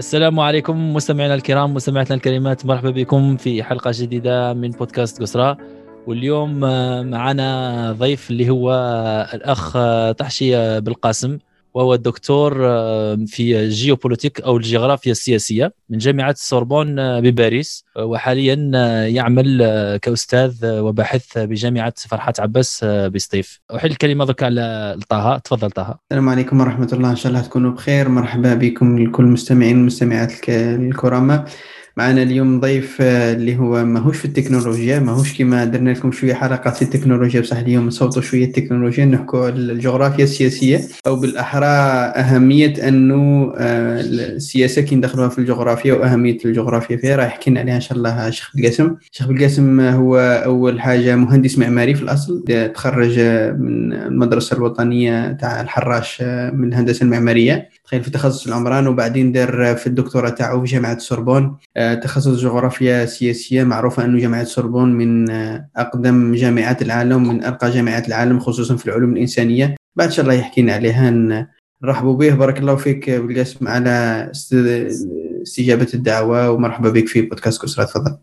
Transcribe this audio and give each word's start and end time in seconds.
السلام 0.00 0.40
عليكم 0.40 0.94
مستمعينا 0.94 1.34
الكرام 1.34 1.74
مستمعاتنا 1.74 2.16
الكريمات 2.16 2.66
مرحبا 2.66 2.90
بكم 2.90 3.36
في 3.36 3.62
حلقة 3.62 3.90
جديدة 3.94 4.54
من 4.54 4.70
بودكاست 4.70 5.22
قسرة 5.22 5.58
واليوم 6.06 6.64
آه، 6.64 7.02
معنا 7.02 7.92
ضيف 7.92 8.30
اللي 8.30 8.50
هو 8.50 8.72
الأخ 9.34 9.76
آه، 9.76 10.12
تحشي 10.12 10.80
بالقاسم. 10.80 11.38
وهو 11.74 11.94
الدكتور 11.94 12.66
آه، 12.66 13.18
في 13.26 13.60
الجيوبوليتيك 13.60 14.40
أو 14.40 14.56
الجغرافيا 14.56 15.12
السياسية 15.12 15.72
من 15.90 15.98
جامعة 15.98 16.30
السوربون 16.30 16.98
آه، 16.98 17.20
بباريس. 17.20 17.84
آه، 17.96 18.04
وحاليا 18.04 18.54
يعمل 19.06 19.60
كأستاذ 20.02 20.66
وباحث 20.66 21.38
بجامعة 21.38 21.94
فرحات 21.96 22.40
عباس 22.40 22.84
بسطيف. 22.84 23.60
احل 23.76 23.90
الكلمة 23.90 24.24
ذكر 24.24 24.44
على 24.44 24.98
طه. 25.08 25.38
تفضل 25.38 25.70
طه. 25.70 25.98
السلام 26.10 26.28
عليكم 26.28 26.60
ورحمة 26.60 26.88
الله. 26.92 27.10
إن 27.10 27.16
شاء 27.16 27.32
الله 27.32 27.42
تكونوا 27.42 27.70
بخير. 27.70 28.08
مرحبا 28.08 28.54
بكم 28.54 28.98
لكل 28.98 29.24
المستمعين 29.24 29.76
والمستمعات 29.76 30.32
الكرامه 30.48 31.44
معنا 31.96 32.22
اليوم 32.22 32.60
ضيف 32.60 32.96
آه، 33.00 33.32
اللي 33.32 33.56
هو 33.56 33.84
ماهوش 33.84 34.16
في 34.16 34.24
التكنولوجيا 34.24 34.98
ماهوش 34.98 35.38
كما 35.38 35.64
درنا 35.64 35.90
لكم 35.90 36.12
شوية 36.12 36.34
حلقات 36.34 36.76
في 36.76 36.82
التكنولوجيا 36.82 37.40
بصح 37.40 37.56
اليوم 37.56 37.86
نصوتوا 37.86 38.22
شوية 38.22 38.44
التكنولوجيا 38.44 39.04
نحكوا 39.04 39.48
الجغرافيا 39.48 40.24
السياسية 40.24 40.80
أو 41.06 41.16
بالأحرى 41.16 41.66
أهمية 41.66 42.88
أنه 42.88 43.52
آه، 43.56 44.00
السياسة 44.00 44.82
كي 44.82 44.96
ندخلوها 44.96 45.28
في 45.28 45.38
الجغرافيا 45.38 45.94
وأهمية 45.94 46.38
الجغرافيا 46.44 46.96
فيها 46.96 47.16
راح 47.16 47.26
يحكي 47.26 47.50
لنا 47.50 47.60
عليها 47.60 47.76
إن 47.76 47.80
شاء 47.80 47.98
الله 47.98 48.30
شيخ 48.30 48.50
بالقاسم 48.54 48.96
شيخ 49.12 49.26
بالقاسم 49.26 49.80
هو 49.80 50.16
أول 50.44 50.80
حاجة 50.80 51.16
مهندس 51.16 51.58
معماري 51.58 51.94
في 51.94 52.02
الأصل 52.02 52.44
تخرج 52.74 53.18
من 53.58 53.92
المدرسة 53.92 54.56
الوطنية 54.56 55.32
تاع 55.32 55.60
الحراش 55.60 56.18
آه، 56.22 56.50
من 56.50 56.68
الهندسة 56.68 57.04
المعمارية. 57.04 57.68
تخيل 57.84 58.04
في 58.04 58.10
تخصص 58.10 58.46
العمران 58.46 58.86
وبعدين 58.86 59.32
دار 59.32 59.76
في 59.76 59.86
الدكتوراه 59.86 60.28
تاعو 60.30 60.60
في 60.60 60.72
جامعة 60.72 60.98
سوربون. 60.98 61.56
تخصص 62.02 62.40
جغرافيا 62.40 63.06
سياسية 63.06 63.64
معروفة 63.64 64.04
أن 64.04 64.18
جامعة 64.18 64.44
سوربون 64.44 64.92
من 64.92 65.30
أقدم 65.76 66.34
جامعات 66.34 66.82
العالم 66.82 67.28
من 67.28 67.44
أرقى 67.44 67.70
جامعات 67.70 68.08
العالم 68.08 68.40
خصوصا 68.40 68.76
في 68.76 68.86
العلوم 68.86 69.12
الإنسانية. 69.12 69.76
بعد 69.96 70.08
إن 70.08 70.12
شاء 70.12 70.22
الله 70.22 70.34
يحكينا 70.34 70.72
عليها. 70.72 71.10
نرحبوا 71.82 72.16
به 72.16 72.34
بارك 72.34 72.58
الله 72.58 72.76
فيك 72.76 73.10
بالقاسم 73.10 73.68
على 73.68 74.28
استجابة 75.42 75.88
الدعوة 75.94 76.50
ومرحبا 76.50 76.90
بك 76.90 77.08
في 77.08 77.22
بودكاست 77.22 77.62
كسرى 77.62 77.86
تفضل. 77.86 78.16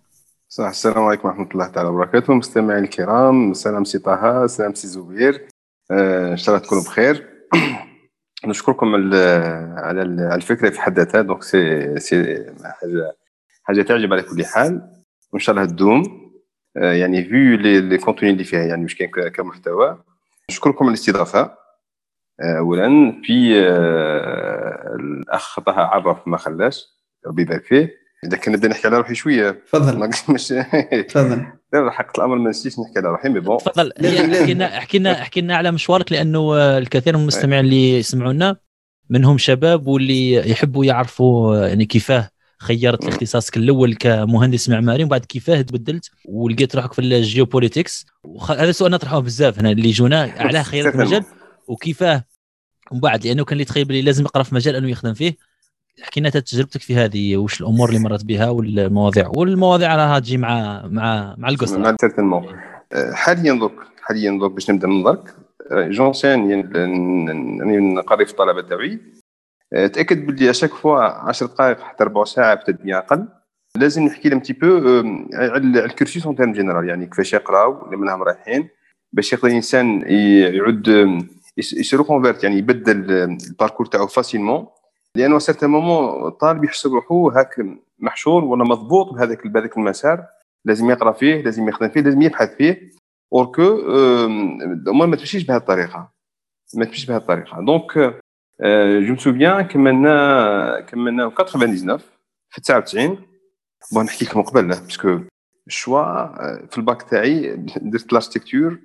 صح. 0.50 0.66
السلام 0.66 1.04
عليكم 1.04 1.28
ورحمة 1.28 1.50
الله 1.52 1.68
تعالى 1.68 1.90
وبركاته. 1.90 2.34
مستمعي 2.34 2.80
الكرام 2.80 3.54
سلام 3.54 3.84
سي 3.84 4.00
طه 4.00 4.48
سلام 4.48 4.74
سي 4.74 4.88
زبير. 4.88 5.48
آه، 5.92 6.32
إن 6.32 6.38
شاء 6.38 6.56
الله 6.56 6.68
تكونوا 6.68 6.84
بخير. 6.84 7.28
نشكركم 8.46 8.96
على 9.78 10.02
الفكرة 10.36 10.70
في 10.70 10.82
حد 10.82 11.00
ذاتها. 11.00 11.22
donc 11.22 11.44
c'est 11.44 12.00
c'est 12.00 12.46
حاجة 12.64 13.17
حاجة 13.68 13.82
تعجب 13.82 14.14
على 14.14 14.22
كل 14.22 14.46
حال. 14.46 14.82
وإن 15.34 15.40
شاء 15.40 15.56
الله 15.56 15.68
تدوم. 15.68 16.32
آه، 16.78 16.94
يعني 16.94 17.24
vu 17.24 17.58
le 17.58 17.98
contenu 17.98 18.32
اللي 18.32 18.44
فيها 18.44 18.64
يعني 18.64 18.84
واش 18.84 18.96
كاين 18.96 19.10
كمحتوى. 19.10 20.04
نشكركم 20.52 20.86
على 20.86 20.94
الاستضافة 20.94 21.42
آه، 22.42 22.58
اولا. 22.58 23.22
في 23.24 23.60
آه، 23.60 24.96
الاخ 25.00 25.60
طه 25.60 25.72
عرف 25.72 26.28
ما 26.28 26.38
خلاش. 26.38 26.86
ربي 27.28 27.42
يبارك 27.42 27.66
فيه. 27.66 27.92
إذا 28.24 28.38
كان 28.38 28.54
نبدا 28.54 28.68
نحكي 28.68 28.88
على 28.88 28.98
روحي 28.98 29.16
شوية. 29.16 29.52
تفضل. 29.52 30.10
مش 30.34 30.48
تفضل. 31.08 31.46
حق 31.92 32.20
الأمر 32.20 32.36
ما 32.36 32.50
نسيتش 32.50 32.80
نحكي 32.80 33.00
على 33.00 33.10
روحي 33.10 33.30
mais 33.30 33.40
bon 33.40 33.58
تفضل. 33.58 33.92
احكي 33.92 34.54
لنا 34.54 34.78
احكي 34.78 35.00
لنا 35.00 35.22
احكي 35.22 35.42
لنا 35.42 35.56
على 35.56 35.72
مشوارك 35.72 36.12
لأنه 36.12 36.58
الكثير 36.78 37.16
من 37.16 37.22
المستمعين 37.22 37.66
اللي 37.66 38.00
يسمعونا 38.00 38.58
منهم 39.10 39.38
شباب 39.38 39.88
واللي 39.88 40.52
يحبوا 40.52 40.86
يعرفوا 40.86 41.58
يعني 41.68 41.86
كيفاه. 41.86 42.30
خيرت 42.60 43.04
الاختصاصك 43.04 43.58
الأول 43.58 43.96
كمهندس 43.96 44.70
معماري 44.70 45.04
وبعد 45.04 45.26
كيفاه 45.26 45.62
تبدلت 45.62 46.12
ولقيت 46.26 46.76
روحك 46.76 46.94
في 46.94 47.00
ال 47.00 47.07
géopolitique. 47.07 48.06
وخ... 48.24 48.52
هذا 48.52 48.72
سؤال 48.72 48.92
نطرحه 48.92 49.20
بزاف 49.20 49.60
هنا 49.60 49.72
اللي 49.72 49.92
جونا 49.92 50.22
علاه 50.42 50.64
خيرت 50.64 50.96
المجال 50.96 51.24
وكيفاه 51.68 52.24
ومن 52.92 53.02
بعد 53.02 53.28
لأنه 53.28 53.46
كان 53.46 53.54
اللي 53.54 53.66
تخيل 53.66 53.86
بلي 53.86 54.02
لازم 54.02 54.24
يقرأ 54.24 54.44
في 54.44 54.56
مجال 54.56 54.76
أنه 54.76 54.90
يخدم 54.90 55.14
فيه. 55.14 55.38
احكي 56.04 56.20
لنا 56.20 56.30
تجربتك 56.30 56.82
في 56.82 56.96
هذه 56.96 57.38
وش 57.38 57.62
الأمور 57.62 57.90
اللي 57.90 58.00
مرت 58.00 58.26
بها 58.26 58.50
والمواضيع؟ 58.50 59.32
والمواضيع 59.36 59.96
راها 59.96 60.20
تجي 60.20 60.38
مع 60.38 60.82
مع 60.88 61.36
مع 61.38 61.50
القصة. 61.50 61.78
مع 61.78 61.90
أه، 62.94 63.12
حاليا 63.14 63.54
دوك 63.54 63.84
حاليا 64.02 64.40
دوك 64.40 64.52
باش 64.52 64.70
نبدأ 64.70 64.88
من 64.88 65.04
درك 65.04 65.36
j'enseigne 65.72 66.50
يعني 66.50 66.64
نقري 67.94 68.26
في 68.26 68.32
الطلبة 68.32 68.62
تاعي. 68.62 69.00
تأكد 69.72 70.26
باللي 70.26 70.50
à 70.50 70.53
chaque 70.53 70.70
fois 70.70 71.00
10 71.00 71.48
دقائق 71.48 71.80
حتى 71.80 72.04
ربع 72.04 72.24
ساعة 72.24 72.56
بتدبير 72.56 72.98
أقل. 72.98 73.28
لازم 73.76 74.04
نحكي 74.04 74.30
لهم 74.30 74.40
petit 74.40 74.54
peu 74.54 74.68
على 75.34 75.86
ال 75.86 75.91
cursus 75.91 76.26
en 76.26 76.36
termes 76.36 76.52
généraux 76.52 76.90
يعني 76.90 77.06
كيفاش 77.06 77.34
يقراو 77.34 77.90
منهم 77.92 78.24
رايحين. 78.24 78.70
باش 79.14 79.34
يقدر 79.34 79.48
الإنسان 79.48 80.04
يعود 80.56 80.88
se 81.58 82.04
reconvertir 82.04 82.44
يعني 82.44 82.58
يبدل 82.58 83.12
ال 83.12 83.20
parcours 83.20 83.86
تاعو 83.86 84.08
facilement 84.08 84.68
لأنه 85.16 85.40
certain 85.40 85.70
moment 85.70 86.28
الطالب 86.28 86.64
يحسب 86.64 86.94
روحو 86.94 87.30
هاك 87.30 87.56
محشور 88.00 88.44
ولا 88.44 88.64
مضبوط 88.64 89.14
بهذاك 89.14 89.48
بهذاك 89.48 89.78
المسار. 89.78 90.26
لازم 90.66 90.90
يقرأ 90.90 91.12
فيه 91.12 91.42
لازم 91.42 91.70
يخدم 91.70 91.90
فيه 91.90 92.02
لازم 92.02 92.22
يبحث 92.22 92.56
فيه. 92.56 92.92
alors 93.34 93.46
que 93.46 93.62
ما 94.94 95.16
تمشيش 95.16 95.44
بهذه 95.44 95.58
الطريقة. 95.58 96.12
ما 96.76 96.86
تمشيش 96.86 97.06
بهذه 97.06 97.18
الطريقة. 97.18 97.62
donc 97.62 98.20
je 99.08 99.14
me 99.14 99.18
souviens 99.18 99.62
كملنا 99.62 100.80
كملنا 100.80 101.30
99 101.30 101.98
في 102.50 102.62
99 102.62 103.28
bon 103.94 104.06
نحكي 104.06 104.26
لكم 104.26 104.42
قبل 104.42 104.68
parce 104.68 105.00
que 105.00 105.20
الشوا 105.68 106.66
في 106.66 106.78
الباك 106.78 107.02
تاعي 107.02 107.56
درت 107.82 108.14
لاركتيكتور 108.14 108.80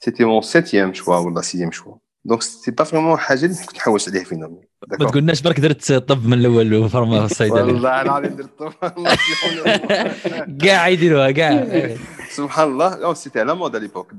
سيتي 0.00 0.24
مون 0.24 0.40
سيتيام 0.42 0.94
شوا 0.94 1.16
ولا 1.16 1.40
سيام 1.40 1.70
شوا 1.70 1.94
دونك 2.28 2.42
سي 2.42 2.70
با 2.70 2.84
فريمون 2.84 3.18
حاجة 3.18 3.44
اللي 3.44 3.56
كنت 3.66 3.76
نحوس 3.76 4.08
عليها 4.08 4.24
فينا 4.24 4.50
ما 5.00 5.10
تقولناش 5.10 5.42
برك 5.42 5.60
درت 5.60 5.92
طب 5.92 6.26
من 6.26 6.32
الأول 6.32 6.74
وفرما 6.74 7.18
في 7.26 7.32
الصيدله 7.32 7.64
والله 7.64 8.02
العظيم 8.02 8.36
درت 8.36 8.58
طب. 8.58 8.72
كاع 10.64 10.88
يديروها 10.94 11.30
كاع 11.30 11.66
سبحان 12.30 12.68
الله. 12.68 12.96
لا 12.96 13.14
سيتي 13.14 13.40
على 13.40 13.54
مود 13.54 13.76
ليبوك 13.76 14.12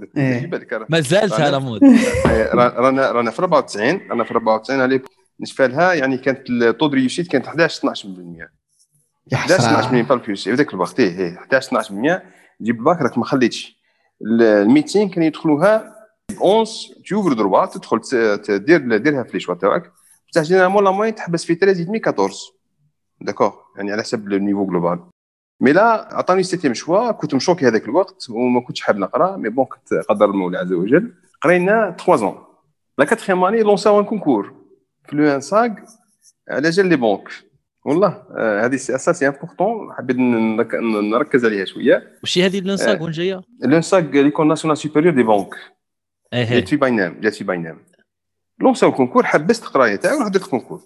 ما 0.89 0.99
زالت 0.99 1.33
على 1.33 1.59
مود. 1.59 1.81
رانا 2.53 3.11
رانا 3.11 3.31
في 3.31 3.39
94 3.39 4.01
رانا 4.09 4.23
في 4.23 4.31
94 4.31 4.81
على 4.81 5.01
بالنسبة 5.39 5.67
لها 5.67 5.93
يعني 5.93 6.17
كانت 6.17 6.49
الطود 6.49 6.93
ريوسيت 6.93 7.27
كانت 7.27 7.47
11 7.47 7.93
12% 7.93 9.33
11 9.33 10.03
12% 10.03 10.09
بالبيوس 10.09 10.43
في 10.43 10.53
ذاك 10.53 10.73
الوقت 10.73 10.99
إيه 10.99 11.37
11 11.37 11.81
12% 11.83 11.85
تجيب 12.59 12.79
الباك 12.79 13.01
راك 13.01 13.17
ما 13.17 13.25
خليتش. 13.25 13.79
ال 14.41 14.49
médecine 14.49 15.09
كانوا 15.09 15.27
يدخلوها 15.27 15.98
11 16.37 16.93
t'ouvres 17.07 17.33
droit 17.33 17.65
تدخل 17.65 17.99
دير 18.49 18.97
ديرها 18.97 19.23
في 19.23 19.33
les 19.33 19.39
choix 19.39 19.55
تاعك 19.55 19.91
بصح 20.31 20.41
généralement 20.41 20.83
la 20.83 20.91
moyenne 20.91 21.15
تحبس 21.15 21.45
في 21.45 21.55
13 21.55 21.83
demi 21.83 22.01
14 22.07 22.35
d'accord 23.21 23.53
يعني 23.77 23.91
على 23.91 24.01
حسب 24.01 24.33
ال 24.33 24.38
niveau 24.38 24.65
global 24.65 24.99
mais 25.61 25.73
là 25.73 26.15
عطاني 26.15 26.43
septième 26.43 26.73
choix 26.73 27.11
كنت 27.11 27.35
مشوكي 27.35 27.67
هذاك 27.67 27.85
الوقت 27.85 28.29
وما 28.29 28.61
كنتش 28.61 28.81
حاب 28.81 28.97
نقرا 28.97 29.37
mais 29.37 29.49
bon 29.49 29.65
كنت 29.65 29.93
قدر 29.93 30.25
المولى 30.25 30.57
عز 30.57 30.73
وجل. 30.73 31.13
قرينا 31.41 31.95
3 31.99 32.15
ans 32.15 32.37
la 32.97 33.05
quatrième 33.05 33.43
année 33.43 33.61
lanç 33.63 33.99
او 33.99 34.01
un 34.01 34.05
concours 34.05 34.53
في 35.09 35.15
لو 35.15 35.23
ان 35.35 35.41
ساغ 35.41 35.69
على 36.49 36.69
جال 36.69 36.85
les 36.85 36.95
banques 36.95 37.29
والله 37.85 38.23
هذه 38.65 38.75
c'est 38.75 39.13
c'est 39.13 39.27
important 39.27 39.93
حبيت 39.93 40.15
نركز 40.19 41.45
عليها 41.45 41.65
شوية. 41.65 42.17
وش 42.23 42.37
هذه 42.37 42.59
لونساغ 42.59 43.03
وين 43.03 43.11
جاية؟ 43.11 43.41
لونساغ 43.63 43.99
l'école 44.01 44.47
nationale 44.47 44.77
supérieure 44.77 45.13
des 45.15 45.23
banques 45.23 45.55
جات 46.33 46.67
في 46.67 46.75
باينام 46.75 47.19
جات 47.21 47.35
في 47.35 47.43
باينام 47.43 47.79
lanç 48.59 48.89
او 48.89 48.93
ال 48.93 48.97
concours 48.97 49.25
حبست 49.25 49.63
القرايه 49.63 49.95
تاعي 49.95 50.17
ورحت 50.17 50.31
درت 50.31 50.43
ال 50.43 50.48
concours 50.48 50.81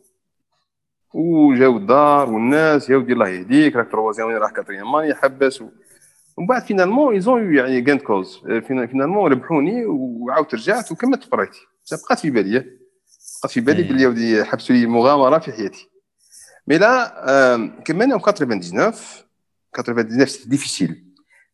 وجاو 1.13 1.77
الدار 1.77 2.29
والناس 2.29 2.89
يا 2.89 2.97
ودي 2.97 3.13
الله 3.13 3.29
يهديك 3.29 3.75
راك 3.75 3.91
troisième 3.91 4.29
راح 4.29 4.51
quatrième 4.51 4.91
ماني 4.91 5.13
حبس 5.13 5.61
ومن 5.61 6.47
بعد 6.47 6.61
finalement 6.61 7.13
ils 7.13 7.34
ont 7.34 7.55
يعني 7.55 7.85
gain 7.87 7.97
de 7.97 8.01
cause 8.01 8.37
finalement 8.67 9.31
ربحوني 9.31 9.85
وعاودت 9.85 10.55
رجعت 10.55 10.91
وكملت 10.91 11.25
قرايتي. 11.25 11.67
بقات 11.91 12.19
في 12.19 12.29
بالي 12.29 12.59
بقات 13.39 13.51
في 13.51 13.61
بالي 13.61 13.83
بلي 13.83 14.07
ودي 14.07 14.43
حبسوا 14.43 14.75
لي 14.75 14.85
مغامرة 14.85 15.39
في 15.39 15.51
حياتي. 15.51 15.89
mais 16.67 16.77
là 16.77 17.71
كملنا 17.85 18.17
99 18.17 18.59
99 19.73 20.25
c'est 20.25 20.49
difficile 20.49 21.05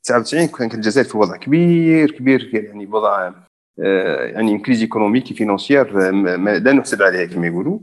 99 0.03 0.47
كانت 0.47 0.73
الجزائر 0.73 1.07
في 1.07 1.17
وضع 1.17 1.37
كبير 1.37 2.11
كبير 2.11 2.49
يعني 2.53 2.85
وضع 2.85 3.33
يعني 4.33 4.59
crise 4.59 4.81
économique 4.81 5.33
financière 5.33 6.11
لا 6.57 6.73
نحسد 6.73 7.01
عليها 7.01 7.25
كما 7.25 7.47
يقولوا. 7.47 7.79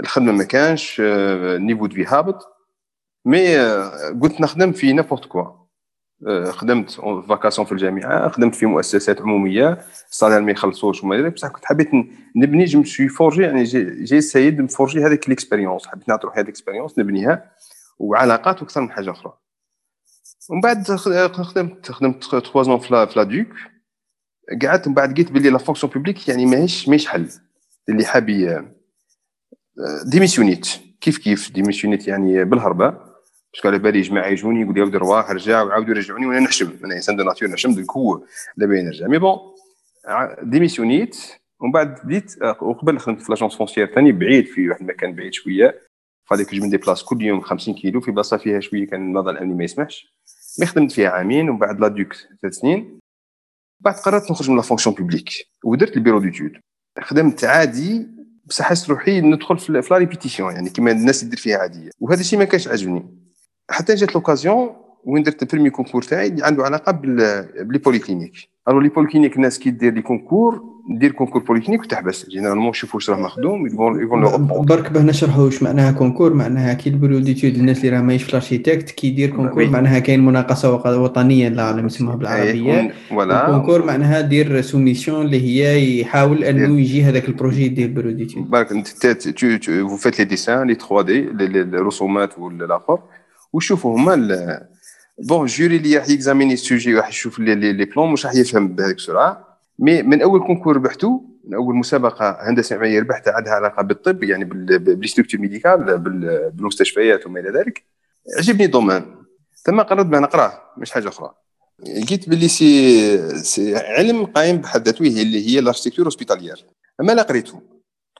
الخدمة 0.00 0.32
ما 0.32 0.44
كانش 0.44 1.00
niveau 1.60 1.86
دو 1.86 2.04
هابط 2.06 2.48
mais 3.24 3.56
قلت 4.22 4.40
نخدم 4.40 4.72
في 4.72 4.92
n'importe 4.92 5.24
quoi 5.24 5.62
خدمت 6.44 6.90
vacation 7.28 7.66
في 7.66 7.72
الجامعة 7.72 8.28
خدمت 8.28 8.54
في 8.54 8.66
مؤسسات 8.66 9.20
عمومية 9.20 9.78
ال 10.10 10.14
salaire 10.14 10.40
ما 10.40 10.52
يخلصوش 10.52 11.04
وما 11.04 11.28
بصح 11.28 11.48
كنت 11.48 11.64
حبيت 11.64 11.90
نبني 12.36 12.64
je 12.64 12.84
suis 12.84 13.08
forgé 13.08 13.42
يعني 13.42 13.62
j'essaie 14.04 14.20
de 14.20 14.60
ن 14.60 14.66
forger 14.66 15.04
هذيك 15.06 15.28
l'expérience 15.28 15.86
حبيت 15.86 16.08
نعطي 16.08 16.26
روحي 16.26 16.36
هذيك 16.36 16.48
ال 16.48 16.53
expérience 16.53 16.98
نبنيها 16.98 17.50
وعلاقات 17.98 18.62
وأكثر 18.62 18.80
من 18.80 18.90
حاجة 18.90 19.10
أخرى. 19.10 19.32
ومن 20.50 20.60
بعد 20.60 20.82
خدمت 20.86 21.92
خدمت 21.92 22.24
3 22.24 22.62
زون 22.62 22.78
في 22.78 22.94
la 22.94 23.22
DUC 23.22 23.46
قعدت 24.62 24.88
من 24.88 24.94
بعد 24.94 25.18
قلت 25.18 25.32
بلي 25.32 25.50
la 25.50 25.58
fonction 25.58 25.92
publique 25.92 26.28
يعني 26.28 26.46
ماهيش 26.46 26.88
ماهيش 26.88 27.06
حل. 27.06 27.28
اللي 27.88 28.04
حاب 28.04 28.26
démissionn 30.06 30.54
يت. 30.54 30.68
كيف 31.00 31.18
كيف 31.18 31.52
démissionn 31.52 31.99
يت 31.99 32.08
يعني 32.08 32.44
بالهربة؟ 32.44 32.88
parce 33.52 33.62
que 33.62 33.68
على 33.68 33.78
بالي 33.78 34.00
جماعة 34.00 34.28
يجوني 34.28 34.60
يقول 34.60 34.90
لي 34.90 34.98
رواح 34.98 35.30
رجع 35.30 35.62
وعاودوا 35.62 35.94
يرجعوني 35.94 36.26
وأنا 36.26 36.40
نحشم. 36.40 36.72
أنا 36.84 36.94
إنسان 36.94 37.16
de 37.16 37.24
nature 37.24 37.48
نحشم 37.48 37.74
donc 37.74 37.90
هو 37.90 38.24
دابا 38.56 38.82
نرجع. 38.82 39.06
mais 39.06 39.18
bon 39.18 39.38
démissionn 40.42 40.99
يت. 40.99 41.16
ومن 41.60 41.72
بعد 41.72 41.98
بديت 42.04 42.42
وقبل 42.42 42.98
خدمت 42.98 43.20
في 43.20 43.32
l'agence 43.32 43.56
foncière 43.56 43.94
ثاني 43.94 44.12
بعيد 44.12 44.46
في 44.46 44.68
واحد 44.68 44.80
المكان 44.80 45.14
بعيد 45.14 45.32
شوية. 45.32 45.80
فهذيك 46.30 46.54
je 46.54 46.62
me 46.62 46.70
déplace 46.70 47.02
كل 47.02 47.22
يوم 47.22 47.40
50 47.40 47.74
كيلو 47.74 48.00
في 48.00 48.10
بلاصة 48.10 48.36
فيها 48.36 48.60
شوية 48.60 48.86
كان 48.86 49.00
النظام 49.00 49.28
الامني 49.28 49.54
ما 49.54 49.64
يسمحش. 49.64 50.14
mais 50.60 50.66
خدمت 50.66 50.92
فيها 50.92 51.10
عامين 51.10 51.50
ومن 51.50 51.58
بعد 51.58 51.80
la 51.80 51.88
DUC 51.88 52.14
ثلاث 52.42 52.54
سنين. 52.54 52.98
بعد 53.84 53.94
قررت 53.94 54.30
نخرج 54.30 54.50
من 54.50 54.56
la 54.56 54.62
fonction 54.62 54.96
publique 54.96 55.30
ودرت 55.64 55.96
ال 55.96 55.99
bureau 55.99 56.20
d'études. 56.20 56.52
خدمت 57.00 57.44
عادي 57.44 58.06
بصح 58.44 58.64
حسيت 58.64 58.90
روحي 58.90 59.20
ندخل 59.20 59.58
في 59.58 59.72
la 59.72 59.98
répétition 59.98 60.54
يعني 60.54 60.70
كيما 60.70 60.90
الناس 60.90 61.20
تدير 61.20 61.38
فيها 61.38 61.58
عادية. 61.58 61.90
وهذا 62.00 62.20
الشيء 62.20 62.38
ما 62.38 62.44
كانش 62.44 62.68
عاجبني. 62.68 63.06
حتى 63.70 63.94
جات 63.94 64.14
l'occasion 64.14 64.76
وين 65.04 65.22
درت 65.22 65.42
ال 65.42 65.46
premier 65.46 65.70
concours 65.70 66.02
تاعي 66.02 66.26
اللي 66.26 66.44
عنده 66.44 66.64
علاقة 66.64 66.92
ب 66.92 67.14
les 67.14 67.78
polycliniques 67.78 68.32
alors 68.68 68.80
les 68.80 68.88
polycliniques 68.88 69.36
الناس 69.36 69.58
كي 69.58 69.70
دير 69.70 69.92
les 69.94 70.02
concours 70.02 70.62
دير 70.98 71.12
concours 71.12 71.42
polyclinique 71.42 71.80
وتحبس. 71.80 72.28
généralement 72.28 72.68
نشوفوا 72.68 72.94
واش 72.94 73.10
راه 73.10 73.16
مخدوم 73.16 73.66
يقول 73.66 74.02
يقول 74.02 74.64
برك 74.64 74.92
باه 74.92 75.02
نشرحوا 75.02 75.44
واش 75.44 75.62
معناها 75.62 75.92
concours 75.92 76.34
معناها 76.34 76.74
كي 76.74 76.90
ال 76.90 76.94
bureau 76.94 77.18
d'études 77.18 77.54
الناس 77.54 77.84
اللي 77.84 77.96
راه 77.96 78.02
ماهيش 78.02 78.22
في 78.22 78.28
ال 78.28 78.34
architecte 78.34 78.90
كي 78.90 79.06
يدير 79.06 79.30
concours 79.30 79.68
معناها 79.68 79.98
كاين 79.98 80.24
مناقصة 80.24 80.74
وطنية 81.02 81.48
العالم 81.48 81.86
يسموها 81.86 82.16
بالعربية. 82.16 82.92
ولا 83.12 83.46
concours 83.46 83.84
معناها 83.84 84.20
دير 84.20 84.60
soumission 84.60 85.26
اللي 85.26 85.40
هي 85.40 86.00
يحاول 86.00 86.44
أنه 86.44 86.80
يجي 86.80 87.02
هذاك 87.02 87.28
ال 87.28 87.33
projet 87.33 87.64
يدير 87.64 87.86
ال 87.86 87.90
bureau 87.90 88.12
d'études 88.12 88.50
برك 88.50 88.72
انت 88.72 88.88
vous 88.88 89.96
faites 89.96 90.18
les 90.18 90.24
dessins 90.24 90.66
les 90.66 90.74
3D 90.74 91.20
الرسومات 91.60 92.38
والآخر. 92.38 92.98
وشوفوا 93.52 93.96
هما 93.98 94.14
bon 95.22 95.46
jury 95.46 95.76
اللي 95.76 95.96
راح 95.96 96.08
ي 96.08 96.13
examiner 96.13 96.54
ال 96.54 96.61
sujet 96.61 96.94
راح 96.94 97.08
يشوف 97.08 97.38
les 97.38 97.54
les 97.54 97.84
plans 97.84 98.12
مش 98.12 98.26
راح 98.26 98.34
يفهم 98.34 98.68
بهذيك 98.68 98.96
السرعة. 98.96 99.58
mais 99.78 100.02
من 100.02 100.22
أول 100.22 100.40
concours 100.40 100.76
ربحته 100.76 101.24
من 101.44 101.54
أول 101.54 101.76
مسابقة 101.76 102.38
هندسة 102.40 102.76
معماريه 102.76 103.00
ربحتها 103.00 103.32
عندها 103.32 103.52
علاقة 103.52 103.82
بالطب 103.82 104.22
يعني 104.22 104.44
بال 104.78 104.88
structures 104.88 105.40
médicales 105.40 105.98
بالمستشفيات 105.98 107.26
وما 107.26 107.40
إلى 107.40 107.50
ذلك. 107.58 107.84
عجبني 108.38 108.64
ال 108.64 108.70
domaine. 108.70 109.16
ثم 109.64 109.80
قررت 109.80 110.06
بأن 110.06 110.22
نقراه 110.22 110.52
مش 110.78 110.90
حاجة 110.90 111.08
أخرى. 111.08 111.34
لقيت 112.02 112.28
باللي 112.28 112.48
سي, 112.48 113.42
سي 113.42 113.76
علم 113.76 114.24
قايم 114.24 114.56
بحد 114.56 114.86
ذاته 114.86 115.02
اللي 115.02 115.48
هي 115.48 115.58
ال 115.58 115.62
architecture 115.62 116.06
hospitalière 116.06 116.64
أما 117.00 117.12
لا 117.12 117.22
قريته. 117.22 117.60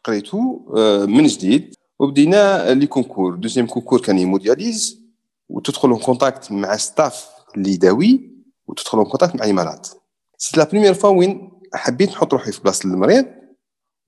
قريته 0.05 0.67
آه، 0.77 1.07
من 1.07 1.27
جديد 1.27 1.75
وبدينا 1.99 2.75
les 2.75 2.87
concours 2.87 3.35
deuxième 3.35 3.67
concours 3.67 4.01
كان 4.01 4.19
hémodialyse 4.19 5.02
وتدخل 5.53 5.91
en 5.91 5.99
contact 5.99 6.53
مع 6.53 6.77
staff 6.77 7.29
اللي 7.57 7.71
يداوي 7.71 8.33
وتدخل 8.67 8.99
en 8.99 9.07
contact 9.07 9.37
مع 9.37 9.45
et 9.45 9.53
c'est 10.39 10.57
la 10.57 10.65
première 10.65 10.95
fois 10.95 11.11
وين 11.11 11.51
حبيت 11.75 12.09
نحط 12.09 12.33
روحي 12.33 12.53
في 12.53 12.61
بلاصة 12.61 12.85
المريض 12.89 13.27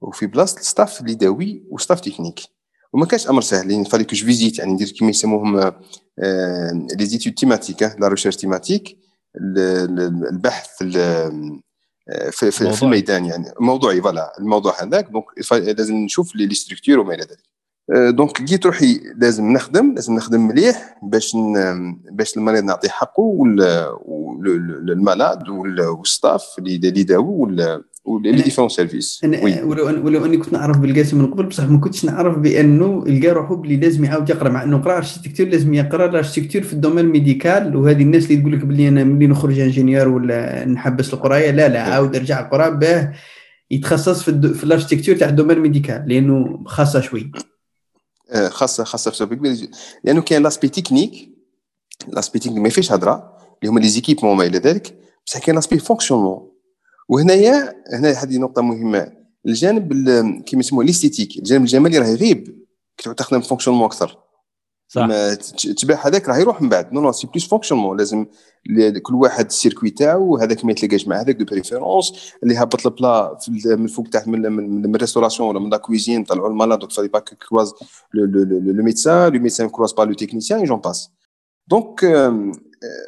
وفي 0.01 0.27
بلاصة 0.27 0.61
ال 0.61 0.67
staff 0.67 1.01
اللي 1.01 1.13
يداوي 1.13 1.65
و 1.71 1.76
staff 1.76 2.01
technique 2.01 2.41
وما 2.93 3.07
كانش 3.07 3.29
أمر 3.29 3.43
سهل 3.43 3.69
لأن 3.69 3.85
fallait 3.85 4.05
que 4.05 4.17
visite 4.17 4.59
يعني 4.59 4.73
ندير 4.73 4.91
كيما 4.91 5.11
يسموهم 5.11 5.73
les 6.99 7.07
études 7.07 7.35
thématiques 7.35 7.83
la 7.83 8.09
recherche 8.09 8.37
thématique 8.37 8.99
البحث 9.37 10.83
في, 12.31 12.51
في, 12.51 12.73
في 12.73 12.83
الميدان 12.83 13.25
يعني 13.25 13.53
موضوعي 13.61 14.01
voilà 14.01 14.33
الموضوع 14.39 14.83
هذاك. 14.83 15.11
donc 15.11 15.25
لازم 15.53 15.95
نشوف 15.95 16.37
les 16.37 16.55
structures 16.55 16.99
وما 16.99 17.15
إلى 17.15 17.23
ذلك. 17.23 17.54
donc 17.89 18.41
لقيت 18.41 18.67
روحي 18.67 19.01
لازم 19.17 19.53
نخدم 19.53 19.95
لازم 19.95 20.15
نخدم 20.15 20.49
مليح 20.49 20.99
باش 21.03 21.37
باش 22.13 22.37
المريض 22.37 22.65
نعطيه 22.65 22.89
حقه 22.89 23.23
وال 24.07 24.42
malade 24.42 25.49
وال 25.49 25.76
staff 25.76 26.45
اللي 26.59 27.01
يداوي 27.01 27.83
و 28.05 28.12
les 28.12 28.33
différents 28.33 28.69
services 28.69 29.21
ولو 29.65 29.87
ولو 30.07 30.25
أني 30.25 30.37
كنت 30.37 30.53
نعرف 30.53 30.79
بالقاسم 30.79 31.19
من 31.19 31.27
قبل 31.27 31.47
بصح 31.47 31.65
ما 31.65 31.81
كنتش 31.81 32.05
نعرف 32.05 32.39
بأنه 32.39 33.05
لقى 33.05 33.29
روحه 33.29 33.57
بلي 33.57 33.77
لازم 33.77 34.05
يعاود 34.05 34.31
يقرأ 34.31 34.49
مع 34.49 34.63
أنه 34.63 34.79
قرا 34.79 34.97
architecture 34.97 35.47
لازم 35.47 35.75
يقرأ 35.75 36.07
ال 36.07 36.11
architecture 36.11 36.63
في 36.63 36.73
ال 36.73 36.77
domaine 36.77 37.07
médical 37.07 37.77
وهذه 37.77 38.03
الناس 38.03 38.25
اللي 38.31 38.37
تقول 38.37 38.53
لك 38.53 38.65
بلي 38.65 38.89
أنا 38.89 39.05
ملي 39.05 39.27
نخرج 39.27 39.59
ingénieur 39.59 40.09
ولا 40.09 40.65
نحبس 40.65 41.15
القراية 41.15 41.51
لا 41.51 41.69
لا 41.69 41.83
عاود 41.83 42.17
ارجع 42.17 42.41
قرا 42.41 42.69
باه 42.69 43.13
يتخصص 43.71 44.23
في, 44.23 44.55
في 44.55 44.65
ال 44.65 44.69
architecture 44.69 45.17
تاع 45.17 45.29
ال 45.29 45.32
domaine 45.32 45.59
médical 45.59 46.05
لأنه 46.09 46.63
خاصة 46.67 47.01
شوي. 47.01 47.33
خاصة 48.49 48.85
خاصة 48.85 49.11
في 49.11 49.27
كبير 49.27 49.71
لأنه 50.05 50.23
كاين 50.23 50.43
l'aspect 50.43 50.69
technique 50.69 51.29
l'aspect 52.09 52.39
technique 52.39 52.59
ما 52.59 52.69
فيش 52.69 52.93
هضره 52.93 53.39
اللي 53.63 53.73
هما 53.73 53.81
les 53.81 53.89
équipements 53.89 54.33
وما 54.33 54.45
إلى 54.45 54.59
ذلك 54.59 54.99
بصح 55.27 55.39
كاين 55.39 55.55
l'aspect 55.55 55.79
fonctionnement 55.79 56.51
وهنايا 57.09 57.75
هنا 57.93 58.11
هذه 58.11 58.39
نقطة 58.39 58.63
مهمة. 58.63 59.13
الجانب 59.47 59.93
كيما 60.47 60.61
يسموه 60.61 60.85
l'esthétique 60.85 61.39
الجانب 61.39 61.63
الجمالي 61.63 61.99
راه 61.99 62.07
يغيب 62.07 62.65
كي 62.97 63.15
تخدم 63.15 63.41
fonctionnement 63.41 63.85
أكثر. 63.85 64.24
صح. 64.95 66.07
هذاك 66.07 66.29
راه 66.29 66.37
يروح 66.39 66.63
من 66.63 66.69
بعد. 66.69 66.93
non 66.93 67.01
non 67.01 67.13
c'est 67.13 67.27
plus 67.27 67.49
fonctionnement 67.49 67.97
لازم 67.99 68.27
كل 69.03 69.15
واحد 69.15 69.47
ال 69.47 69.52
circuit 69.52 69.91
تاعو 69.91 70.37
هذاك 70.37 70.65
ما 70.65 70.73
يتلاقاش 70.73 71.09
مع 71.09 71.21
هذاك 71.21 71.37
de 71.37 71.45
préférence 71.45 72.33
اللي 72.43 72.57
هبط 72.57 72.87
ال 72.87 72.97
plat 72.97 73.39
من 73.65 73.87
فوق 73.87 74.09
تحت 74.09 74.29
من 74.29 74.53
من 74.53 74.95
ال 74.95 74.99
restauration 74.99 75.49
ولا 75.49 75.61
من 75.61 75.71
la 75.71 75.77
cuisine 75.77 76.25
طلعوا 76.25 76.49
ال 76.49 76.53
malade 76.53 76.79
donc 76.79 76.93
fallait 76.93 77.09
pas 77.09 77.19
croise 77.19 77.75
le 78.15 78.83
médecin 78.83 79.33
le 79.33 79.41
médecin 79.41 79.69
croise 79.69 79.93
pas 79.93 80.03
le 80.03 80.13
technicien 80.13 80.65
j'en 80.65 80.79
passe 80.79 81.11
donc 81.69 82.01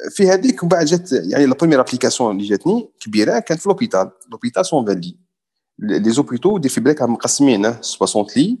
في 0.09 0.27
هذيك 0.29 0.63
ومن 0.63 0.69
بعد 0.69 0.85
جات 0.85 1.11
يعني 1.11 1.45
la 1.45 1.55
première 1.55 1.81
application 1.81 2.35
اللي 2.35 2.47
جاتني 2.47 2.89
كبيرة 2.99 3.39
كانت 3.39 3.61
في 3.61 3.69
l'hôpital 3.69 4.11
l'hôpital 4.31 4.63
120 4.73 4.99
lits 4.99 5.17
les 5.79 6.09
hôpitaux 6.09 6.57
دي 6.57 6.69
في 6.69 6.81
بلاك 6.81 7.01
مقسمين 7.01 7.81
60 7.81 8.25
لي 8.35 8.57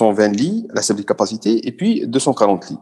120 0.00 0.32
لي 0.32 0.66
على 0.70 0.80
حسب 0.80 0.98
ال 0.98 1.04
capacité 1.04 1.50
et 1.50 1.62
puis 1.64 2.06
240 2.06 2.60
lits 2.70 2.78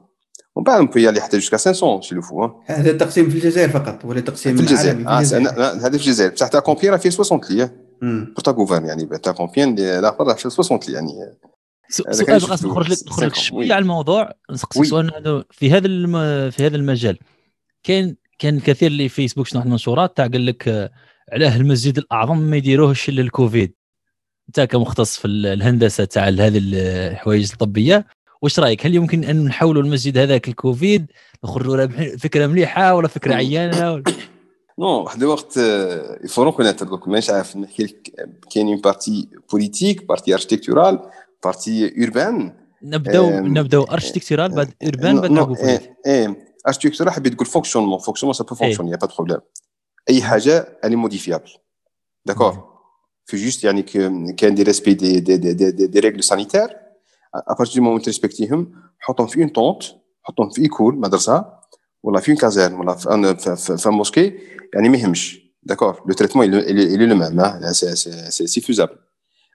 ومن 0.56 0.64
بعد 0.64 0.80
نبو 0.80 0.98
يالي 0.98 1.20
حتى 1.20 1.38
جوسكا 1.38 1.56
500 1.56 2.00
سي 2.00 2.14
لو 2.14 2.22
فو 2.22 2.50
هذا 2.66 2.90
التقسيم 2.90 3.30
في 3.30 3.36
الجزائر 3.36 3.68
فقط 3.68 4.04
ولا 4.04 4.20
تقسيم 4.20 4.56
في 4.56 4.62
الجزائر. 4.62 5.08
آه 5.08 5.20
هذا 5.20 5.90
في 5.90 5.96
الجزائر. 5.96 6.32
بصح 6.32 6.48
تاع 6.48 6.60
كومبيان 6.60 6.96
فيه 6.96 7.10
60 7.10 7.40
لي 7.50 7.70
بور 8.02 8.44
تا 8.44 8.50
غوفرن 8.50 8.86
يعني 8.86 9.06
تاع 9.06 9.32
كومبيان 9.32 9.78
الآخر 9.78 10.34
فيه 10.34 10.48
60 10.48 10.78
لي 10.88 10.92
يعني. 10.92 11.12
سؤال 11.90 12.40
بغيت 12.40 12.64
نخرج 12.64 12.90
لك 12.90 12.98
نخرج 13.06 13.34
شوية 13.34 13.72
على 13.72 13.82
الموضوع. 13.82 14.32
نسقسي 14.52 14.84
سؤال 14.84 15.44
في 15.50 15.72
هذا 15.72 15.88
في 16.50 16.66
هذا 16.66 16.76
المجال. 16.76 17.18
كاين 17.82 18.16
كان 18.38 18.56
الكثير 18.56 18.90
اللي 18.90 19.08
في 19.08 19.14
فيسبوك 19.14 19.46
شنو 19.46 19.62
المنشورات 19.62 20.16
تاع 20.16 20.26
قال 20.26 20.46
لك 20.46 20.90
علاه 21.32 21.56
المسجد 21.56 21.98
الأعظم 21.98 22.38
ما 22.38 22.56
يديروهش 22.56 23.10
للكوفيد 23.10 23.74
انت 24.48 24.60
كمختص 24.60 25.18
في 25.18 25.24
الهندسة 25.24 26.04
تاع 26.04 26.28
هذه 26.28 26.60
الحوايج 26.64 27.50
الطبية 27.52 28.06
واش 28.42 28.60
رأيك؟ 28.60 28.86
هل 28.86 28.94
يمكن 28.94 29.24
أن 29.24 29.44
نحولوا 29.44 29.82
المسجد 29.82 30.18
هذاك 30.18 30.48
الكوفيد 30.48 31.06
نخرجوا 31.44 31.86
فكرة 32.16 32.46
مليحة 32.46 32.94
ولا 32.94 33.08
فكرة 33.08 33.34
عيانة؟ 33.34 33.92
ولا... 33.92 34.04
non 34.78 34.86
واحد 34.86 35.22
الوقت 35.22 35.56
il 36.24 36.30
faut 36.30 36.42
reconnaître 36.42 36.86
donc 36.86 37.08
مانيش 37.08 37.30
عارف 37.30 37.56
نحكي 37.56 37.82
لك 37.82 38.10
كاين 38.50 38.66
une 38.66 38.80
partie 38.80 39.28
politique 39.52 40.08
partie 40.08 40.34
architecturale 40.34 41.10
partie 41.44 41.94
urbaine 42.00 42.52
نبداو 42.82 43.30
نبداو 43.30 43.82
architecturale 43.82 44.54
بعد 44.54 44.74
urbaine 44.82 45.20
بعد 45.20 45.30
نلعبوا 45.30 45.56
إيه 45.56 45.96
إيه 46.06 46.36
اركتيكتورال 46.68 47.12
حبيت 47.12 47.34
تقول 47.34 47.46
fonctionnement 47.46 47.98
fonctionnement 47.98 48.34
ça 48.34 48.44
peut 48.44 48.54
fonctionner 48.54 48.88
y 48.88 48.96
a 48.96 48.99
pas 48.99 49.06
problème 49.06 49.38
أي 50.10 50.22
حاجة 50.22 50.78
elle 50.84 50.96
est 50.96 51.09
modifiable 51.09 51.50
d'accord 52.26 52.67
faut 53.28 53.36
juste 53.36 53.64
يعني 53.64 53.82
quand 54.32 54.54
tu 54.54 54.62
respectes 54.62 54.94
des 54.94 55.20
des 55.20 55.36
des 55.36 55.52
des, 55.52 55.70
des, 55.70 55.86
des 55.86 56.00
règles 56.00 56.24
sanitaires 56.24 56.76
à 57.34 57.40
partir 57.40 57.74
du 57.78 57.82
moment 57.82 58.02
تريسبكتيهم 58.02 58.72
حطهم 58.98 59.26
في 59.26 59.40
une 59.40 59.48
tente 59.48 59.82
حطهم 60.22 60.50
في 60.50 60.62
école 60.62 60.94
مدرسه 60.98 61.44
ولا 62.02 62.20
في 62.20 62.28
une 62.30 62.36
caserne 62.36 62.74
ولا 62.74 62.94
في 62.94 63.56
في, 63.56 63.76
في 63.76 63.88
mosquée 63.88 64.34
يعني 64.74 64.88
ما 64.88 64.98
يهمش 64.98 65.40
d'accord 65.62 66.02
le 66.06 66.14
traitement 66.14 66.62
il 66.62 66.64
est 66.64 66.96
le 66.96 67.14
même 67.14 67.72
c'est 67.72 68.46
c'est 68.46 68.60
faisable 68.60 68.96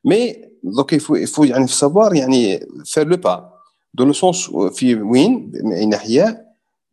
mais 0.05 0.35
donc 0.63 0.93
il 0.93 1.01
faut 1.01 1.15
il 1.15 1.25
faut 1.25 1.43
يعني 1.43 1.67
faut 1.67 1.73
savoir 1.73 2.15
يعني 2.15 2.67
faire 2.85 3.07
le 3.07 3.17
pas 3.17 3.53
dans 3.93 4.07
le 4.07 4.13
sens 4.13 4.49
في 4.73 4.95
وين 4.95 5.51
من 5.63 5.73
اي 5.73 5.85
ناحيه 5.85 6.45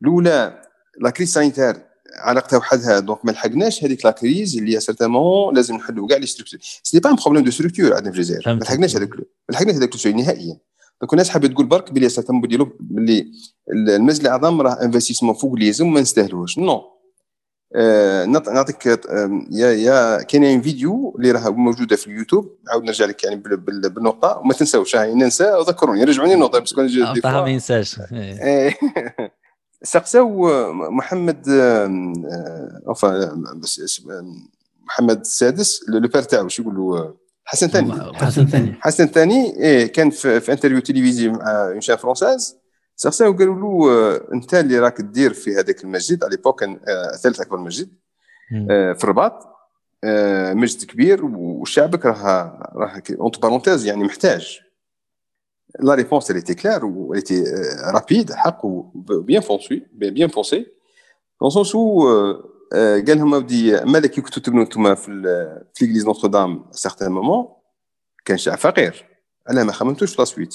الاولى 0.03 0.63
la 1.01 1.11
crise 1.11 1.33
sanitaire 1.33 1.90
علاقتها 2.19 2.57
وحدها. 2.57 2.99
donc 2.99 3.25
ما 3.25 3.31
لحقناش 3.31 3.85
هذيك 3.85 4.05
la 4.05 4.11
crise 4.11 4.57
اللي 4.57 4.81
certainement 4.81 5.55
لازم 5.55 5.77
نحلوا 5.77 6.09
كاع 6.09 6.19
les 6.19 6.27
structures 6.27 6.61
c'est 6.83 7.01
pas 7.01 7.11
un 7.11 7.15
problème 7.15 7.45
de 7.45 7.51
structure 7.51 7.95
عندنا 7.95 8.13
في 8.13 8.19
الجزائر 8.19 8.43
ما 8.47 8.61
لحقناش 8.61 8.97
هذاك 8.97 9.11
ما 9.17 9.25
لحقناش 9.53 9.75
هذاك 9.75 9.95
الشيء 9.95 10.17
نهائيا. 10.17 10.59
donc 11.01 11.13
الناس 11.13 11.29
حابة 11.29 11.49
تقول 11.49 11.67
برك 11.67 11.93
بلي 11.93 12.09
certainement 12.09 12.49
ديالو 12.49 12.77
بلي 12.81 13.33
المسجد 13.73 14.21
الأعظم 14.21 14.61
راه 14.61 14.85
investissement 14.85 15.35
فوق 15.35 15.53
اللي 15.53 15.67
يلزم 15.67 15.93
ما 15.93 16.01
نستاهلوش 16.01 16.59
non 16.59 16.83
آه 17.75 18.25
نعطيك 18.25 18.89
آه 18.89 19.47
y 19.51 19.71
a 19.73 19.90
y 19.90 20.06
a 20.06 20.23
كاين 20.23 20.63
فيديو 20.63 21.17
اللي 21.19 21.31
راه 21.31 21.51
موجودة 21.51 21.97
في 21.97 22.07
اليوتيوب. 22.07 22.59
نعاود 22.67 22.85
نرجع 22.85 23.05
لك 23.05 23.25
يعني 23.25 23.37
بالنقطة. 23.37 24.39
وما 24.39 24.55
تنساوش 24.55 24.97
ننسى 24.97 25.53
وذكروني. 25.53 26.05
رجعوني 26.05 26.35
النقطة 26.35 26.59
بس 26.59 26.73
كون 26.73 26.85
ما 27.25 27.51
ينساش. 27.51 28.01
سقساو 29.83 30.49
محمد 30.73 31.49
محمد 34.85 35.21
السادس 35.21 35.81
le 35.89 36.01
père 36.01 36.23
تاعو 36.23 36.49
شو 36.49 36.63
يقولوا؟ 36.63 37.13
حسن 37.45 37.69
ثاني. 37.69 37.93
حسن 38.15 38.47
ثاني. 38.47 38.73
حسن 38.83 39.07
ثاني 39.07 39.57
إيه 39.57 39.87
كان 39.87 40.11
في, 40.11 40.41
في 40.41 40.53
interview 40.53 40.81
تلفزيوني 40.81 41.39
مع 41.39 41.69
une 41.73 41.81
chaîne 41.81 41.97
française 41.97 42.57
سقساو 42.97 43.33
قالوا 43.33 43.55
له 43.55 44.17
انت 44.33 44.55
اللي 44.55 44.79
راك 44.79 45.01
دير 45.01 45.33
في 45.33 45.57
هذاك 45.57 45.85
المسجد 45.85 46.25
على 46.25 46.37
l'époque 46.37 46.61
كان 46.61 46.81
ثالث 47.23 47.41
أكبر 47.41 47.59
مسجد 47.59 47.89
في 48.69 49.05
الرباط. 49.05 49.47
مسجد 50.55 50.91
كبير 50.91 51.25
وشعبك 51.25 52.07
راه 52.07 52.71
راه 52.75 53.03
entre 53.21 53.43
parenthèses 53.43 53.87
يعني 53.87 54.05
محتاج. 54.05 54.61
La 55.79 55.95
réponse, 55.95 56.31
elle 56.31 56.37
était 56.37 56.55
claire, 56.57 56.85
ou 56.85 57.15
elle 57.15 57.21
était 57.21 57.47
euh, 57.47 57.93
rapide, 57.93 58.35
ou 58.65 58.91
bien 59.23 59.41
foncée, 59.41 59.87
bien 59.93 60.29
foncée, 60.29 60.73
dans 61.41 61.47
le 61.47 61.51
sens 61.51 61.75
où 61.75 62.07
قال 62.73 63.19
لهم 63.19 63.47
dit 63.47 63.85
مالك 63.85 64.21
كنتوا 64.21 64.43
تبنوا 64.43 64.63
أنتم 64.63 64.95
في 64.95 65.67
l'église 65.81 66.05
Notre-Dame 66.05 66.63
à 66.73 66.77
certains 66.77 67.09
moments 67.09 67.61
كان 68.25 68.39
شعب 68.39 68.59
فقير 68.59 69.07
علاه 69.49 69.63
ما 69.63 69.73
خممتوش 69.73 70.11
في 70.11 70.17
la 70.19 70.29
suite 70.29 70.55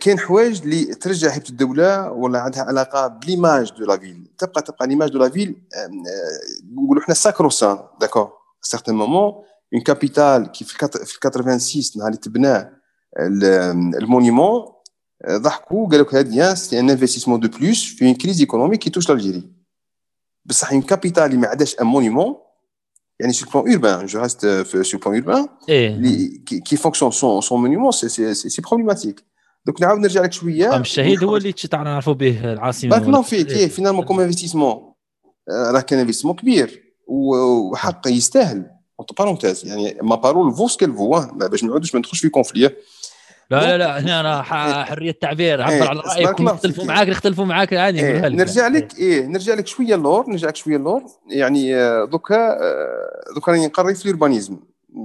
كاين 0.00 0.18
حوايج 0.18 0.62
اللي 0.62 0.84
ترجع 0.84 1.30
هيبه 1.30 1.48
الدولة 1.48 2.12
ولا 2.12 2.40
عندها 2.40 2.62
علاقه 2.62 3.06
ب 3.06 3.14
l'image 3.14 3.72
de 3.78 3.84
la 3.84 3.98
ville 3.98 4.30
تبقى 4.38 4.62
تبقى 4.62 4.86
l'image 4.86 5.10
de 5.10 5.18
la 5.18 5.28
ville 5.30 5.62
نقولوا 6.72 7.02
إحنا 7.02 7.14
sacro-saint 7.14 7.78
d'accord 8.00 8.32
certain 8.62 8.94
moment 8.94 9.32
une 9.74 9.82
capitale 9.82 10.50
كي 10.52 10.64
في 10.64 10.74
86 11.04 11.82
نهار 11.96 12.08
اللي 12.08 12.18
تبناه 12.20 12.70
ال 13.18 13.34
monument 13.34 14.64
ضحكوا 15.30 15.88
قالوا 15.88 16.04
لك 16.06 16.14
هذه 16.14 16.54
c'est 16.54 16.80
un 16.80 16.90
investissement 16.90 17.40
de 17.40 17.48
plus 17.48 17.84
في 17.84 18.04
une 18.04 18.14
crise 18.14 18.40
économique 18.40 18.80
qui 18.80 18.90
touche 18.90 19.10
l'Algérie 19.10 19.50
بصح 20.44 20.72
une 20.72 20.82
capitale 20.82 21.22
اللي 21.22 21.36
ما 21.36 21.48
عندهاش 21.48 21.80
un 21.80 21.86
monument 21.86 22.36
يعني 23.20 23.32
sur 23.32 23.46
plan 23.50 23.72
urbain 23.72 24.06
je 24.06 24.20
reste 24.20 24.46
sur 24.82 24.98
plan 24.98 25.14
urbain 25.14 25.48
اللي 25.68 26.38
qui 26.64 26.76
fonctionne 26.76 27.10
sans 27.10 27.40
sans 27.40 27.60
monument 27.60 27.92
c'est 27.92 28.08
c'est 28.08 28.34
c'est 28.34 28.62
problématique 28.62 29.24
donc 29.66 29.80
نعاود 29.80 29.98
نرجع 30.00 30.22
لك 30.22 30.32
شوية 30.32 30.76
الشهيد 30.76 31.24
هو 31.24 31.36
اللي 31.36 31.52
تعرفوا 31.52 32.12
به 32.12 32.52
العاصمه 32.52 32.90
بارك 32.90 33.02
الله 33.02 33.22
فيك 33.22 33.50
إيه 33.50 33.68
finalement 33.68 34.04
comme 34.04 34.20
investissement 34.20 34.94
راه 35.50 35.80
كان 35.80 35.98
investissement 35.98 36.34
كبير 36.34 36.94
وحق 37.06 38.08
يستاهل 38.08 38.70
entre 39.00 39.18
parenthèses 39.18 39.66
يعني 39.66 39.98
ma 40.02 40.16
parole 40.16 40.54
vaut 40.54 40.68
ce 40.68 40.74
qu'elle 40.74 40.94
vaut 40.94 41.20
باش 41.32 41.62
ما 41.62 41.68
نعودش 41.68 41.94
ما 41.94 41.98
ندخلش 41.98 42.20
في 42.20 42.28
conflit 42.28 42.70
لا 43.50 43.60
لا 43.60 43.78
لا 43.78 44.00
هنا 44.00 44.20
أنا 44.20 44.42
حرية 44.84 45.10
التعبير. 45.10 45.62
عبر 45.62 45.72
إيه، 45.72 45.82
على 45.88 46.00
رأيك 46.00 46.40
نختلفوا 46.40 46.84
معاك 46.84 47.08
نختلفوا 47.08 47.44
معاك 47.44 47.72
عادي 47.72 48.00
إيه 48.00 48.28
نرجع 48.28 48.66
لك 48.68 48.98
إيه 48.98 49.26
نرجع 49.26 49.54
لك 49.54 49.66
شوية 49.66 49.94
اللور 49.94 50.30
نرجع 50.30 50.48
لك 50.48 50.56
شوية 50.56 50.76
اللور. 50.76 51.02
يعني 51.30 51.76
آه، 51.76 52.04
دوكا 52.04 52.36
آه، 52.36 53.32
دوكا 53.34 53.52
راني 53.52 53.66
نقري 53.66 53.94
في 53.94 54.06
ال 54.06 54.11
urbanisme 54.11 54.56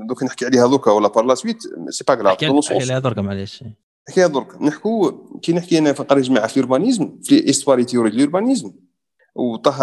دوكا 0.10 0.26
نحكي 0.26 0.46
عليها 0.46 0.68
دوكا 0.68 0.92
ولا 0.92 1.08
par 1.08 1.26
la 1.26 1.36
suite 1.36 1.58
c'est 1.90 2.04
pas 2.08 2.16
grave 2.16 2.28
أحكي 2.44 2.46
عليها 2.72 3.00
درك 3.00 3.18
معليش. 3.20 3.64
نحكيها 4.10 4.28
درك 4.28 4.62
نحكوا 4.62 5.12
كي 5.42 5.54
نحكي 5.54 5.78
أنا 5.78 5.94
في 5.94 6.02
نقري 6.02 6.22
جماعة 6.22 6.48
في 6.48 6.58
ال 6.58 6.64
urbanisme 6.64 7.20
في 7.24 7.50
histoire 7.50 7.84
et 7.86 7.91
théorie 7.91 8.10
ال 8.10 8.16
urbanisme 8.16 8.72
وطه 9.36 9.80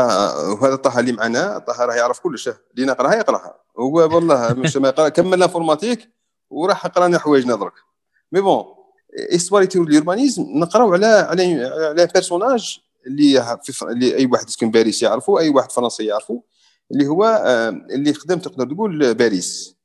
وهذا 0.53 0.77
طه 0.77 1.01
اللي 1.01 1.13
معنا 1.13 1.59
طه 1.59 1.85
راه 1.85 1.95
يعرف 1.95 2.19
كلش 2.21 2.49
اللي 2.75 2.87
نقراها 2.87 3.15
يقراها. 3.15 3.55
هو 3.79 3.93
والله 4.15 4.53
مش 4.53 4.77
ما 4.77 4.89
يقرأ 4.89 5.09
كمل 5.09 5.43
informatique 5.43 6.11
وراح 6.51 6.87
قرانا 6.87 7.19
حوايجنا 7.19 7.55
درك 7.57 7.73
mais 8.33 8.41
bon 8.41 8.65
histoire 9.35 9.70
et 9.70 9.79
وال 9.79 9.90
urbanisme 9.90 10.43
نقراو 10.43 10.93
على 10.95 11.07
على 11.07 11.65
على 11.65 12.09
personnage 12.15 12.79
اللي 13.07 13.59
في 13.63 13.83
اللي 13.83 14.17
أي 14.17 14.27
واحد 14.27 14.49
يسكن 14.49 14.71
باريس 14.71 15.03
يعرفه 15.03 15.39
أي 15.39 15.49
واحد 15.49 15.73
فرنسي 15.73 16.05
يعرفه 16.05 16.43
اللي 16.93 17.07
هو 17.07 17.25
آه، 17.25 17.69
اللي 17.69 18.13
خدم 18.13 18.39
تقدر 18.39 18.67
تقول 18.67 19.15
باريس. 19.15 19.77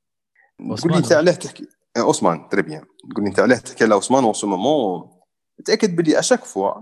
تقول 0.77 0.91
لي 0.91 0.97
أنت 0.97 1.11
علاه 1.11 1.33
تحكي 1.33 1.67
Haussmann 1.97 2.39
آه، 2.39 2.49
très 2.51 2.61
bien 2.61 2.85
تقول 3.11 3.23
لي 3.23 3.29
أنت 3.29 3.39
علاه 3.39 3.57
تحكي 3.57 3.83
على 3.83 3.95
Haussmann 3.95 4.23
en 4.23 4.33
ce 4.33 4.47
moment 4.47 5.09
تأكد 5.65 5.95
بلي 5.95 6.19
à 6.19 6.23
chaque 6.23 6.45
fois 6.45 6.73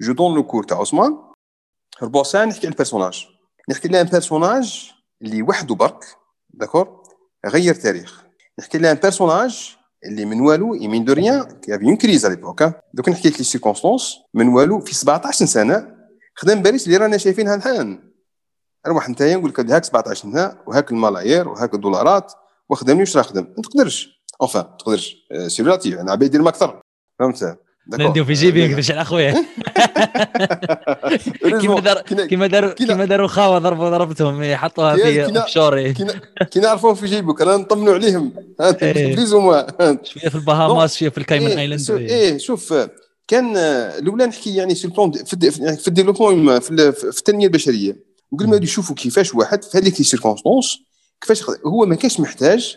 je 0.00 0.12
donne 0.12 0.34
le 0.34 0.46
cours 0.46 0.64
تاع 0.64 0.80
Haussmann. 0.80 1.18
ربع 2.02 2.22
ساعة 2.22 2.44
نحكي 2.44 2.66
على 2.66 2.72
ال 2.72 2.77
personnage 2.77 3.26
نحكي 3.70 3.88
على 3.88 4.04
personnage 4.04 4.92
اللي 5.22 5.42
وحده 5.42 5.74
برك 5.74 6.04
d'accord 6.50 7.02
غير 7.46 7.74
تاريخ. 7.74 8.24
نحكي 8.58 8.78
على 8.78 8.94
personnage 8.94 9.77
اللي 10.04 10.24
من 10.24 10.40
والو 10.40 10.74
même 10.74 11.04
de 11.04 11.12
rien 11.12 11.42
qu'avait 11.42 11.84
une 11.84 11.96
crise 11.96 12.26
على 12.26 12.34
l'époque 12.34 12.62
donc 12.94 13.08
نحكي 13.08 13.28
لك 13.28 13.38
les 13.38 13.44
circonstances 13.44 14.16
من 14.34 14.48
والو 14.48 14.80
في 14.80 14.94
17 14.94 15.46
سنة 15.46 15.96
خدم 16.34 16.62
باريس 16.62 16.86
اللي 16.86 16.96
رانا 16.96 17.16
شايفينها 17.16 17.54
الآن. 17.54 18.12
أروح 18.86 19.08
انت 19.08 19.22
نقول 19.22 19.50
لك 19.50 19.60
هاك 19.60 19.84
17 19.84 20.22
سنة 20.22 20.58
وهاك 20.66 20.90
الملايير 20.90 21.48
وهاك 21.48 21.74
الدولارات 21.74 22.32
وخدمني 22.68 23.00
واش 23.00 23.16
راه 23.16 23.22
خدم 23.22 23.42
ما 23.56 23.62
تقدرش. 23.62 24.24
enfin 24.40 24.76
تقدرش. 24.78 25.16
c'est 25.46 25.62
relatif 25.62 25.98
أنا 25.98 26.12
عباد 26.12 26.28
يدير 26.28 26.42
ما 26.42 26.48
أكثر. 26.48 26.80
فهمت؟ 27.18 27.58
نديو 27.92 28.24
في 28.24 28.32
جيبي 28.32 28.68
نكذبش 28.68 28.90
على 28.90 29.04
خويا. 29.04 29.34
كيما 31.60 31.80
دار 31.80 32.00
كيما 32.00 32.46
داروا 32.46 32.72
كيما 32.72 33.04
داروا 33.04 33.28
خاوة 33.28 33.58
ضربوا 33.58 33.90
ضربتهم 33.90 34.42
يحطوها 34.42 34.96
في 34.96 35.24
offshore 35.24 35.92
كي 36.50 36.60
نعرفوهم 36.60 36.94
في 36.94 37.06
جيبك 37.06 37.42
أنا 37.42 37.56
نطمنوا 37.56 37.94
عليهم. 37.94 38.32
وما 39.34 39.66
شوية 40.04 40.28
في 40.28 40.34
البهاماس 40.34 40.96
شوية 40.96 41.08
في 41.08 41.18
الكايمن 41.18 41.58
آيلاند 41.58 41.90
إيه. 41.90 42.38
شوف 42.38 42.74
كان 43.28 43.56
الأولى 43.56 44.26
نحكي 44.26 44.54
يعني 44.54 44.74
في 44.74 44.84
ال 44.84 44.90
plan 44.90 45.12
في 45.12 45.88
ال 45.88 45.93
développement 45.93 46.60
في 46.60 46.70
التنمية 47.04 47.46
البشرية. 47.46 47.96
قبل 48.32 48.48
ما 48.48 48.56
يشوفوا 48.56 48.96
كيفاش 48.96 49.34
واحد 49.34 49.64
في 49.64 49.78
هذيك 49.78 49.98
les 49.98 50.04
circonstances 50.04 50.78
كيفاش 51.20 51.42
هو 51.66 51.86
ما 51.86 51.94
كانش 51.94 52.20
محتاج 52.20 52.76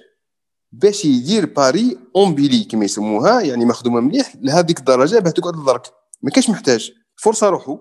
باش 0.72 1.06
يدير 1.06 1.46
Paris 1.46 1.98
embellie 2.16 2.64
كما 2.64 2.86
يسموها 2.86 3.42
يعني 3.42 3.66
مخدومة 3.66 4.00
مليح 4.00 4.36
لهذيك 4.42 4.80
الدرجة 4.80 5.20
باه 5.20 5.32
تقعد 5.32 5.56
الدرك 5.56 5.88
ما 6.22 6.30
كانش 6.30 6.50
محتاج. 6.50 6.92
فرصة 7.16 7.50
روحو 7.50 7.78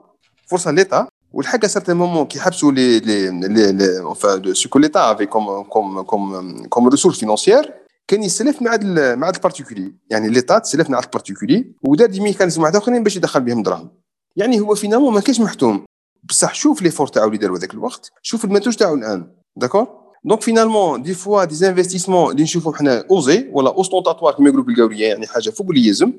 فرصة 0.47 0.70
l'État. 0.70 1.08
والحاجة 1.32 1.66
certain 1.66 1.96
moment 1.96 2.26
كي 2.26 2.40
حبسوا 2.40 2.73
les 2.72 3.00
les 3.00 3.30
les 3.72 4.14
enfin 4.14 4.52
ce 4.52 4.63
que 4.63 4.78
l'État 4.78 5.12
avait 5.12 5.26
comme 5.26 5.62
comme 5.62 6.02
comme 6.02 6.62
comme 6.66 6.88
ressources 6.88 7.18
financières 7.18 7.75
كان 8.09 8.23
يستلف 8.23 8.62
مع 8.62 8.78
مع 9.14 9.28
ال 9.28 9.34
particuliers 9.34 9.94
يعني 10.11 10.28
l'État 10.28 10.58
تسلف 10.59 10.90
مع 10.90 10.99
ال 10.99 11.04
particuliers 11.04 11.72
ودار 11.82 12.09
des 12.08 12.20
mécanismes 12.20 12.62
واحد 12.62 12.76
آخرين 12.76 13.02
باش 13.02 13.16
يدخل 13.16 13.40
بهم 13.40 13.62
دراهم. 13.62 13.90
يعني 14.37 14.61
هو 14.61 14.75
finalement 14.75 15.14
ما 15.14 15.20
كانش 15.20 15.40
محتوم. 15.40 15.85
بصح 16.25 16.54
شوف 16.54 16.82
l'effort 16.82 17.06
تاعو 17.06 17.26
اللي 17.26 17.38
داروا 17.38 17.59
ذاك 17.59 17.75
الوقت 17.75 18.11
شوف 18.23 18.44
المنتوج 18.44 18.76
تاعو 18.76 18.94
الآن. 18.94 19.35
d'accord 19.56 20.00
donc 20.25 20.40
finalement 20.42 21.02
des 21.02 21.14
fois 21.14 21.44
des 21.44 21.68
investissements 21.68 22.32
اللي 22.32 22.42
نشوفهم 22.42 22.74
حنا 22.74 23.04
osés 23.10 23.49
ولا 23.52 23.70
ostentatoires 23.70 24.34
كما 24.34 24.46
يقولوا 24.48 24.64
بالقاوريه 24.64 25.06
يعني 25.08 25.26
حاجة 25.26 25.50
فوق 25.50 25.66
اللي 25.68 25.86
يلزم 25.86 26.12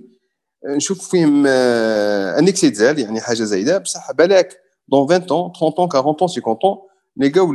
نشوف 0.65 1.09
فيهم 1.09 1.47
un 1.47 2.47
excès 2.47 2.69
تزال 2.69 2.99
يعني 2.99 3.21
حاجة 3.21 3.43
زايده 3.43 3.77
بصح 3.77 4.11
بالك 4.11 4.57
dans 4.87 5.13
20 5.13 5.21
ans 5.21 5.59
30 5.59 5.89
ans 5.89 5.95
40 5.95 6.15
ans 6.21 6.39
50 6.39 6.55
ans 6.55 6.91
نلقاو 7.17 7.53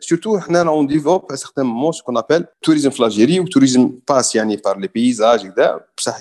surtout 0.00 0.38
حنا 0.38 0.68
on 0.68 0.86
développe 0.86 1.32
à 1.32 1.36
certain 1.36 1.66
moment 1.66 1.92
ce 1.92 2.04
qu'on 2.04 2.16
appelle 2.18 2.44
tourisme 2.62 2.90
في 2.90 3.04
Algérie 3.04 3.40
و 3.40 3.46
tourisme 3.46 3.98
passe 4.08 4.34
يعني 4.36 4.56
par 4.56 4.78
les 4.78 4.88
paysages 4.88 5.46
كذا 5.46 5.80
بصح 5.98 6.20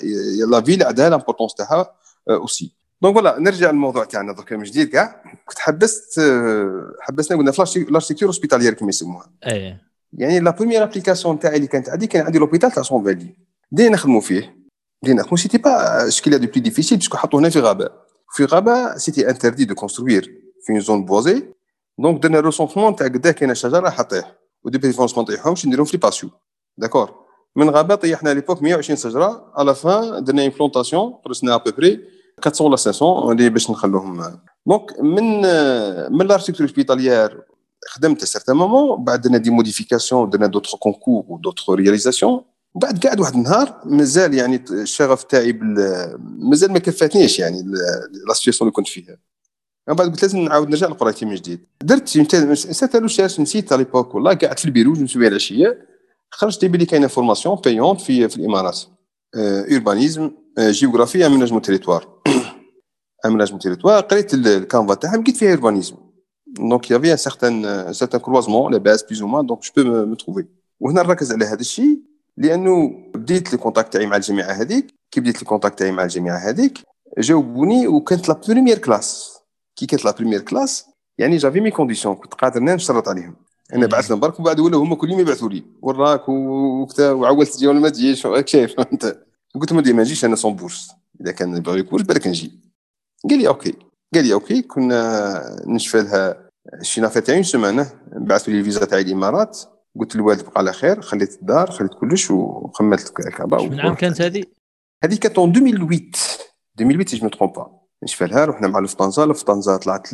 la 0.49 0.61
ville 0.61 0.83
عندها 0.83 1.09
l'importance 1.09 1.53
تاعها 1.53 1.95
aussi 2.29 2.76
donc 3.01 3.15
voilà 3.15 3.39
نرجع 3.39 3.71
للموضوع 3.71 4.03
تاعنا 4.03 4.33
درك 4.33 4.53
من 4.53 4.63
جديد 4.63 4.89
كاع. 4.89 5.23
كنت 5.45 5.59
حبست 5.59 6.21
حبسنا 7.01 7.37
قلنا 7.37 7.51
في 7.51 7.85
l'architecture 7.89 8.27
hospitalière 8.27 8.73
كما 8.73 8.89
يسموها. 8.89 9.31
إيه. 9.45 9.81
يعني 10.13 10.39
la 10.39 10.51
première 10.51 10.83
application 10.83 11.39
تاعي 11.39 11.55
اللي 11.55 11.67
كانت 11.67 11.89
عندي 11.89 12.07
كان 12.07 12.25
عندي 12.25 12.39
l'hôpital 12.39 12.71
تاع 12.71 12.83
cent 12.83 13.03
vingt 13.03 13.21
lits 13.21 13.35
بدينا 13.71 13.89
نخدموا 13.89 14.21
فيه. 14.21 14.57
بدينا 15.03 15.19
نخدموا 15.19 15.37
سيتي 15.37 15.57
با 15.57 16.09
شكيلا 16.09 16.37
دو 16.37 16.47
بلي 16.47 16.59
ديفيسيل 16.59 16.97
باسكو 16.97 17.17
حطوه 17.17 17.39
هنا 17.39 17.49
في 17.49 17.59
غابة. 17.59 17.89
في 18.31 18.45
غابة 18.45 18.97
c'était 18.97 19.29
interdit 19.29 19.65
de 19.65 19.75
construire 19.75 20.41
في 20.65 20.73
une 20.73 20.79
zone 20.79 21.05
boisée 21.05 21.43
donc 21.99 22.23
درنا 22.23 22.39
recensement 22.39 22.95
تاع 22.95 23.07
قداه 23.07 23.31
كاينة 23.31 23.53
شجرة 23.53 23.89
تطيح 23.89 24.35
و 24.63 24.68
de 24.68 24.77
préférence 24.77 25.17
ما 25.17 25.23
نطيحهمش 25.23 25.65
نديرهم 25.65 25.85
في 25.85 25.97
les 25.97 25.99
patios 25.99 26.29
d'accord 26.77 27.15
من 27.55 27.69
غابة 27.69 27.95
طيحنا 27.95 28.29
l'époque 28.29 28.61
120 28.61 28.97
شجرة. 28.97 29.51
à 29.55 29.62
la 29.62 29.75
fin 29.75 30.23
درنا 30.23 30.41
une 30.41 30.49
plantation 30.49 31.13
غرسنا 31.25 31.55
à 31.55 31.63
peu 31.63 31.86
près 31.86 32.16
400 32.45 32.61
ولا 32.61 32.77
500 32.77 33.31
اللي 33.31 33.49
باش 33.49 33.71
نخلوهم. 33.71 34.39
donc 34.65 34.99
من 34.99 35.41
من 36.17 36.27
l'architecture 36.27 36.67
hospitalière 36.67 37.41
خدمت 37.87 38.23
certain 38.23 38.55
moment 38.55 39.03
بعد 39.03 39.21
درنا 39.21 39.37
des 39.37 39.49
modifications 39.49 40.29
درنا 40.29 40.47
d'autres 40.47 40.77
concours 40.77 41.25
و 41.27 41.32
d'autres 41.32 41.75
réalisations 41.75 42.41
بعد 42.75 43.05
قاعد 43.05 43.19
واحد 43.19 43.33
النهار 43.33 43.81
مازال 43.85 44.33
يعني 44.33 44.63
الشغف 44.71 45.23
تاعي 45.23 45.59
مازال 46.21 46.71
ما 46.71 46.79
كفاتنيش 46.79 47.39
يعني 47.39 47.61
la 48.27 48.33
situation 48.33 48.67
اللي 48.67 48.71
كنت 48.71 48.87
فيها. 48.87 49.17
من 49.87 49.95
بعد 49.95 50.09
قلت 50.09 50.21
لازم 50.21 50.39
نعاود 50.39 50.69
نرجع 50.69 50.87
لقرايتي 50.87 51.25
من 51.25 51.35
جديد. 51.35 51.65
درت 51.83 52.17
نسيت 52.17 52.95
les 52.95 53.05
recherches 53.05 53.39
نسيت 53.39 53.73
à 53.73 53.83
l'époque 53.83 54.15
والله 54.15 54.33
قاعد 54.33 54.59
في 54.59 54.65
البيرو 54.65 54.93
نسوي 54.93 55.27
العشية. 55.27 55.87
خرجت 56.31 56.63
يبي 56.63 56.77
لي 56.77 56.85
كاينة 56.85 57.07
formation 57.07 57.55
payante 57.55 58.01
في 58.01 58.29
في 58.29 58.37
الإمارات. 58.37 58.79
urbanisme 59.35 60.31
géographie 60.59 61.25
aménagement 61.25 61.61
territoire 61.61 62.16
aménagement 63.25 63.59
territoire 63.59 64.01
قريت 64.01 64.33
ال 64.33 64.41
canevas 64.41 64.93
تاعها 64.93 65.17
لقيت 65.17 65.37
فيها 65.37 65.51
urbanisme 65.51 65.95
donc 66.47 66.91
y 66.91 66.94
avait 66.94 67.11
un 67.11 67.17
certain 67.17 67.93
certain 67.93 68.21
croisement 68.21 68.71
la 68.71 68.77
base 68.77 69.03
plus 69.03 69.21
ou 69.21 69.27
moins 69.27 69.45
donc 69.45 69.59
je 69.61 69.83
peux 69.83 70.05
me 70.05 70.15
trouver 70.15 70.45
وهنا 70.79 71.03
نركز 71.03 71.31
على 71.33 71.45
هذا 71.45 71.59
الشيء 71.59 71.99
لأنه 72.37 72.89
بديت 73.15 73.53
ال 73.53 73.58
contact 73.58 73.93
تاعي 73.93 74.05
مع 74.05 74.15
الجامعة 74.15 74.51
هذيك 74.51 74.93
كي 75.11 75.21
بديت 75.21 75.41
ال 75.41 75.46
contact 75.46 75.79
تاعي 75.79 75.91
مع 75.91 76.03
الجامعة 76.03 76.37
هذيك 76.37 76.79
جاوبوني 77.17 77.87
وكانت 77.87 78.29
la 78.29 78.41
première 78.47 78.77
classe 78.77 79.37
كي 79.75 79.85
كانت 79.85 80.05
la 80.05 80.11
première 80.11 80.41
classe 80.41 80.85
يعني 81.17 81.37
j'avais 81.37 81.59
mes 81.59 81.71
conditions 81.71 82.15
كنت 82.15 82.33
قادر 82.33 82.63
نشرط 82.63 83.07
عليهم 83.07 83.35
أنا 83.73 83.87
بعث 83.87 84.11
لهم 84.11 84.19
برك 84.19 84.39
وبعد 84.39 84.59
ولاو 84.59 84.81
هما 84.81 84.95
كل 84.95 85.09
يوم 85.09 85.19
يبعثوا 85.19 85.49
لي 85.49 85.63
وراك 85.81 86.29
وكذا 86.29 87.11
وعولت 87.11 87.49
تجي 87.49 87.67
ولا 87.67 87.79
ما 87.79 87.89
تجيش 87.89 88.25
راك 88.25 88.47
شايف 88.47 88.79
انت 88.79 89.17
قلت 89.55 89.71
لهم 89.71 89.95
ما 89.95 90.01
نجيش 90.01 90.25
أنا 90.25 90.35
sans 90.35 90.55
bourse 90.55 90.91
اذا 91.21 91.31
كان 91.31 91.59
بغا 91.59 91.77
يكون 91.77 92.03
بالك 92.03 92.27
نجي 92.27 92.66
قال 93.29 93.39
لي 93.39 93.47
OK. 93.47 93.75
قال 94.13 94.25
لي 94.25 94.33
OK 94.33 94.61
كنا 94.61 95.61
نشفى 95.67 96.01
لها 96.01 96.49
شي 96.81 97.01
une 97.01 97.07
affaire 97.07 97.21
تاع 97.21 97.43
semaine 97.43 97.89
بعثوا 98.11 98.53
لي 98.53 98.59
الفيزا 98.59 98.85
تاعي 98.85 99.01
الإمارات. 99.01 99.59
قلت 99.99 100.15
للوالد 100.15 100.41
بقى 100.41 100.53
على 100.55 100.73
خير 100.73 101.01
خليت 101.01 101.41
الدار 101.41 101.71
خليت 101.71 101.93
كلش 101.93 102.31
وخملت 102.31 103.19
الكعبة 103.19 103.65
من 103.65 103.79
عام 103.79 103.95
كانت 103.95 104.21
هذه؟ 104.21 104.43
هذه 105.03 105.15
كانت 105.15 105.39
2008 105.39 105.73
2008 105.73 106.11
جو 106.79 106.85
مي 106.85 106.97
با 107.53 107.87
نشفى 108.03 108.25
لها 108.25 108.45
رحنا 108.45 108.67
مع 108.67 108.79
لوفتهانزا. 108.79 109.25
لوفتهانزا 109.25 109.77
طلعت 109.77 110.07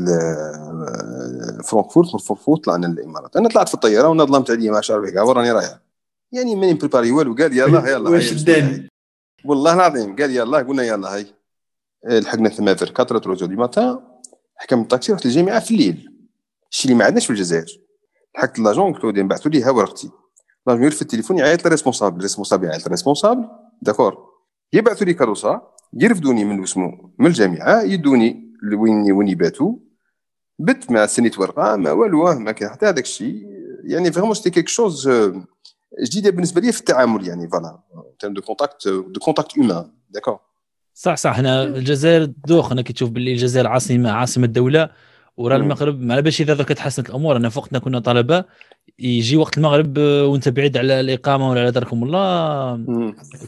فرانكفورت 1.64 2.14
من 2.14 2.20
فرانكفورت 2.20 2.64
طلعنا 2.66 2.86
للإمارات. 2.86 3.36
أنا 3.36 3.50
طلعت 3.50 3.68
في 3.68 3.74
الطيارة 3.74 4.08
وأنا 4.08 4.24
ظلمت 4.24 4.52
عليا 4.52 4.72
ما 4.72 4.82
شعر 4.82 5.00
بك 5.00 5.16
راني 5.16 5.52
رايح. 5.52 5.80
يعني 6.32 6.56
ماني 6.56 6.74
préparé 6.74 7.12
والو. 7.12 7.36
قال 7.36 7.58
يلا 7.58 7.90
يلا 7.90 8.10
واش 8.12 8.46
والله 9.46 9.74
العظيم 9.74 10.16
قال 10.16 10.32
يلا 10.32 10.58
قلنا 10.58 10.84
يلا 10.84 11.14
هاي 11.14 11.26
لحقنا 12.06 12.50
ثما 12.50 12.74
vers 12.74 12.94
4 13.00 13.20
trois 13.20 13.46
heures 13.46 13.53
du 13.53 13.56
matin 13.56 14.00
حكم 14.56 14.82
الطاكسي 14.82 15.14
رحت 15.14 15.26
للجامعه 15.26 15.60
في 15.60 15.72
الليل. 15.72 16.10
الشيء 16.72 16.92
اللي 16.92 17.00
ما 17.00 17.06
عندناش 17.06 17.26
في 17.26 17.32
الجزائر. 17.32 17.66
لحقت 18.36 18.60
l'agent 18.60 18.94
قلت 18.94 19.04
له 19.04 19.24
يبعثوا 19.24 19.52
لي 19.52 19.64
ها 19.64 19.72
ورقتي 19.72 20.12
l'agent 20.68 20.84
يرفد 20.84 21.02
التليفون 21.02 21.38
يعيط 21.38 21.66
لل 21.66 21.74
responsable 21.74 22.18
الريسبونسابل 22.18 22.68
يعيط 22.68 22.86
لل 22.86 22.95
responsable 22.95 23.48
d'accord 23.82 24.18
يبعثوا 24.74 25.06
لي 25.06 25.14
كاروسا 25.14 25.62
يرفدوني 25.94 26.46
من 26.46 26.64
اسمه 26.64 27.12
من 27.20 27.28
الجامعة 27.28 27.82
يدوني 27.82 28.54
لوين 28.64 29.12
وين 29.12 29.28
يباتوا 29.28 29.76
بت 30.60 30.92
ما 30.92 31.06
سنيت 31.06 31.40
ورقه 31.40 31.76
ما 31.76 31.92
والو 31.92 32.40
ما 32.40 32.52
كان 32.52 32.70
حتى 32.70 32.86
هذاك 32.86 33.04
الشيء 33.04 33.44
يعني 33.84 34.12
vraiment 34.12 34.34
c'était 34.34 34.50
quelque 34.50 34.68
chose 34.68 35.10
جديده 36.04 36.30
بالنسبة 36.30 36.62
لي 36.62 36.72
في 36.72 36.80
التعامل 36.80 37.28
يعني 37.28 37.50
voilà 37.50 37.80
de 38.24 38.42
contact 38.42 38.88
de 38.88 39.20
contact 39.20 39.60
humain 39.60 39.92
d'accord 40.10 40.40
صح 40.94 41.18
صح. 41.18 41.40
هنا 41.40 41.64
الجزائر 41.64 42.26
دوخ 42.48 42.72
أنا 42.72 42.82
كي 42.82 42.94
تشوف 42.94 43.10
باللي 43.10 43.32
الجزائر 43.32 43.68
عاصمة 43.68 44.12
عاصمة 44.12 44.46
الدولة 44.46 44.90
ورا 45.38 45.56
المغرب. 45.56 46.12
على 46.12 46.22
باش 46.22 46.42
إذا 46.42 46.64
تحسنت 46.64 47.10
الأمور؟ 47.10 47.38
أنا 47.38 47.50
فوقتنا 47.50 47.80
كنا 47.80 48.00
طلبة 48.00 48.46
يجي 49.00 49.38
وقت 49.38 49.58
المغرب 49.58 49.98
وأنت 49.98 50.50
بعيد 50.50 50.78
على 50.78 51.00
الإقامة 51.00 51.50
ولا 51.50 51.62
على 51.62 51.72
داركم 51.72 52.04
الله 52.04 52.76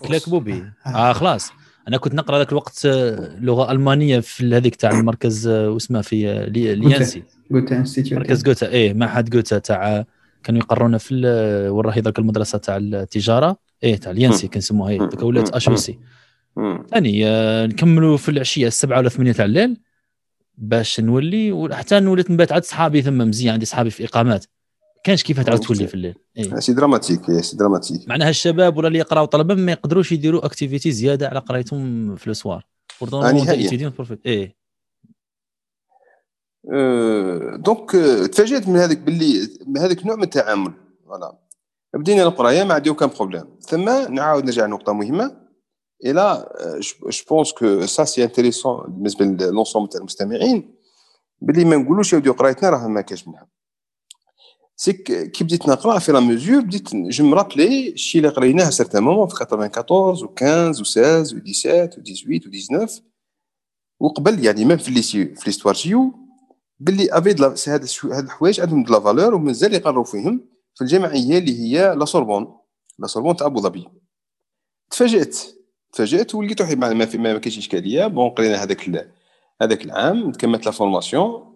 كلاك 0.08 0.30
بوبي 0.30 0.64
آه 0.86 1.14
خلاص. 1.14 1.52
أنا 1.88 1.98
كنت 1.98 2.14
نقرأ 2.14 2.38
ذاك 2.38 2.52
الوقت 2.52 2.86
آه، 2.86 3.40
لغة 3.40 3.72
ألمانية 3.72 4.20
في 4.20 4.56
هذيك 4.56 4.76
تاع 4.76 4.92
المركز 5.00 5.48
آه، 5.48 5.70
واسمه 5.70 6.02
في 6.02 6.30
آه، 6.30 6.46
l'INC. 6.46 7.24
Goethe 7.52 7.78
Institut 7.78 8.20
مركز 8.20 8.44
جوتا 8.44 8.70
إيه 8.70 8.94
معهد 8.94 9.30
جوتا 9.30 9.60
تاع 9.60 10.06
كانوا 10.44 10.62
يقرونا 10.62 10.98
في 10.98 11.16
وين 11.72 11.86
راهي 11.86 12.02
ذاك 12.02 12.20
المدرسة 12.20 12.58
تاع 12.58 12.78
التجارة. 12.78 13.58
إيه 13.84 13.96
تاع 13.96 14.12
l'INC 14.12 14.48
كنسموها 14.48 14.92
هي 14.92 14.98
ذاك 14.98 15.24
ولات 15.24 15.50
HEC 15.50 16.00
ثاني 16.92 17.24
نكملوا 17.68 18.18
في 18.18 18.30
العشية 18.30 18.68
السبعة 18.68 18.98
ولا 18.98 19.10
ثمانية 19.10 19.32
تاع 19.32 19.46
الليل 19.46 19.78
باش 20.58 21.00
نولي 21.00 21.52
وحتى 21.52 22.00
نوليت 22.00 22.32
نبات 22.32 22.52
عند 22.52 22.64
صحابي 22.64 23.02
ثم 23.02 23.18
مزيان 23.18 23.54
عندي 23.54 23.66
صحابي 23.66 23.90
في 23.90 24.06
إقامات. 24.06 24.46
كانش 25.04 25.24
كيف 25.24 25.40
تعاود 25.40 25.60
تولي 25.60 25.88
في 25.88 25.94
الليل؟ 25.94 26.16
إيه. 26.38 26.60
c'est 26.60 26.74
dramatique 26.74 27.30
إيه، 27.30 27.42
c'est 27.42 27.58
dramatique. 27.58 28.10
معناها 28.10 28.30
الشباب 28.30 28.78
ولا 28.78 28.88
اللي 28.88 29.00
يقراو 29.00 29.26
طلبة 29.26 29.56
ما 29.56 29.72
يقدروش 29.72 30.12
يديروا 30.12 30.46
activités 30.46 30.92
زيادة 30.92 31.28
على 31.28 31.40
قرايتهم 31.40 32.16
في 32.16 32.28
les 32.28 32.40
soirs. 32.40 32.66
نهائيا. 33.02 33.94
إيه. 34.26 34.56
donc 37.56 37.92
تفاجأت 38.32 38.68
من 38.68 38.76
هذاك 38.76 38.98
باللي 38.98 39.50
هذاك 39.78 40.02
النوع 40.02 40.16
من 40.16 40.24
التعامل. 40.24 40.74
voilà 41.06 41.38
بدينا 41.94 42.24
القرايه 42.24 42.64
ما 42.64 42.74
عندي 42.74 42.94
aucun 42.94 43.10
problème 43.10 43.46
ثم 43.62 44.14
نعاود 44.14 44.46
نرجع 44.46 44.66
لنقطة 44.66 44.94
مهمة. 44.94 45.45
et 46.06 46.28
là 46.28 46.50
je 46.80 47.26
pense 47.30 47.52
que 47.52 47.72
ça 47.72 47.86
c'est 47.86 48.24
intéressant 48.24 48.84
بالنسبة 48.88 49.26
ل 49.26 49.31
l'ensemble 49.31 49.90
تاع 49.90 50.00
المستمعين 50.00 50.76
باللي 51.42 51.66
ما 51.66 51.76
نقولوش 51.76 52.14
يا 52.14 52.18
ودي 52.18 52.30
قرايتنا 52.30 52.70
راه 52.70 52.88
ما 52.88 53.02
كاش 53.02 53.28
منها 53.28 53.48
c'est 54.76 54.94
كي 54.94 55.44
بديت 55.44 55.68
نقرأ 55.68 56.00
في 56.00 56.12
la 56.12 56.20
mesure 56.20 56.62
بديت 56.62 56.96
je 56.96 57.26
me 57.26 57.37
rappelais 57.37 57.90
الشيء 57.90 58.22
اللي 58.22 58.34
قريناه 58.34 58.70
certain 58.70 59.04
moment 59.04 59.28
في 59.28 59.36
94 59.42 60.24
و 60.24 60.36
15 60.40 60.82
و 60.82 60.84
16 60.84 61.36
و 61.36 61.36
17 61.36 62.00
و 62.00 62.04
18 62.04 62.48
و 62.48 62.52
19 62.52 63.02
وقبل 64.00 64.46
يعني 64.46 64.66
même 64.66 64.78
في 64.78 64.92
lycée 64.92 65.26
في 65.26 65.44
l'histoire 65.46 65.74
géo 65.74 66.14
باللي 66.80 67.10
y 67.12 67.15
avait 67.15 67.30
هاد 67.68 67.88
هاد 68.04 68.24
الحوايج 68.24 68.62
عندهم 68.62 68.84
de 68.84 68.94
la 68.94 69.00
valeur 69.00 69.36
ومازال 69.36 69.74
يقراو 69.74 70.04
فيهم 70.04 70.50
في 70.76 70.82
الجمعية 70.82 71.38
اللي 71.38 71.60
هي 71.60 71.96
la 71.96 72.06
Sorbonne 72.06 72.58
la 73.00 73.08
Sorbonne 73.08 73.36
تاع 73.36 73.48
أبو 73.48 73.62
ظبي. 73.62 73.88
تفاجأت. 74.92 75.38
تفاجأت 75.96 76.36
ولقيت 76.36 76.62
روحي 76.62 76.76
ما 76.76 77.06
في 77.06 77.18
ما 77.18 77.38
كاينش 77.38 77.58
إشكالية. 77.58 78.08
bon 78.08 78.30
قرينا 78.30 78.64
هذاك 78.64 79.08
هذاك 79.62 79.86
العام 79.86 80.32
كملت 80.32 80.66
la 80.66 80.72
formation. 80.72 81.56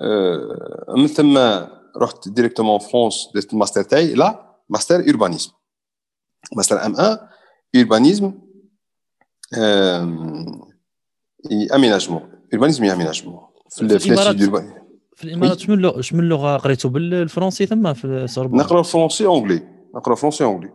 أه 0.00 0.94
من 0.96 1.06
ثم 1.06 1.38
رحت 1.96 2.28
directement 2.28 2.78
France 2.78 3.28
درت 3.34 3.52
الماستر 3.52 3.82
تاعي 3.82 4.14
le 4.14 4.56
master 4.68 4.94
urbanisme 4.94 5.50
master 6.56 6.86
M 6.86 6.92
1 6.92 7.18
urbanisme 7.76 8.32
aménagement 11.74 12.22
urbanisme 12.52 12.84
aménagement 12.84 13.40
في 13.70 13.82
الامارات 13.82 14.36
في 15.16 15.24
الإمارات 15.24 15.58
شنو 15.58 16.00
شنو 16.00 16.20
اللغة 16.20 16.56
قريتو؟ 16.56 16.88
بالفرنسي 16.88 17.66
ثم 17.66 17.92
في 17.92 18.04
ال 18.04 18.10
Sorbonne 18.10 18.60
نقرأ 18.60 18.80
الفرنسي 18.80 19.26
anglais 19.26 19.62
نقرأ 19.94 20.12
الفرنسي 20.12 20.44
anglais 20.44 20.70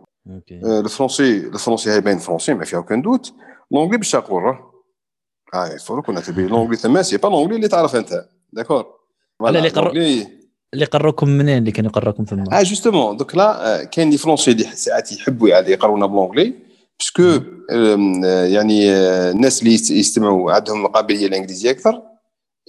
الفرنسي 0.64 1.36
الفرنسي 1.36 1.90
هاي 1.90 2.00
باين 2.00 2.18
فرنسي 2.18 2.54
ما 2.54 2.64
فيها 2.64 2.78
aucun 2.78 3.02
doute 3.02 3.32
l'anglais 3.70 3.96
باش 3.96 4.10
تقول 4.10 4.56
آه 5.54 5.74
يفرق 5.74 6.04
كنا 6.04 6.20
تبي 6.20 6.46
l'anglais 6.46 6.76
ثم 6.76 7.02
c'est 7.02 7.16
pas 7.16 7.28
l'anglais 7.28 7.56
اللي 7.56 7.68
تعرف 7.68 7.96
انت 7.96 8.24
d'accord 8.52 8.86
لا 9.40 9.48
اللي 9.48 9.68
قرر 9.68 9.90
اللي 10.74 10.84
قرركم 10.84 11.28
منين 11.28 11.58
اللي 11.58 11.72
كان 11.72 11.84
يقرركم 11.84 12.24
ثم 12.24 12.40
آه 12.52 12.62
justement 12.62 13.16
دوك 13.16 13.36
لا 13.36 13.84
كاين 13.84 14.10
les 14.10 14.16
Français 14.16 14.50
اللي 14.50 14.64
ساعات 14.64 15.12
يحبوا 15.12 15.48
يعني 15.48 15.70
يقرونا 15.70 16.06
ب 16.06 16.11
l'anglais 16.11 16.54
parce 16.98 17.13
que 17.13 17.22
يعني 18.44 18.90
الناس 19.30 19.62
اللي 19.62 19.74
يستمعوا 19.74 20.52
عندهم 20.52 20.86
قابليه 20.86 21.26
للانجليزيه 21.26 21.70
أكثر 21.70 22.09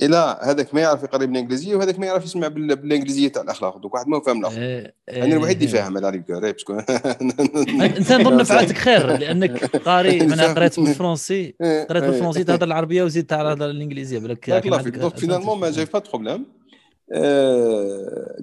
إلى 0.01 0.39
هذاك 0.41 0.73
ما 0.73 0.81
يعرف 0.81 1.03
يقرأ 1.03 1.25
بالإنجليزية 1.25 1.75
وهذاك 1.75 1.99
ما 1.99 2.05
يعرف 2.05 2.25
يسمع 2.25 2.47
بالإنجليزية 2.47 3.27
تاع 3.27 3.41
الأخلاق. 3.41 3.77
دوك 3.77 3.93
واحد 3.93 4.07
ما 4.07 4.19
فاهم 4.19 4.39
الآخر 4.39 4.57
إيه 4.61 4.95
أنا 5.09 5.35
الوحيد 5.35 5.55
اللي 5.55 5.67
فاهم 5.67 5.97
على 5.97 6.09
ريك 6.09 6.31
parce 6.31 6.55
que. 6.55 6.73
أنت 6.73 8.11
نظن 8.21 8.37
نفعتك 8.37 8.77
خير 8.77 9.17
لأنك 9.17 9.65
قاري 9.75 10.21
أنا 10.33 10.53
قريت 10.53 10.79
بالفرنسي 10.79 11.55
قريت 11.89 12.03
بالفرنسي 12.03 12.43
تهضر 12.43 12.65
العربية 12.67 13.03
وزيد 13.03 13.25
تهضر 13.25 13.69
الإنجليزية 13.69 14.19
بالك 14.19 14.49
donc 14.49 15.17
finalement 15.17 15.59
ما 15.59 15.71
j'ai 15.71 15.85
pas 15.85 15.99
problème 15.99 16.45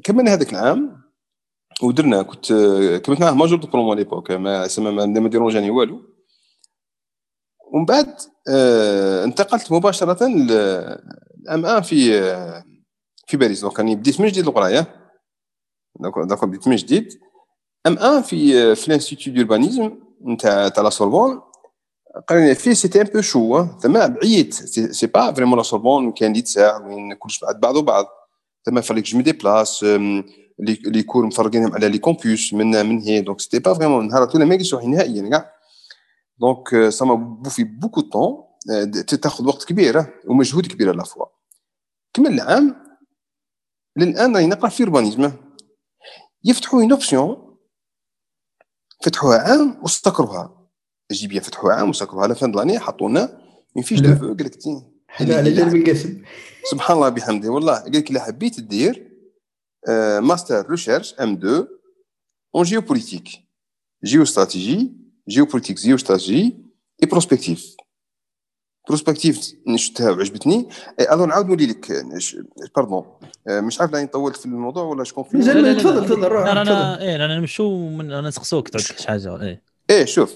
كملنا 0.05 0.35
هذاك 0.35 0.53
العام 0.53 1.03
ودرنا. 1.83 2.23
كنت 2.23 2.53
كملت 3.05 3.21
معاه 3.21 3.33
major 3.33 3.59
de 3.59 3.67
promo 3.67 3.95
l'époque 3.95 4.31
ما 4.31 4.69
ما 4.79 5.29
ديرونجاني 5.29 5.71
والو. 5.71 6.03
ومن 7.73 7.85
بعد 7.85 8.15
انتقلت 9.25 9.73
مباشرة 9.73 10.27
ل 11.49 11.67
M1 11.67 11.83
في 11.83 12.21
في 13.27 13.37
باريس. 13.37 13.61
donc 13.61 13.79
راني 13.79 13.97
بديت 13.97 14.21
من 14.21 14.29
جديد 14.29 14.47
القرايه 14.47 14.87
donc 16.01 16.45
بديت 16.45 16.69
من 16.69 16.77
جديد 16.77 17.19
M1 17.87 18.23
في 18.23 18.75
في 18.75 18.89
ال 18.89 18.94
institut 18.94 19.35
d'urbanisme 19.35 19.99
نتاع 20.27 20.69
تاع 20.69 20.83
la 20.83 20.91
Sorbonne. 20.91 21.41
قرينا 22.29 22.55
فيه 22.55 22.73
c'était 22.73 23.01
un 23.01 23.07
peu 23.07 23.21
chaud 23.21 23.65
ثم 23.65 24.07
بعيد. 24.09 24.55
c'est 24.55 25.07
pas 25.07 25.33
vraiment 25.33 25.59
la 25.59 25.63
Sorbonne 25.63 26.13
كان 26.13 26.33
ديت 26.33 26.47
ساعه 26.47 26.87
وين 26.87 27.15
كلش 27.15 27.41
بعد 27.41 27.61
بعض 27.61 27.77
وبعض. 27.77 28.07
ثم 28.67 28.81
fallait 28.81 28.97
que 28.97 29.05
je 29.05 29.17
me 29.17 29.23
déplace 29.23 29.85
les 30.85 31.03
cours 31.03 31.27
مفرقينهم 31.27 31.75
على 31.75 31.89
les 31.89 31.99
campus 31.99 32.55
من 32.55 32.87
من 32.87 33.01
هي. 33.01 33.21
donc 33.21 33.41
c'était 33.41 33.59
pas 33.59 33.75
vraiment 33.75 34.09
نهار 34.09 34.25
الاولى 34.25 34.45
ما 34.45 34.59
روحي 34.73 34.87
نهائيا 34.87 35.29
كاع 35.29 35.53
donc 36.41 36.89
ça 36.89 37.05
m'a 37.05 37.15
bouffé 37.15 37.65
beaucoup 37.65 38.01
de 38.01 38.13
temps 38.13 38.45
تاخذ 39.23 39.47
وقت 39.47 39.65
كبير 39.65 40.05
ومجهود 40.27 40.67
كبير 40.67 40.89
à 40.89 40.94
la 40.94 41.05
fois 41.05 41.27
كمل 42.13 42.33
العام 42.33 42.85
للآن 43.97 44.37
راني 44.37 44.47
نقرا 44.47 44.69
في 44.69 44.87
urbanisme. 44.87 45.31
يفتحوا 46.45 46.83
une 46.83 46.93
option 46.93 47.59
فتحوها 49.05 49.39
عام 49.39 49.83
واستكروها 49.83 50.69
j'ai 51.13 51.27
bien 51.27 51.43
فتحوها 51.43 51.75
عام 51.75 51.89
واستكروها 51.89 52.23
à 52.23 52.27
la 52.27 52.35
fin 52.35 52.53
l'année 52.53 52.79
حطوا 52.79 53.09
لنا 53.09 53.43
une 53.77 53.85
fiche 53.85 54.01
de 54.01 54.15
vœux 54.15 54.35
قال 55.19 55.45
لك 55.45 55.53
جانب 55.53 55.77
القسم 55.77 56.23
سبحان 56.71 56.97
الله 56.97 57.09
بحمده. 57.09 57.49
والله 57.49 57.75
قال 57.75 57.93
لك 57.93 58.11
إلا 58.11 58.21
حبيت 58.21 58.61
دير 58.61 59.19
master 60.21 60.71
recherche 60.71 61.15
M2 61.15 61.33
en 61.35 62.65
géopolitique 62.65 63.29
géostratégie 64.05 64.93
géopolitique 65.29 65.77
géostratégie 65.77 66.65
et 67.03 67.09
prospective 67.09 67.77
prospective 68.89 69.53
شفتها 69.77 70.11
وعجبتني 70.11 70.69
اظن 71.01 71.29
نعاود 71.29 71.47
نولي 71.47 71.67
لك 71.67 71.93
pardon 72.77 73.05
مش 73.49 73.81
عارف 73.81 73.93
راني 73.95 74.07
طولت 74.07 74.37
في 74.37 74.47
الموضوع 74.47 74.83
ولا 74.83 75.05
شكون 75.05 75.25
في 75.25 75.37
لا 75.39 75.53
لا 75.53 75.75
تفضل 75.79 76.05
تفضل 76.07 76.29
روح 76.29 76.47
لا 76.47 76.65
تفضل. 76.65 76.73
أنا 76.77 77.01
إيه 77.01 77.17
أنا 77.17 77.39
نمشوا 77.39 77.91
من 77.91 78.13
أنا 78.13 78.29
نسقسوك 78.29 78.69
تعود 78.69 78.83
شي 78.85 79.09
حاجة 79.09 79.43
إيه. 79.43 79.63
إيه 79.91 80.05
شوف. 80.05 80.35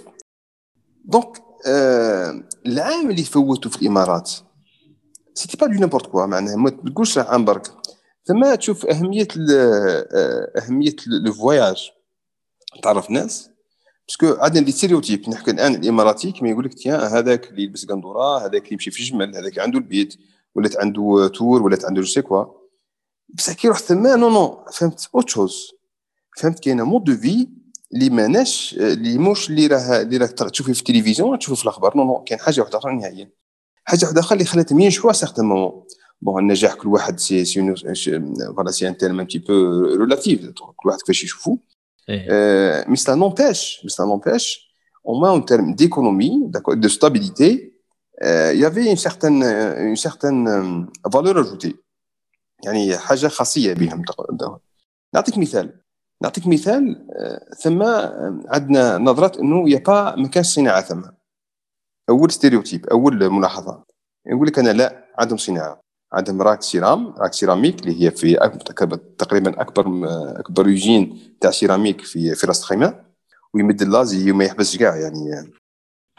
donc 1.05 1.42
آه 1.67 2.43
العام 2.67 3.11
اللي 3.11 3.23
فوتوا 3.23 3.71
في 3.71 3.83
الإمارات 3.83 4.31
c'était 5.35 5.57
pas 5.57 5.66
du 5.66 5.73
n'importe 5.73 6.07
quoi 6.07 6.27
معناها 6.27 6.57
ما 6.57 6.71
تقولش 6.71 7.19
عام 7.19 7.45
برك 7.45 7.67
ثم 8.25 8.55
تشوف 8.55 8.87
أهمية 8.87 9.29
ال- 9.37 9.51
آه، 10.15 10.61
أهمية 10.61 10.97
le 11.07 11.33
voyage 11.33 11.90
تعرف 12.83 13.11
ناس؟ 13.11 13.51
parce 14.12 14.31
que 14.31 14.42
عندنا 14.42 14.64
des 14.64 14.73
stéréotypes 14.73 15.29
نحكي 15.29 15.51
الآن 15.51 15.75
الإماراتي 15.75 16.33
كما 16.33 16.51
يقول 16.51 16.64
لك 16.64 16.75
tiens 16.75 17.01
هذاك 17.01 17.51
اللي 17.51 17.62
يلبس 17.62 17.87
قندورة 17.87 18.38
هذاك 18.38 18.62
اللي 18.62 18.72
يمشي 18.72 18.90
في 18.90 19.01
الجمل 19.01 19.37
هذاك 19.37 19.59
عنده 19.59 19.79
البيت 19.79 20.14
ولات 20.55 20.77
عنده 20.77 21.29
tour 21.29 21.62
ولات 21.62 21.85
عنده 21.85 22.03
je 22.03 22.09
sais 22.09 22.23
quoi. 22.23 22.45
بصح 23.29 23.53
كي 23.53 23.68
رحت 23.68 23.85
ثما 23.85 24.16
non 24.16 24.29
non 24.29 24.64
فهمت؟ 24.72 25.09
autre 25.14 25.29
chose 25.29 25.71
فهمت؟ 26.38 26.61
كاين 26.61 26.83
mode 26.83 27.05
de 27.05 27.16
vie 27.16 27.49
اللي 27.94 28.11
ماناش 28.11 28.75
اللي 28.79 29.18
موش 29.18 29.51
اللي 29.51 29.66
راه 29.66 30.03
اللي 30.03 30.16
راك 30.16 30.31
تشوفيه 30.31 30.72
في 30.72 30.81
التلفزيون 30.81 31.38
تشوفه 31.38 31.57
في 31.57 31.64
الأخبار. 31.64 31.96
non 31.97 32.05
non 32.05 32.25
كاين 32.25 32.40
حاجة 32.40 32.61
واحدة 32.61 32.79
أخرى 32.79 32.96
نهائيا. 32.96 33.31
حاجة 33.85 34.05
واحدة 34.05 34.20
أخرى 34.20 34.37
اللي 34.37 34.44
خلاتهم 34.44 34.81
ينجحوا 34.81 35.12
certain 35.12 35.45
moment 35.45 35.85
bon 36.23 36.42
النجاح 36.42 36.75
كل 36.75 36.88
واحد 36.88 37.20
c'est 37.21 37.45
c'est 37.45 37.75
voilà 38.57 38.71
c'est 38.71 38.88
un 38.88 38.97
terme 38.97 39.21
un 39.21 39.27
petit 39.27 39.38
peu 39.38 39.53
relatif 39.81 40.40
كل 40.77 40.88
واحد 40.88 40.98
كيفاش 40.98 41.25
يشوفو. 41.25 41.59
Euh, 42.09 42.85
mais 42.88 42.97
ça 42.97 43.15
n'empêche, 43.17 43.81
mais 43.83 43.91
ça 43.91 44.05
n'empêche, 44.05 44.69
au 45.05 45.19
moins 45.19 45.31
en 45.31 45.41
termes 45.41 45.75
d'économie, 45.75 46.51
de 46.51 46.88
stabilité, 46.88 47.75
euh, 48.23 48.53
il 48.55 48.61
y 48.61 48.65
avait 48.65 48.91
une 48.91 48.97
certaine, 48.97 49.43
euh, 49.43 49.88
une 49.91 49.97
certaine 49.97 50.49
euh, 50.49 51.09
valeur 51.09 51.38
ajoutée. 51.38 51.77
يعني 52.65 52.99
حاجة 52.99 53.29
خاصية 53.29 53.75
بهم 53.75 54.05
نعطيك 55.15 55.38
مثال 55.38 55.81
نعطيك 56.23 56.47
مثال 56.47 57.07
آه، 57.17 57.55
ثم 57.55 57.83
آه، 57.83 58.43
عندنا 58.49 58.99
نظرة 58.99 59.41
انه 59.41 59.71
y 59.71 59.79
a 59.79 59.88
pas 59.88 60.16
ما 60.17 60.29
كانش 60.29 60.47
صناعة 60.47 60.81
ثم 60.81 61.03
اول 62.09 62.31
stéréotype 62.31 62.87
اول 62.87 63.29
ملاحظة 63.31 63.85
يقول 64.27 64.47
لك 64.47 64.59
أنا 64.59 64.71
لا 64.71 65.09
عندهم 65.19 65.38
صناعة 65.38 65.81
عندهم 66.12 66.42
RAK 66.42 66.62
Céram 66.62 67.14
RAK 67.18 67.33
Céramique 67.33 67.81
اللي 67.81 68.03
هي 68.07 68.11
في 68.11 68.35
تقريبا 69.18 69.61
أكبر 69.61 69.87
أكبر 70.40 70.68
usine 70.68 71.18
تاع 71.40 71.51
céramique 71.51 72.01
في 72.01 72.35
في 72.35 72.46
راس 72.46 72.62
خيمه 72.64 73.01
ويمد 73.55 73.83
l'Asie 73.83 74.31
وما 74.33 74.44
يحبسش 74.44 74.77
كاع 74.77 74.96
يعني. 74.96 75.51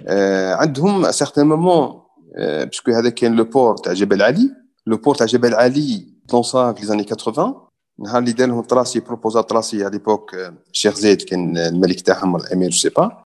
آه 0.08 0.54
عندهم 0.54 1.12
certain 1.12 1.48
moment 1.48 2.02
آه 2.38 2.64
parce 2.64 2.81
que 2.81 2.92
هذا 2.92 3.10
كان 3.10 3.36
le 3.36 3.44
port 3.44 3.78
تاع 3.78 3.94
جبل 3.94 4.22
علي. 4.22 4.50
le 4.88 4.98
port 4.98 5.16
تاع 5.16 5.26
جبل 5.26 5.54
علي 5.56 6.14
lança 6.34 6.74
في 6.74 6.82
les 6.82 6.88
années 6.88 7.04
80 7.04 7.56
نهار 8.00 8.18
اللي 8.20 8.32
دار 8.32 8.48
لهم 8.48 8.62
tracé 8.62 9.00
proposa 9.00 9.42
tracé 9.42 9.84
à 9.84 9.92
l'époque 9.92 10.36
آه، 10.36 10.54
الشيخ 10.72 10.96
زايد 10.96 11.22
كان 11.22 11.58
الملك 11.58 12.02
تاعهم 12.02 12.34
ولا 12.34 12.44
الأمير 12.44 12.72
sais 12.72 12.90
pas 12.90 13.24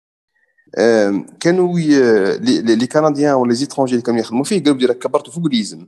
كانوا 1.41 1.79
les 1.79 2.39
les- 2.63 2.77
les 2.77 2.87
Canadiens 2.87 3.35
ولا 3.35 3.49
les 3.49 3.55
étrangers 3.55 3.93
اللي 3.93 4.03
كانوا 4.03 4.21
يخدموا 4.21 4.45
فيه 4.45 4.63
قالوا 4.65 4.79
ديرك 4.79 4.99
كبرتوا 4.99 5.33
فوق 5.33 5.47
اللازم 5.47 5.87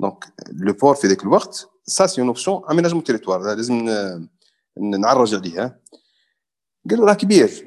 donc 0.00 0.24
le 0.52 0.72
port 0.72 0.94
في 0.94 1.06
ذاك 1.06 1.22
الوقت 1.22 1.68
ça 1.86 2.06
c'est 2.06 2.20
une 2.20 2.28
option 2.28 2.62
aménagement 2.70 3.04
territoire 3.04 3.54
لازم 3.54 3.90
نعرج 4.76 5.34
عليها 5.34 5.80
قالوا 6.90 7.06
راه 7.06 7.14
كبير 7.14 7.66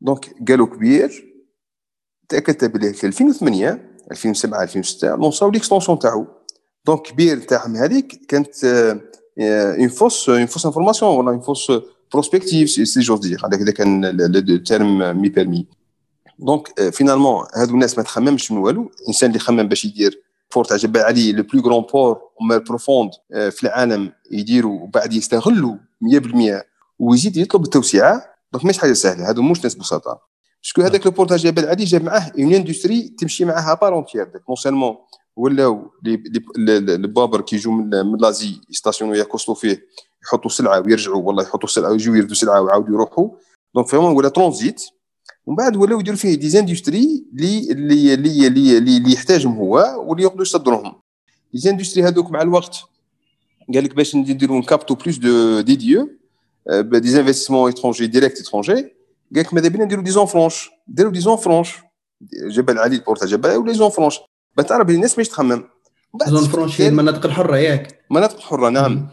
donc 0.00 0.48
قالوا 0.48 0.66
كبير 0.66 1.32
تاكدت 2.28 2.64
بلي 2.64 2.92
في 2.92 3.06
2008 3.06 3.98
2007 4.10 4.62
2006 4.62 5.16
lancer 5.16 5.50
و 5.50 5.54
l'extension 5.54 5.98
تاعو 5.98 6.26
donc 6.86 7.02
كبير 7.02 7.38
تاعهم 7.38 7.76
هذيك 7.76 8.26
كانت 8.28 8.64
une 9.38 9.88
fausse 9.88 10.28
une 10.28 10.46
fausse 10.46 10.66
information 10.66 11.16
ولا 11.16 11.30
une 11.30 11.40
fausse 11.40 11.72
prospective 12.12 12.70
si 12.70 13.00
j'ose 13.00 13.20
dire 13.20 13.46
هذاك 13.46 13.70
كان 13.70 14.04
ال 14.04 14.23
terme 14.23 15.20
m'est 15.20 15.28
permis 15.28 15.66
donc 16.38 16.90
finalement 16.90 17.46
هادو 17.54 17.74
الناس 17.74 17.98
ما 17.98 18.04
تخممش 18.04 18.52
من 18.52 18.58
والو 18.58 18.90
الانسان 19.00 19.30
اللي 19.30 19.38
خمم 19.38 19.68
باش 19.68 19.84
يدير 19.84 20.22
port 20.54 20.64
تاع 20.64 20.76
جبل 20.76 21.00
علي 21.00 21.32
le 21.32 21.42
plus 21.42 21.62
grand 21.62 21.82
port 21.92 22.20
mer 22.48 22.58
profonde 22.58 23.10
في 23.30 23.62
العالم 23.62 24.12
يديروا 24.30 24.80
وبعد 24.80 25.12
يستغلوا 25.12 25.76
100% 26.04 26.62
ويزيد 26.98 27.36
يطلب 27.36 27.64
التوسعة 27.64 28.24
donc 28.52 28.64
مش 28.64 28.78
حاجة 28.78 28.92
سهلة 28.92 29.28
هادو 29.28 29.42
مش 29.42 29.64
ناس 29.64 29.74
بساطة. 29.74 30.20
parce 30.62 30.74
que 30.74 30.82
هذاك 30.82 31.06
le 31.06 31.12
port 31.12 31.26
تاع 31.26 31.36
جبل 31.36 31.66
علي 31.66 31.84
جاب 31.84 32.02
معاه 32.04 32.32
une 32.38 32.54
industrie 32.54 33.08
تمشي 33.18 33.44
معاها 33.44 33.74
part 33.74 33.92
entière 33.92 34.24
donc 34.24 34.42
non 34.48 34.56
seulement 34.56 34.96
ولاو 35.36 35.90
البابر 36.88 37.40
كي 37.40 37.56
يجوا 37.56 37.72
من 37.72 37.90
من 37.90 38.18
l'Asie 38.18 38.60
يستاسيونو 38.70 39.14
ياكوستو 39.14 39.54
فيه 39.54 39.86
يحطوا 40.24 40.50
سلعة 40.50 40.80
ويرجعوا 40.80 41.22
والله 41.22 41.42
يحطوا 41.42 41.68
سلعة 41.68 41.90
ويجوا 41.90 42.16
يردوا 42.16 42.34
سلعة 42.34 42.60
ويعاودوا 42.60 42.94
يروحوا. 42.94 43.28
donc 43.74 43.86
vraiment 43.88 44.16
ولا 44.16 44.28
ترانزيت 44.28 44.82
ومن 45.46 45.56
بعد 45.56 45.76
ولاو 45.76 46.00
يديروا 46.00 46.18
فيه 46.18 46.34
des 46.34 46.48
industries 46.48 47.24
اللي 47.34 47.72
اللي 47.72 48.14
اللي 48.14 48.46
اللي, 48.46 48.78
اللي, 48.78 48.96
اللي 48.96 49.12
يحتاجهم 49.12 49.56
هو 49.56 50.04
واللي 50.06 50.22
يقدروا 50.24 50.42
يصدروهم. 50.42 50.92
les 51.54 51.60
industries 51.60 52.02
هذوك 52.04 52.30
مع 52.30 52.42
الوقت 52.42 52.76
قال 53.74 53.84
لك 53.84 53.94
باش 53.94 54.16
نديروا 54.16 54.58
ن 54.58 54.63
capter 54.63 54.94
و 54.94 54.98
plus 54.98 55.16
de 55.18 55.60
des 55.60 55.76
d'IDE 55.76 57.08
des 57.08 57.18
investissements 57.18 57.66
étrangers 57.66 58.06
directs 58.06 58.36
étrangers 58.38 58.72
قال 58.72 58.90
لك 59.32 59.54
ماذا 59.54 59.68
بينا 59.68 59.84
نديروا 59.84 60.04
des 60.04 60.10
zones 60.10 60.26
franches 60.26 60.70
ديروا 60.88 61.12
des 61.12 61.20
zones 61.20 61.36
franches 61.36 61.76
جبل 62.50 62.78
علي 62.78 62.96
ال 62.96 63.00
port 63.00 63.17
تاع 63.17 63.26
جبل 63.26 63.50
ولا 63.56 63.72
zone 63.72 63.90
franche 63.90 64.20
بتعرف 64.58 64.86
بلي 64.86 64.96
الناس 64.96 65.18
ماش 65.18 65.28
تخمم. 65.28 65.64
zone 66.26 66.44
franche 66.48 66.88
المناطق 66.88 67.26
الحره 67.26 67.56
ياك. 67.56 68.04
مناطق 68.10 68.40
حرة 68.40 68.68
نعم. 68.68 69.08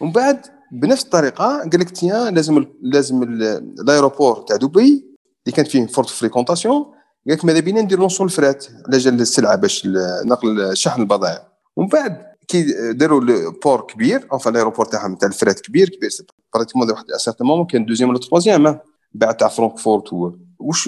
ومن 0.00 0.12
بعد 0.12 0.40
بنفس 0.72 1.04
الطريقة 1.04 1.58
قال 1.58 1.80
لك 1.80 1.90
tiens 1.90 2.34
لازم 2.34 2.64
لازم 2.82 3.22
ال- 3.22 3.42
ال 3.80 3.87
aéroport 3.87 4.42
تاع 4.48 4.56
دبي 4.56 5.15
اللي 5.46 5.56
كانت 5.56 5.68
فيه 5.68 5.86
forte 5.86 6.08
fréquentation 6.08 6.82
قال 6.82 6.94
لك 7.26 7.44
ماذا 7.44 7.60
بينا 7.60 7.80
ندير 7.80 8.00
نص 8.00 8.20
ال 8.20 8.29
fret 8.29 8.66
على 8.86 8.98
جال 8.98 9.20
السلعة 9.20 9.56
باش 9.56 9.86
نقل 10.24 10.76
شحن 10.76 11.00
البضائع. 11.00 11.48
ومن 11.76 11.88
بعد 11.88 12.26
كي 12.48 12.92
داروا 12.92 13.20
ال 13.20 13.32
port 13.32 13.80
كبير 13.80 14.28
أو 14.32 14.38
ال 14.46 14.50
aéroport 14.50 14.86
تاعهم 14.86 15.16
تاع 15.16 15.28
ال 15.28 15.34
fret 15.34 15.60
كبير 15.60 15.88
كبير 15.88 16.10
pratiquement 16.54 16.90
واحد 16.90 17.10
à 17.10 17.14
certain 17.14 17.46
moment 17.46 17.66
كان 17.66 17.86
deuxième 17.86 18.10
ولا 18.10 18.18
troisième 18.18 18.78
بعد 19.12 19.36
تاع 19.36 19.48
فرانكفورت 19.48 20.12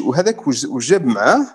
وهذاك 0.00 0.46
وش 0.46 0.64
وش 0.64 0.90
جاب 0.90 1.06
معاه 1.06 1.46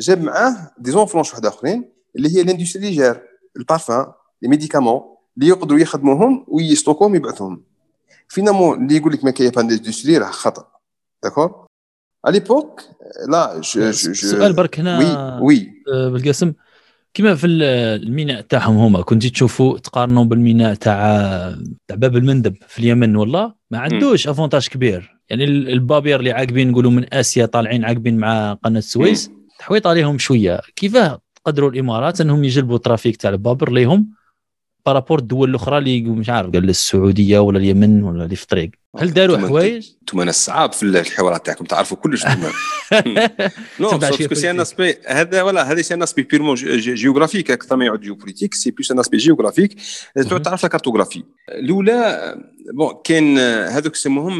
جاب 0.00 0.22
معاه 0.22 0.70
des 0.78 0.90
zones 0.90 1.06
franches 1.06 1.30
واحد 1.30 1.46
آخرين 1.46 1.92
اللي 2.16 2.36
هي 2.36 2.42
l'industrie 2.42 2.90
جار 2.90 3.22
ال 3.56 3.63
parfum 3.63 4.06
les 4.42 4.48
médicaments 4.48 5.00
اللي 5.36 5.48
يقدروا 5.48 5.80
يخدموهم 5.80 6.44
وي 6.48 6.59
stocker 6.59 6.97
وهم 6.97 7.14
يبعثوهم. 7.14 7.64
finalement 8.28 8.82
اللي 8.82 8.96
يقول 8.96 9.12
لك 9.12 9.24
ما 9.24 9.30
كاين 9.30 9.50
با 9.50 10.18
راه 10.18 10.30
خطأ. 10.30 10.68
d'accord 11.22 11.61
à 12.24 12.38
l'époque 12.38 12.80
là 13.28 13.54
je 13.54 13.80
je 13.80 13.90
je 13.90 14.12
سؤال 14.14 14.52
برك 14.52 14.78
هنا 14.80 14.98
oui 14.98 15.40
oui 15.56 15.72
آه، 15.94 16.08
بالقسم 16.08 16.52
كما 17.14 17.34
في 17.34 17.46
ال- 17.46 17.62
الميناء 18.02 18.40
تاعهم 18.40 18.76
هما 18.76 19.02
كنتي 19.02 19.30
تشوفوا 19.30 19.78
تقارنوا 19.78 20.24
بالميناء 20.24 20.74
تاع 20.74 20.96
تاع 21.88 21.96
باب 21.96 22.16
المندب 22.16 22.54
في 22.68 22.78
اليمن 22.78 23.16
والله 23.16 23.52
ما 23.70 23.78
عندوش 23.78 24.28
avantage 24.28 24.68
كبير. 24.68 25.18
يعني 25.30 25.44
ال- 25.44 25.68
البابير 25.68 26.18
اللي 26.18 26.32
عاقبين 26.32 26.70
نقولوا 26.70 26.90
من 26.90 27.14
آسيا 27.14 27.46
طالعين 27.46 27.84
عاقبين 27.84 28.16
مع 28.16 28.52
قناة 28.52 28.78
السويس 28.78 29.30
تحويط 29.58 29.86
عليهم 29.86 30.18
شوية. 30.18 30.60
كيفاه 30.76 31.20
قدروا 31.44 31.70
الإمارات 31.70 32.20
إنهم 32.20 32.44
يجلبوا 32.44 32.76
ال 32.76 32.82
trafic 32.82 33.16
تاع 33.16 33.30
البابر 33.30 33.72
ليهم؟ 33.72 34.10
par 34.86 34.96
rapport 34.96 35.18
الدول 35.18 35.50
الأخرى 35.50 35.78
اللي 35.78 36.00
مش 36.00 36.30
عارف 36.30 36.50
قال 36.50 36.68
السعودية 36.68 37.38
ولا 37.38 37.58
اليمن 37.58 38.02
ولا 38.02 38.24
اللي 38.24 38.36
في 38.36 38.42
الطريق. 38.42 38.70
هل 38.98 39.12
داروا 39.12 39.38
حوايج؟ 39.38 39.90
أنتم 40.00 40.22
ناس 40.22 40.46
صعاب 40.46 40.72
في 40.72 40.82
الحوارات 40.82 41.46
تاعكم 41.46 41.64
تعرفوا 41.64 41.96
كلش 41.96 42.26
non 43.80 43.90
parce 43.90 44.17
que 44.17 44.34
c'est 44.34 44.50
un. 44.50 44.60
aspect 44.60 44.94
هذا 45.06 45.42
ولا 45.42 45.72
هذا 45.72 45.82
c'est 45.82 45.94
un 45.94 46.02
aspect 46.02 46.22
purement 46.22 46.54
géographique 46.54 47.50
أكثر 47.50 47.76
ما 47.76 47.84
يعود 47.84 48.00
géopolitique 48.00 48.54
c'est 48.54 48.70
plus 48.70 48.90
un 48.90 48.98
aspect 48.98 49.16
géographique 49.16 49.76
تعود. 50.28 50.42
تعرف 50.42 50.62
la 50.62 50.68
cartographie 50.68 51.22
الأولى 51.48 52.34
bon 52.74 52.94
كاين 53.04 53.38
هذوك 53.38 53.96
يسموهم 53.96 54.38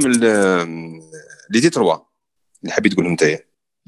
les 1.51 1.61
détroits 1.61 1.97
اللي 2.63 2.73
حبيت 2.73 2.93
تقولهم 2.93 3.11
انت 3.11 3.23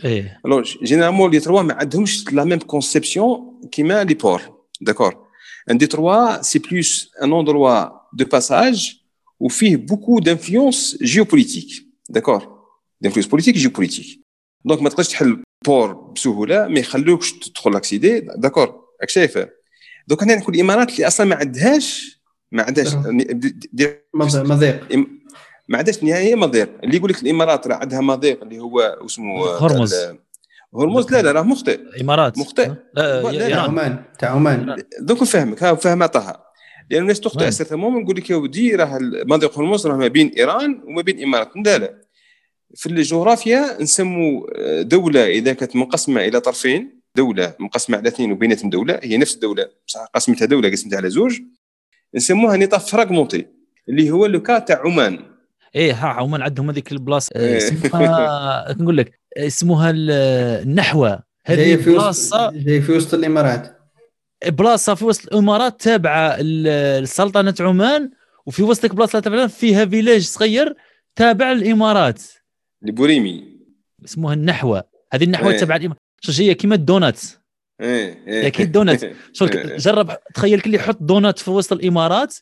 إيه. 0.05 0.41
alors 0.47 0.63
généralement 0.83 1.31
les 1.31 1.41
trois 1.41 1.63
ما 1.63 1.75
عندهمش 1.75 2.33
la 2.33 2.45
même 2.45 2.59
conception 2.59 3.61
كيما 3.73 4.05
les 4.05 4.15
ports 4.15 4.43
d'accord 4.81 5.24
un 5.71 5.79
détroit 5.79 6.43
c'est 6.43 6.59
plus 6.59 7.11
un 7.23 7.33
endroit 7.33 7.89
de 8.13 8.25
passage 8.25 9.01
وفيه 9.41 9.77
beaucoup 9.77 10.19
d'influence 10.19 10.99
géopolitique 11.03 11.67
d'accord 12.09 12.59
d'influence 13.01 13.27
politique 13.27 13.55
géopolitique 13.55 14.21
donc 14.65 14.83
ما 14.83 14.89
تقدرش 14.89 15.09
تحل 15.09 15.43
port 15.65 15.93
بسهوله 15.95 16.69
ما 16.69 16.79
يخلوكش 16.81 17.33
تدخل 17.33 17.73
l'accéder 17.73 18.21
d'accord 18.21 18.67
راك 19.01 19.09
شايف 19.11 19.39
دوك 20.09 20.23
هنا 20.23 20.35
نقول 20.37 20.55
الامارات 20.55 20.91
اللي 20.91 21.07
أصلا 21.07 21.27
ما 21.27 21.35
عندهاش 21.37 22.21
ما 22.53 22.63
عندهاش 22.63 22.95
أه. 22.95 23.05
دي- 23.11 23.59
دي- 23.73 23.89
مض- 24.15 24.37
مضيق 24.37 24.81
ما 25.69 25.79
عندهاش 25.79 26.03
نهائيا 26.05 26.37
مضيق 26.37 26.71
اللي 26.85 26.97
يقول 26.97 27.11
لك 27.11 27.23
الامارات 27.23 27.67
راه 27.67 27.75
عندها 27.77 28.01
مضيق 28.01 28.43
اللي 28.43 28.59
هو 28.59 28.81
اسمه 28.81 29.45
هرمز. 29.67 29.95
هرمز؟ 30.77 31.13
لا 31.13 31.23
لا 31.23 31.33
راه 31.33 31.43
مخطئ. 31.43 31.81
إمارات. 32.01 32.39
مخطئ. 32.39 32.71
لا 32.95 33.23
لا، 33.23 33.61
عمان 33.61 34.05
تاع 34.19 34.31
عمان 34.31 34.77
دوك 35.01 35.23
نفهمك 35.23 35.63
ها 35.63 35.75
فهم 35.75 36.07
طه. 36.07 36.45
لأن 36.91 37.03
الناس 37.03 37.21
تخطئ 37.21 37.43
وين؟ 37.43 37.51
سيرتمون 37.51 38.03
نقول 38.03 38.17
لك 38.17 38.31
يا 38.31 38.37
ودي 38.37 38.75
راه 38.75 38.99
مضيق 39.03 39.59
هرمز 39.59 39.87
راه 39.87 39.97
ما 39.97 40.09
بين 40.09 40.29
إيران 40.29 40.83
وما 40.85 41.03
بين 41.03 41.19
الامارات 41.19 41.51
لا 41.65 41.79
لا. 41.79 42.01
في 42.77 42.87
الجغرافيا 42.87 43.83
نسموا 43.83 44.47
دولة 44.83 45.27
إذا 45.27 45.53
كانت 45.53 45.77
منقسمة 45.77 46.21
إلى 46.21 46.41
طرفين. 46.41 47.01
دولة 47.17 47.55
منقسمة 47.61 47.97
على 47.97 48.09
اثنين 48.09 48.33
وبيناتهم 48.33 48.71
دولة. 48.71 49.01
هي 49.03 49.17
نفس 49.17 49.35
الدولة. 49.35 49.69
بصح 49.87 50.05
قسمتها 50.15 50.47
دولة 50.47 50.71
قسمتها 50.71 50.97
على 50.97 51.11
زوج. 51.11 51.41
نسموها 52.15 52.57
نطاق 52.57 52.81
فراغمونتي 52.81 53.47
اللي 53.89 54.11
هو 54.11 54.27
لو 54.27 54.43
كا 54.43 54.59
تاع 54.59 54.83
عمان. 54.85 55.19
إيه 55.75 55.93
ها 55.93 56.07
عمان 56.07 56.43
عندهم 56.43 56.71
هذيك 56.71 56.93
البلاصة. 56.93 57.31
إيه. 57.37 57.71
نقول 58.81 58.97
لك 58.97 59.21
اسمها 59.37 59.91
ال- 59.91 60.11
النحوة. 60.63 61.23
هذه 61.47 61.57
جاي 61.57 61.79
في 61.79 61.91
وسط 61.91 62.03
بلاصه 62.05 62.51
جاي 62.51 62.81
في 62.83 62.93
وسط 62.93 63.15
الإمارات. 63.15 63.79
بلاصة 64.47 64.95
في 64.95 65.05
وسط 65.05 65.27
الإمارات 65.33 65.81
تابعة 65.81 66.41
لسلطنة 66.43 67.55
عمان 67.61 68.11
وفي 68.47 68.63
وسطك 68.63 68.95
بلاصة 68.95 69.21
تابعة 69.21 69.47
فيها 69.47 69.85
فيلاج 69.87 70.23
صغير 70.23 70.75
تابع 71.17 71.53
للإمارات. 71.53 72.23
لبوريمي. 72.83 73.55
اسمها 74.05 74.35
النحوة. 74.35 74.85
هذه 75.13 75.25
النحوة 75.25 75.51
إيه. 75.51 75.59
تبع 75.59 75.77
الامارات 75.77 75.99
هي 76.41 76.55
كيما 76.55 76.75
الدونات. 76.75 77.21
إيه 77.81 78.25
إيه. 78.27 78.47
أكيد 78.47 78.73
دونات. 78.73 79.03
إيه. 79.05 79.15
جرب 79.77 80.17
تخيل 80.35 80.61
كل 80.61 80.75
يحط 80.75 80.99
دونات 81.01 81.39
في 81.39 81.51
وسط 81.51 81.73
الإمارات 81.73 82.37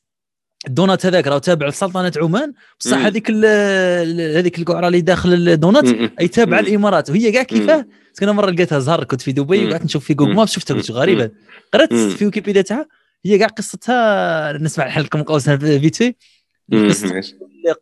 الدونات 0.66 1.06
هذاك 1.06 1.26
راه 1.26 1.38
تابع 1.38 1.68
لسلطنة 1.68 2.12
عمان 2.16 2.52
بصح. 2.80 2.98
هذيك 2.98 3.30
هذيك 3.30 4.58
القعرة 4.58 4.86
اللي 4.86 5.00
داخل 5.00 5.32
الدونات. 5.32 5.84
أي 6.20 6.28
تابعة. 6.28 6.60
الإمارات 6.60 7.10
وهي 7.10 7.32
كاع 7.32 7.42
كيفاه 7.42 7.86
أنا 8.22 8.32
مرة 8.32 8.50
لقيتها 8.50 8.78
زهر 8.78 9.04
كنت 9.04 9.20
في 9.20 9.32
دبي. 9.32 9.66
وقعدت 9.66 9.84
نشوف 9.84 10.04
في 10.04 10.14
Google. 10.14 10.34
Maps 10.34 10.46
شفتها 10.46 10.74
قلت. 10.74 10.90
غريبة 10.90 11.30
قرأت 11.72 11.92
مم. 11.92 12.08
في 12.08 12.24
ويكيبيديا 12.24 12.62
تاعها 12.62 12.86
هي 13.24 13.38
كاع 13.38 13.46
قصتها 13.46 14.58
نسمع 14.58 14.98
لكم 14.98 15.22
قصتها 15.22 15.56
vite 15.56 15.96
fait. 15.96 16.14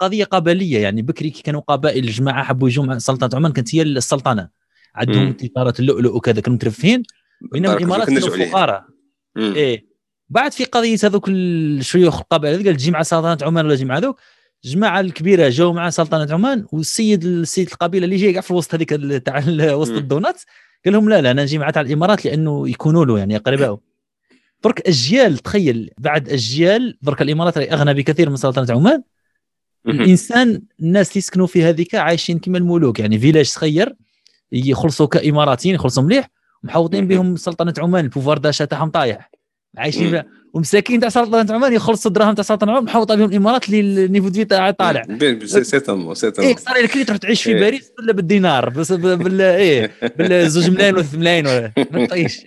قضية 0.00 0.24
قبلية 0.24 0.78
يعني 0.78 1.02
بكري 1.02 1.30
كي 1.30 1.42
كانوا 1.42 1.60
قبائل 1.60 2.04
الجماعة 2.04 2.44
حبوا 2.44 2.68
يجوا 2.68 2.84
مع 2.84 2.98
سلطنة 2.98 3.30
عمان 3.34 3.52
كانت 3.52 3.74
هي 3.74 3.82
السلطنة 3.82 4.48
عندهم. 4.94 5.32
تجارة 5.32 5.74
اللؤلؤ 5.80 6.16
وكذا 6.16 6.40
كانوا 6.40 6.56
مترفين 6.56 7.02
بينما 7.52 7.76
الإمارات 7.76 8.06
كانوا. 8.06 8.46
فقراء. 8.46 8.84
إيه 9.36 9.89
بعد 10.30 10.52
في 10.52 10.64
قضية 10.64 10.98
هذوك 11.04 11.28
الشيوخ 11.28 12.18
القبائل 12.18 12.64
قال 12.64 12.76
تجي 12.76 12.90
مع 12.90 13.02
سلطنة 13.02 13.48
عمان 13.48 13.66
ولا 13.66 13.74
تجي 13.74 13.84
مع 13.84 13.96
هذوك 13.96 14.20
الجماعه 14.64 15.00
الكبيرة 15.00 15.48
جاوا 15.48 15.72
مع 15.72 15.90
سلطنة 15.90 16.34
عمان 16.34 16.66
والسيد 16.72 17.24
السيد 17.24 17.68
القبيلة 17.72 18.04
اللي 18.04 18.16
جاي 18.16 18.32
كاع 18.32 18.40
في 18.40 18.50
الوسط 18.50 18.74
هذيك 18.74 18.90
تاع 19.26 19.44
وسط. 19.74 19.92
الدونات 19.92 20.42
قال 20.84 20.94
لهم 20.94 21.08
لا 21.08 21.20
لا 21.20 21.30
أنا 21.30 21.42
نجي 21.42 21.58
مع 21.58 21.70
تاع 21.70 21.82
الإمارات 21.82 22.24
لأنه 22.24 22.68
يكونوا 22.68 23.04
له 23.04 23.18
يعني 23.18 23.36
اقرباء 23.36 23.78
درك 24.64 24.88
أجيال 24.88 25.38
تخيل 25.38 25.90
بعد 25.98 26.28
أجيال 26.28 26.98
درك 27.02 27.22
الإمارات 27.22 27.58
راهي 27.58 27.72
أغنى 27.72 27.94
بكثير 27.94 28.30
من 28.30 28.36
سلطنة 28.36 28.76
عمان. 28.76 29.02
الإنسان 29.86 30.62
الناس 30.80 31.08
اللي 31.08 31.18
يسكنوا 31.18 31.46
في 31.46 31.64
هذيك 31.64 31.94
عايشين 31.94 32.38
كما 32.38 32.58
الملوك 32.58 33.00
يعني 33.00 33.18
فيلاج 33.18 33.46
صغير 33.46 33.96
يخلصوا 34.52 35.06
كإماراتيين 35.06 35.74
يخلصوا 35.74 36.02
مليح 36.02 36.30
محوطين. 36.62 37.08
بهم 37.08 37.36
سلطنة 37.36 37.74
عمان 37.78 38.04
ال 38.04 38.08
pouvoir 38.08 38.38
d'achat 38.38 38.64
تاعهم 38.64 38.90
طايح 38.90 39.30
عايشين 39.78 40.22
ومساكين 40.54 41.00
تاع 41.00 41.08
سلطنة 41.08 41.54
عمان 41.54 41.72
يخلصوا 41.72 42.10
الدراهم 42.10 42.34
تاع 42.34 42.44
سلطنة 42.44 42.72
عمان 42.72 42.84
محوطة 42.84 43.14
بهم 43.14 43.30
الإمارات 43.30 43.68
اللي 43.68 44.04
ال 44.04 44.08
niveau 44.08 44.28
de 44.28 44.35
vie 44.35 44.44
تاعها 44.44 44.70
طالع. 44.70 45.02
بين 45.08 45.46
سيتم 45.46 46.06
إيه 46.06 46.14
سيتم 46.14 46.54
صار 46.56 46.76
لك 46.76 47.06
تروح 47.06 47.18
تعيش 47.18 47.42
في 47.42 47.50
إيه. 47.50 47.60
باريس 47.60 47.92
ولا 47.98 48.12
بالدينار 48.12 48.68
بس 48.68 48.92
بال 48.92 49.40
إيه 49.40 49.90
بالزوج 50.18 50.70
ملايين 50.70 50.94
ولا 50.94 51.06
ملايين 51.14 51.46
ولا 51.46 51.72
ما 51.90 52.06
تعيش. 52.06 52.40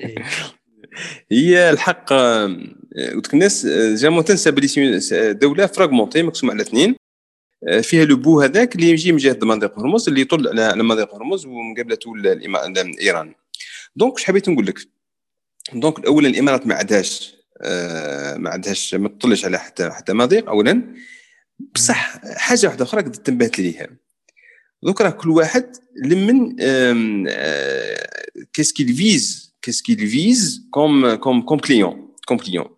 هي 1.31 1.69
الحق 1.69 2.13
آه، 2.13 2.57
الناس 3.33 3.65
جامون 4.01 4.25
تنسى 4.25 4.51
بلي 4.51 4.99
دولة 5.33 5.65
fragmentée 5.65 6.23
مقسومة 6.23 6.53
على 6.53 6.61
اثنين. 6.61 6.95
آه، 7.67 7.81
فيها 7.81 8.05
le 8.05 8.15
bout 8.15 8.41
هذاك 8.41 8.75
اللي 8.75 8.89
يجي 8.89 9.11
من 9.11 9.17
جهة 9.17 9.37
مضيق 9.41 9.79
هرمز 9.79 10.07
اللي 10.07 10.21
يطل 10.21 10.59
على 10.59 10.83
مضيق 10.83 11.15
هرمز 11.15 11.45
ومقابلته 11.45 12.13
ايران 13.01 13.33
donc 13.95 14.13
اش 14.17 14.23
حبيت 14.23 14.49
نقول 14.49 14.65
لك؟ 14.65 14.79
donc 15.73 16.05
اولا 16.05 16.27
الإمارات 16.27 16.67
ما 16.67 16.75
عندهاش 16.75 17.35
آه، 17.61 18.37
ما 18.37 18.49
عندهاش 18.49 18.95
ما 18.95 19.09
تطلش 19.09 19.45
على 19.45 19.59
حتى 19.59 19.89
حتى 19.89 20.13
مضيق. 20.13 20.49
اولا 20.49 20.95
بصح 21.75 22.21
حاجة 22.37 22.67
واحدة 22.67 22.83
أخرى 22.85 23.01
قد 23.01 23.11
تنبهت 23.11 23.59
ليها. 23.59 23.87
دوك 24.83 25.01
راه 25.01 25.09
كل 25.09 25.29
واحد 25.29 25.75
لمن 26.03 26.55
qu'est-ce 28.53 28.73
qu'il 28.73 28.93
vise 28.95 29.53
qu'est-ce 29.61 29.81
qu'il 29.81 30.07
vise 30.07 30.67
comme 30.71 31.15
comme 31.15 31.41
comme 31.41 31.59
client 31.59 32.13
comme 32.25 32.37
client 32.37 32.69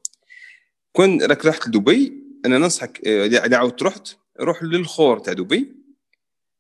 كون 0.92 1.22
راك 1.22 1.46
رحت 1.46 1.68
لدبي 1.68 2.14
أنا 2.46 2.58
ننصحك 2.58 3.08
آه، 3.08 3.26
إذا 3.26 3.58
عاودت 3.58 3.84
رحت 3.84 4.08
روح 4.40 4.64
للخور 4.64 5.20
تاع 5.20 5.34
دبي 5.34 5.76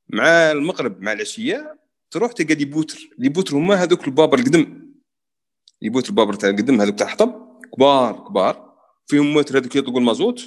مع 0.09 0.51
المغرب 0.51 1.01
مع 1.01 1.13
العشية 1.13 1.79
تروح 2.11 2.31
تلقى 2.31 2.55
les 2.55 2.65
boutres. 2.65 3.09
les 3.17 3.29
boutres 3.29 3.55
هما 3.55 3.75
هذوك 3.75 4.07
البابر 4.07 4.39
القدم. 4.39 4.84
les 5.85 5.89
boutres 5.91 6.09
البابر 6.09 6.33
تاع 6.33 6.49
القدم 6.49 6.81
هذوك 6.81 6.95
تاع 6.99 7.07
الحطب 7.07 7.31
كبار 7.75 8.23
كبار. 8.29 8.65
فيهم 9.07 9.33
موتر 9.33 9.57
هذوك 9.57 9.75
يطلقوا 9.75 9.99
المازوت. 9.99 10.41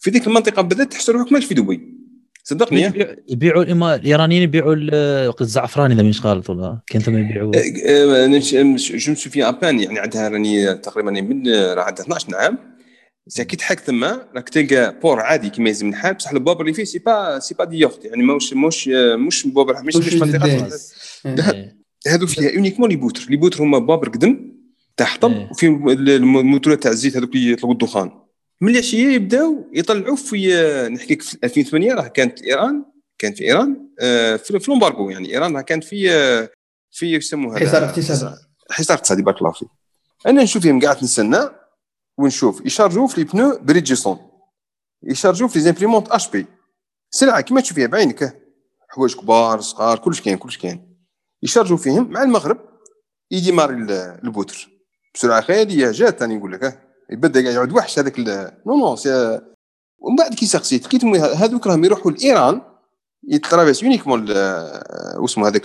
في 0.00 0.10
ديك 0.10 0.26
المنطقة 0.26 0.62
بالذات 0.62 0.92
تحس 0.92 1.10
روحك 1.10 1.32
ماش 1.32 1.44
في 1.44 1.54
دبي. 1.54 1.80
صدقني. 2.44 2.82
يبيعوا- 3.28 3.64
الإما- 3.64 3.82
الإيرانيين 4.00 4.42
يبيعوا 4.42 4.74
ال- 4.74 5.32
الزعفران 5.40 5.92
اذا 5.92 6.02
مش 6.02 6.26
غلط 6.26 6.50
ولا 6.50 6.80
كان 6.86 7.02
ثم 7.02 7.16
يبيعوا 7.18 7.52
je 8.38 9.10
me 9.10 9.14
souviens 9.14 9.46
أبان 9.48 9.80
يعني 9.80 9.98
عندها 9.98 10.28
راني 10.28 10.74
تقريبا 10.74 11.10
من 11.10 11.48
راه 11.48 11.82
عندها 11.82 12.04
12 12.04 12.36
عام 12.36 12.58
كي 13.36 13.56
تحك 13.56 13.80
ثم 13.80 14.04
راك 14.04 14.48
تلقى 14.48 15.00
port 15.02 15.20
عادي 15.20 15.50
كيما 15.50 15.68
يلزم 15.68 15.88
الحال. 15.88 16.14
بصح 16.14 16.30
البابر 16.30 16.60
اللي 16.60 16.72
فيه 16.72 16.84
c'est 16.84 16.98
pas 16.98 17.38
c'est 17.38 17.54
pas 17.54 17.64
des 17.64 17.78
yachts 17.78 18.04
يعني 18.04 18.22
ماهوش 18.22 18.52
مش 18.54 18.88
مش 19.26 19.46
بابر 19.46 19.82
مش 19.82 19.96
مش 19.96 20.14
منطقة. 20.14 20.68
هذو 22.06 22.26
فيها 22.26 22.56
uniquement 22.56 22.90
les 22.90 22.96
boutres. 22.96 23.26
les 23.30 23.36
boutres 23.36 23.62
هما 23.62 23.78
بابر 23.78 24.08
قدم 24.08 24.52
تاع 24.96 25.06
إيه. 25.06 25.12
حطب 25.12 25.50
وفيهم 25.50 25.88
الموتورات 25.88 26.82
تاع 26.82 26.90
الزيت 26.90 27.16
هذوك 27.16 27.34
اللي 27.34 27.52
يطلقوا 27.52 27.72
الدخان. 27.72 28.10
من 28.60 28.72
العشيه 28.72 29.08
يبداو 29.08 29.70
يطلعوا 29.72 30.16
في 30.16 30.48
نحكي 30.92 31.14
لك 31.14 31.22
في 31.22 31.38
2008 31.44 31.94
راه 31.94 32.06
كانت 32.08 32.42
إيران 32.42 32.84
كانت 33.18 33.38
في 33.38 33.44
إيران 33.44 33.88
آه، 34.00 34.36
في 34.36 34.58
في 34.58 34.70
l'embargo 34.70 35.10
يعني. 35.10 35.34
إيران 35.34 35.56
راه 35.56 35.62
كانت 35.62 35.84
في 35.84 36.12
آه، 36.12 36.50
في 36.90 37.14
يسموها 37.14 37.58
حصار 37.58 37.84
اقتصادي. 37.84 38.36
حصار 38.70 38.96
اقتصادي 38.96 39.22
بارك 39.22 39.38
الله 39.38 39.52
فيك. 39.52 39.68
أنا 40.26 40.42
نشوف 40.42 40.62
فيهم 40.62 40.80
قاعد 40.80 41.04
نستنى 41.04 41.38
ونشوف. 42.18 42.66
يشارجوا 42.66 43.06
في 43.06 43.20
les 43.20 43.26
pneus 43.26 43.58
Bridgestone 43.62 44.18
يشارجوا 45.02 45.48
في 45.48 45.58
لي 45.58 45.64
زامبريمونت 45.64 46.08
اش 46.08 46.28
بي 46.28 46.46
سلعة 47.10 47.40
كيما 47.40 47.60
تشوف 47.60 47.74
فيها 47.74 47.86
بعينك. 47.86 48.38
حوايج 48.88 49.14
كبار 49.14 49.60
صغار 49.60 49.98
كلش 49.98 50.20
كاين 50.20 50.38
كلش 50.38 50.58
كاين. 50.58 50.91
يشارجوا 51.42 51.76
فيهم 51.76 52.10
مع 52.10 52.22
المغرب 52.22 52.58
يجي 53.30 53.52
ماري 53.52 53.74
ال- 53.74 53.90
البوتر. 54.24 54.68
بسرعة 55.14 55.40
خياليه 55.40 55.90
جات 55.90 56.22
راني 56.22 56.36
نقول 56.36 56.52
لك 56.52 56.64
أه. 56.64 56.78
يبدأ 57.10 57.40
قاعد 57.42 57.54
يعود 57.54 57.72
وحش 57.72 57.98
هذاك 57.98 58.18
نو 58.66 58.76
نو 58.76 58.96
سي 58.96 59.40
ومن 59.98 60.16
بعد 60.18 60.34
كي 60.34 60.46
سقسيت 60.46 60.86
لقيت 60.86 61.04
هذوك 61.14 61.66
راهم 61.66 61.84
يروحوا 61.84 62.10
لإيران 62.12 62.60
يترافيس 63.28 63.82
يونيكمون 63.82 64.20
واسمه 65.18 65.48
هذاك. 65.48 65.62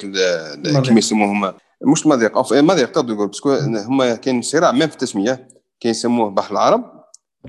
كيما 0.82 1.00
يسموهم 1.00 1.54
مش 1.92 2.06
المضيق 2.06 2.44
أوف- 2.44 2.52
المضيق 2.52 2.92
تقدر 2.92 3.14
تقول 3.16 3.28
باسكو 3.28 3.54
هما 3.54 4.16
كاين 4.16 4.42
صراع 4.42 4.72
ميم 4.72 4.88
في 4.88 4.94
التسمية 4.94 5.48
كاين 5.80 5.92
يسموه 5.92 6.30
بحر 6.30 6.52
العرب 6.52 6.84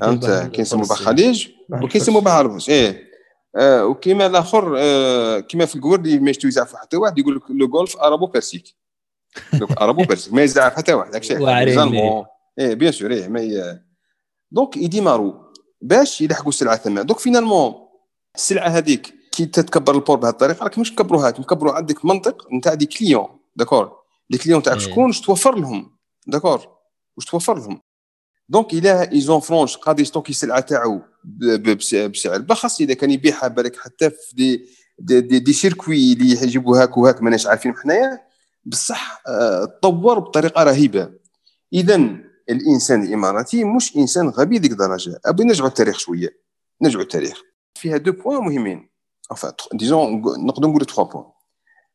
فهمت؟ 0.01 0.27
كاين 0.27 0.61
يسموه 0.61 0.85
بحر 0.89 1.01
الخليج 1.01 1.49
وكاين 1.71 2.03
يسموه 2.03 2.23
بحر 2.23 2.47
الفرس 2.47 2.69
إيه. 2.69 3.08
آه 3.59 3.87
وكيما 3.87 4.27
الآخر 4.27 4.75
آه 4.79 5.41
كيما 5.41 5.65
في 5.65 5.77
ال 5.77 5.80
cours 5.80 5.99
اللي 5.99 6.19
ما 6.19 6.33
يزعف 6.45 6.77
حتى 6.77 6.97
واحد 6.97 7.19
يقول 7.19 7.37
لك 7.37 7.43
le 7.51 7.67
golfe 7.67 7.97
arabo 7.97 8.27
persique. 8.27 8.75
arabo 9.81 10.05
persique 10.05 10.33
ما 10.33 10.43
يزعف 10.43 10.77
حتى 10.77 10.93
واحد 10.95 11.11
داك 11.11 11.23
الشيء 11.23 11.37
إيه 12.59 12.75
bien 12.75 12.93
sûr 12.93 13.11
إيه 13.11 13.29
mais 13.29 13.81
donc 14.51 14.77
يديمارو 14.77 15.53
باش 15.83 16.21
يلحقوا 16.21 16.49
السلعة 16.49 16.77
ثما 16.77 17.03
donc 17.03 17.19
finalement 17.19 17.75
السلعة 18.35 18.69
هذيك 18.69 19.15
كي 19.33 19.47
تتكبر 19.47 19.95
ال 19.95 19.99
port 19.99 20.17
بهذه 20.17 20.33
الطريقة 20.33 20.65
راك 20.65 20.79
مش 20.79 20.95
كبروها 20.95 21.31
تكبروا 21.31 21.73
عندك 21.73 22.05
منطق 22.05 22.47
نتاع 22.53 22.75
des 22.75 22.87
clients 22.87 23.29
d'accord؟ 23.57 23.99
les 24.31 24.39
clients 24.39 24.63
تاعك 24.63 24.79
شكون 24.79 25.05
واش 25.05 25.21
توفر 25.21 25.59
لهم. 25.59 25.97
d'accord؟ 26.27 26.69
واش 27.17 27.25
توفر 27.25 27.59
لهم؟ 27.59 27.81
donc 28.49 28.73
إلا 28.73 29.13
une 29.13 29.25
zone 29.25 29.41
franche 29.41 29.77
قادر 29.77 30.03
يستوكي 30.03 30.31
السلعه 30.31 30.61
تاعو 30.61 31.01
بسعر. 32.07 32.39
بخس 32.39 32.81
إذا 32.81 32.95
كان 32.95 33.11
يبيعها 33.11 33.49
بالك 33.49 33.77
حتى 33.77 34.11
في 34.11 34.35
دي 34.35 34.69
دي, 34.99 35.21
دي, 35.21 35.39
دي 35.39 35.53
سيركوي 35.53 36.13
اللي 36.13 36.31
يجيبوا 36.31 36.83
هاك 36.83 36.97
وهاك 36.97 37.23
ماناش 37.23 37.47
عارفين 37.47 37.77
حنايا 37.77 38.21
بصح 38.65 39.23
تطور 39.83 40.19
بطريقة 40.19 40.63
رهيبة. 40.63 41.11
إذا 41.73 41.97
الإنسان 42.51 43.03
الإماراتي 43.03 43.65
مش 43.65 43.97
إنسان 43.97 44.29
غبي 44.29 44.59
ديك 44.59 44.73
الدرجة. 44.73 45.21
أبي 45.27 45.45
نرجعوا 45.45 45.69
التاريخ 45.69 45.99
شوية. 45.99 46.29
نرجعوا 46.83 47.03
التاريخ. 47.03 47.43
فيها 47.75 47.97
deux 47.97 48.13
points 48.13 48.45
مهمين. 48.45 48.91
Enfin 49.35 49.53
disons 49.73 50.23
نقدر 50.47 50.69
نقول 50.69 50.87
3 50.87 51.03
points. 51.03 51.25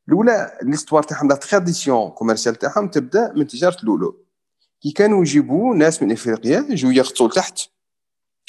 الأولى 0.08 0.58
l'histoire 0.64 1.04
تاعهم 1.04 1.30
la 1.30 1.36
tradition 1.36 2.10
commerciale 2.10 2.56
تاعهم 2.56 2.88
تبدأ 2.88 3.34
من 3.36 3.48
تجارة 3.48 3.78
اللؤلؤ 3.80 4.16
كي 4.84 4.92
كانوا 4.92 5.22
يجيبوا 5.22 5.76
ناس 5.76 6.04
من 6.04 6.12
إفريقيا 6.12 6.66
يجوا 6.70 6.92
يغطوا 6.92 7.28
لتحت 7.28 7.60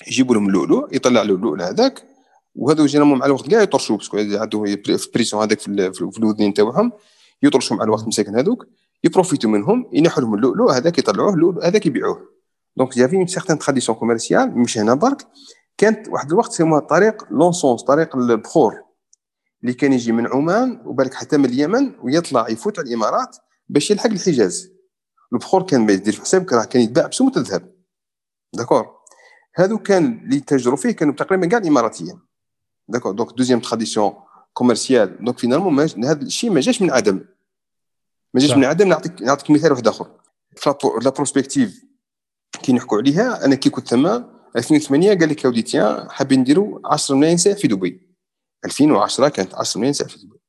يجيبوا 0.07 0.35
لهم 0.35 0.49
اللؤلؤ 0.49 0.95
يطلع 0.95 1.23
اللؤلؤ 1.23 1.63
هذاك 1.63 2.05
وهذا 2.55 2.87
généralement 2.87 3.19
مع 3.19 3.27
الوقت 3.27 3.51
كاع 3.51 3.63
يطرشوا 3.63 3.97
parce 3.97 4.10
que 4.11 4.19
عندهم 4.19 4.67
في 4.67 5.09
pression 5.15 5.43
هذاك 5.43 5.61
في 5.61 6.19
الودنين 6.19 6.55
تاعهم 6.55 6.93
يطرشوا 7.43 7.77
مع 7.77 7.85
الوقت 7.85 8.07
مساكن 8.07 8.39
هذوك 8.39 8.67
يبروفيتو 9.05 9.49
منهم 9.49 9.91
ينحوا 9.93 10.23
لهم 10.23 10.35
اللؤلؤ 10.35 10.71
هذاك 10.71 10.99
يطلعوه 10.99 11.35
اللؤلؤ 11.35 11.65
هذاك 11.65 11.87
يبيعوه. 11.87 12.29
donc 12.77 12.97
y 12.97 13.00
avait 13.00 13.17
une 13.17 13.27
certaine 13.27 13.59
tradition 13.59 13.99
commerciale 13.99 14.59
مش 14.59 14.79
هنا 14.79 14.95
برك 14.95 15.27
كانت 15.79 16.09
واحد 16.09 16.31
الوقت 16.33 16.53
يسموها 16.53 16.81
طريق 16.81 17.25
l'encens 17.31 17.83
طريق 17.83 18.17
البخور 18.17 18.75
اللي 19.63 19.75
كان 19.75 19.93
يجي 19.93 20.13
من 20.13 20.27
عمان 20.27 20.83
وبالك 20.85 21.15
حتى 21.15 21.37
من 21.37 21.45
اليمن 21.45 21.93
ويطلع 22.03 22.49
يفوت 22.49 22.79
على 22.79 22.89
الإمارات 22.89 23.37
باش 23.69 23.91
يلحق 23.91 24.11
الحجاز. 24.11 24.74
البخور 25.35 25.63
كان 25.63 25.87
ما 25.87 25.93
يدير 25.93 26.13
في 26.13 26.21
حسابك 26.21 26.53
راه 26.53 26.65
كان 26.65 26.83
يتباع 26.83 27.07
بسمة 27.07 27.33
الذهب 27.37 27.75
d'accord 28.55 28.95
هذو 29.57 29.79
كان 29.79 30.21
اللي 30.25 30.41
تاجروا 30.41 30.77
فيه 30.77 30.91
كانوا 30.91 31.15
تقريبا 31.15 31.47
كاع 31.47 31.59
الإماراتيين. 31.59 32.21
d'accord 32.89 33.13
donc 33.13 33.33
deuxième 33.33 33.61
tradition 33.61 34.15
commerciale 34.53 35.25
donc 35.25 35.39
finalement 35.39 35.81
هذا 35.81 36.23
الشيء 36.23 36.51
ما 36.51 36.61
جاش 36.61 36.83
من 36.83 36.91
عدم. 36.91 37.25
ما 38.35 38.41
جاش 38.41 38.51
من 38.51 38.65
عدم. 38.65 38.89
نعطيك 38.89 39.23
نعطيك 39.23 39.51
مثال 39.51 39.73
واحد 39.73 39.89
آخر. 39.89 40.11
la 41.03 41.11
prospective 41.11 41.85
كي 42.63 42.73
نحكوا 42.73 42.99
عليها. 42.99 43.45
أنا 43.45 43.55
كي 43.55 43.71
كنت 43.71 43.89
ثما 43.89 44.35
2008 44.57 45.09
قال 45.09 45.29
لك 45.29 45.45
يا 45.45 45.49
ودي 45.49 45.63
tiens 45.63 46.11
حابين 46.11 46.41
نديروا 46.41 46.81
10 46.85 47.17
ملايين 47.17 47.37
سائح 47.37 47.57
في 47.57 47.69
دبي. 47.69 48.15
2010 48.65 49.29
كانت 49.29 49.55
10 49.55 49.79
ملايين 49.79 49.93
سائح 49.93 50.11
في 50.11 50.19
دبي. 50.19 50.41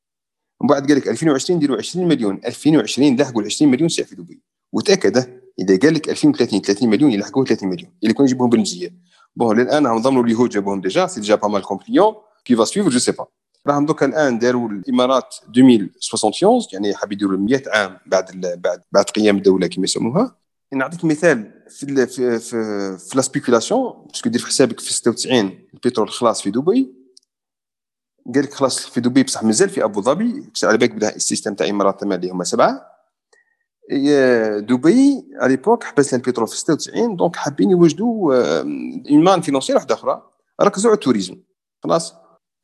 ومن 0.60 0.68
بعد 0.68 0.86
قال 0.88 0.96
لك 0.96 1.08
2020 1.08 1.56
نديروا 1.56 1.76
20 1.76 2.08
مليون. 2.08 2.40
2020 2.46 3.16
لحقوا 3.16 3.42
20 3.42 3.70
مليون 3.70 3.88
سائح 3.88 4.08
في 4.08 4.14
دبي. 4.14 4.42
وتأكد 4.76 5.16
إذا 5.58 5.78
قال 5.78 5.94
لك 5.94 6.08
2030 6.08 6.60
30 6.60 6.88
مليون 6.88 7.12
يلحقوا 7.12 7.44
30 7.44 7.68
مليون. 7.68 7.90
اللي 8.02 8.14
كون 8.14 8.26
يجيبهم 8.26 8.50
بالمزيه 8.50 8.94
bon 9.36 9.60
للآن 9.60 9.86
راهم 9.86 10.02
ضمنوا 10.02 10.24
اليهود 10.24 10.50
جابوهم 10.50 10.80
déjà. 10.80 11.06
c'est 11.06 11.20
déjà 11.20 11.34
pas 11.34 11.48
mal 11.48 11.62
comme 11.62 11.86
client 11.86 12.14
qui 12.44 12.56
va 12.56 12.64
suivre 12.64 12.90
je 12.90 12.98
sais 12.98 13.12
pas 13.12 13.26
راهم 13.66 13.86
دوكا 13.86 14.06
الآن 14.06 14.38
داروا 14.38 14.68
الإمارات 14.68 15.34
2071 15.56 16.60
يعني 16.72 16.94
حاب 16.94 17.12
يديروا 17.12 17.38
100 17.38 17.62
عام 17.66 17.98
بعد 18.06 18.40
بعد 18.64 18.82
بعد 18.92 19.04
قيام 19.04 19.36
الدولة 19.36 19.66
كما 19.66 19.84
يسموها. 19.84 20.36
نعطيك 20.72 21.04
مثال 21.04 21.52
في 21.68 22.06
في 22.06 22.38
في, 22.38 22.98
في 22.98 23.16
la 23.16 23.22
spéculation 23.22 24.06
parce 24.06 24.20
que 24.20 24.28
دير 24.28 24.40
في 24.40 24.46
حسابك 24.46 24.80
في 24.80 24.92
96 24.92 25.58
البترول 25.74 26.08
خلاص 26.08 26.42
في 26.42 26.50
دبي. 26.50 26.92
قال 28.34 28.44
لك 28.44 28.54
خلاص 28.54 28.86
في 28.86 29.00
دبي 29.00 29.22
بصح 29.22 29.42
مازال 29.42 29.68
في 29.68 29.84
أبو 29.84 30.02
ظبي. 30.02 30.52
على 30.64 30.78
بالك 30.78 30.90
بدا 30.90 31.16
ال 31.16 31.21
système 31.21 31.54
تاع 31.54 31.66
الإمارات 31.66 32.02
اللي 32.02 32.30
هما 32.30 32.44
سبعة. 32.44 32.95
دبي 34.60 35.28
على 35.40 35.48
l'époque 35.48 35.84
حبس 35.84 36.12
لها 36.12 36.22
البترول 36.22 36.48
في 36.48 36.56
96 36.56 37.16
donc 37.16 37.36
حابين 37.36 37.70
يوجدوا 37.70 38.34
une 39.10 39.24
manne 39.24 39.40
financière 39.40 39.76
واحدة 39.76 39.94
أخرى 39.94 40.22
ركزوا 40.62 40.90
على 40.90 40.94
ال 40.94 40.99
tourisme. 40.99 41.42
خلاص؟ 41.82 42.14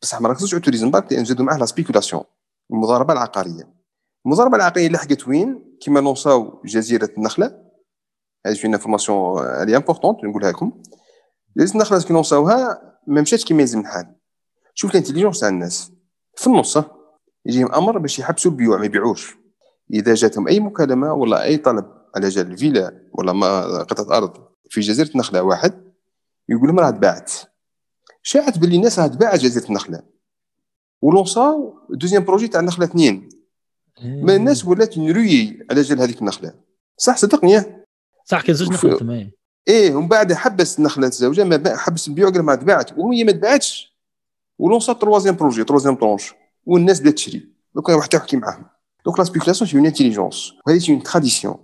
بصح 0.03 0.21
ما 0.21 0.29
ركزوش 0.29 0.55
على 0.55 0.59
ال 0.59 0.62
tourisme 0.62 0.91
برك 0.91 1.13
لأن 1.13 1.25
زادوا 1.25 1.45
معاه 1.45 1.59
la 1.59 1.67
spéculation 1.67 2.23
المضاربة 2.71 3.13
العقارية. 3.13 3.75
المضاربة 4.27 4.57
العقارية 4.57 4.89
لحقت 4.89 5.29
وين؟ 5.29 5.77
كيما 5.81 6.01
لونساو 6.01 6.63
جزيرة 6.65 7.11
النخلة. 7.19 7.63
هذه 8.47 8.55
شوية 8.55 8.73
information 8.73 9.47
اللي 9.63 9.77
importante 9.77 10.25
نقولها 10.25 10.51
لكم. 10.51 10.83
جزيرة 11.57 11.75
النخلة 11.75 12.03
كي 12.03 12.13
لونساوها 12.13 12.83
ما 13.07 13.21
مشاتش 13.21 13.45
كيما 13.45 13.61
يلزم 13.61 13.81
الحال. 13.81 14.15
شوف 14.75 14.91
ال 14.91 14.95
intelligence 14.95 15.41
تاع 15.41 15.49
الناس. 15.49 15.93
في 16.35 16.47
النص 16.47 16.79
يجيهم 17.47 17.73
أمر 17.75 17.99
باش 17.99 18.19
يحبسوا 18.19 18.51
البيوع 18.51 18.79
ما 18.79 18.85
يبيعوش. 18.85 19.42
إذا 19.91 20.15
جاتهم 20.15 20.49
أي 20.49 20.61
مكالمة 20.61 21.13
ولا 21.13 21.43
أي 21.43 21.57
طلب 21.57 21.85
على 22.17 22.29
جال 22.29 22.59
فيلا 22.59 23.09
ولا 23.13 23.33
ما 23.33 23.83
قطعة 23.83 24.17
أرض 24.17 24.49
في 24.71 24.81
جزيرة 24.81 25.09
النخلة 25.09 25.43
واحد 25.43 25.93
يقول 26.49 26.69
لهم 26.69 26.81
راه 26.81 26.91
تباعت. 26.91 27.33
شاعت 28.23 28.59
باللي 28.59 28.77
الناس 28.77 28.99
راه 28.99 29.07
تباعت 29.07 29.41
جزيرة 29.41 29.67
النخلة. 29.69 30.03
ولونساو 31.03 31.75
deuxième 31.91 32.25
projet 32.25 32.49
تاع 32.49 32.61
النخلة 32.61 32.85
اثنين. 32.85 33.29
ما 34.05 34.37
الناس 34.37 34.65
ولات 34.65 34.99
نروي 34.99 35.67
على 35.71 35.83
جال 35.83 36.01
هذيك 36.01 36.21
النخلة. 36.21 36.55
صح 36.97 37.17
صدقني 37.17 37.63
صح 38.25 38.43
كان 38.43 38.55
زوج 38.55 38.73
نخلات 38.73 39.01
تما 39.01 39.31
إيه. 39.69 39.95
ومن 39.95 40.09
بعد 40.09 40.33
حبس 40.33 40.79
النخلة 40.79 41.07
الزوجة 41.07 41.45
ما 41.45 41.77
حبس 41.77 42.11
قال 42.11 42.43
ما 42.43 42.55
تباعت. 42.55 42.99
وهي 42.99 43.25
ما 43.25 43.33
تباعتش. 43.33 43.99
ولونسا 44.59 44.93
troisième 44.93 45.37
projet 45.37 45.65
troisième 45.65 45.95
tranche 45.95 46.35
والناس 46.65 47.01
بدات 47.01 47.15
تشري. 47.15 47.49
دوك 47.75 47.89
واحد 47.89 48.09
تحكي 48.09 48.37
معاهم. 48.37 48.65
donc 49.05 49.19
la 49.19 49.25
spéculation 49.25 49.71
c'est 49.71 49.79
intelligence 49.79 50.53
وهذه 50.67 50.79
c'est 50.79 50.97
tradition 50.97 51.57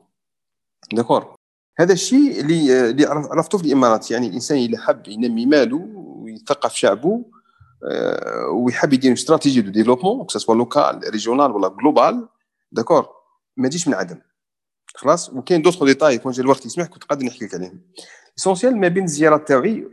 d'accord 0.92 1.34
هذا 1.78 1.92
الشيء 1.92 2.40
اللي 2.40 2.90
اللي 2.90 3.04
عرفته 3.06 3.58
في 3.58 3.64
الإمارات. 3.64 4.10
يعني 4.10 4.26
الإنسان 4.26 4.58
إذا 4.58 4.78
حب 4.78 5.08
ينمي 5.08 5.46
ماله 5.46 5.88
ويثقف 5.94 6.74
شعبه 6.74 7.24
ويحب 8.52 8.92
يدير 8.92 9.12
stratégie 9.12 9.60
de 9.60 9.70
développement 9.70 10.26
soit 10.28 10.54
local 10.54 11.00
régional 11.10 11.50
ولا 11.50 11.68
global 11.68 12.28
d'accord 12.72 13.08
ما 13.56 13.68
تجيش 13.68 13.88
من 13.88 13.94
عدم. 13.94 14.18
خلاص؟ 14.94 15.30
وكاين 15.30 15.62
دوطخ 15.62 15.84
ديتاي 15.84 16.18
كون 16.18 16.32
جا 16.32 16.42
الوقت 16.42 16.66
يسمح 16.66 16.86
كنت 16.86 17.04
قادر 17.04 17.26
نحكي 17.26 17.44
لك 17.44 17.54
عليهم 17.54 17.80
essentiel 18.38 18.76
ما 18.76 18.88
بين 18.88 19.04
الزيارات 19.04 19.48
تاعي 19.48 19.84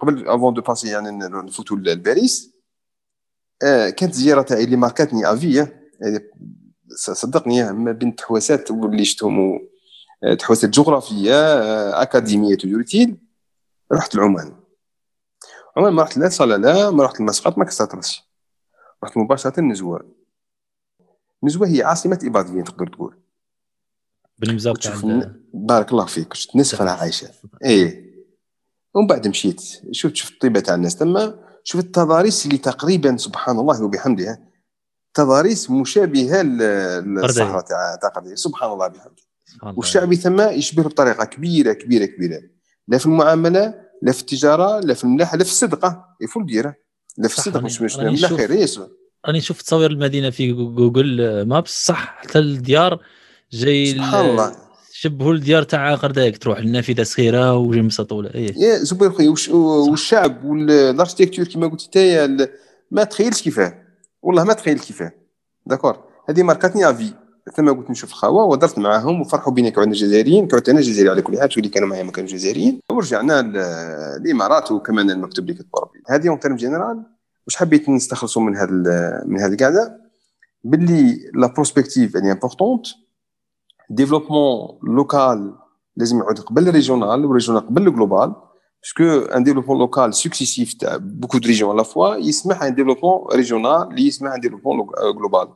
قبل 0.00 0.28
avant 0.28 0.54
de 0.54 0.62
passer 0.62 0.88
يعني 0.88 1.10
نفوتوا 1.10 1.76
لباريس 1.76 2.54
كانت 3.60 4.02
الزياره 4.02 4.42
تاعي 4.42 4.64
اللي 4.64 4.76
ماركاتني 4.76 5.32
à 5.32 5.40
vie 5.40 5.66
صدقني 6.98 7.72
ما 7.72 7.92
بين 7.92 8.08
التحواسات 8.08 8.70
اللي 8.70 9.04
شفتهم 9.04 9.68
تحواسات 10.38 10.70
جغرافية 10.70 11.34
أكاديمية 12.02 12.54
territoriale 12.54 13.16
رحت 13.92 14.14
لعمان. 14.14 14.56
عمان 15.76 15.92
ما 15.92 16.02
رحت 16.02 16.16
لا 16.16 16.28
صلالة 16.28 16.90
ما 16.90 17.04
رحت 17.04 17.20
لمسقط 17.20 17.58
ما 17.58 17.64
كسرت 17.64 18.22
رحت 19.04 19.16
مباشرة 19.16 19.60
لنزوه 19.60 20.14
نزوه 21.44 21.68
هي 21.68 21.82
عاصمة 21.82 22.18
اباديه 22.24 22.62
تقدر 22.62 22.86
تقول. 22.86 23.18
بالمزاق 24.38 24.76
بارك 25.54 25.92
الله 25.92 26.06
فيك 26.06 26.34
شفت 26.34 26.56
ناس 26.56 26.74
راه 26.74 26.90
عايشة. 26.90 27.30
إيه. 27.64 28.08
ومن 28.94 29.06
بعد 29.06 29.28
مشيت. 29.28 29.60
شفت 29.92 30.16
شفت 30.16 30.32
الطيبة 30.32 30.60
تاع 30.60 30.74
الناس. 30.74 30.96
تما 30.96 31.44
شفت 31.64 31.84
التضاريس 31.84 32.46
اللي 32.46 32.58
تقريبا 32.58 33.16
سبحان 33.16 33.58
الله 33.58 33.84
وبحمده 33.84 34.47
تضاريس 35.14 35.70
مشابهة 35.70 36.42
للصحراء 36.42 37.60
تاع 37.60 37.98
تاع 38.02 38.34
سبحان 38.34 38.72
الله 38.72 38.88
بحمده. 38.88 39.22
والشعبي 39.76 40.16
ثم 40.16 40.40
يشبه 40.40 40.82
بطريقة 40.82 41.24
كبيره 41.24 41.72
كبيره 41.72 42.04
كبيرة. 42.04 42.42
لا 42.88 42.98
في 42.98 43.06
المعاملة 43.06 43.74
لا 44.02 44.12
في 44.12 44.20
التجارة 44.20 44.80
لا 44.80 44.94
في 44.94 45.04
الملاحة 45.04 45.36
لا 45.36 45.44
في 45.44 45.50
الصدقة. 45.50 46.04
يفول 46.20 46.46
ديره 46.46 46.74
لا 47.18 47.28
في 47.28 47.38
الصدقة 47.38 47.60
مش 47.60 47.82
مش 47.82 47.98
لا 47.98 48.28
خير 48.28 48.68
راني 49.26 49.40
شفت 49.40 49.66
تصوير 49.66 49.90
المدينة 49.90 50.30
في 50.30 50.52
جوجل 50.52 51.42
مابس. 51.42 51.86
صح 51.86 52.18
حتى 52.18 52.38
الديار 52.38 53.00
جاي 53.52 53.86
سبحان 53.86 54.30
الله. 54.30 54.56
شبهوا 54.92 55.34
الديار 55.34 55.62
تاع 55.62 55.94
قردايك 55.94 56.38
تروح 56.38 56.60
لنافذة 56.60 57.02
صغيرة 57.02 57.56
وجي 57.56 57.82
مسطوله 57.82 58.34
إيه؟ 58.34 58.54
يا 58.56 58.78
زبير 58.78 59.10
خويا 59.10 59.34
والشعب 59.50 60.44
والاركتيكتور 60.44 61.44
كما 61.44 61.66
قلت 61.66 61.96
انت 61.96 62.50
ما 62.90 63.04
تخيلش 63.04 63.42
كيفاه. 63.42 63.87
والله 64.22 64.44
ما 64.44 64.52
تخيل 64.52 64.78
كيفاه. 64.78 65.12
d'accord؟ 65.66 65.98
هذه 66.28 66.42
ماركاتني 66.42 66.90
à 66.90 66.95
vie. 66.95 67.14
ثم 67.56 67.68
قلت 67.68 67.90
نشوف 67.90 68.10
الخاوه 68.10 68.44
ودرت 68.44 68.78
معاهم 68.78 69.20
وفرحوا 69.20 69.52
بينا 69.52 69.68
كعندنا 69.68 69.94
جزائريين. 69.94 70.48
كنت 70.48 70.68
أنا 70.68 70.80
جزائري 70.80 71.10
على 71.10 71.22
كل 71.22 71.38
حال 71.38 71.48
اللي 71.56 71.68
كانوا 71.68 71.88
معايا 71.88 72.02
ما 72.02 72.12
كانوا 72.12 72.30
جزائريين. 72.30 72.80
ورجعنا 72.92 73.42
للامارات 74.18 74.72
وكمان 74.72 75.10
المكتب 75.10 75.42
اللي 75.42 75.54
كتبوا 75.54 75.80
ربي 75.80 76.02
هذه 76.08 76.28
en 76.28 76.40
terme 76.40 76.56
général 76.56 77.02
واش 77.46 77.56
حبيت 77.56 77.88
نستخلصوا 77.88 78.42
من 78.42 78.56
هذا 78.56 79.22
من 79.26 79.40
هذه 79.40 79.52
القعده 79.52 80.00
باللي 80.64 81.30
la 81.34 81.46
prospective 81.46 82.16
اللي 82.16 82.32
importante 82.32 82.86
développement 83.90 84.78
local 84.82 85.54
لازم 85.96 86.18
يعود 86.18 86.38
قبل 86.38 86.68
الريجونال 86.68 87.24
والريجونال 87.24 87.66
قبل 87.66 87.86
الجلوبال 87.86 88.34
باسكو 88.82 89.26
ان 89.34 89.44
ديفلوبمون 89.44 89.78
لوكال 89.78 90.14
سكسيسيف 90.14 90.74
تاع 90.74 90.96
beaucoup 90.96 91.38
de 91.38 91.48
régions 91.48 91.76
à 91.76 91.78
la 91.78 91.82
fois 91.82 92.16
يسمح 92.16 92.62
un 92.62 92.74
développement 92.74 93.26
régional 93.32 93.88
اللي 93.90 94.06
يسمح 94.06 94.32
un 94.32 94.40
développement 94.40 94.86
global 95.16 95.48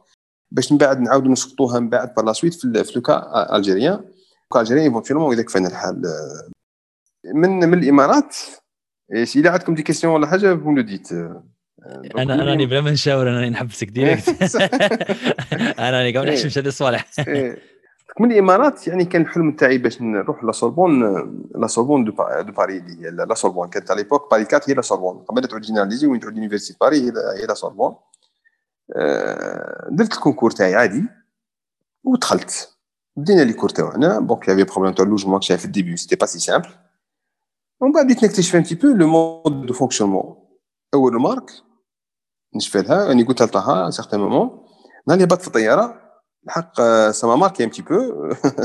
باش 0.51 0.73
من 0.73 0.79
بعد 0.79 1.01
نعاودوا 1.01 1.33
نسقطوها 1.33 1.81
من 1.81 1.89
بعد 1.89 2.15
par 2.15 2.25
la 2.25 2.33
suite 2.33 2.55
في 2.55 2.93
le 2.97 3.21
cas 3.21 3.57
algérien 3.57 4.05
le 4.43 4.50
cas 4.50 4.61
algérien 4.61 4.85
éventuellement 4.85 5.35
اذا 5.35 5.43
كفانا 5.43 5.69
الحال 5.69 6.03
من 7.35 7.51
من 7.51 7.79
الإمارات 7.79 8.37
اذا 9.37 9.51
عندكم 9.51 9.75
des 9.75 9.83
questions 9.83 10.15
ولا 10.15 10.27
حاجة 10.27 10.57
vous 10.57 10.73
le 10.73 10.83
dites 10.83 11.13
أنا 11.13 12.35
أنا 12.35 12.45
راني 12.45 12.67
بلا 12.67 12.81
ما 12.81 12.91
نشاور 12.91 13.29
أنا 13.29 13.49
نحبسك 13.49 13.89
direct 13.89 14.57
أنا 15.79 15.91
راني 15.91 16.13
قاعد 16.15 16.27
نحشم 16.27 16.61
هذه 16.61 16.69
الصوالح 16.69 17.11
من 18.21 18.33
الإمارات 18.33 18.89
يعني 18.89 19.05
كان 19.05 19.23
الحلم 19.23 19.53
تاعي 19.53 19.79
باش 19.79 20.03
نروح 20.03 20.45
la 20.45 20.53
Sorbonne 20.53 21.03
la 21.55 21.67
Sorbonne 21.67 22.05
de 22.05 22.13
Paris 22.13 22.79
اللي 22.79 23.07
هي 23.07 23.11
la 23.11 23.35
Sorbonne. 23.35 23.69
كانت 23.69 23.91
على 23.91 24.03
l'époque 24.03 24.31
Paris 24.31 24.43
4 24.43 24.63
هي 24.69 24.75
la 24.75 24.83
Sorbonne. 24.83 25.25
قبل 25.25 25.49
تعود 25.49 25.63
généralisée 25.63 26.07
وين 26.07 26.21
تعود 26.21 26.37
université 26.37 26.79
Paris 26.81 27.01
هي 27.41 27.47
la 27.49 27.55
Sorbonne. 27.55 27.95
درت 29.91 30.13
ال 30.13 30.17
concours 30.17 30.51
تاعي 30.51 30.75
عادي 30.75 31.05
ودخلت. 32.05 32.77
بدينا 33.17 33.43
les 33.43 33.53
cours 33.53 33.69
تاعنا 33.69 34.21
donc 34.21 34.49
il 34.49 34.53
y 34.53 34.55
avait 34.55 34.65
problème 34.65 34.95
تاع 34.95 35.05
ال 35.05 35.09
logement 35.09 35.41
كشاف 35.41 35.61
في 35.61 35.65
ال 35.65 35.70
début 35.70 35.97
c'était 35.97 36.17
pas 36.17 36.39
si 36.39 36.46
simple 36.46 36.69
ومن 37.81 37.93
بعد 37.93 38.05
بديت 38.05 38.25
نكتشف 38.25 38.57
un 38.57 38.63
petit 38.63 38.75
peu 38.75 38.89
le 38.89 39.07
mode 39.07 39.67
de 39.67 39.75
fonctionnement 39.75 40.37
أول 40.95 41.21
marque 41.21 41.51
نشفى 42.57 42.83
لها. 42.83 43.09
راني 43.09 43.23
قلت 43.23 43.57
لها 43.57 43.91
certain 43.91 44.21
moment 44.21 44.67
نهار 45.09 45.25
هبط 45.25 45.41
في 45.41 45.47
الطيارة. 45.47 46.02
الحق 46.45 46.81
ça 47.11 47.21
m'a 47.21 47.37
marqué 47.37 47.65
un 47.65 47.71
petit 47.71 47.83
peu 47.83 47.95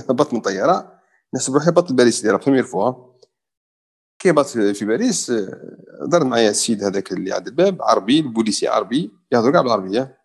هبط 0.09 0.33
من 0.33 0.39
الطياره 0.39 0.99
نحسب 1.35 1.53
روحي 1.53 1.69
هبط 1.69 1.91
لباريس 1.91 2.25
la 2.25 2.35
première 2.35 2.63
fois 2.63 2.93
كي 4.19 4.29
هبط 4.29 4.45
في 4.45 4.85
باريس 4.85 5.31
دار 6.07 6.23
معايا 6.23 6.49
السيد 6.49 6.83
هذاك 6.83 7.11
اللي 7.11 7.33
عند 7.33 7.47
الباب 7.47 7.81
عربي 7.81 8.19
البوليسي 8.19 8.67
عربي 8.67 9.11
يهضروا 9.31 9.51
كاع 9.51 9.61
بالعربية. 9.61 10.17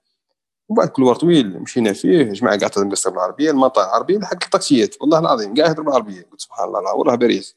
وبعد 0.68 0.88
كل 0.88 1.14
طويل 1.14 1.60
مشينا 1.60 1.92
فيه 1.92 2.22
جماعة 2.22 2.58
قاعدة 2.58 2.74
تهضر 2.74 3.10
بالعربية 3.10 3.50
المطار 3.50 3.84
عربي 3.84 4.18
لحق 4.18 4.44
الطاكسيات 4.44 4.94
والله 5.00 5.18
العظيم 5.18 5.54
قاعد 5.54 5.68
يهضروا 5.68 5.86
بالعربية. 5.86 6.22
قلت 6.30 6.40
سبحان 6.40 6.68
الله 6.68 6.94
والله 6.94 7.14
باريس. 7.14 7.56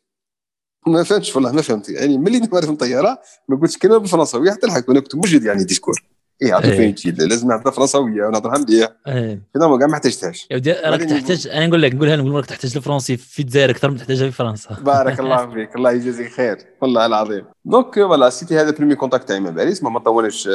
ما 0.87 1.03
فهمتش 1.03 1.35
والله 1.35 1.51
ما 1.51 1.61
فهمت. 1.61 1.89
يعني 1.89 2.17
ملي 2.17 2.39
نهار 2.39 2.63
في 2.63 2.69
الطياره 2.69 3.19
ما 3.47 3.57
قلتش 3.57 3.77
كلمة 3.77 3.97
بالفرنساويه 3.97 4.51
حتى 4.51 4.67
الحق 4.67 4.89
أنا 4.89 4.99
كنت 4.99 5.15
موجد 5.15 5.43
يعني 5.43 5.63
discours 5.63 6.03
إيه 6.41 6.53
عرفت 6.53 6.99
فين 6.99 7.15
لازم 7.15 7.47
نهضر 7.47 7.71
فرنساوية 7.71 8.25
ونهضرها 8.25 8.57
مليح 8.57 8.89
إيه. 9.07 9.41
كاع 9.59 9.87
ما 9.87 9.93
احتاجتهاش 9.93 10.47
يا 10.51 10.55
ودي 10.55 10.71
راك 10.71 11.01
تحتاج 11.03 11.47
أنا 11.47 11.67
نقول 11.67 11.81
لك 11.81 11.95
نقولها 11.95 12.15
نقول 12.15 12.39
لك 12.41 12.45
تحتاج 12.45 12.75
الفرنسي 12.75 13.17
في 13.17 13.39
الجزائر 13.39 13.69
أكثر 13.69 13.89
من 13.89 13.97
تحتاجها 13.97 14.25
في 14.25 14.31
فرنسا. 14.31 14.77
بارك 14.81 15.19
الله 15.19 15.47
فيك. 15.53 15.75
الله 15.75 15.91
يجازيك 15.91 16.31
خير. 16.31 16.57
والله 16.81 17.05
العظيم. 17.05 17.45
donc 17.65 17.95
voilà 17.95 18.29
c'était 18.29 18.59
هذا 18.59 18.71
premier 18.71 18.95
contact 18.95 19.27
تاعي 19.27 19.39
مع 19.39 19.49
باريس. 19.49 19.83
ما 19.83 19.99
طولش 19.99 20.49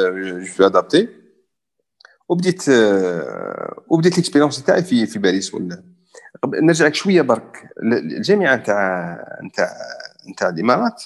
j'ai 0.57 0.65
adapté 0.65 1.07
وبديت 2.29 2.63
وبديت 3.87 4.17
l'expérience 4.17 4.63
تاعي 4.63 4.83
في 4.83 5.05
في 5.05 5.19
باريس. 5.19 5.53
ولا 5.53 5.83
نرجع 6.45 6.85
لك 6.85 6.95
شوية 6.95 7.21
برك. 7.21 7.69
الجامعة 8.17 8.55
نتاع 8.55 9.17
نتاع 9.43 9.73
نتاع 10.31 10.49
الإمارات 10.49 11.03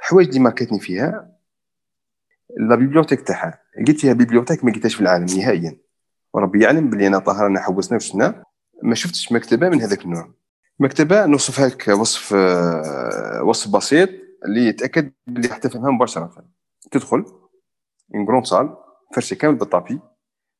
الحوايج 0.00 0.28
اللي 0.28 0.40
ماركتني 0.40 0.80
فيها. 0.80 1.31
la 2.56 2.74
bibliothèque 2.76 3.20
تاعها 3.20 3.58
قلت 3.88 4.00
فيها 4.00 4.12
bibliothèque 4.12 4.64
ما 4.64 4.70
لقيتهاش 4.70 4.94
في 4.94 5.00
العالم 5.00 5.26
نهائيا. 5.26 5.78
وربي 6.34 6.64
يعلم 6.64 6.90
بلي 6.90 7.06
أنا 7.06 7.18
طاهر 7.18 7.46
انا 7.46 7.60
حوسنا 7.60 7.96
وشنا 7.96 8.44
ما 8.82 8.94
شفتش 8.94 9.32
مكتبة 9.32 9.68
من 9.68 9.80
هذاك 9.80 10.04
النوع. 10.04 10.34
مكتبة 10.80 11.26
نوصفها 11.26 11.68
لك 11.68 11.88
وصف 11.88 12.32
وصف 13.42 13.70
بسيط 13.70 14.08
اللي 14.44 14.66
يتأكد 14.66 15.12
بلي 15.26 15.48
راح 15.48 15.58
تفهمها 15.58 15.90
مباشرة. 15.90 16.44
تدخل 16.90 17.24
une 18.14 18.26
grande 18.26 18.46
salle 18.46 18.76
فرشة 19.14 19.34
كامل 19.34 19.54
بال 19.54 19.66
tapis. 19.66 20.00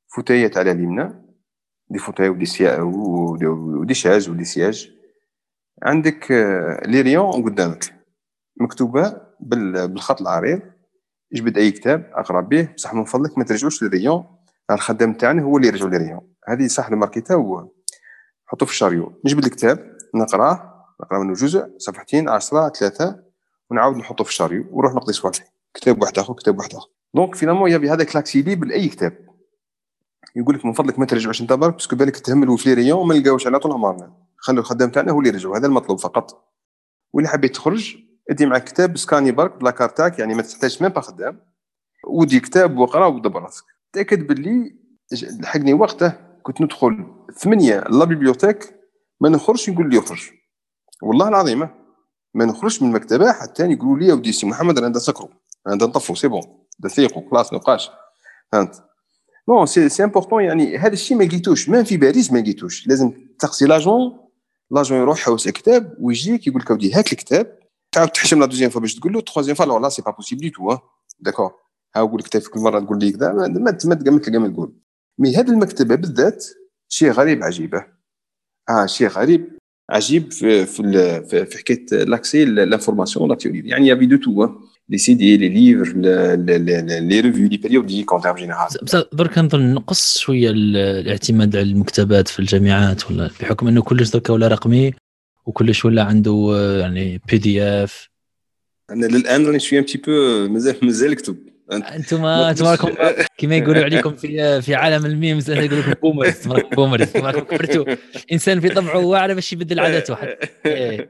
فوتايات 0.09 0.59
على 0.59 0.70
اليمنى. 0.70 1.22
des 1.88 1.98
fauteuils 1.98 2.28
و 2.28 2.30
des 2.30 2.35
sièges 2.35 2.44
و 2.44 2.48
des 2.48 2.58
chaises 2.58 2.80
و 2.80 3.09
des 3.09 3.94
sièges. 3.94 4.90
عندك 5.82 6.30
les 6.86 7.00
rayons 7.00 7.42
قدامك. 7.43 7.84
مكتوبة 8.57 9.16
بالخط 9.40 10.20
العريض. 10.20 10.62
جبد 11.33 11.59
أي 11.59 11.70
كتاب 11.70 12.11
أقرأ 12.14 12.41
به. 12.41 12.68
بصح 12.76 12.95
من 12.95 13.05
فضلك 13.05 13.39
ما 13.39 13.45
ترجعوش 13.45 13.83
لل 13.82 13.93
rayon. 13.93 14.24
الخدام 14.70 15.14
تاعنا 15.14 15.43
هو 15.43 15.57
اللي 15.57 15.68
يرجعوا 15.68 15.91
لل 15.90 15.98
rayon. 15.98 16.20
هذه 16.49 16.66
صح 16.66 16.89
الماركيتا 16.89 17.35
هو. 17.35 17.68
حطوه 18.47 18.66
في 18.66 18.72
ال 18.72 18.78
chariot. 18.78 19.20
نجبد 19.24 19.45
الكتاب 19.45 19.97
نقرأه. 20.14 20.85
نقرأ 21.01 21.18
منه 21.18 21.33
جزء 21.33 21.66
صفحتين 21.78 22.28
عشرة 22.28 22.68
ثلاثة. 22.68 23.22
ونعاود 23.70 23.97
نحطه 23.97 24.24
في 24.24 24.30
ال 24.30 24.35
chariot 24.35 24.64
ونروح 24.70 24.95
نقضي 24.95 25.12
صوالحي 25.12 25.45
كتاب 25.74 26.03
واحد 26.03 26.18
آخر 26.18 26.35
كتاب 26.35 26.59
واحد 26.59 26.74
آخر. 26.74 26.89
donc 27.14 27.34
finalement 27.34 27.70
يبي 27.70 27.91
هذا 27.91 28.05
l'accès 28.05 28.42
libre 28.42 28.66
لاي 28.66 28.89
كتاب 28.89 29.18
يقول 30.37 30.55
لك 30.55 30.64
من 30.64 30.72
فضلك 30.72 30.99
ما 30.99 31.07
ترجعوش 31.07 31.41
انت 31.41 31.53
برك 31.53 31.72
parce 31.72 31.88
que 31.88 31.96
بالك 31.97 32.16
تهملوا 32.16 32.57
في 32.57 32.74
rayon 32.74 32.98
وما 32.99 33.14
نلقاوش 33.14 33.47
على 33.47 33.59
طول 33.59 33.72
عمرنا 33.72 34.12
خلوا 34.37 34.61
الخدام 34.61 34.91
تاعنا 34.91 35.12
هو 35.12 35.18
اللي 35.18 35.28
يرجعوا 35.28 35.57
هذا 35.57 35.66
المطلوب 35.66 36.01
فقط. 36.01 36.53
واللي 37.12 37.28
حبيت 37.28 37.55
تخرج 37.55 37.97
ادي 38.33 38.47
معك 38.47 38.64
كتاب 38.64 38.97
سكاني 38.97 39.33
برك 39.33 39.57
بلا 39.57 39.70
كارتاك 39.70 40.18
يعني 40.18 40.35
ما 40.35 40.43
تحتاجش 40.43 40.83
même 40.82 40.90
pas 40.90 41.00
خدام 41.01 41.41
ودي 42.07 42.41
كتاب 42.41 42.78
واقرا 42.78 43.07
ودبر 43.07 43.43
راسك 43.43 43.64
تأكد 43.93 44.26
باللي 44.26 44.76
لحقني 45.41 45.74
وقته 45.74 46.12
كنت 46.43 46.61
ندخل 46.61 47.07
ثمانية 47.39 47.80
la 47.80 48.05
bibliothèque 48.05 48.74
ما 49.20 49.28
نخرجش 49.28 49.68
يقول 49.68 49.91
لي 49.91 49.99
اخرج 49.99 50.30
والله 51.03 51.28
العظيم 51.28 51.68
ما 52.35 52.45
نخرجش 52.45 52.83
من 52.83 52.89
المكتبه 52.89 53.33
حتى 53.33 53.70
يقولوا 53.70 53.99
لي 53.99 54.12
ودي 54.12 54.33
سي 54.33 54.47
محمد 54.47 54.78
أنا 54.78 54.99
سكروا 54.99 55.28
أنا 55.66 55.74
نطفوا 55.74 56.14
c'est 56.14 56.28
bon. 56.28 56.42
ثيقوا 56.89 57.30
خلاص 57.30 57.53
ما 57.53 57.59
بقاش. 57.59 57.91
فهمت؟ 58.53 58.85
non 59.48 59.66
c'est 59.66 59.88
c'est 59.88 60.05
important 60.05 60.44
يعني 60.45 60.78
هذا 60.78 60.93
الشيء 60.93 61.16
ما 61.16 61.24
لقيتوش. 61.24 61.68
ما 61.68 61.83
في 61.83 61.97
باريس 61.97 62.33
ما 62.33 62.39
لقيتوش. 62.39 62.87
لازم 62.87 63.12
تقصي 63.39 63.66
l'agent 63.66 64.18
l'agent 64.70 64.98
يروح 64.99 65.18
يحوس 65.18 65.49
كتاب 65.49 65.97
ويجيك 66.01 66.47
يقول 66.47 66.61
لك 66.61 66.70
اودي 66.70 66.95
هاك 66.95 67.12
الكتاب. 67.12 67.59
تعاود 67.93 68.09
تحشم 68.09 68.40
la 68.40 68.46
deuxième 68.46 68.70
fois 68.70 68.80
باش 68.80 68.95
تقول 68.95 69.12
له 69.12 69.20
troisième 69.20 69.57
fois 69.57 69.80
là 69.80 69.88
c'est 69.88 70.03
pas 70.03 70.11
possible 70.11 70.40
du 70.40 70.50
tout 70.50 70.78
d'accord 71.20 71.53
ها 71.97 72.03
نقول 72.03 72.20
لك 72.20 72.49
كل 72.49 72.61
مرة 72.61 72.80
تقول 72.80 72.99
لي 72.99 73.12
كذا 73.12 73.32
ما 73.32 73.49
ما 73.49 73.70
تلقى 73.95 74.38
ما 74.38 74.49
تقول 74.49 74.72
mais 75.18 75.36
هذه 75.36 75.51
المكتبة 75.51 75.95
بالذات 75.95 76.47
شيء 76.88 77.11
غريب 77.11 77.43
عجيبه 77.43 77.86
آه 78.68 78.86
شيء 78.86 79.09
غريب 79.09 79.59
عجيب 79.90 80.32
في 80.32 80.66
في, 80.66 81.47
في 81.47 81.59
حكاية 81.59 82.05
l'accès 82.05 82.44
l'information 82.44 83.28
la 83.28 83.34
théorie 83.34 83.68
يعني 83.68 83.86
y 83.86 84.07
avait 84.07 84.16
de 84.16 84.48
tout 84.88 84.98
les 84.98 85.14
CD 85.14 85.36
les 85.36 85.48
livres 85.48 85.92
les 85.96 87.20
revues 87.20 87.48
les 87.48 87.57
périodiques 87.57 88.12
en 88.12 88.22
terme 88.22 88.34
général 88.34 88.68
درك 89.12 89.38
نظن 89.38 89.74
نقص 89.74 90.18
شوية 90.18 90.51
الاعتماد 90.51 91.57
على 91.57 91.70
المكتبات 91.70 92.28
في 92.28 92.38
الجامعات 92.38 93.11
ولا 93.11 93.30
بحكم 93.40 93.68
إنه 93.68 93.82
كلش 93.82 94.11
درك 94.11 94.30
ولا 94.30 94.49
رقمي. 94.49 94.93
وكلش 95.47 95.84
ولا 95.84 96.03
عنده 96.03 96.57
يعني 96.80 97.20
بي 97.28 97.38
دي 97.38 97.62
اف 97.62 98.09
أنا 98.90 99.07
للآن 99.07 99.47
راني 99.47 99.61
شوية 99.61 99.78
ام 99.80 99.84
تي 99.84 99.99
بو 99.99 100.49
مازال 100.49 100.76
مازال 100.82 101.12
اكتب 101.12 101.36
أنتم 101.72 102.24
أنتم 102.24 102.66
راكم 102.66 102.95
كما 103.38 103.57
يقولوا 103.57 103.84
عليكم 103.84 104.14
في 104.16 104.62
في 104.62 104.74
عالم 104.74 105.07
الميمز 105.07 105.51
يقول 105.51 105.80
لكم 105.80 105.93
بومرز 106.03 106.49
بومرز 106.72 107.16
راكم 107.16 107.40
كبرتوا 107.40 107.97
إنسان 108.32 108.61
في 108.61 108.68
طبعه 108.68 108.99
واعر 108.99 109.34
باش 109.34 109.53
يبدل 109.53 109.80
عاداته 109.80 110.14
حتى 110.14 111.09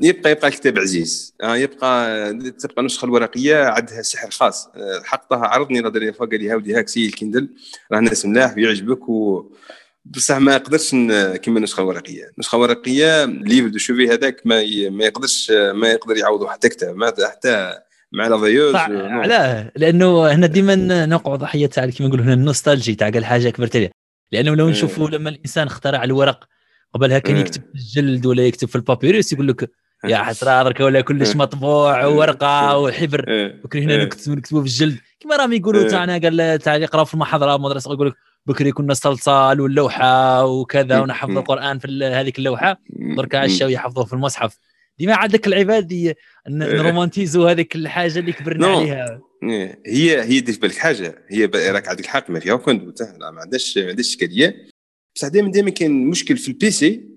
يبقى 0.00 0.30
يبقى 0.30 0.48
الكتاب 0.48 0.78
عزيز. 0.78 1.34
آه 1.42 1.56
يبقى 1.56 2.32
تبقى 2.34 2.80
النسخه 2.80 3.04
الورقية 3.04 3.64
عندها 3.64 4.02
سحر 4.02 4.30
خاص. 4.30 4.68
حقها 5.04 5.46
عرضني 5.46 5.80
لا 5.80 5.88
دري 5.88 6.10
قال 6.10 6.28
لي 6.40 6.50
هاودي 6.50 6.74
هاك 6.74 6.88
سي 6.88 7.06
الكندل. 7.06 7.48
راه 7.92 8.00
ناس 8.00 8.26
ملاح 8.26 8.56
ويعجبك 8.56 9.08
و 9.08 9.52
بصح 10.04 10.36
ما 10.36 10.52
يقدرش 10.52 10.90
كيما 11.36 11.58
النسخة 11.58 11.80
الورقية. 11.80 12.30
النسخة 12.34 12.56
الورقية 12.56 13.24
livre 13.24 13.68
de 13.68 13.78
chevet 13.78 14.08
هذاك 14.08 14.40
ما 14.44 14.62
ما 14.90 15.04
يقدرش 15.04 15.52
ما 15.74 15.88
يقدر 15.88 16.16
يعوضه 16.16 16.48
حتى 16.48 16.68
كتاب. 16.68 17.04
حتى 17.04 17.78
مع 18.12 18.26
la 18.26 18.38
liseuse 18.38 18.74
علاه. 18.74 19.72
لأنه 19.76 20.26
هنا 20.26 20.46
ديما 20.46 21.06
نوقع 21.06 21.34
ضحيه 21.34 21.66
تاع 21.66 21.86
كيما 21.86 22.08
نقولوا 22.08 22.24
هنا 22.24 22.34
ال 22.34 22.40
nostalgie 22.40 22.94
تاع 22.94 23.10
قال 23.10 23.24
حاجة 23.24 23.48
كبرت 23.50 23.76
عليها. 23.76 23.90
لأنه 24.32 24.54
لو 24.54 24.68
نشوفوا 24.68 25.10
لما 25.10 25.30
الإنسان 25.30 25.66
اخترع 25.66 26.04
الورق 26.04 26.44
قبلها 26.94 27.18
كان 27.18 27.36
يكتب 27.36 27.62
في 27.62 27.74
الجلد 27.74 28.26
ولا 28.26 28.42
يكتب 28.42 28.68
في 28.68 28.76
ال 28.76 28.83
papyrus 28.83 29.32
يقول 29.32 29.48
لك 29.48 29.70
يا 30.04 30.16
حسرة 30.16 30.62
درك 30.62 30.80
ولا 30.80 31.00
كلش 31.00 31.36
مطبوع 31.36 32.04
وورقه 32.04 32.78
وحبر. 32.78 33.24
وكري 33.64 33.84
هنا 33.84 34.04
نكتبوا 34.04 34.60
في 34.62 34.66
الجلد. 34.66 34.98
كما 35.20 35.36
راهم 35.36 35.52
يقولوا 35.52 35.88
تاعنا 35.88 36.18
قال 36.18 36.58
تاع 36.58 36.74
اللي 36.74 36.84
يقراو 36.84 37.04
في 37.04 37.14
المحاضرة 37.14 37.56
المدرسة 37.56 37.92
يقول 37.92 38.08
لك 38.08 38.14
بكري 38.46 38.72
كنا 38.72 38.94
صلصال 38.94 39.60
واللوحة 39.60 40.44
وكذا 40.44 41.00
ونحفظ 41.00 41.38
القرآن 41.38 41.78
في 41.78 42.04
هذيك 42.04 42.38
اللوحة. 42.38 42.80
درك 43.16 43.34
عشاو 43.34 43.68
يحفظوه 43.68 44.04
في 44.04 44.12
المصحف. 44.12 44.58
ديما 44.98 45.14
عاد 45.14 45.30
ذاك 45.30 45.46
العباد 45.46 45.92
إيه. 45.92 46.16
نرومانتيزو 46.48 47.46
هذيك 47.46 47.76
الحاجة 47.76 48.18
اللي 48.18 48.32
كبرنا. 48.32 48.66
عليها. 48.66 49.20
إيه، 49.42 49.82
هي 49.86 50.22
هي 50.22 50.40
دير 50.40 50.58
بالك 50.62 50.76
حاجة. 50.76 51.24
هي 51.28 51.44
راك 51.44 51.88
عندك 51.88 52.04
الحق 52.04 52.30
ما 52.30 52.40
فيها 52.40 52.56
كنت 52.56 53.02
ما 53.02 53.40
عندهاش 53.40 53.78
ما 53.78 53.88
عندهاش 53.88 54.06
إشكالية. 54.06 54.68
بصح 55.16 55.28
دائما 55.28 55.50
دائما 55.50 55.70
كاين 55.70 56.06
مشكل 56.06 56.36
في 56.36 56.48
ال 56.48 56.68
PC 56.68 57.08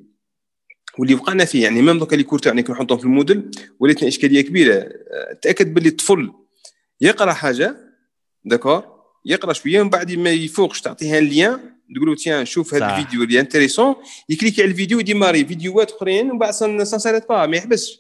واللي 0.97 1.15
وقعنا 1.15 1.45
فيه. 1.45 1.63
يعني 1.63 1.82
même 1.82 1.99
donc 1.99 2.15
les 2.15 2.23
cours 2.23 2.39
تاعنا 2.39 2.61
كي 2.61 2.71
نحطهم 2.71 2.97
في 2.97 3.03
ال 3.03 3.10
Moodle 3.10 3.51
ولاتنا 3.80 4.07
إشكالية 4.07 4.41
كبيرة. 4.41 4.75
أه، 4.75 5.34
تأكد 5.41 5.73
باللي 5.73 5.89
الطفل 5.89 6.34
يقرأ 7.01 7.34
حاجة 7.34 7.75
d'accord؟ 8.45 8.96
يقرأ 9.28 9.53
شوية 9.53 9.82
ومن 9.82 9.89
بعد 9.89 10.11
ما 10.11 10.30
يفوقش 10.30 10.82
تعطيها 10.82 11.19
ال 11.19 11.27
lien 11.27 11.57
تقول 11.95 12.09
له 12.09 12.15
tiens 12.15 12.45
شوف 12.45 12.73
هذا. 12.73 12.97
الفيديو 12.97 13.23
اللي 13.23 13.39
intéressant 13.39 13.95
يكليكي 14.30 14.61
على 14.61 14.71
الفيديو 14.71 14.99
يديماري 14.99 15.45
فيديوهات 15.45 15.91
أخرين 15.91 16.30
ومن 16.30 16.39
بعد 16.39 16.51
ça 16.51 16.86
s'arrête 16.86 17.30
pas 17.30 17.45
ما 17.45 17.57
يحبسش 17.57 17.99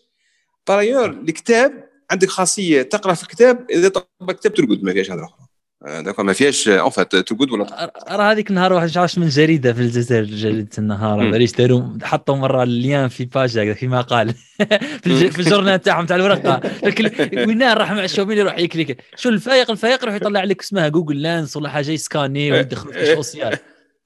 par 0.67 0.79
ailleurs 0.79 1.09
الكتاب 1.09 1.89
عندك 2.11 2.27
خاصية 2.29 2.81
تقرأ 2.81 3.13
في 3.13 3.23
الكتاب 3.23 3.71
إذا 3.71 3.89
طبق 3.89 4.31
كتاب 4.31 4.53
ترقد 4.53 4.83
ما 4.83 4.93
فيهاش 4.93 5.11
هضره 5.11 5.25
أخرى 5.25 5.46
d'accord 5.85 6.25
ما 6.25 6.33
فيهاش 6.33 6.67
en 6.67 6.89
fait 6.89 7.15
ترقد 7.15 7.51
ولا 7.51 7.91
راه 8.09 8.31
هذيك 8.31 8.49
النهار 8.49 8.73
واحد 8.73 8.87
شعرش 8.87 9.17
من 9.17 9.27
جريدة 9.29 9.73
في 9.73 9.81
الجزائر 9.81 10.23
جريدة 10.23 10.69
النهار 10.77 11.31
ليش 11.31 11.51
داروا 11.51 11.83
حطوا 12.03 12.35
مرة 12.35 12.63
ال 12.63 12.72
lien 12.72 13.07
في 13.07 13.25
page 13.25 13.57
هكذا 13.59 13.73
في 13.73 13.87
مقال 13.87 14.33
في, 15.03 15.07
الج... 15.07 15.27
في 15.27 15.39
الجورنال 15.39 15.81
تاعهم 15.81 16.05
تاع 16.05 16.15
الورقة. 16.15 16.61
وين 17.47 17.63
راح 17.63 17.91
مع 17.91 18.03
الشومين 18.03 18.37
يروح 18.37 18.57
يكليك 18.59 19.01
شو 19.15 19.29
الفايق؟ 19.29 19.71
الفايق 19.71 20.03
يروح 20.03 20.15
يطلع 20.15 20.43
لك 20.43 20.61
اسمها 20.61 20.87
جوجل 20.87 21.21
لانس 21.21 21.57
ولا 21.57 21.69
حاجة 21.69 21.91
يسكاني 21.91 22.51
ويدخل 22.51 22.93
في 22.93 23.01
السوسيال 23.11 23.57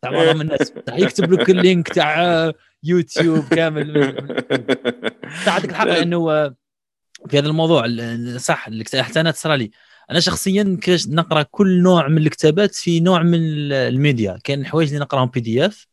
تاع 0.01 0.11
معظم 0.15 0.41
الناس. 0.41 0.73
يكتب 0.89 1.31
لك 1.33 1.49
اللينك 1.49 1.89
تاع 1.89 2.51
يوتيوب 2.83 3.43
كامل. 3.51 4.15
تاع 5.45 5.53
عندك 5.53 5.69
الحق 5.69 5.85
لأنه 5.85 6.49
في 7.29 7.39
هذا 7.39 7.47
الموضوع 7.47 7.85
ال- 7.85 8.41
صح 8.41 8.67
أنا 9.17 9.31
تصرى 9.31 9.57
لي. 9.57 9.71
أنا 10.11 10.19
شخصيا 10.19 10.77
كاش 10.81 11.07
نقرأ 11.07 11.41
كل 11.43 11.81
نوع 11.81 12.07
من 12.07 12.17
الكتابات 12.17 12.75
في 12.75 12.99
نوع 12.99 13.23
من 13.23 13.33
ال- 13.33 13.73
الميديا. 13.73 14.37
كاين 14.43 14.65
حوايج 14.65 14.87
اللي 14.87 14.99
نقراهم 14.99 15.29
بي 15.29 15.39
دي 15.39 15.65
اف 15.65 15.87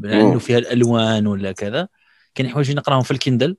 لأنه. 0.00 0.38
فيها 0.38 0.58
الألوان 0.58 1.26
ولا 1.26 1.52
كذا. 1.52 1.88
كاين 2.34 2.48
حوايج 2.48 2.68
اللي 2.68 2.80
نقراهم 2.80 3.02
في 3.02 3.10
ال 3.10 3.16
Kindle. 3.16 3.56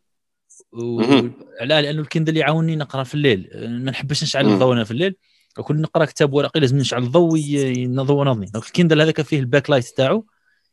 علاه 1.61 1.81
لأنه 1.81 2.01
ال 2.01 2.06
Kindle 2.06 2.37
يعاوني 2.37 2.75
نقرأ 2.75 3.03
في 3.03 3.15
الليل. 3.15 3.49
ما 3.55 3.91
نحبش 3.91 4.23
نشعل. 4.23 4.45
الضوء 4.53 4.73
أنا 4.73 4.83
في 4.83 4.91
الليل. 4.91 5.15
وكل 5.57 5.81
نقرأ 5.81 6.05
كتاب 6.05 6.33
ورقي 6.33 6.59
لازم 6.59 6.77
نشعل 6.77 7.03
الضوء 7.03 7.37
ينضوي 7.37 8.25
نظني 8.25 8.45
donc 8.45 8.65
ال 8.65 8.70
Kindle 8.70 9.01
هذاك 9.01 9.21
فيه 9.21 9.39
ال 9.39 9.69
backlight 9.69 9.85
تاعو 9.85 10.25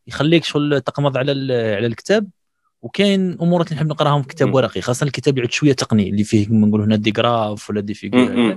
يخليك 0.06 0.44
شغل 0.44 0.80
تقمض 0.80 1.16
على 1.16 1.32
على 1.76 1.86
الكتاب. 1.86 2.28
وكاين 2.82 3.38
أمور 3.40 3.62
اللي 3.62 3.74
نحب 3.76 3.86
نقراهم 3.86 4.22
في 4.22 4.28
كتاب. 4.28 4.54
ورقي 4.54 4.80
خاصة 4.80 5.04
الكتاب 5.04 5.38
يعود 5.38 5.52
شوية 5.52 5.72
تقني 5.72 6.10
اللي 6.10 6.24
فيه 6.24 6.46
كما 6.46 6.66
نقولوا 6.66 6.86
هنا 6.86 6.96
des 6.96 7.10
graphes 7.10 7.70
ولا 7.70 7.80
des 7.80 7.94
figures. 7.94 8.56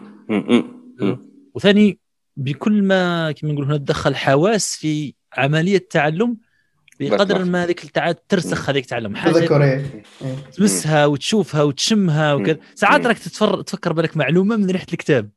وثاني 1.53 1.99
بكل 2.37 2.83
ما 2.83 3.31
كما 3.31 3.51
نقولوا 3.51 3.69
هنا 3.69 3.77
تدخل 3.77 4.15
حواس 4.15 4.75
في 4.75 5.13
عملية 5.37 5.77
التعلم 5.77 6.37
بقدر 6.99 7.45
ما 7.45 7.63
هذيك 7.63 7.79
تعاد 7.79 8.15
ترسخ 8.15 8.69
هذيك 8.69 8.83
التعلم. 8.83 9.15
حاجة. 9.15 9.83
تمسها 10.57 11.05
وتشوفها 11.05 11.63
وتشمها 11.63 12.33
وكذا. 12.33 12.57
ساعات. 12.75 13.07
راك 13.07 13.19
تتفر... 13.19 13.61
تفكر 13.61 13.93
بالك 13.93 14.17
معلومة 14.17 14.55
من 14.55 14.69
ريحة 14.69 14.85
الكتاب. 14.93 15.29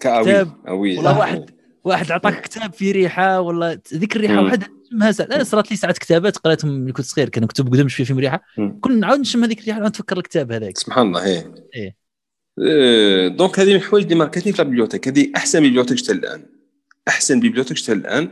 كاوي 0.00 0.24
كتاب. 0.24 0.50
والله 0.68 1.18
واحد 1.18 1.50
واحد 1.84 2.12
عطاك 2.12 2.40
كتاب 2.40 2.72
فيه 2.72 2.92
ريحة 2.92 3.40
والله 3.40 3.80
ذيك 3.94 4.16
الريحة. 4.16 4.42
وحدها 4.42 4.68
تشمها 4.84 5.12
ساعات 5.12 5.32
أنا 5.32 5.44
صارت 5.44 5.70
لي 5.70 5.76
ساعات 5.76 5.98
كتابات 5.98 6.38
قريتهم 6.38 6.70
ملي 6.70 6.92
كنت 6.92 7.06
صغير 7.06 7.28
كانوا 7.28 7.48
كتب 7.48 7.72
قدام 7.72 7.88
شوية 7.88 8.06
فيهم 8.06 8.18
ريحة. 8.18 8.40
كل 8.80 9.00
نعاود 9.00 9.20
نشم 9.20 9.44
هذيك 9.44 9.60
الريحة 9.60 9.80
نتفكر 9.80 10.18
الكتاب 10.18 10.52
هذاك. 10.52 10.78
سبحان 10.78 11.06
الله 11.06 11.24
إيه. 11.24 11.54
إيه. 11.74 11.96
آه، 12.68 13.28
donc 13.28 13.60
هذه 13.60 13.68
من 13.68 13.76
الحوايج 13.76 14.04
اللي 14.04 14.16
ماركتني 14.16 14.52
في 14.52 14.62
ال 14.62 14.65
bibliothèque. 14.65 15.08
هذه 15.08 15.32
أحسن 15.36 15.60
bibliothèque 15.60 15.98
شفتها 15.98 16.12
الآن. 16.14 16.46
أحسن 17.08 17.40
bibliothèque 17.40 17.76
شفتها 17.76 17.92
الآن. 17.92 18.28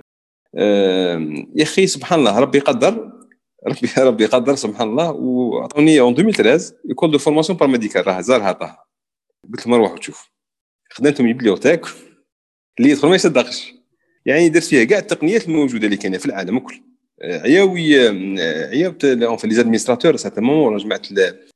آه، 0.54 1.18
يا 1.56 1.62
أخي 1.62 1.86
سبحان 1.86 2.18
الله 2.18 2.38
ربي 2.38 2.58
قدر 2.58 3.12
ربي 3.68 3.88
ربي 4.08 4.26
قدر 4.26 4.54
سبحان 4.54 4.88
الله. 4.88 5.10
وأعطوني 5.10 6.00
en 6.00 6.12
2013 6.12 6.72
école 6.88 7.10
de 7.10 7.18
formation 7.18 7.58
paramédicale 7.58 8.06
راه 8.06 8.20
زارها 8.20 8.52
طه. 8.52 8.88
قلت 9.52 9.66
لهم 9.66 9.74
روحوا 9.74 9.98
تشوف 9.98 10.30
خدمتهم 10.90 11.26
bibliothèque 11.26 11.86
اللي 12.78 12.90
يدخل 12.90 13.08
ما 13.08 13.14
يصدقش. 13.14 13.74
يعني 14.26 14.48
درت 14.48 14.64
فيها 14.64 14.84
كاع 14.84 14.98
التقنيات 14.98 15.48
الموجودة 15.48 15.84
اللي 15.84 15.96
كاينة 15.96 16.18
في 16.18 16.26
العالم 16.26 16.56
الكل. 16.56 16.80
آه، 17.22 17.40
عياوي 17.40 18.08
آه، 18.08 18.70
عياوت 18.70 19.04
لي 19.44 19.54
زادمينستراتور 19.54 20.16
ساعه 20.16 20.32
مومون 20.36 20.76
جمعت 20.76 21.06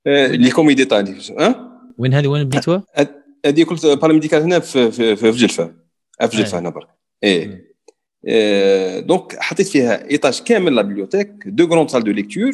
آه، 0.06 0.26
لي 0.26 0.50
كومي 0.50 0.74
ديتاي 0.74 1.16
ها؟ 1.38 1.78
وين 1.98 2.14
هذه؟ 2.14 2.26
وين 2.26 2.44
بديتوها؟ 2.44 2.84
هذه 3.46 3.64
قلت 3.64 3.86
باراميديكال 3.86 4.42
هنا 4.42 4.58
في 4.58 4.90
في 4.90 5.16
في 5.16 5.30
جلفة. 5.30 5.74
في 6.30 6.36
جلفة 6.36 6.58
هنا 6.58 6.70
برك. 6.70 6.88
إيه. 7.24 7.72
آه، 8.28 9.00
دونك 9.00 9.36
حطيت 9.38 9.66
فيها 9.66 10.10
ايطاج 10.10 10.42
كامل 10.42 10.74
لا 10.74 10.82
بيبليوتيك 10.82 11.32
دو 11.46 11.64
غروند 11.64 11.90
سال 11.90 12.04
دو 12.04 12.10
ليكتور 12.10 12.52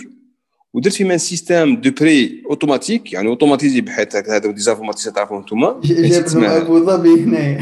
ودرت 0.74 0.92
فيها 0.94 1.12
ان 1.12 1.18
سيستيم 1.18 1.80
دو 1.80 1.90
بري 2.00 2.42
اوتوماتيك 2.50 3.12
يعني 3.12 3.28
اوتوماتيزي 3.28 3.80
بحيث 3.80 4.16
هذا 4.16 4.52
ديزانفورماتيزي 4.52 5.10
تعرفوا 5.10 5.38
أنتم 5.38 5.60
ج- 5.80 6.08
جاب 6.08 6.26
لهم 6.28 6.44
أبو 6.44 6.84
ظبي 6.84 7.08
هنا. 7.24 7.60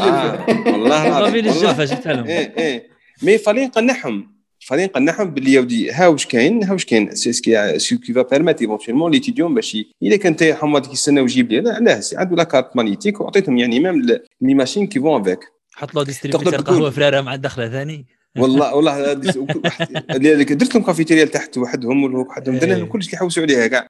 آه 0.00 0.46
والله 0.72 1.20
ضبي 1.20 1.38
والله. 1.38 1.52
للجلفه 1.54 1.84
جبتها 1.84 2.12
لهم. 2.12 2.24
إيه 2.26 2.54
إيه. 2.58 2.86
mais 3.22 3.38
fallait 3.38 3.64
نقنعهم 3.66 4.34
fallait 4.66 4.84
نقنعهم 4.84 5.30
باللي 5.30 5.52
يا 5.52 5.60
ودي 5.60 5.90
ها 5.92 6.06
واش 6.08 6.26
كاين؟ 6.26 6.64
ها 6.64 6.72
واش 6.72 6.84
كاين؟ 6.84 7.14
c'est 7.14 7.32
ce 7.32 7.50
qui 7.50 7.78
ce 7.78 7.98
qui 7.98 8.12
va 8.12 8.22
permettre 8.22 8.60
éventuellement 8.60 9.12
l'étudiant 9.12 9.54
باش 9.54 9.76
إذا 10.02 10.16
كان 10.16 10.32
انت 10.32 10.42
حماد 10.44 10.92
يستنى 10.92 11.20
ويجيب 11.20 11.52
لي 11.52 11.60
لا 11.60 11.74
علاه 11.74 12.00
si 12.00 12.16
عنده 12.16 12.36
la 12.36 12.44
carte 12.44 12.76
magnétique 12.76 13.20
وعطيتهم 13.20 13.58
يعني 13.58 13.80
même 13.80 14.00
les 14.40 14.54
machines 14.54 14.86
qui 14.86 15.00
vont 15.00 15.20
avec 15.20 15.38
حط 15.74 15.94
له 15.94 16.04
distributeur 16.04 16.60
قهوة 16.60 16.90
فراره 16.90 17.20
مع 17.20 17.34
الدخلة 17.34 17.68
ثاني. 17.68 18.06
والله 18.38 18.74
والله 18.74 19.12
اللي 19.12 20.44
درت 20.44 20.74
لهم 20.74 20.84
كافيتيريا 20.84 21.24
لتحت 21.24 21.58
وحدهم 21.58 22.14
وحدهم 22.14 22.58
درنا 22.58 22.72
لهم 22.74 22.82
إيه. 22.84 22.90
كلش 22.90 23.06
اللي 23.06 23.14
يحوسوا 23.16 23.42
عليها 23.42 23.66
كاع. 23.66 23.86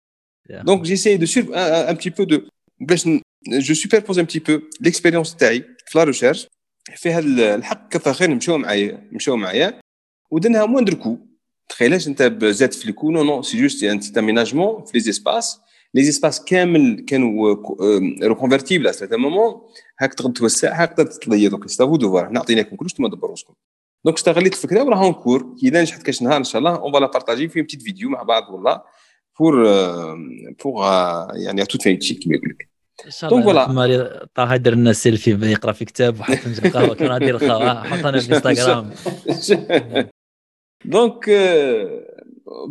donc 0.51 0.83
j'essaie 0.83 1.17
de 1.17 1.27
faire 1.27 1.45
un 1.55 1.95
petit 1.95 2.11
peu 2.11 2.25
de 2.25 2.41
باش 2.81 3.09
je 3.49 3.75
superpose 3.75 4.19
un 4.19 4.25
petit 4.25 4.39
peu 4.39 4.61
l'expérience 4.81 5.37
تاعي 5.37 5.65
في 5.87 5.99
la 5.99 6.05
recherche 6.05 6.49
فيها 6.97 7.19
ال- 7.19 7.41
الحق 7.41 7.89
كفى 7.89 8.13
خير 8.13 8.35
مشاو 8.35 8.59
معايا 8.59 9.09
مشاو 9.13 9.37
معايا. 9.37 9.81
ودنها 10.31 10.67
موندر 10.67 10.95
كو 10.95 11.17
تخيلاش 11.69 12.09
أنت 12.09 12.39
زاد 12.45 12.73
في 12.73 12.89
الكو. 12.89 13.11
نو 13.11 13.25
نو 13.25 13.43
سي 13.43 13.61
جوست 13.63 13.85
ان 13.85 14.01
تيت 14.01 14.19
اميناجمون 14.19 14.85
في 14.85 14.91
لي 14.95 15.01
زيسباس 15.01 15.61
لي 15.95 16.05
زيسباس 16.05 16.45
كامل 16.45 17.05
كانوا 17.09 17.57
ريكونفرتيبل 18.23 18.87
ا 18.89 19.17
مومون 19.17 19.61
هاك 20.01 20.15
تقدر 20.15 20.31
توسع 20.31 20.83
هاك 20.83 20.91
تقدر 20.93 21.11
تطلي. 21.11 21.49
دونك 21.49 21.69
ستافو 21.69 21.97
دوفوار 21.97 22.27
حنا 22.27 22.41
عطيناكم 22.41 22.77
كلش 22.77 22.93
أنتم 22.93 23.07
دبروا 23.07 23.31
راسكم 23.31 23.55
دونك 24.05 24.17
استغليت 24.17 24.53
الفكرة 24.53 24.83
وراها 24.83 25.13
كور 25.13 25.57
إذا 25.63 25.81
نجحت 25.81 26.03
كاش 26.03 26.23
نهار 26.23 26.37
إن 26.37 26.45
شاء 26.45 26.59
الله 26.59 26.77
اون 26.77 26.93
فالا 26.93 27.07
بارطاجي 27.07 27.49
في 27.49 27.63
بتيت 27.63 27.83
فيديو 27.83 28.09
مع 28.09 28.23
بعض 28.23 28.51
والله 28.51 28.83
بور 29.41 29.65
بور 30.65 30.85
يعني 31.35 31.65
توت 31.65 31.83
فين 31.83 31.99
تشيك 31.99 32.19
كيما 32.19 32.35
يقول 32.35 32.49
لك 32.51 32.69
إن 33.07 33.11
شاء 33.11 33.31
donc 33.31 33.49
الله. 33.49 33.67
voilà. 33.67 33.73
مالي 33.75 34.27
طه 34.35 34.55
يدير 34.55 34.75
لنا 34.75 34.93
سيلفي 34.93 35.31
يقرأ 35.31 35.73
في 35.73 35.85
كتاب 35.85 36.21
وحط 36.21 36.35
فنجان 36.35 36.73
قهوه 36.73 36.95
كما 36.95 37.19
ندير 37.19 37.37
القهوة. 37.37 37.83
حطنا 37.91 38.21
في 38.21 38.35
انستغرام 38.35 38.91
donc 40.85 41.25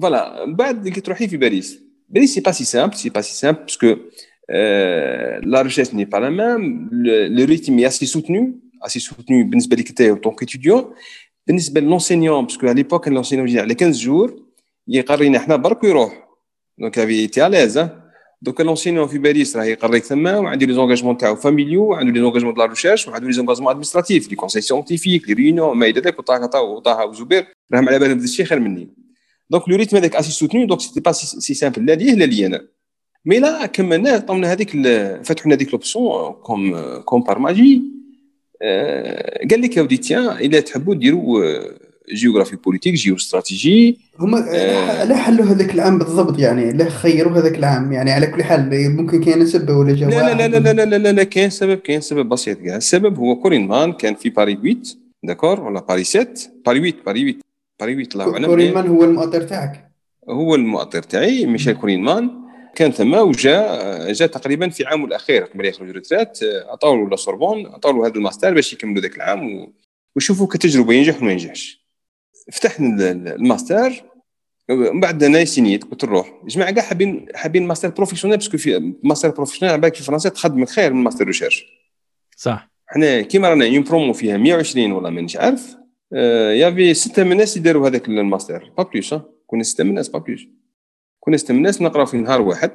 voilà. 0.01 0.45
بعد 0.53 0.89
كي 0.89 1.01
تروحي 1.01 1.27
في 1.27 1.37
باريس. 1.37 1.79
باريس 2.09 2.33
c'est 2.33 2.41
pas 2.41 2.65
si 2.65 2.73
simple 2.73 2.95
c'est 2.95 3.09
pas 3.09 3.33
si 3.33 3.40
simple 3.40 3.61
parce 3.61 3.82
que 3.83 3.95
la 5.49 5.61
recherche 5.61 5.93
n'est 5.93 6.05
pas 6.05 6.17
la 6.17 6.29
même 6.29 6.89
le 7.27 7.45
rythme 7.45 7.87
assez 7.89 8.07
soutenu 8.07 8.41
assez 8.85 9.01
soutenu 9.09 9.29
بالنسبة 9.29 9.75
لك 9.75 9.89
أنت 9.89 10.23
donc 10.23 10.43
étudiant 10.43 10.93
بالنسبة 11.47 11.81
ل 11.81 11.86
l'enseignant 11.86 12.45
parce 12.45 12.57
que 12.57 12.65
à 12.65 12.67
l'époque 12.67 13.07
l'enseignant 13.07 13.47
يجي 13.47 13.59
على 13.59 13.75
15 13.75 14.05
jours 14.05 14.39
يقرينا 14.87 15.37
إحنا 15.37 15.55
برك 15.55 15.83
ويروح 15.83 16.27
donc 16.77 16.99
افي 16.99 17.27
t'es 17.27 17.47
à 17.47 17.53
l'aise 17.53 17.87
donc 18.41 18.61
l'enseignant 18.61 19.07
في 19.07 19.17
باريس 19.17 19.57
راه 19.57 19.63
يقريك 19.63 20.03
ثما 20.03 20.37
وعنده 20.37 20.65
les 20.65 20.73
engagements 20.73 21.17
تاعو 21.17 21.35
familiaux 21.35 21.83
وعنده 21.83 22.11
les 22.13 22.19
engagements 22.19 22.53
de 22.53 22.61
la 22.61 22.65
recherche 22.67 23.07
وعنده 23.07 23.27
les 23.27 23.33
engagements 23.33 23.69
administratifs 23.71 24.29
les 24.29 24.35
conseils 24.35 24.61
scientifiques 24.61 25.27
les 25.27 25.33
réunions 25.33 25.77
ما 25.77 25.85
إلى 25.85 26.01
ذلك 26.01 26.19
وطه 26.19 26.61
وطه 26.61 27.05
وزبير 27.05 27.45
راهم 27.73 27.89
على 27.89 27.99
بالهم 27.99 28.13
بهذا 28.13 28.23
الشيء 28.25 28.45
خير 28.45 28.59
مني 28.59 28.89
donc 29.49 29.69
le 29.69 29.75
rythme 29.75 29.97
هذاك 29.97 30.15
assez 30.15 30.31
soutenu 30.31 30.65
donc 30.65 30.79
c'était 30.81 30.99
pas 30.99 31.11
si 31.11 31.53
simple 31.53 31.85
لا 31.85 31.93
ليه 31.93 32.13
لا 32.13 32.25
لي 32.25 32.45
أنا 32.45 32.67
mais 33.25 33.39
لا 33.39 33.65
كملنا 33.65 34.17
طمنا 34.17 34.51
هذيك 34.51 34.75
ال- 34.75 35.25
فتحنا 35.25 35.55
هذيك 35.55 35.71
l'option 35.73 36.31
comme 36.33 36.77
comme 36.99 37.21
par 37.23 37.39
magie 37.39 37.75
آه، 37.75 38.02
قال 39.51 39.61
لك 39.61 39.77
يا 39.77 39.81
ودي 39.81 39.97
tiens 39.97 40.25
إلا 40.25 40.59
تحبوا 40.59 40.95
ديروا 40.95 41.43
géographie 42.13 42.55
politique 42.55 42.93
géostratégie 42.93 43.97
هم 44.19 44.35
آه. 44.35 45.03
ليه 45.03 45.15
حلوا 45.15 45.45
هذاك 45.45 45.73
العام 45.75 45.97
بالضبط 45.99 46.39
يعني 46.39 46.73
ليه 46.73 46.89
خيروا 46.89 47.37
هذاك 47.37 47.57
العام 47.57 47.91
يعني 47.91 48.11
على 48.11 48.27
كل 48.27 48.43
حال 48.43 48.69
ممكن 48.95 49.23
كان 49.23 49.45
سبه 49.45 49.77
ولا 49.77 49.93
جواب؟ 49.93 50.11
لا 50.11 50.33
لا 50.33 50.47
لا 50.47 50.59
لا 50.59 50.73
لا 50.73 50.85
لا 50.85 50.97
لا, 50.97 51.11
لا 51.11 51.23
كاين 51.23 51.49
سبب 51.49 51.77
كاين 51.77 52.01
سبب 52.01 52.29
بسيط 52.29 52.57
كاع. 52.57 52.75
السبب 52.75 53.17
هو 53.17 53.35
Korinman 53.35 53.93
كان 53.93 54.15
في 54.15 54.29
باري 54.29 54.55
8 54.55 54.77
d'accord؟ 55.23 55.61
ولا 55.61 55.79
باري 55.79 56.03
7 56.03 56.27
باري 56.65 56.79
8 56.79 56.93
باري 57.05 57.21
8 57.21 57.35
باري 57.79 57.93
8 57.93 58.07
الله 58.13 58.33
أعلم. 58.33 58.45
Korinman 58.45 58.87
هو 58.87 59.03
المؤطر 59.03 59.41
تاعك. 59.41 59.91
هو 60.29 60.55
المؤطر 60.55 61.03
تاعي 61.03 61.45
Michel 61.45 61.73
Korinman 61.73 62.29
كان 62.75 62.91
ثما 62.91 63.21
وجا 63.21 64.11
جا 64.11 64.27
تقريبا 64.27 64.69
في 64.69 64.85
عامه 64.85 65.05
الأخير 65.05 65.43
قبل 65.43 65.65
يخرج 65.65 65.89
retraite 65.89 66.39
عطاو 66.43 66.95
له 66.95 67.09
la 67.09 67.15
Sorbonne 67.15 67.65
عطاو 67.67 68.05
هذا 68.05 68.15
الماستر 68.15 68.53
باش 68.53 68.73
يكملوا 68.73 69.01
ذاك 69.01 69.15
العام 69.15 69.73
ويشوفوا 70.15 70.47
كتجربة 70.47 70.93
ينجح 70.93 71.15
ولا 71.15 71.25
ما 71.25 71.31
ينجحش. 71.31 71.83
فتحنا 72.51 73.11
الماستر. 73.11 74.03
من 74.69 74.99
بعد 74.99 75.23
أنا 75.23 75.45
سينيت 75.45 75.83
قلت 75.83 76.05
نروح 76.05 76.33
جماعة 76.47 76.71
كاع 76.71 76.83
حابين 76.83 77.27
حابين 77.35 77.67
master 77.67 77.89
professionnel 77.89 78.37
parce 78.37 78.50
que 78.50 78.57
في 78.57 78.93
master 79.03 79.29
professionnel 79.29 79.73
على 79.73 79.81
بالك 79.81 79.95
في 79.95 80.03
فرنسا 80.03 80.29
تخدم 80.29 80.65
خير 80.65 80.93
من 80.93 81.03
master 81.03 81.25
recherche. 81.25 81.65
صح. 82.37 82.69
حنا 82.87 83.21
كيما 83.21 83.49
رانا 83.49 83.65
une 83.65 83.83
promo 83.83 84.13
فيها 84.13 84.37
120 84.37 84.91
ولا 84.91 85.09
مانيش 85.09 85.37
عارف. 85.37 85.75
y 86.55 86.62
avait 86.62 86.93
ستة 86.93 87.23
من 87.23 87.31
الناس 87.31 87.57
يداروا 87.57 87.87
هذاك 87.87 88.07
الماستر. 88.07 88.71
pas 88.77 88.83
plus 88.83 89.15
كنا 89.47 89.63
ستة 89.63 89.83
من 89.83 89.89
الناس 89.89 90.09
pas 90.09 90.19
plus 90.19 90.47
كنا 91.25 91.37
الناس 91.49 91.81
نقراو 91.81 92.05
في 92.05 92.17
نهار 92.17 92.41
واحد 92.41 92.71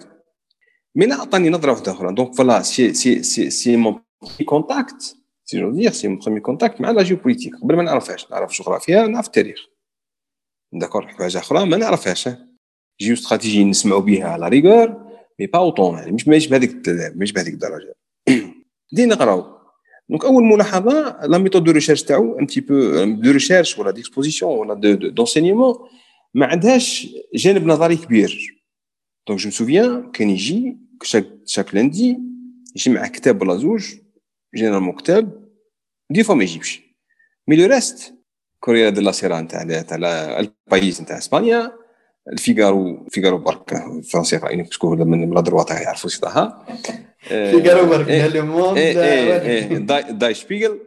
mais 0.95 1.07
لا 1.07 1.15
عطاني 1.15 1.51
نظرة 1.51 1.73
واحدة 1.73 1.93
أخرى. 1.93 2.15
donc 2.15 2.35
voilà 2.35 2.63
c'est 2.63 2.95
c'est 2.95 3.23
c'est 3.23 3.51
c'est 3.51 3.77
mon 3.77 4.01
contact 4.45 5.17
c'est 5.45 5.61
je 5.61 5.71
dirais 5.71 5.93
c'est 5.93 6.09
mon 6.09 6.19
premier 6.19 6.41
contact 6.41 6.81
مع 6.81 6.91
la 6.91 7.03
géopolitique 7.03 7.57
قبل 7.63 7.77
ما 7.77 7.83
نعرفهاش 7.83 8.31
نعرف 8.31 8.53
جغرافيا 8.53 9.07
نعرف 9.07 9.27
التاريخ 9.27 9.59
d'accord 10.73 11.07
حاجة 11.07 11.39
أخرى 11.39 11.67
ما 11.67 11.77
نعرفهاش. 11.77 12.29
géostratégie 13.01 13.65
نسمعوا 13.65 14.01
بها 14.01 14.29
à 14.29 14.36
la 14.36 14.49
rigueur 14.49 14.89
mais 15.41 15.47
pas 15.47 15.59
autant 15.59 15.99
يعني 15.99 16.13
مش 16.13 16.29
ماشي 16.29 16.51
بهذيك 16.51 16.89
مش 17.17 17.33
بهذيك 17.33 17.55
الدرجة. 17.55 17.95
بدينا 18.93 19.15
نقراو. 19.15 19.59
donc 20.09 20.25
أول 20.25 20.45
ملاحظة 20.45 21.27
la 21.27 21.39
méthode 21.39 21.65
de 21.65 21.73
recherche 21.73 22.03
تاعو 22.03 22.39
en 22.39 22.47
type 22.47 23.05
de 23.05 23.31
recherche 23.31 23.79
ولا 23.79 23.91
d'exposition 23.91 24.59
ولا 24.59 24.75
d'enseignement 24.95 25.75
ما 26.35 26.47
عندهاش 26.47 27.09
جانب 27.35 27.67
نظري 27.67 27.97
كبير. 27.97 28.59
donc 29.29 29.41
je 29.41 29.51
souviens 29.51 30.11
كان 30.11 30.31
يجي 30.31 30.77
chaque 31.03 31.27
chaque 31.47 31.75
lundi 31.75 32.19
يجي 32.77 32.91
مع 32.91 33.07
كتاب 33.07 33.43
ولا 33.43 33.57
زوج 33.57 33.95
généralement 34.55 34.97
كتاب 34.97 35.49
des 36.11 36.25
fois 36.25 36.35
ما 36.35 36.45
يجيبش 36.45 36.81
mais 37.49 37.57
le 37.57 37.67
reste 37.67 38.15
Corriere 38.61 38.91
della 38.91 39.13
Sera 39.13 39.41
نتاع 39.41 39.83
تاع 39.83 39.97
El 40.41 40.61
País 40.61 41.01
نتاع 41.01 41.19
اسبانيا 41.19 41.73
الفيغارو 42.33 43.07
فيغارو 43.11 43.39
برك 43.39 43.75
فرنسي 44.13 44.37
رايني 44.37 44.63
parce 44.63 44.83
que 44.83 44.95
من 44.95 45.35
la 45.35 45.41
droite 45.41 45.63
تاعي 45.63 45.83
يعرفوا 45.83 46.11
سيداها 46.11 46.67
فيغارو 47.29 47.89
برك 47.89 48.35
Le 48.35 48.47
Monde 48.47 48.79
Der 50.19 50.35
Spiegel 50.35 50.81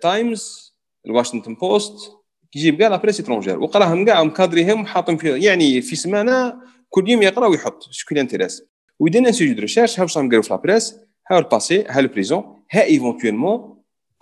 تايمز 0.00 0.74
الواشنطن 1.06 1.54
بوست 1.54 2.12
يجيب 2.56 2.78
كاع 2.78 2.88
la 2.88 2.96
presse 2.96 3.20
étrangère 3.20 3.58
وقراهم 3.58 4.04
كاع 4.04 4.24
مكادريهم 4.24 4.82
وحاطين 4.82 5.16
في 5.16 5.38
يعني 5.38 5.80
في 5.80 5.96
سمانة 5.96 6.54
كل 6.88 7.10
يوم 7.10 7.22
يقرأ 7.22 7.46
ويحط. 7.46 7.82
شكون 7.90 8.18
intéresse؟ 8.18 8.62
ويدير 8.98 9.28
un 9.28 9.32
sujet 9.32 9.54
de 9.54 9.60
recherche 9.60 10.00
ها 10.00 10.02
واش 10.02 10.18
راهم 10.18 10.28
قالوا 10.28 10.42
في 10.42 10.54
la 10.54 10.60
presse 10.60 10.96
ها 11.30 11.38
le 11.38 11.51
passé 11.51 11.84
ها 11.88 12.00
le 12.00 12.14
présent 12.14 12.62
ها 12.72 12.82
éventuellement 12.82 13.74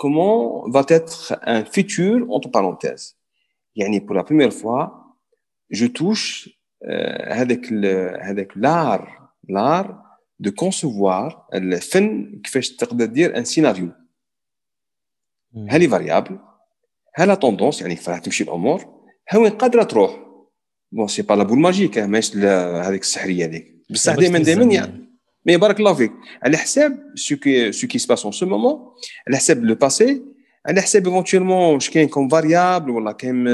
comment 0.02 0.64
va 0.68 0.84
être 0.88 1.38
un 1.42 1.64
futur 1.64 2.26
entre 2.30 2.50
parenthèses. 2.50 3.16
يعني 3.76 4.00
pour 4.00 4.14
la 4.14 4.24
première 4.24 4.52
fois, 4.52 5.16
je 5.70 5.86
touche 5.86 6.48
euh, 6.84 7.42
avec 7.42 7.70
le 7.70 8.20
avec 8.20 8.48
l'art 8.56 9.06
l'art 9.48 9.90
de 10.40 10.50
concevoir 10.50 11.48
الفن 11.54 12.40
كيفاش 12.44 12.76
تقدر 12.76 13.04
دير 13.04 13.36
un 13.36 13.44
scénario 13.44 13.88
ها 15.68 15.74
les 15.74 15.90
variables 15.90 16.38
ها 17.14 17.20
les 17.20 17.36
tendances 17.36 17.80
يعني 17.80 17.94
كيف 17.94 18.08
راح 18.08 18.18
تمشي 18.18 18.44
الأمور 18.44 18.84
ها 19.28 19.38
وين 19.38 19.50
قادرة 19.50 19.82
تروح. 19.82 20.18
bon 20.92 21.08
c'est 21.08 21.22
pas 21.22 21.34
la 21.34 21.42
boule 21.42 21.58
magique 21.58 21.98
ماهيش 21.98 22.36
هذيك 22.36 23.02
السحرية 23.02 23.44
هذيك. 23.44 23.76
بصح 23.90 24.14
دائما 24.14 24.38
دائما 24.38 24.64
يعني 24.64 25.08
mais 25.46 25.56
بارك 25.56 25.80
الله 25.80 25.94
فيك. 25.94 26.12
على 26.42 26.56
حساب 26.56 26.98
ce 27.14 27.36
qui 27.36 27.72
ce 27.72 27.86
qui 27.86 27.98
se 27.98 28.06
passe 28.06 28.24
en 28.24 28.32
ce 28.32 28.46
moment 28.46 28.78
على 29.28 29.36
حساب 29.36 29.64
le 29.64 29.74
passé 29.74 30.22
على 30.66 30.80
حساب 30.80 31.06
éventuellement 31.06 31.74
واش 31.74 31.90
كاين 31.90 32.08
comme 32.08 32.28
variables 32.28 32.90
ولا 32.90 33.12
كاين 33.12 33.44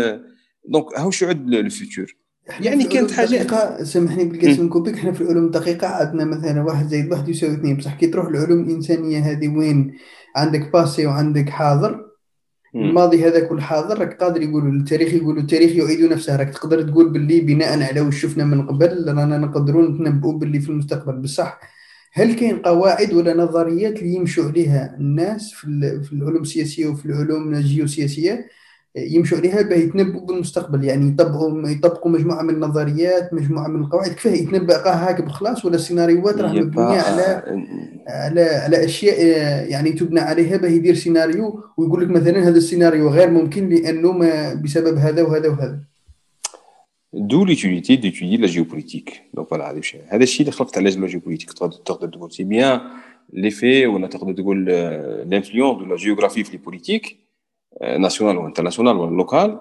donc 0.68 0.98
هاو 0.98 1.10
شو 1.10 1.26
عد 1.26 1.48
le 1.48 1.70
futur 1.70 2.14
يعني 2.60 2.84
كانت 2.84 3.10
حاجة 3.10 3.82
سامحني 3.82 4.24
بالقسم 4.24 4.68
كوبيك 4.68 4.94
إحنا 4.94 5.12
في 5.12 5.20
العلوم 5.20 5.46
الدقيقة 5.46 5.86
عندنا 5.86 6.24
مثلا 6.24 6.62
واحد 6.62 6.88
زائد 6.88 7.12
واحد 7.12 7.28
يساوي 7.28 7.54
اثنين. 7.54 7.76
بصح 7.76 7.94
كي 7.94 8.06
تروح 8.06 8.26
العلوم 8.26 8.60
الإنسانية 8.60 9.18
هذه 9.18 9.48
وين؟ 9.48 9.96
عندك 10.36 10.72
passé 10.72 11.06
وعندك 11.06 11.48
حاضر. 11.48 12.07
الماضي 12.84 13.24
هذاك 13.26 13.50
والحاضر 13.50 13.98
راك 13.98 14.22
قادر 14.22 14.42
يقولوا 14.42 14.72
التاريخ 14.72 15.14
يقولوا 15.14 15.42
التاريخ 15.42 15.72
يعيد 15.72 16.00
نفسه 16.00 16.36
راك 16.36 16.50
تقدر 16.50 16.82
تقول 16.82 17.10
باللي 17.12 17.40
بناء 17.40 17.82
على 17.82 18.00
واش 18.00 18.20
شفنا 18.22 18.44
من 18.44 18.66
قبل 18.66 19.04
رانا 19.08 19.38
نقدرون 19.38 19.94
نتنبؤوا 19.94 20.38
باللي 20.38 20.60
في 20.60 20.68
المستقبل. 20.68 21.16
بصح 21.16 21.60
هل 22.12 22.34
كاين 22.34 22.58
قواعد 22.58 23.12
ولا 23.14 23.34
نظريات 23.34 23.98
اللي 24.02 24.14
يمشوا 24.14 24.44
عليها 24.44 24.96
الناس 25.00 25.52
في, 25.52 26.00
في 26.04 26.12
العلوم 26.12 26.42
السياسية 26.42 26.86
وفي 26.86 27.06
العلوم 27.06 27.54
الجيوسياسية؟ 27.54 28.48
يمشوا 29.10 29.38
عليها 29.38 29.62
باه 29.62 29.76
يتنبؤوا 29.76 30.26
بالمستقبل. 30.26 30.84
يعني 30.84 31.08
يطبقوا 31.08 31.68
يطبقوا 31.68 32.10
مجموعة 32.10 32.42
من 32.42 32.54
النظريات 32.54 33.34
مجموعة 33.34 33.68
من 33.68 33.80
القواعد. 33.80 34.10
كيفاه 34.10 34.30
يتنبأ؟ 34.30 34.88
هاك 34.88 35.22
بخلاص 35.22 35.64
ولا 35.64 35.74
السيناريوهات 35.74 36.36
راه 36.36 36.52
مبنية 36.52 37.00
على 37.00 37.42
على 38.06 38.40
على 38.40 38.84
أشياء 38.84 39.20
يعني 39.70 39.92
تبنى 39.92 40.20
عليها 40.20 40.56
باه 40.56 40.68
يدير 40.68 40.94
سيناريو 40.94 41.60
ويقول 41.76 42.02
لك 42.02 42.10
مثلا 42.10 42.48
هذا 42.48 42.56
السيناريو 42.56 43.08
غير 43.08 43.30
ممكن 43.30 43.68
لأنه 43.68 44.12
ما 44.12 44.54
بسبب 44.54 44.98
هذا 44.98 45.22
وهذا 45.22 45.48
وهذا. 45.48 45.78
de 47.12 47.44
l'utilité 47.44 47.96
d'étudier 47.96 48.36
la 48.36 48.46
géopolitique 48.46 49.22
donc 49.34 49.48
voilà 49.48 49.70
هذا 50.08 50.22
الشيء 50.22 50.40
اللي 50.40 50.52
خلقت 50.52 50.78
علاش 50.78 50.96
la 50.96 51.06
géopolitique 51.06 51.52
تقدر 51.52 52.08
تقول 52.08 52.32
c'est 52.32 52.44
bien 52.44 52.80
l'effet 53.32 53.86
ولا 53.86 54.06
تقدر 54.06 54.32
تقول 54.32 54.64
l'influence 54.64 55.78
de 55.78 55.84
la 55.84 55.96
géographie 55.96 56.44
في 56.44 56.52
les 56.52 56.58
politiques 56.58 57.27
nationales 57.82 58.36
و 58.36 58.40
internationales 58.40 58.96
ولا 58.96 59.16
locales 59.16 59.60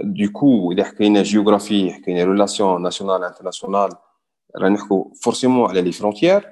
du 0.00 0.32
coup 0.32 0.72
اذا 0.72 0.84
حكينا 0.84 1.22
géographie 1.22 1.92
حكينا 1.92 2.24
relations 2.24 2.82
nationales 2.82 3.24
internationales 3.24 3.90
راه 4.56 4.68
نحكوا 4.68 5.04
forcément 5.22 5.70
على 5.70 5.82
les 5.82 5.92
frontières 5.92 6.48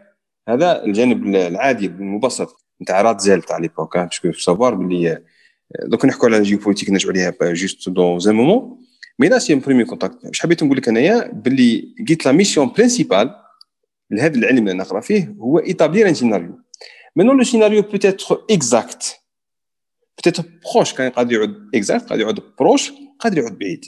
هذا 0.48 0.84
الجانب 0.84 1.26
العادي 1.26 1.86
المبسط 1.86 2.64
نتاع 2.82 3.00
Ratzel 3.00 3.42
تاع 3.42 3.58
l'époque 3.58 3.98
parce 3.98 4.19
que 4.19 4.32
savoir 4.32 4.74
باللي 4.74 5.22
دوك 5.84 6.04
نحكوا 6.04 6.28
على 6.28 6.42
géopolitique 6.42 6.90
نرجعوا 6.90 7.12
عليها 7.12 7.52
juste 7.52 7.88
dans 7.88 8.18
un 8.18 8.34
moment 8.34 8.78
mais 9.18 9.28
là 9.28 9.38
c'est 9.38 9.54
premier 9.54 9.84
contact 9.84 10.24
واش 10.24 10.40
حبيت 10.40 10.62
نقول 10.62 10.76
لك 10.76 10.88
انايا 10.88 11.32
باللي 11.32 11.94
قلت 12.08 12.26
la 12.26 12.32
mission 12.32 12.72
principale 12.72 13.34
لهذا 14.10 14.34
العلم 14.38 14.68
اللي 14.68 14.78
نقرا 14.78 15.00
فيه 15.00 15.34
هو 15.40 15.58
établir 15.58 16.08
un 16.08 16.14
scénario 16.14 16.58
maintenant 17.16 17.32
le 17.32 17.44
scénario 17.44 17.82
peut-être 17.82 18.44
exact 18.50 19.19
peut-être 20.24 20.44
proche 20.74 20.94
كان 20.94 21.10
قادر 21.10 21.32
يعود 21.32 21.70
exact 21.74 22.08
قادر 22.08 22.22
يعود 22.22 22.40
proche 22.58 22.92
قادر 23.18 23.38
يعود 23.38 23.58
بعيد 23.58 23.84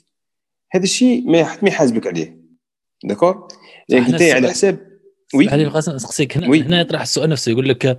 هذا 0.73 0.85
الشيء 0.85 1.31
ما 1.31 1.43
ما 1.63 1.69
يحاسبك 1.69 2.07
عليه 2.07 2.43
d'accord 3.05 3.49
يعني 3.89 4.07
انت 4.07 4.23
على 4.23 4.51
حساب 4.51 4.79
oui 5.35 5.49
علي 5.49 5.63
القاسم 5.63 5.93
نسقسيك. 5.93 6.37
هنا, 6.37 6.47
هنا 6.47 6.81
يطرح 6.81 7.01
السؤال 7.01 7.31
نفسه 7.31 7.53
يقول 7.53 7.69
لك 7.69 7.99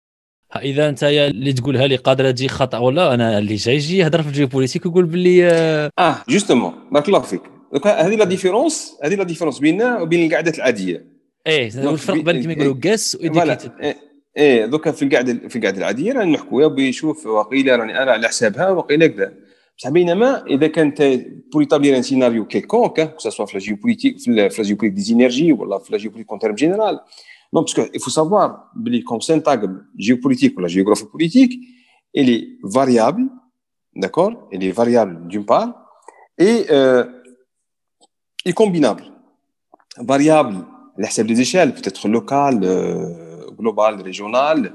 إذا 0.56 0.90
أنت 0.90 1.04
اللي 1.04 1.54
تقولها 1.54 1.88
لي 1.88 1.96
قادرة 1.96 2.32
تجي 2.32 2.48
خطأ 2.48 2.78
ولا 2.78 3.14
أنا 3.14 3.38
اللي 3.38 3.56
جاي 3.56 3.76
يجي 3.76 3.98
يهضر 3.98 4.22
في 4.22 4.28
ال 4.28 4.32
géopolitique 4.32 4.86
ويقول 4.86 5.06
باللي 5.06 5.48
آه 6.00 6.24
justement 6.30 6.74
بارك 6.92 7.08
الله 7.08 7.20
فيك. 7.20 7.42
هذه 7.86 8.16
la 8.16 8.26
différence 8.26 8.98
هذه 9.04 9.16
la 9.16 9.24
différence 9.24 9.60
بيننا 9.60 10.02
وبين 10.02 10.28
القعدات 10.28 10.58
العادية. 10.58 11.06
إيه 11.48 11.88
والفرق 11.88 12.22
بين 12.24 12.44
كما 12.44 12.54
يقولوا 12.54 12.76
guess 12.84 13.16
و 13.16 13.25
educated 13.25 13.96
إيه 14.38 14.66
دوكا 14.66 14.92
في 14.92 15.06
القعده 15.06 15.48
في 15.48 15.56
القعده 15.56 15.78
العادية 15.78 16.14
راني 16.14 16.32
نحكوا 16.32 16.68
بيشوف 16.68 17.26
وقيله 17.26 17.76
راني 17.76 18.04
أنا 18.04 18.12
على 18.12 18.28
حسابها 18.28 18.70
وقيله 18.70 19.08
كذا. 19.08 19.34
بصح 19.78 19.90
بينما 19.90 20.46
إذا 20.46 20.68
كانت 20.68 21.02
بور 21.54 21.62
ايتابلير 21.62 21.98
ان 21.98 22.02
سيناريو 22.02 22.46
كيكونك 22.46 23.14
سوا 23.18 23.46
في 23.46 23.54
لا 23.58 23.64
جيوبوليتيك 23.64 24.20
في 24.20 24.32
لا 24.32 24.48
جيوبوليتيك 24.48 24.96
دي 24.98 25.02
زينيرجي 25.02 25.54
ولا 25.54 25.80
في 25.80 25.92
لا 25.92 25.98
جيوبوليتيك 25.98 26.32
اون 26.32 26.40
تيرم 26.40 26.56
جينيرال 26.56 27.00
Non, 27.54 27.62
parce 27.62 27.76
qu'il 27.76 28.02
faut 28.02 28.10
savoir 28.10 28.72
que 28.84 29.04
comme 29.04 29.22
syntagme 29.22 29.86
géopolitique 29.96 30.58
ou 30.58 30.62
la 30.62 30.68
géographie 30.68 31.06
politique, 31.06 31.54
elle 32.14 32.30
est 32.32 32.58
variable, 32.64 33.24
d'accord? 33.96 34.50
Elle 34.52 34.64
est 34.64 34.72
variable 34.72 35.28
d'une 35.28 35.46
part, 35.46 35.70
et, 36.40 36.66
euh, 36.72 37.04
et 38.44 38.54
combinable. 38.54 39.04
Variable, 40.00 40.66
la 40.98 41.10
des 41.24 41.42
échelles, 41.42 41.76
peut-être 41.76 42.08
locale, 42.08 42.60
euh, 42.64 43.23
globale, 43.64 44.02
régionale, 44.10 44.72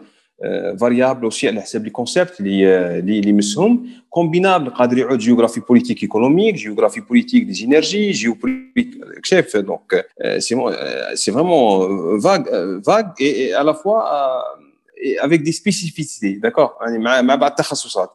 variable 0.84 1.24
aussi 1.26 1.44
على 1.44 1.60
حساب 1.60 1.84
les 1.84 1.90
concepts 1.90 2.40
اللي 2.40 2.98
اللي 2.98 3.28
يمسهم 3.28 3.86
combinable 4.10 4.70
قادر 4.70 4.98
يعود 4.98 5.18
géographie 5.18 5.60
politique 5.60 6.02
économique 6.02 6.54
géographie 6.54 7.00
politique 7.00 7.42
d'énergie 7.44 8.10
géopolitique 8.10 8.88
شايف 9.22 9.56
donc 9.56 10.06
c'est 10.38 10.56
c'est 11.14 11.32
vraiment 11.32 12.20
vague 12.20 12.42
vague 12.80 13.02
et 13.20 13.54
à 13.54 13.61
la 13.61 13.74
fois 13.74 14.00
avec 15.20 15.40
des 15.40 15.52
spécificités 15.52 16.32
d'accord 16.38 16.70
يعني 16.80 16.98
مع 16.98 17.22
مع 17.22 17.34
بعض 17.34 17.50
التخصصات 17.50 18.10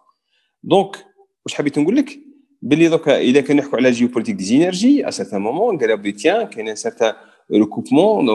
donc 0.63 0.97
واش 1.45 1.53
حبيت 1.55 1.79
نقول 1.79 1.95
لك 1.95 2.19
باللي 2.61 2.87
دوكا 2.87 3.17
اذا 3.17 3.41
كان 3.41 3.57
نحكوا 3.57 3.77
على 3.77 3.91
géopolitique 3.91 4.35
des 4.35 4.43
énergies 4.43 5.07
à 5.07 5.09
certain 5.11 5.41
moment 5.41 5.77
قال 5.77 5.97
بلي 5.97 6.11
tiens 6.11 6.43
كاين 6.47 6.67
un 6.67 6.75
certain 6.75 7.13
recoupement 7.51 8.25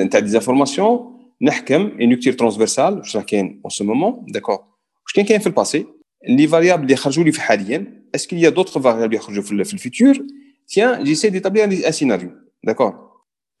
نتاع 0.00 0.20
des 0.20 0.28
informations 0.28 1.21
نحكم 1.42 1.98
un 2.00 2.14
critère 2.14 2.32
transversal 2.32 2.98
واش 2.98 3.16
راه 3.16 3.22
كاين 3.22 3.60
en 3.64 3.70
ce 3.70 3.84
moment 3.84 4.24
d'accord 4.28 4.54
واش 5.04 5.12
كان 5.14 5.24
كاين 5.24 5.40
في 5.40 5.46
ال 5.46 5.53
passé 5.53 5.86
les 6.28 6.46
variables 6.46 6.82
اللي 6.82 6.96
خرجوا 6.96 7.24
لي 7.24 7.32
في 7.32 7.40
حاليا 7.40 8.02
est-ce 8.14 8.26
qu'il 8.26 8.36
y 8.36 8.48
a 8.48 8.51
d'autres 8.51 8.78
variables 8.78 9.14
يخرجوا 9.14 9.42
في 9.42 9.52
ال 9.52 9.64
futur 9.64 10.26
tiens 10.68 11.04
j'essaie 11.04 11.30
d'établir 11.30 11.64
un 11.64 11.92
scénario 11.92 12.30
d'accord 12.64 13.12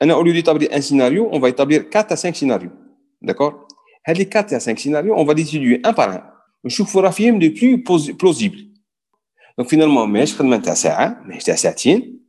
أنا 0.02 0.14
au 0.14 0.20
lieu 0.20 0.32
d'établir 0.32 0.76
un 0.76 0.80
scénario 0.80 1.32
on 1.32 1.40
va 1.40 1.50
établir 1.50 1.96
4 1.96 2.06
à 2.10 2.14
5 2.14 2.32
scénarios 2.32 2.70
d'accord 3.22 3.66
هاد 4.06 4.18
les 4.18 4.28
4 4.36 4.46
à 4.48 4.58
5 4.58 4.74
scénarios 4.74 5.14
on 5.14 5.26
va 5.26 5.32
d'étudier 5.32 5.80
un 5.86 5.92
par 5.92 6.14
un 6.14 6.22
نشوفوا 6.64 7.02
راه 7.02 7.10
فيهم 7.10 7.42
le 7.42 7.48
plus 7.76 7.98
plausible 8.20 8.72
donc 9.58 9.68
finalement 9.68 10.08
ماهيش 10.08 10.34
خدمه 10.34 10.56
تاع 10.56 10.74
ساعه 10.74 11.22
ماهيش 11.26 11.44
تاع 11.44 11.54
ساعتين 11.54 12.20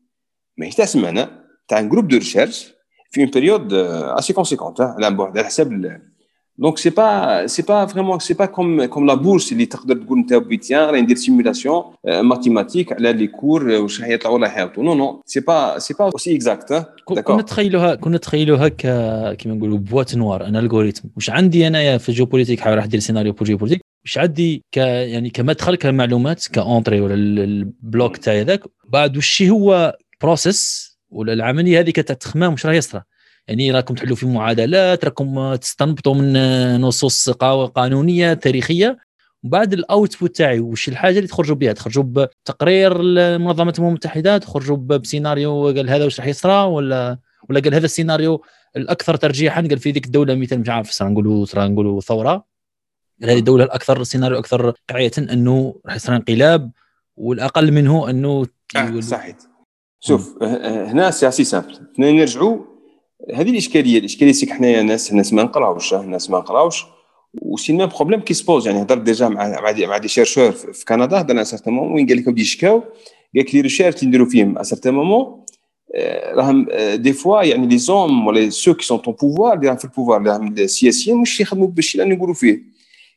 ماهيش 0.57 0.75
تاع 0.75 0.85
سمانه 0.85 1.43
تاع 1.67 1.79
un 1.79 1.89
groupe 1.89 2.07
de 2.07 2.17
recherche 2.17 2.72
في 3.13 3.21
une 3.21 3.29
période 3.29 3.73
assez 3.73 4.33
conséquente 4.33 4.81
على 4.81 5.11
بعد 5.11 5.37
على 5.37 5.47
حساب 5.47 5.99
donc 6.57 6.77
c'est 6.77 6.89
pas 6.89 7.47
c'est 7.47 7.61
pas 7.61 7.85
vraiment 7.85 8.19
c'est 8.19 8.33
pas 8.33 8.45
comme 8.45 8.85
comme 8.85 9.05
la 9.05 9.13
bourse 9.13 9.51
اللي 9.51 9.65
تقدر 9.65 9.95
تقول 9.95 10.17
انت 10.17 10.33
ben 10.33 10.54
tiens 10.54 10.89
راه 10.89 10.99
ندير 10.99 11.15
simulation 11.15 11.83
mathématique 12.05 12.93
على 12.93 13.13
les 13.13 13.27
cours 13.27 13.69
واش 13.69 14.01
راح 14.01 14.09
يطلعوا 14.09 14.35
ولا 14.35 14.59
يهبطوا 14.59 14.83
non 14.83 14.93
non 14.93 15.21
c'est 15.25 15.39
pas 15.39 15.79
c'est 15.79 15.93
pas 15.93 16.05
aussi 16.05 16.35
exact 16.35 16.87
كنا 17.05 17.41
تخيلوها 17.41 17.95
كنا 17.95 18.17
تخيلوها 18.17 18.67
كيما 18.67 19.55
نقولوا 19.55 19.77
boîte 19.77 20.15
noire 20.15 20.45
un 20.45 20.55
algorithme 20.55 21.07
واش 21.15 21.29
عندي 21.29 21.67
انايا 21.67 21.97
في 21.97 22.11
géopolitique 22.11 22.59
حاول 22.59 22.77
راح 22.77 22.85
ندير 22.85 22.99
scénario 22.99 23.33
pour 23.33 23.47
géopolitique 23.47 23.81
واش 24.05 24.17
عندي 24.17 24.63
ك 24.71 24.77
يعني 24.77 25.29
كمدخل 25.29 25.75
كمعلومات 25.75 26.47
comme 26.47 26.72
entrée 26.72 27.01
ولا 27.01 27.13
ال 27.13 27.34
bloc 27.34 28.17
تاعي 28.17 28.41
هذاك 28.41 28.63
بعد 28.87 29.17
وش 29.17 29.43
هو 29.43 29.97
process 30.21 30.92
ولا 31.13 31.33
العملية 31.33 31.79
هذيك 31.79 31.99
تاع 31.99 32.13
التخمام 32.13 32.51
واش 32.51 32.65
راه 32.65 32.73
يصرى 32.73 33.03
يعني 33.47 33.71
راكم 33.71 33.95
تحلوا 33.95 34.15
في 34.15 34.25
معادلات 34.25 35.05
راكم 35.05 35.55
تستنبطوا 35.55 36.15
من 36.15 36.33
نصوص 36.81 37.29
قانونية 37.29 38.33
تاريخية. 38.33 38.97
وبعد 39.43 39.73
ال 39.73 39.82
output 39.82 40.35
تاعي 40.35 40.59
وش 40.59 40.89
الحاجة 40.89 41.17
اللي 41.17 41.27
تخرجوا 41.27 41.55
بها؟ 41.55 41.73
تخرجوا 41.73 42.03
بتقرير 42.03 42.97
منظمه 43.37 43.73
الامم 43.77 43.87
المتحده 43.87 44.37
تخرجوا 44.37 44.77
بسيناريو 44.77 45.65
قال 45.65 45.89
هذا 45.89 46.03
واش 46.03 46.19
راح 46.19 46.27
يصرى 46.27 46.65
ولا 46.65 47.17
ولا 47.49 47.59
قال 47.59 47.73
هذا 47.73 47.85
السيناريو 47.85 48.43
الأكثر 48.75 49.15
ترجيحا؟ 49.15 49.61
قال 49.61 49.79
في 49.79 49.91
ذيك 49.91 50.05
الدولة 50.05 50.35
مثال 50.35 50.59
مش 50.59 50.69
عارف 50.69 51.03
نقولوا 51.03 51.45
نقولوا 51.55 52.01
ثورة. 52.01 52.45
هذه 53.23 53.39
الدولة 53.39 53.63
الأكثر 53.63 54.03
سيناريو 54.03 54.39
أكثر 54.39 54.73
واقعية 54.89 55.11
أنه 55.17 55.81
راح 55.85 55.95
يصير 55.95 56.15
انقلاب 56.15 56.71
والأقل 57.15 57.71
منه 57.71 58.09
أنه 58.09 58.47
آه 58.75 58.99
صحيح. 58.99 59.35
شوف 60.07 60.43
هنا 60.43 61.11
c'est 61.11 61.43
c'est 61.43 61.58
simple. 61.58 61.79
نرجعوا 61.99 62.57
هذه 63.33 63.49
الإشكالية 63.49 63.99
الإشكالية 63.99 64.31
c'est 64.31 64.42
que 64.42 64.49
حنايا 64.49 64.83
ناس 64.83 65.13
ناس 65.13 65.33
ما 65.33 65.43
نقراوش 65.43 65.93
ناس 65.93 66.29
ما 66.29 66.37
نقراوش 66.37 66.85
و 67.41 67.46
c'est 67.46 67.73
même 67.73 67.87
problème 67.87 68.19
qui 68.19 68.33
se 68.33 68.44
pose 68.44 68.67
يعني 68.67 68.81
هضرت 68.81 69.01
déjà 69.01 69.27
مع 69.27 69.61
مع 69.61 69.71
des, 69.71 69.87
مع 69.87 69.97
des 69.97 70.07
chercheurs 70.07 70.51
في 70.51 70.85
كندا 70.85 71.21
هضرنا 71.21 71.43
certain 71.43 71.73
moment 71.73 71.93
وين 71.93 72.07
قال 72.07 72.17
لك 72.17 72.39
يشكاو 72.39 72.79
قال 72.79 72.91
لك 73.35 73.55
les 73.55 73.61
recherches 73.61 73.95
اللي 73.95 74.07
نديرو 74.07 74.25
فيهم. 74.25 74.57
à 74.57 74.63
certain 74.63 74.93
moment 74.93 75.45
راهم 76.33 76.67
des 76.95 77.13
fois 77.13 77.43
يعني 77.43 77.67
les 77.67 77.77
hommes 77.77 78.27
ولا 78.27 78.49
ceux 78.49 78.73
qui 78.73 78.85
sont 78.85 78.97
au 78.97 79.13
pouvoir 79.13 79.53
اللي 79.53 79.67
راهم 79.67 79.77
في 79.77 79.85
ال 79.85 79.89
pouvoir 79.89 80.17
اللي 80.17 80.29
راهم 80.29 80.53
السياسيين 80.57 81.17
مش 81.17 81.41
يخدموا 81.41 81.67
بالشيء 81.67 82.03
اللي 82.03 82.15
نقولوا 82.15 82.35
فيه. 82.35 82.61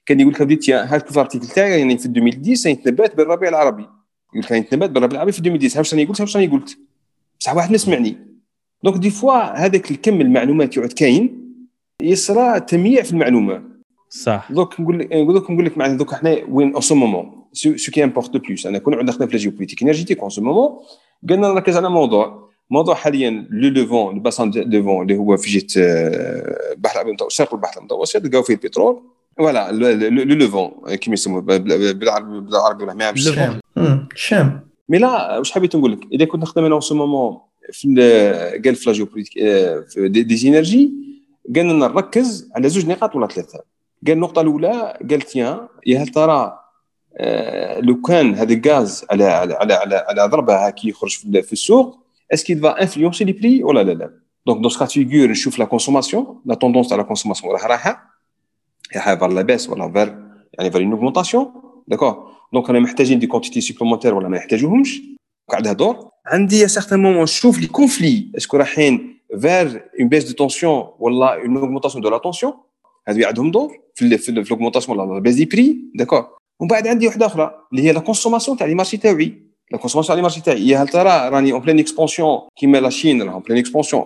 كان 0.07 0.21
يقول 0.21 0.33
لك 0.33 0.43
بديت 0.43 0.71
هذاك 0.71 1.11
ال 1.11 1.15
article 1.15 1.47
تاعي 1.47 1.79
يعني 1.79 1.99
في 1.99 2.07
2010 2.07 2.71
يتنبات 2.71 3.17
بالربيع 3.17 3.49
العربي. 3.49 3.87
يقول 4.35 4.45
لك 4.45 4.51
يتنبات 4.51 4.91
بالربيع 4.91 5.17
العربي 5.17 5.33
في 5.33 5.39
2010 5.39 5.79
واش 5.79 5.95
راني 5.95 6.05
قلت 6.05 6.21
واش 6.21 6.37
راني 6.37 6.47
قلت 6.47 6.79
بصح 7.41 7.57
واحد 7.57 7.71
ما 7.71 7.77
سمعني. 7.77 8.17
donc 8.85 8.97
des 8.97 9.11
fois 9.11 9.35
هذاك 9.35 9.91
الكم 9.91 10.21
المعلومات 10.21 10.77
يقعد 10.77 10.93
كاين 10.93 11.53
يصرى 12.03 12.61
تمييع 12.61 13.03
في 13.03 13.13
المعلومة. 13.13 13.63
صح. 14.11 14.53
دوك 14.53 14.81
نقول 14.81 14.99
لك 14.99 15.13
نقول 15.13 15.37
لك 15.37 15.51
نقول 15.51 15.67
لك 15.67 15.79
معناتها 15.79 15.99
دوك 15.99 16.15
حنا 16.15 16.39
وين 16.49 16.75
en 16.75 16.81
ce 16.81 16.95
moment 16.95 17.45
ce 17.53 17.93
qui 17.93 18.05
importe 18.05 18.37
plus 18.37 18.67
أنا 18.67 18.79
كنا 18.79 18.97
عندنا 18.97 19.13
خدمه 19.13 19.27
في 19.27 19.33
la 19.33 19.39
géopolitique 19.39 19.83
énergétique 19.83 20.21
en 20.21 20.31
ce 20.31 20.43
moment 20.43 20.79
قلنا 21.29 21.49
نركز 21.49 21.77
على 21.77 21.91
موضوع. 21.91 22.47
موضوع 22.71 22.95
حاليا 22.95 23.47
le 23.51 23.69
Levant 23.69 24.15
ال 24.15 24.20
bassin 24.20 24.51
Levant 24.51 25.03
اللي 25.03 25.17
هو 25.17 25.37
في 25.37 25.59
جهة 25.59 25.67
البحر 26.73 26.95
الأبيض 26.95 27.09
المتوسط 27.09 27.55
البحر 27.55 27.81
المتوسط 27.81 28.27
لقاو 28.27 28.43
فيه 28.43 28.55
البترول. 28.55 29.03
voilà 29.39 29.73
le 29.73 30.35
Levant 30.35 30.95
كيما 30.95 31.15
يسموه 31.15 31.41
بالعربي 31.41 32.41
بالعربي 32.41 32.85
ولا 32.85 32.95
ما 32.95 33.11
الشام 33.11 33.61
الشام 33.79 34.69
mais 34.89 34.99
là 34.99 35.39
واش 35.39 35.53
حبيت 35.53 35.77
نقول 35.77 35.93
لك؟ 35.93 36.01
إذا 36.13 36.25
كنت 36.25 36.43
نخدم 36.43 36.65
أنا 36.65 36.81
ce 36.81 36.95
moment 36.95 37.39
في 37.73 37.89
قال 38.65 38.75
في 38.75 38.91
la 38.91 38.97
géopolitique 38.97 39.33
في 39.89 40.09
des 40.09 40.37
énergies 40.37 40.93
قالنا 41.57 41.73
نركز 41.73 42.51
على 42.57 42.69
زوج 42.69 42.87
نقاط 42.87 43.17
ولا 43.17 43.27
ثلاثة. 43.27 43.61
قال 44.07 44.17
النقطة 44.17 44.41
الأولى 44.41 44.99
قال 45.11 45.23
tiens 45.23 45.59
يا 45.87 45.99
هل 45.99 46.09
ترى 46.09 46.59
لو 47.79 48.01
كان 48.01 48.35
هذا 48.35 48.55
الغاز 48.55 49.05
على 49.11 49.25
على 49.25 49.55
على 49.55 49.75
على, 49.75 50.05
على 50.09 50.29
ضربة 50.29 50.67
هكي 50.67 50.89
يخرج 50.89 51.17
في 51.43 51.53
السوق 51.53 51.99
est-ce 52.33 52.46
qu'il 52.46 52.57
va 52.57 52.83
influencer 52.83 53.25
les 53.25 53.33
prix 53.33 53.65
ولا 53.65 53.83
لا 53.83 53.93
لا. 53.93 54.11
donc 54.47 54.61
dans 54.61 54.71
ce 54.71 54.76
cas 54.76 54.85
figure 54.85 55.31
نشوف 55.31 55.59
la 55.59 55.65
consommation 55.65 56.43
la 56.47 56.55
tendance 56.55 56.89
تاع 56.89 56.97
la 56.97 57.03
consommation 57.03 57.53
راه 57.53 57.67
رايحه 57.67 58.13
رايحه 58.95 59.17
vers 59.17 59.33
la 59.33 59.43
baisse 59.43 59.71
ولا 59.71 59.93
vers 59.93 60.27
يعني 60.59 60.71
vers 60.71 60.83
une 60.83 60.93
augmentation 60.93 61.53
d'accord 61.89 62.36
donc 62.53 62.71
أنا 62.71 62.81
محتاجين 62.81 63.19
des 63.19 63.27
quantités 63.27 63.61
supplémentaires 63.61 64.15
ولا 64.15 64.29
ما 64.29 64.37
نحتاجوهمش 64.37 65.03
قاعد 65.51 65.77
دور 65.77 66.09
عندي 66.27 66.65
à 66.65 66.67
certain 66.67 67.03
moment 67.03 67.23
نشوف 67.23 67.59
les 67.59 67.67
conflits 67.67 68.27
est-ce 68.37 68.50
que 68.50 68.57
رايحين 68.57 69.21
vers 69.41 69.85
une 70.01 70.09
baisse 70.09 70.25
de 70.25 70.33
tension 70.33 70.87
ولا 70.99 71.43
une 71.43 71.57
augmentation 71.57 72.03
de 72.03 72.11
la 72.11 72.19
tension 72.19 72.53
هذو 73.09 73.27
عندهم 73.27 73.51
دور 73.51 73.79
في 73.95 74.19
في 74.19 74.33
l'augmentation 74.33 74.99
ولا 74.99 75.21
baisse 75.21 75.35
des 75.35 75.45
prix 75.45 75.77
d'accord 75.95 76.27
ومن 76.61 76.69
بعد 76.69 76.87
عندي 76.87 77.09
وحدة 77.09 77.27
أخرى 77.27 77.55
اللي 77.73 77.83
هي 77.83 77.93
la 77.93 78.01
consommation 78.01 78.57
تاع 78.57 78.67
les 78.67 78.75
marchés 78.75 78.97
تاعي. 78.97 79.47
la 79.71 79.79
consommation 79.79 80.07
تاع 80.07 80.15
les 80.15 80.23
marchés 80.23 80.41
تاعي 80.41 80.77
هل 80.77 80.89
ترى 80.89 81.29
راني 81.29 81.53
en 81.53 81.61
pleine 81.61 81.79
expansion 81.79 82.39
كيما 82.57 82.79
la 82.79 82.91
Chine 82.91 83.23
راه 83.23 83.33
en 83.33 83.43
pleine 83.43 83.59
expansion 83.59 84.05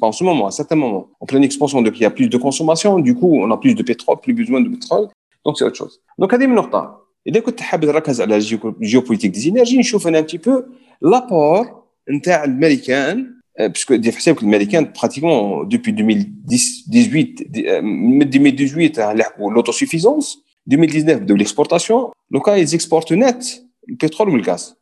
pas 0.00 0.06
en 0.06 0.12
ce 0.12 0.24
moment, 0.24 0.46
à 0.46 0.50
certains 0.50 0.80
moments. 0.84 1.06
En 1.20 1.26
pleine 1.26 1.44
expansion, 1.44 1.82
donc 1.82 1.94
il 1.96 2.02
y 2.02 2.04
a 2.04 2.10
plus 2.10 2.28
de 2.28 2.38
consommation, 2.46 2.98
du 2.98 3.14
coup, 3.14 3.32
on 3.44 3.50
a 3.50 3.56
plus 3.56 3.74
de 3.74 3.82
pétrole, 3.82 4.18
plus 4.26 4.34
besoin 4.40 4.60
de 4.60 4.68
pétrole, 4.68 5.08
donc 5.44 5.52
c'est 5.58 5.64
autre 5.64 5.76
chose. 5.76 5.94
Donc, 6.18 6.34
هذه 6.34 6.46
من 6.46 6.54
نقطة. 6.54 7.07
إذا 7.28 7.40
كنت 7.40 7.60
حاب 7.60 7.84
نركز 7.84 8.20
على 8.20 8.36
ال 8.36 8.43
géopolitique 8.43 9.30
des 9.30 9.40
énergies 9.40 9.78
نشوف 9.78 10.08
أنا 10.08 10.18
un 10.18 10.26
petit 10.26 10.38
peu 10.38 10.62
l'apport 11.02 11.82
نتاع 12.10 12.44
الامريكان 12.44 13.34
parce 13.58 13.80
que 13.80 13.94
دير 13.96 14.12
في 14.12 14.18
حسابك 14.18 14.38
الامريكان 14.42 14.92
pratiquement 15.00 15.68
depuis 15.68 15.90
2018 15.90 17.82
من 17.82 18.22
2018 18.22 19.16
لحقوا 19.16 19.52
l'autosuffisance 19.52 20.38
2019 20.72 21.18
بداو 21.18 21.36
l'exportation 21.36 22.10
لوكا 22.30 22.54
ils 22.56 22.70
exportent 22.70 23.14
net 23.14 23.44
البترول 23.88 24.28
والغاز 24.28 24.74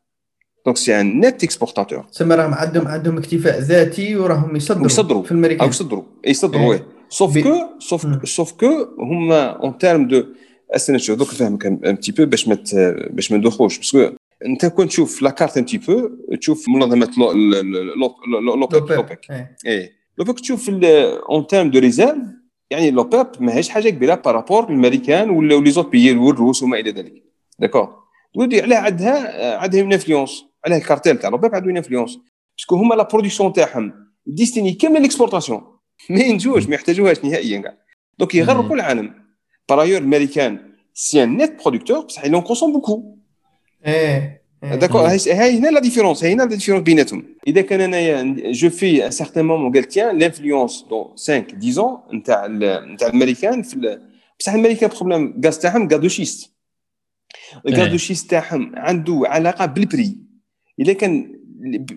donc 0.67 0.77
c'est 0.77 1.01
un 1.01 1.21
net 1.21 1.45
exportateur 1.45 2.05
تسمى 2.13 2.35
راهم 2.35 2.55
عندهم 2.55 2.87
عندهم 2.89 3.19
اكتفاء 3.19 3.61
ذاتي 3.61 4.17
وراهم 4.17 4.57
يصدروا 4.57 4.87
يصدروا. 4.87 5.23
في 5.23 5.33
الامريكان 5.33 5.61
أو 5.65 5.69
يصدروا. 5.69 6.03
يصدروا 6.27 6.69
oui 6.69 6.81
sauf 7.09 7.39
que 7.39 7.55
sauf 7.79 8.29
sauf 8.29 8.53
que 8.53 8.87
هما 8.99 9.47
en 9.47 9.79
termes 9.79 10.09
de 10.09 10.25
استنى 10.77 10.99
شوف 10.99 11.19
دوك 11.19 11.29
نفهمك 11.29 11.67
un 11.67 11.77
petit 11.77 12.13
peu 12.13 12.25
باش 12.27 12.49
ما 12.49 12.59
باش 13.11 13.33
ما 13.33 13.39
ندوخوش 13.39 13.79
parce 13.79 13.99
que 13.99 14.11
أنت 14.47 14.67
كنت 14.67 14.89
تشوف 14.89 15.23
la 15.23 15.31
carte 15.31 15.57
un 15.57 15.65
petit 15.65 15.79
peu 15.79 16.11
تشوف 16.41 16.69
منظمة 16.69 17.11
l'OPEC 18.57 19.31
et 19.67 19.93
l'OPEC 20.19 20.41
تشوف 20.41 20.71
en 21.31 21.47
termes 21.47 21.71
de 21.71 21.79
réserves 21.79 22.17
يعني 22.71 22.91
l'OPEP 22.91 23.27
ماهيش 23.41 23.69
حاجة 23.69 23.91
كبيرة 23.91 24.15
par 24.15 24.32
rapport 24.32 24.71
للأمريكان 24.71 25.31
ولا 25.31 25.55
les 25.55 25.71
autres 25.71 25.89
pays 25.89 26.17
والروس 26.17 26.63
وما 26.63 26.79
إلى 26.79 26.91
ذلك. 26.91 27.23
d'accord 27.59 28.07
تقول 28.35 28.61
علاه 28.61 28.77
عندها 28.77 29.59
عندها 29.59 29.83
une 29.83 29.93
influence 29.93 30.45
علاه 30.67 30.77
الكارتيل 30.77 31.19
تاع 31.19 31.31
l'OPEP 31.31 31.55
عنده 31.55 31.67
une 31.67 31.77
influence 31.77 32.19
parce 32.59 32.70
que 32.70 32.77
هما 32.77 32.95
la 32.95 33.03
production 33.03 33.53
تاعهم 33.53 33.93
destinée 34.27 34.73
كامل 34.73 35.03
l'exportation 35.03 35.63
ما 36.11 36.21
ينجوش 36.21 36.67
ما 36.67 36.75
يحتاجوهاش 36.75 37.25
نهائيا 37.25 37.61
كاع. 37.61 37.79
donc 38.19 38.35
يغرقوا 38.35 38.77
العالم. 38.77 39.26
Par 39.67 39.79
ailleurs, 39.81 40.01
l'américain, 40.01 40.59
c'est 40.95 41.21
un 41.21 41.27
net 41.27 41.57
producteur, 41.57 42.07
parce 42.07 42.19
qu'il 42.19 42.35
en 42.35 42.43
consomme 42.43 42.73
beaucoup. 42.73 43.19
D'accord, 44.63 45.09
c'est 45.19 45.35
la 45.79 45.81
différence, 45.81 46.21
c'est 46.21 46.35
la 46.35 46.47
différence 46.47 46.83
بيناتهم. 46.83 47.37
إذا 47.47 47.61
كان 47.61 47.81
أنا 47.81 48.53
je 48.53 48.69
fais 48.69 49.03
un 49.03 49.11
certain 49.11 49.43
moment 49.43 49.71
قال 49.71 49.85
tiens 49.89 50.13
l'influence 50.13 50.89
dans 50.89 51.15
5 51.17 51.55
10 51.55 51.79
ans 51.79 52.15
نتاع 52.15 52.47
نتاع 52.47 53.09
الامريكان 53.09 53.63
في 53.63 54.01
بصح 54.41 54.53
الامريكان 54.53 54.91
problème 54.91 55.41
gaz 55.45 55.59
تاعهم 55.59 55.89
gaz 55.89 56.01
de 56.01 56.09
schiste 56.09 56.53
ال 57.69 57.74
gaz 57.74 57.89
de 57.89 57.97
schiste 57.97 58.31
تاعهم 58.31 58.73
عنده 58.77 59.23
علاقه 59.25 59.67
بال 59.67 59.83
prix 59.83 60.17
اذا 60.81 60.93
كان 60.93 61.41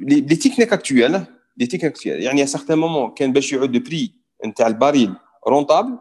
les 0.02 0.22
techniques 0.22 0.74
actuelles 0.74 1.12
les 1.58 1.66
techniques 1.66 1.86
actuelles 1.86 2.22
يعني 2.22 2.45
à 2.45 2.49
certain 2.49 2.80
moment 2.84 3.13
كان 3.15 3.34
باش 3.34 3.53
يعود 3.53 3.84
prix 3.84 4.14
نتاع 4.45 4.67
ال 4.68 4.75
baril 4.75 5.14
rentable 5.47 5.97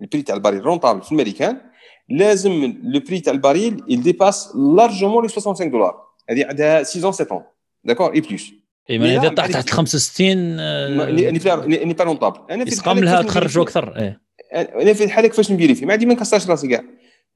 ال 0.00 0.04
prix 0.04 0.22
تاع 0.22 0.34
ال 0.34 0.39
baril 0.39 0.64
rentable 0.64 1.02
في 1.02 1.12
الامريكان 1.12 1.60
لازم 2.10 2.74
le 2.82 3.00
prix 3.00 3.20
تاع 3.20 3.32
ال 3.32 3.40
baril 3.40 3.82
il 3.90 3.96
dépasse 3.96 4.48
largement 4.54 5.22
les 5.26 5.32
65 5.32 5.70
دولار 5.70 5.94
هذه 6.30 6.46
عندها 6.46 6.82
6 6.82 7.10
ans 7.10 7.10
7 7.10 7.38
ans. 7.38 7.42
d'accord 7.84 8.14
et 8.14 8.20
plus 8.20 8.52
et 8.90 8.98
même 8.98 9.06
إذا 9.06 9.28
طاح 9.28 9.46
تحت 9.46 9.70
65 9.70 10.56
n'est 11.86 11.94
pas 11.94 12.04
rentable 12.04 12.40
أنا 12.50 12.64
في 12.64 12.70
يسقم 12.70 12.98
لها 12.98 13.22
تخرجوا 13.22 13.62
أكثر 13.62 13.96
إيه. 13.96 14.20
أنا 14.54 14.92
في 14.92 15.04
الحالة 15.04 15.28
كيفاش 15.28 15.52
ندير 15.52 15.74
فيه 15.74 15.86
ما 15.86 15.92
عندي 15.92 16.06
ما 16.06 16.14
نكسرش 16.14 16.48
راسي 16.50 16.68
كاع. 16.68 16.84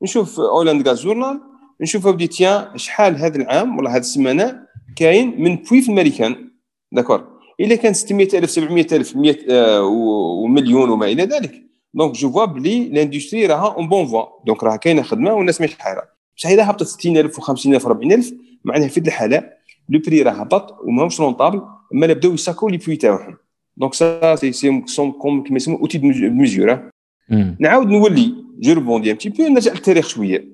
نشوف 0.03 0.41
Oil 0.41 0.65
and 0.65 0.89
Gas 0.89 1.03
Journal 1.03 1.41
نشوف 1.81 2.07
اودي 2.07 2.27
tiens 2.27 2.79
شحال 2.79 3.17
هذا 3.17 3.37
العام 3.37 3.79
ولا 3.79 3.91
هذه 3.91 4.01
السمانة 4.01 4.61
كاين 4.97 5.43
من 5.43 5.57
بوي 5.57 5.83
في 5.83 5.89
الماريكان 5.89 6.51
d'accord 6.93 7.39
إلا 7.61 7.75
كان 7.75 7.93
600000 7.93 8.51
700000 8.51 9.17
100 9.17 9.81
ومليون 10.43 10.91
وما 10.91 11.07
إلى 11.07 11.23
ذلك. 11.23 11.68
donc 11.95 12.13
je 12.13 12.31
vois 12.31 12.45
بلي 12.45 12.89
l'industrie 12.89 13.47
راها 13.47 13.75
en 13.75 13.89
bonne 13.89 14.07
voie 14.07 14.25
donc 14.47 14.65
راه 14.65 14.77
كاينة 14.77 15.03
خدمه 15.03 15.33
والناس 15.33 15.61
ماشي 15.61 15.83
حايره 15.83 16.03
بصح 16.37 16.49
اذا 16.49 16.71
هبطت 16.71 16.83
60000 16.83 17.41
و50000 17.41 17.83
و40000 17.83 18.35
معناها 18.65 18.89
في 18.89 19.01
الحاله 19.01 19.51
لو 19.89 20.01
بري 20.07 20.23
راه 20.23 20.33
هبط 20.33 20.81
وماهمش 20.85 21.21
rentables 21.21 21.63
اما 21.95 22.07
بداو 22.07 22.35
يساكو 22.35 22.69
les 22.69 22.77
puits 22.77 22.97
تاعهم 22.97 23.37
donc 23.77 23.95
ça 23.95 24.37
c'est 24.37 24.53
c'est 24.53 24.83
c'est 24.87 25.13
comme 25.13 25.43
كيما 25.43 25.57
يسمو 25.57 25.77
outil 25.77 25.99
de 25.99 26.07
mesure 26.09 26.91
نعاود 27.61 27.87
نولي 27.87 28.35
je 28.59 28.73
rebondis 28.73 29.11
un 29.11 29.19
petit 29.19 29.29
peu 29.29 29.43
نرجع 29.43 29.73
للتاريخ 29.73 30.09
شوية 30.09 30.49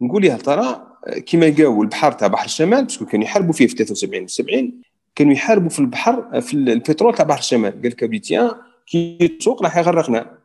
نقول 0.00 0.24
يا 0.24 0.36
ترى 0.36 0.86
كيما 1.26 1.44
لقاو 1.44 1.82
البحر 1.82 2.12
تاع 2.12 2.28
بحر 2.28 2.44
الشمال 2.44 2.84
parce 2.84 2.98
que 2.98 3.06
كانوا 3.06 3.24
يحاربوا 3.24 3.52
فيه 3.52 3.66
في 3.66 3.76
73 3.76 4.24
و 4.24 4.26
70 4.26 4.72
كانوا 5.14 5.32
يحاربوا 5.32 5.68
في 5.68 5.78
البحر 5.78 6.40
في 6.40 6.54
البترول 6.54 7.14
تاع 7.14 7.24
بحر 7.24 7.38
الشمال 7.38 7.82
قال 7.82 7.90
لك 7.90 8.56
كي 8.86 9.18
السوق 9.22 9.62
راح 9.62 9.76
يغرقنا 9.76 10.37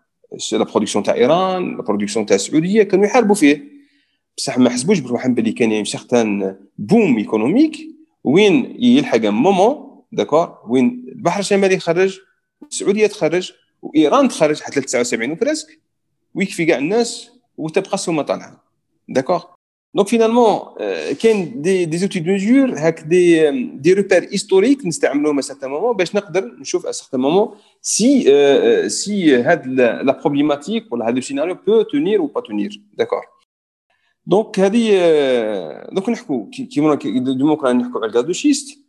la 0.52 0.64
production 0.64 1.04
تاع 1.04 1.14
ايران 1.14 1.78
la 1.78 1.82
production 1.82 2.26
تاع 2.26 2.36
السعودية 2.36 2.84
كانوا 2.84 3.06
يحاربوا 3.06 3.36
فيه. 3.36 3.74
بصح 4.38 4.58
ما 4.58 4.70
حسبوش 4.70 5.00
بروحهم 5.00 5.34
بلي 5.34 5.52
كان 5.52 5.72
يعني 5.72 5.86
certain 5.86 6.58
boom 6.78 7.18
économique 7.18 7.78
وين 8.24 8.76
يلحق 8.80 9.18
moment 9.18 10.02
d'accord 10.12 10.58
وين 10.68 11.06
البحر 11.08 11.40
الشمالي 11.40 11.80
خرج 11.80 12.20
السعودية 12.72 13.08
تخرج 13.08 13.52
وإيران 13.82 14.28
تخرج 14.28 14.62
حتى 14.62 14.82
79 14.82 15.32
و 15.32 15.37
parce 15.37 15.64
que 15.64 15.80
ويكفي 16.36 16.66
كاع 16.66 16.78
الناس 16.78 17.30
وتبقى 17.58 17.94
السومه 17.94 18.22
طالعة. 18.22 18.64
d'accord 19.10 19.42
donc 19.96 20.08
finalement 20.08 20.60
كاين 21.22 21.62
des 21.62 21.86
des 21.86 21.98
outils 21.98 22.20
de 22.20 22.32
mesure 22.32 22.74
هاك 22.78 23.00
des 23.00 23.52
des 23.78 23.94
repères 23.94 24.30
historiques 24.32 24.86
نستعملوهم 24.86 25.38
à 25.38 25.42
certains 25.42 25.70
moments 25.70 25.96
باش 25.96 26.16
نقدر 26.16 26.56
نشوف 26.60 26.86
à 26.86 26.92
certain 26.92 27.20
moment 27.20 27.56
c'est 27.82 28.90
c'est 28.90 29.36
هاد 29.36 29.68
la 29.68 30.20
problématique 30.22 30.94
ولا 30.94 31.10
هذا 31.10 31.18
السيناريو 31.18 31.58
peut 31.68 31.82
tenir 31.82 32.22
ou 32.22 32.26
pas 32.26 32.42
tenir 32.42 32.82
d'accord 32.94 33.22
donc 34.26 34.60
هذه 34.60 34.90
donc 35.92 36.10
نحكوا 36.10 36.46
كيما 36.72 36.96
donc 37.34 37.66
نحكوا 37.66 38.02
على 38.02 38.10
ال 38.10 38.14
gaz 38.14 38.26
de 38.26 38.34
schiste 38.34 38.83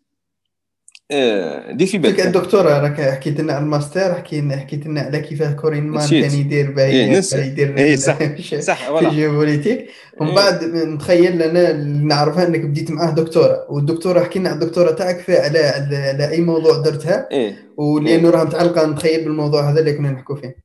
دير 1.70 1.86
في 1.86 1.98
بالك. 1.98 2.26
الدكتورة 2.26 2.78
راك 2.78 3.00
حكيت 3.00 3.40
لنا 3.40 3.52
على 3.52 3.64
الماستر 3.64 4.14
حكينا 4.14 4.56
حكيت 4.56 4.86
لنا 4.86 5.00
على 5.00 5.20
كيفاه 5.20 5.52
كورين 5.52 5.84
مان 5.84 6.08
كان 6.08 6.38
يدير 6.38 6.70
باهي 6.70 6.90
إيه 6.90 7.22
يدير 7.34 7.78
إيه 7.78 7.96
صح. 7.96 8.18
صح 8.70 8.98
في 8.98 9.08
الجيوبوليتيك 9.08 9.90
ومن 10.20 10.34
بعد 10.34 10.64
نتخيل 10.64 11.42
أنا 11.42 11.72
نعرفها 11.82 12.46
أنك 12.46 12.60
بديت 12.60 12.90
معاه 12.90 13.10
دكتورة. 13.10 13.66
والدكتورة 13.70 14.20
حكينا 14.20 14.48
على 14.48 14.62
الدكتورة 14.62 14.90
تاعك 14.90 15.30
على 15.30 15.58
على 15.58 16.30
أي 16.30 16.40
موضوع 16.40 16.78
درتها. 16.78 17.28
إيه. 17.30 17.56
ولأنه 17.76 18.30
راه 18.30 18.44
متعلقة 18.44 18.86
نتخيل 18.86 19.24
بالموضوع 19.24 19.70
هذا 19.70 19.80
اللي 19.80 19.92
كنا 19.92 20.10
نحكوا 20.10 20.36
فيه. 20.36 20.56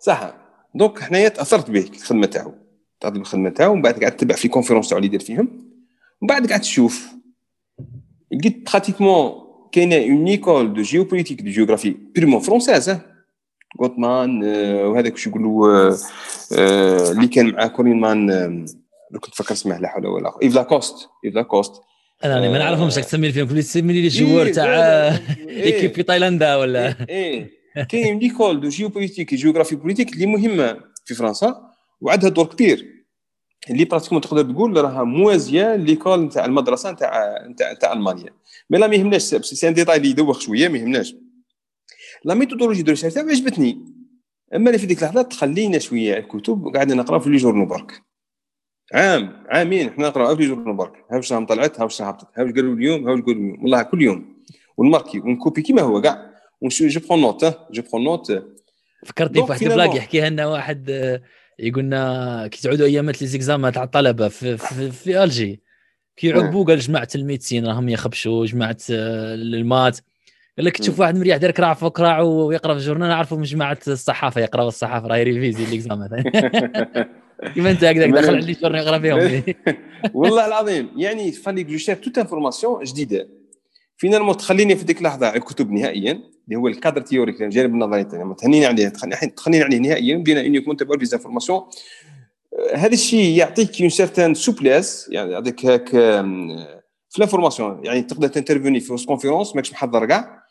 صح. 0.00 0.34
donc 0.74 0.98
حنايا 1.00 1.28
تأثرت 1.28 1.70
به 1.70 1.88
الخدمة 1.94 2.26
تاعو. 2.26 2.54
تاثرت 3.00 3.18
بالخدمة 3.18 3.50
تاعو 3.50 3.72
ومن 3.72 3.82
بعد 3.82 4.04
قعدت 4.04 4.20
تتبع 4.20 4.34
في 4.34 4.48
conférences 4.48 4.88
تاعو 4.88 4.98
اللي 4.98 5.06
يدير 5.06 5.20
فيهم. 5.20 5.48
ومن 6.22 6.28
بعد 6.28 6.50
قعدت 6.50 6.62
تشوف. 6.62 7.06
لقيت 8.32 8.70
pratiquement 8.70 9.49
كاينة 9.72 9.96
une 9.96 10.26
école 10.26 10.74
de 10.74 10.82
géopolitique 10.82 11.42
de 11.42 11.50
géographie 11.50 11.96
purement 12.14 12.40
française 12.40 12.96
غوتمان 13.80 14.44
وهذاك 14.84 15.12
واش 15.12 15.26
يقولوا 15.26 15.96
اللي 17.12 17.26
كان 17.26 17.46
مع 17.46 17.66
كورين 17.66 18.00
مان 18.00 18.30
لو 19.10 19.20
كنت 19.20 19.34
فكر 19.34 19.52
اسمه 19.52 19.78
لا 19.78 19.88
حول 19.88 20.06
ولا 20.06 20.30
قوه 20.30 20.42
ايف 20.42 20.54
لاكوست 20.54 21.08
ايف 21.24 21.34
لاكوست 21.34 21.72
أنا 22.24 22.40
ما 22.40 22.58
نعرفهمش 22.58 22.96
راك 22.96 23.04
تسمي 23.04 23.32
فيهم 23.32 23.46
كل 23.46 23.62
تسمي 23.62 23.92
les 23.92 24.08
joueurs 24.08 24.52
تاع 24.52 24.66
équipe 25.48 25.94
في 25.94 26.02
تايلاندا 26.02 26.56
ولا؟ 26.56 26.94
إيه 27.08 27.50
كاين 27.88 28.18
l'école 28.18 28.60
de 28.60 28.68
géopolitique 28.68 29.34
géographie 29.34 29.76
politique 29.76 30.12
اللي 30.12 30.26
مهمة 30.26 30.80
في 31.04 31.14
فرنسا 31.14 31.70
وعندها 32.00 32.30
دور 32.30 32.46
كبير. 32.46 32.99
اللي 33.70 33.84
pratiquement 33.84 34.20
تقدر 34.20 34.52
تقول 34.52 34.76
راها 34.76 35.04
موازية 35.04 35.76
l'école 35.76 36.20
نتاع 36.20 36.44
المدرسة 36.44 36.90
نتاع 36.90 37.44
نتاع 37.46 37.72
نتاع 37.72 37.92
ألمانيا. 37.92 38.30
mais 38.70 38.78
là 38.78 38.86
ما 38.86 38.94
يهمناش 38.94 39.22
c'est 39.22 39.68
un 39.68 39.74
détail 39.74 39.96
اللي 39.96 40.08
يدوخ 40.08 40.40
شوية 40.40 40.68
ما 40.68 40.78
يهمناش 40.78 41.14
la 42.24 42.34
méthodologie 42.34 42.82
de 42.82 42.90
recherche 42.90 43.18
عجبتني. 43.18 43.84
أما 44.54 44.76
في 44.76 44.86
ديك 44.86 45.02
اللحظه 45.02 45.22
تخلينا 45.22 45.78
شوية 45.78 46.18
الكتب 46.18 46.72
قعدنا 46.76 46.94
نقرأ 46.94 47.18
في 47.18 47.30
les 47.30 47.36
journaux 47.36 47.66
برك. 47.66 48.02
عام 48.94 49.46
عامين 49.48 49.90
حنا 49.90 50.08
نقراو 50.08 50.36
في 50.36 50.42
les 50.42 50.48
journaux 50.48 50.74
برك. 50.74 50.92
ها 51.10 51.16
واش 51.16 51.32
راهم 51.32 51.46
طلعت 51.46 51.80
ها 51.80 51.84
واش 51.84 52.02
هبطت 52.02 52.28
ها 52.38 52.42
واش 52.42 52.52
قالوا 52.52 52.74
اليوم 52.74 53.08
ها 53.08 53.12
واش 53.12 53.20
قالوا 53.20 53.34
اليوم. 53.34 53.62
والله 53.62 53.82
كل 53.82 54.02
يوم. 54.02 54.44
ون 54.76 54.86
marquer 54.86 55.20
ون 55.20 55.31
copier 55.31 55.62
كيما 55.62 55.82
هو 55.82 56.00
كاع 56.00 56.30
ونشوف 56.60 56.86
je 56.86 57.00
prends 57.08 57.20
note 57.20 57.44
je 57.72 57.82
prends 57.92 58.04
note 58.04 58.42
فكرتني 59.06 59.46
في 59.46 59.50
واحد 59.50 59.62
البلاك 59.62 59.94
يحكيها 59.94 60.30
لنا 60.30 60.46
واحد 60.46 60.90
يقولنا 61.60 62.46
كي 62.46 62.62
تعودوا 62.62 62.86
ايامات 62.86 63.22
les 63.22 63.28
examens 63.28 63.68
تاع 63.68 63.82
الطلبة 63.82 64.28
في, 64.28 64.56
في, 64.56 64.90
في 64.90 65.24
ألجي. 65.24 65.60
كي 66.16 66.32
عقبوا 66.32 66.64
قال 66.64 66.78
جماعة 66.78 67.08
ال 67.14 67.20
médecine 67.20 67.66
راهم 67.66 67.88
يخبشوا 67.88 68.46
جماعة 68.46 68.76
ال 68.90 69.08
maths 69.08 69.98
قال 70.58 70.66
لك 70.66 70.76
تشوف 70.76 71.00
واحد 71.00 71.18
مريح 71.18 71.36
دير 71.36 71.50
كراع 71.50 71.74
فوق 71.74 71.96
كراع 71.96 72.20
ويقرا 72.20 72.74
في 72.74 72.80
ال 72.80 72.84
journal 72.84 73.08
نعرفوا 73.08 73.36
من 73.36 73.42
جماعة 73.42 73.78
الصحافة 73.88 74.40
يقراوا 74.40 74.68
الصحافة 74.68 75.06
راهي 75.06 75.22
réviser 75.22 75.64
l'examen 75.64 76.08
كيما 77.54 77.70
أنت 77.70 77.84
هكذاك 77.84 78.10
دخل 78.10 78.34
على 78.34 78.46
les 78.46 78.52
journal 78.52 78.80
يقرأ 78.80 78.98
فيهم؟ 78.98 79.42
والله 80.14 80.46
العظيم 80.46 80.90
يعني 80.96 81.32
فاليك 81.32 81.66
je 81.66 81.76
cherche 81.76 81.96
toute 81.96 82.18
information 82.18 82.84
جديده 82.84 83.28
finalement 83.96 84.36
تخليني 84.36 84.76
في 84.76 84.84
ديك 84.84 84.98
اللحظه 84.98 85.26
على 85.26 85.36
الكتب 85.36 85.70
نهائيا. 85.70 86.20
اللي 86.50 86.60
هو 86.60 86.68
ال 86.68 86.73
cadre 86.73 87.00
théorique 87.00 87.42
الجانب 87.42 87.74
النظري 87.74 88.04
تهنيني 88.38 88.66
عليه 88.66 88.88
تخليني 88.88 89.64
عليه 89.64 89.78
نهائيا 89.78 90.16
بدينا 90.16 90.40
uniquement 90.40 90.76
تبعوا 90.76 90.96
les 90.96 91.04
informations 91.04 91.62
هذا 92.74 92.92
الشيء 92.92 93.38
يعطيك 93.38 93.80
une 93.80 93.90
certaine 93.90 94.34
souplesse 94.34 95.08
يعني 95.10 95.32
يعطيك 95.32 95.66
هاك 95.66 95.88
في 97.10 97.20
l'information 97.20 97.84
يعني 97.84 98.02
تقدر 98.02 98.28
تنترفوني 98.28 98.80
في 98.80 99.04
conférence 99.06 99.56
ماكش 99.56 99.72
محضر 99.72 100.06
كاع 100.06 100.42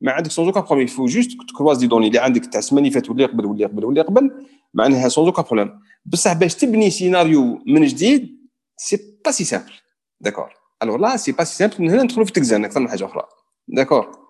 ما 0.00 0.12
عندك 0.12 0.30
sans 0.30 0.46
aucun 0.46 0.60
problème 0.60 0.86
faut 0.86 1.06
juste 1.06 1.30
تكروز 1.48 1.78
des 1.78 1.86
données 1.86 2.06
اللي 2.06 2.18
عندك 2.18 2.46
تاع 2.46 2.58
السمانة 2.58 2.86
اللي 2.86 2.94
فاتت 2.94 3.08
واللي 3.08 3.24
قبل 3.24 3.46
واللي 3.46 3.64
قبل 3.64 3.84
واللي 3.84 4.00
قبل 4.00 4.30
معناها 4.74 5.08
sans 5.08 5.26
aucun 5.26 5.42
problème 5.42 5.80
بصح 6.06 6.32
باش 6.32 6.54
تبني 6.54 6.90
سيناريو 6.90 7.62
من 7.66 7.84
جديد 7.86 8.36
c'est 8.76 8.98
pas 9.24 9.30
si 9.30 9.44
simple 9.44 9.72
d'accord 10.20 10.54
alors 10.82 10.96
là 10.96 11.16
c'est 11.16 11.32
pas 11.32 11.44
si 11.44 11.56
simple 11.56 11.74
من 11.78 11.90
هنا 11.90 12.02
ندخلوا 12.02 12.24
في 12.24 12.30
التكزان 12.30 12.64
أكثر 12.64 12.80
من 12.80 12.88
حاجة 12.88 13.04
أخرى. 13.04 13.22
d'accord 13.68 14.25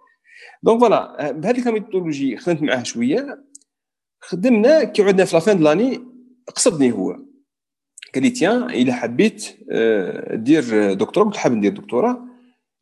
donc 0.63 0.81
voilà 0.81 1.33
بهذيك 1.33 1.67
ال 1.67 1.72
méthodologie 1.72 2.37
خدمت 2.37 2.63
معاه 2.63 2.83
شوية. 2.83 3.45
خدمنا 4.21 4.85
كي 4.85 5.03
عدنا 5.03 5.25
في 5.25 5.35
la 5.35 5.44
fin 5.44 5.59
de 5.59 5.69
l'année 5.69 6.05
قصدني 6.57 6.93
هو. 6.93 7.13
قال 8.15 8.23
لي 8.23 8.31
tiens 8.31 8.63
إلا 8.71 8.93
حبيت 8.93 9.57
دير 10.33 10.93
دكتوراه. 10.93 11.27
قلت 11.27 11.37
حاب 11.37 11.53
ندير 11.53 11.73
دكتوراه. 11.73 12.13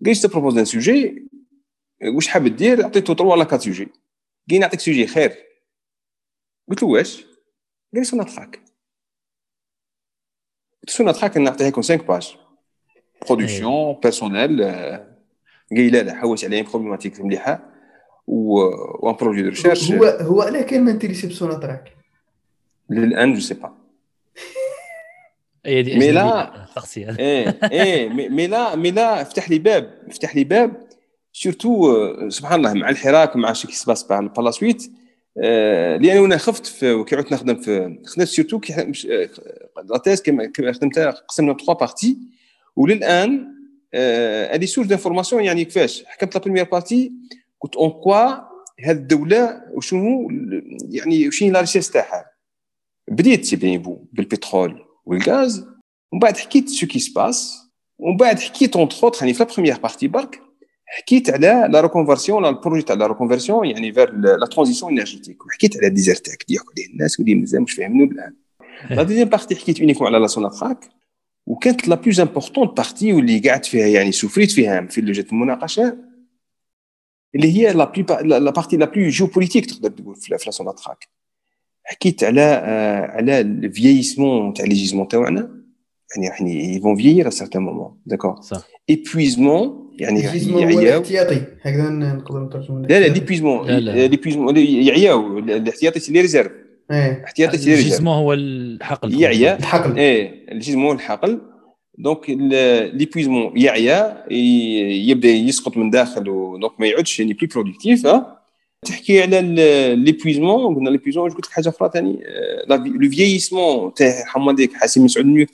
قال 0.05 0.17
لي 0.23 0.29
propose 0.29 0.59
un 0.59 0.65
sujet 0.65 1.29
واش 2.15 2.29
حاب 2.29 2.57
دير 2.57 2.85
عطيته 2.85 3.15
3 3.15 3.25
ولا 3.25 3.43
4 3.43 3.59
سوجي 3.59 3.89
قال 4.51 4.61
نعطيك 4.61 4.81
sujet 4.81 5.07
خير. 5.07 5.37
قلت 6.69 6.83
له 6.83 6.89
واش؟ 6.89 7.23
قال 7.23 7.29
لي 7.95 8.05
سوناطراك 8.05 8.65
قلت 10.83 10.91
سوناطراك 10.91 11.37
نعطيها 11.37 11.69
لكم 11.69 11.83
5 11.83 11.97
pages 11.97 12.37
production 13.29 14.01
personnelle 14.03 14.61
قال 15.77 15.93
لا 15.93 16.03
لا 16.03 16.15
حوس 16.15 16.45
عليه 16.45 16.63
problématique 16.63 17.21
مليحة. 17.21 17.75
و 18.27 18.55
un 19.07 19.15
projet 19.15 19.43
de 19.43 19.49
recherche 19.49 19.93
هو 19.93 20.05
هو 20.05 20.43
علاه 20.43 20.63
كان 20.63 20.85
ما 20.85 20.91
intéressé 20.91 21.27
بسوناطراك 21.27 21.97
للآن 22.91 23.35
je 23.35 23.41
sais 23.41 23.55
pas. 23.55 23.75
هي 25.67 25.83
دي 25.83 25.99
mais 25.99 26.11
là 26.11 26.67
إيه 26.99 27.59
إيه 27.73 28.09
mais 28.09 28.47
là 28.47 28.77
mais 28.77 28.91
là 28.91 29.25
فتح 29.25 29.51
لي 29.51 29.59
باب 29.59 29.91
فتح 30.11 30.37
لي 30.37 30.45
باب. 30.45 30.85
surtout 31.33 31.95
سبحان 32.29 32.59
الله 32.59 32.75
مع 32.75 32.89
الحراك 32.89 33.37
مع 33.37 33.53
شي 33.53 33.67
كي 33.67 33.75
سباس 33.75 34.03
بار 34.03 34.43
لا 34.43 34.51
سويت 34.51 34.91
لأن 35.37 36.25
أنا 36.25 36.37
خفت 36.37 36.67
في 36.67 37.05
كي 37.05 37.17
عدت 37.17 37.33
نخدم 37.33 37.55
في 37.55 37.99
خدمت 38.07 38.29
surtout 38.29 38.59
كي 38.59 38.93
la 39.91 39.99
thèse 39.99 40.23
كما 40.23 40.53
خدمتها 40.57 41.11
قسمنا 41.11 41.53
trois 41.53 41.75
parties 41.75 42.19
وللآن 42.77 43.54
هذه 44.53 44.65
source 44.65 44.87
d'information 44.87 45.45
يعني 45.45 45.65
كيفاش؟ 45.65 46.05
حكمت 46.07 46.35
la 46.35 46.41
première 46.41 46.65
partie 46.65 47.13
قلت 47.61 47.77
en 47.77 47.91
quoi 47.91 48.27
هذه 48.85 48.97
الدولة 48.97 49.63
وشنو 49.75 50.29
يعني 50.91 51.29
وشين 51.29 51.53
لا 51.53 51.61
ريشيس 51.61 51.91
تاعها؟ 51.91 52.31
بديت 53.09 53.45
c'est 53.45 53.57
bien 53.57 53.83
beau 53.83 54.05
بالبترول 54.13 54.85
والغاز 55.05 55.67
ومن 56.13 56.21
بعد 56.21 56.37
حكيت 56.37 56.69
ce 56.69 56.87
qui 56.87 56.99
se 56.99 57.18
passe 57.18 57.65
ومن 57.99 58.17
بعد 58.17 58.39
حكيت 58.41 58.77
entre 58.77 58.97
autres 59.03 59.19
يعني 59.21 59.35
في 59.35 59.45
la 59.45 59.51
première 59.55 59.79
partie 59.79 60.09
برك 60.09 60.41
حكيت 60.87 61.31
على 61.31 61.69
la 61.71 61.81
reconversion 61.81 62.47
ال 62.47 62.52
projet 62.52 62.83
تاع 62.83 62.97
la 62.97 63.07
reconversion 63.07 63.67
يعني 63.67 63.93
vers 63.93 64.13
la 64.15 64.47
transition 64.47 64.93
énergétique 64.93 65.47
وحكيت 65.47 65.77
على 65.77 65.89
ديزرتاك 65.89 66.45
اللي 66.49 66.61
عليه 66.73 66.93
الناس 66.93 67.21
واللي 67.21 67.35
مازال 67.35 67.63
مش 67.63 67.73
فاهمينه 67.73 68.13
الان 68.13 68.35
la 68.91 69.03
deuxième 69.03 69.29
partie 69.29 69.57
حكيت 69.57 69.81
uniquement 69.81 70.09
على 70.09 70.19
la 70.19 70.27
سوناطراك 70.27 70.89
وكانت 71.47 71.89
la 71.89 71.95
plus 71.95 72.21
importante 72.21 72.67
partie 72.67 73.13
واللي 73.13 73.39
قعدت 73.39 73.67
فيها 73.67 73.87
يعني 73.87 74.13
souffrit 74.13 74.51
فيها 74.51 74.87
في 74.87 75.01
لجنه 75.01 75.27
المناقشه 75.33 75.97
اللي 77.35 77.53
هي 77.53 77.73
la 77.73 77.85
plus 77.85 78.19
la 78.21 78.51
partie 78.51 78.77
la 78.77 78.85
plus 78.87 79.09
géopolitique 79.09 79.67
تقدر 79.67 79.91
تقول 79.91 80.17
في 80.17 80.33
la 80.33 80.51
سوناطراك 80.51 81.09
حكيت 81.85 82.25
على 82.25 82.41
على 83.15 83.41
ال 83.41 83.48
vieillissement 83.48 84.55
تاع 84.55 84.65
les 84.65 84.75
gisements 84.75 85.09
تاعنا 85.09 85.65
يعني 86.17 86.27
يعني 86.27 86.77
ils 86.77 86.85
vont 86.85 86.97
vieillir 86.97 87.29
à 87.29 87.31
certain 87.31 87.63
moment 87.63 87.99
d'accord 88.07 88.41
صح 88.41 88.69
épuisement 88.91 89.91
يعني 89.99 90.21
يعياو 90.21 91.03
احتياطي 91.03 91.43
هكذا 91.63 91.91
نقدروا 91.91 92.47
نترجموا 92.47 92.81
la 92.81 93.01
la 93.01 93.07
l'épuisement 93.07 93.71
l'épuisement 93.71 94.57
يعياو 94.57 95.39
الاحتياطي 95.39 96.01
c'est 96.01 96.13
les 96.13 96.21
réserves 96.21 96.53
إيه. 96.91 97.25
احتياطي 97.25 97.59
c'est 97.59 97.65
les 97.65 97.71
réserves 97.71 97.87
ال 97.87 97.90
gisement 97.90 98.15
هو 98.15 98.33
الحقل. 98.33 99.21
يعيا. 99.21 99.59
الحقل. 99.59 99.99
إيه 99.99 100.53
ال 100.53 100.58
gisement 100.58 100.97
الحقل. 100.97 101.41
donc 101.99 102.31
l'épuisement 102.95 103.53
يعيا. 103.59 104.25
يبدأ 104.31 105.29
يسقط 105.29 105.77
من 105.77 105.91
داخل 105.91 106.25
donc 106.25 106.81
ما 106.81 106.87
يعودش 106.87 107.21
يعني 107.21 107.33
plus 107.33 107.47
productif 107.47 108.07
تحكي 108.87 109.23
على 109.23 109.41
l'épuisement 109.97 110.75
قلنا 110.75 110.91
l'épuisement 110.91 111.31
قلت 111.31 111.47
لك 111.47 111.53
حاجة 111.53 111.69
أخرى 111.69 111.91
ثاني 111.93 112.25
le 112.69 113.11
vieillissement 113.11 113.95
تاع 113.95 114.21
يرحم 114.21 114.47
والديك 114.47 114.73
حاسي 114.75 115.05
مسعود 115.05 115.27
نيوك 115.27 115.49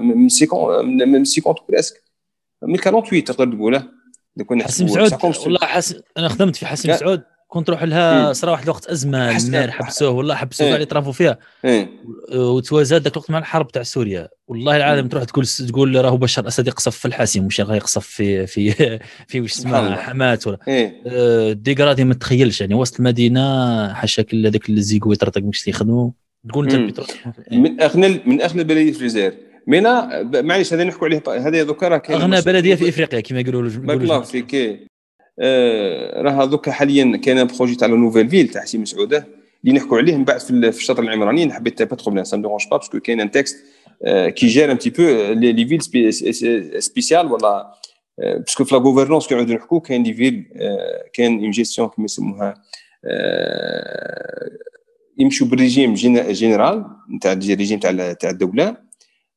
من 0.00 0.28
cinquante 0.28 0.86
من 1.08 1.24
cinquante 1.24 1.58
presque. 1.68 2.02
من 2.62 2.76
48 2.76 3.24
تقدر 3.24 3.52
تقوله. 3.56 3.88
حاسي 4.62 4.86
مسعود. 4.86 5.36
والله 5.44 5.58
حسين 5.62 6.00
أنا 6.18 6.28
خدمت 6.28 6.56
في 6.56 6.66
حاسي 6.66 6.90
مسعود. 6.90 7.22
كنت 7.52 7.70
نروح 7.70 7.82
لها 7.82 8.32
صرا 8.32 8.50
واحد 8.50 8.62
الوقت 8.62 8.86
ازمه 8.86 9.36
المار 9.36 9.70
حبسوه 9.70 10.10
والله 10.10 10.34
حبسوه 10.34 10.68
قاعد 10.68 10.80
يطرفوا 10.80 11.12
فيها. 11.12 11.38
وتوازاد 12.34 13.02
ذاك 13.02 13.12
الوقت 13.12 13.30
مع 13.30 13.38
الحرب 13.38 13.68
تاع 13.68 13.82
سوريا. 13.82 14.28
والله 14.48 14.76
العالم 14.76 15.08
تروح 15.08 15.24
تقول 15.24 15.46
تقول 15.46 16.04
راهو 16.04 16.16
بشار 16.16 16.42
الاسد 16.44 16.66
يقصف 16.66 16.98
في 16.98 17.08
الحاسم 17.08 17.44
مش 17.44 17.58
يقصف 17.58 18.06
في 18.06 18.46
في 18.46 18.72
في 19.28 19.40
وش 19.40 19.52
اسمه 19.52 19.96
حمات 19.96 20.46
ولا. 20.46 20.58
الديكراتي 20.68 22.04
ما 22.04 22.14
تخيلش 22.14 22.60
يعني 22.60 22.74
وسط 22.74 22.98
المدينة 22.98 23.92
حاشاك 23.92 24.34
هذاك 24.34 24.70
الزيكو 24.70 25.12
يطرطق 25.12 25.42
مش 25.42 25.68
يخدموا 25.68 26.10
تقول 26.48 26.64
أنت 26.64 26.74
البترول. 26.74 27.08
من 27.52 27.80
أغنى 27.80 28.20
من 28.26 28.42
أغنى 28.42 28.64
بلديه 28.64 28.92
في 28.92 29.00
الجزائر. 29.00 29.34
مينا 29.66 30.22
معليش 30.22 30.72
هذا 30.72 30.84
نحكوا 30.84 31.08
عليه 31.08 31.22
هذا 31.28 31.62
دوكا 31.62 31.88
راه 31.88 32.02
أغنى 32.10 32.40
بلدية 32.40 32.74
في 32.74 32.88
إفريقيا 32.88 33.20
كما 33.20 33.40
يقولوا 33.40 33.70
بارك 33.70 34.00
الله 34.00 34.20
فيك 34.20 34.54
آه، 34.54 34.78
راه 35.42 36.44
دوكا 36.44 36.72
حاليا 36.72 37.16
كاين 37.16 37.46
projet 37.46 37.74
تاع 37.74 37.88
nouvelle 37.88 38.28
ville 38.28 38.48
تاع 38.48 38.62
حاسي 38.62 38.80
مسعود 38.80 39.26
اللي 39.64 39.74
نحكوا 39.76 39.98
عليه 39.98 40.16
من 40.16 40.24
بعد 40.24 40.40
في 40.40 40.50
الشطر 40.68 41.02
العمراني 41.02 41.52
حبيت 41.52 41.82
pas 41.82 41.96
problème 41.96 42.24
ça 42.24 42.36
dérange 42.36 42.62
pas 42.70 42.76
parce 42.76 42.91
que 42.91 43.00
كاين 43.00 43.20
un 43.20 43.30
texte 43.30 43.56
qui 44.06 44.46
gère 44.46 44.72
un 44.72 44.78
petit 44.78 44.90
peu 44.90 45.02
les 45.32 45.66
villes 45.66 46.12
spéciales 46.82 47.32
ولا 47.32 47.74
parce 48.18 48.47
que 48.47 48.64
في 48.64 48.74
la 48.74 48.80
gouvernance 48.80 49.26
كي 49.26 49.34
نعودو 49.34 49.54
نحكوا 49.54 49.80
كاين 49.80 50.02
les 50.02 50.14
villes 50.14 50.46
كاين 51.12 51.38
une 51.40 51.50
gestion 51.50 51.88
كما 51.88 52.04
يسموها 52.04 52.54
يمشوا 55.18 55.46
بال 55.46 55.58
régime 55.58 55.94
général 56.30 56.84
نتاع 57.14 57.32
الريجيم 57.32 57.78
تاع 57.78 58.12
تاع 58.12 58.30
الدولة 58.30 58.76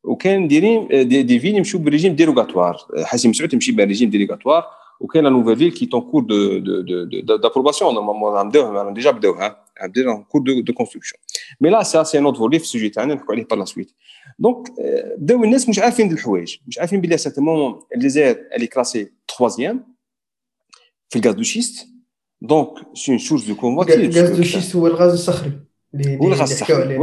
وكان 0.03 0.47
ديرين 0.47 0.87
des, 1.07 1.23
des 1.23 1.39
villes 1.39 1.55
يمشوا 1.55 1.79
بال 1.79 1.88
régime 1.88 2.15
dérogatoire. 2.15 2.77
حاسي 3.03 3.31
مسعود 3.31 3.53
يمشي 3.53 3.71
بال 3.71 3.81
régime 3.81 4.09
dérogatoire. 4.09 4.65
وكاين 4.99 5.23
la 5.23 5.29
nouvelle 5.29 5.57
ville 5.57 5.71
qui 5.71 5.85
est 5.85 5.95
en 5.95 6.01
cours 6.01 6.23
de 6.23 7.35
d'approbation 7.35 7.93
normalement 7.93 8.37
عندهم 8.37 8.93
déjà 8.93 9.11
بداوها 9.11 9.65
عندنا 9.77 10.25
cours 10.29 10.41
de 10.41 10.61
de 10.61 10.73
construction 10.73 11.21
mais 11.61 11.69
là 11.69 11.83
ça 11.83 12.03
c'est 12.03 12.19
un 12.19 12.24
autre 12.24 12.37
volet 12.37 12.59
في 12.59 12.65
ال 12.65 12.69
sujet 12.69 12.89
تاعنا 12.89 13.13
نحكوا 13.13 13.33
عليه 13.33 13.45
par 13.45 13.59
la 13.59 13.65
suite 13.65 13.91
donc 14.39 14.67
بداو 15.17 15.43
الناس 15.43 15.69
مش 15.69 15.79
عارفين 15.79 16.11
الحوايج 16.11 16.57
مش 16.67 16.79
عارفين 16.79 17.01
بلي 17.01 17.17
cet 17.17 17.39
moment 17.39 17.81
الجزائر 17.95 18.37
اللي 18.55 18.67
classée 18.67 19.11
troisième 19.27 19.95
في 21.09 21.19
ال 21.19 21.23
gaz 21.23 21.35
de 21.35 21.43
schiste 21.43 21.87
donc 22.41 22.69
c'est 22.93 23.11
une 23.11 23.19
source 23.19 23.45
de 23.45 23.55
combustible 23.55 24.01
ال 24.01 24.08
gaz 24.08 24.29
de 24.29 24.43
schiste 24.43 24.75
هو 24.75 24.87
الغاز 24.87 25.13
الصخري 25.13 25.64
هو 26.21 26.27
الغاز 26.27 26.51
الصخري 26.51 26.97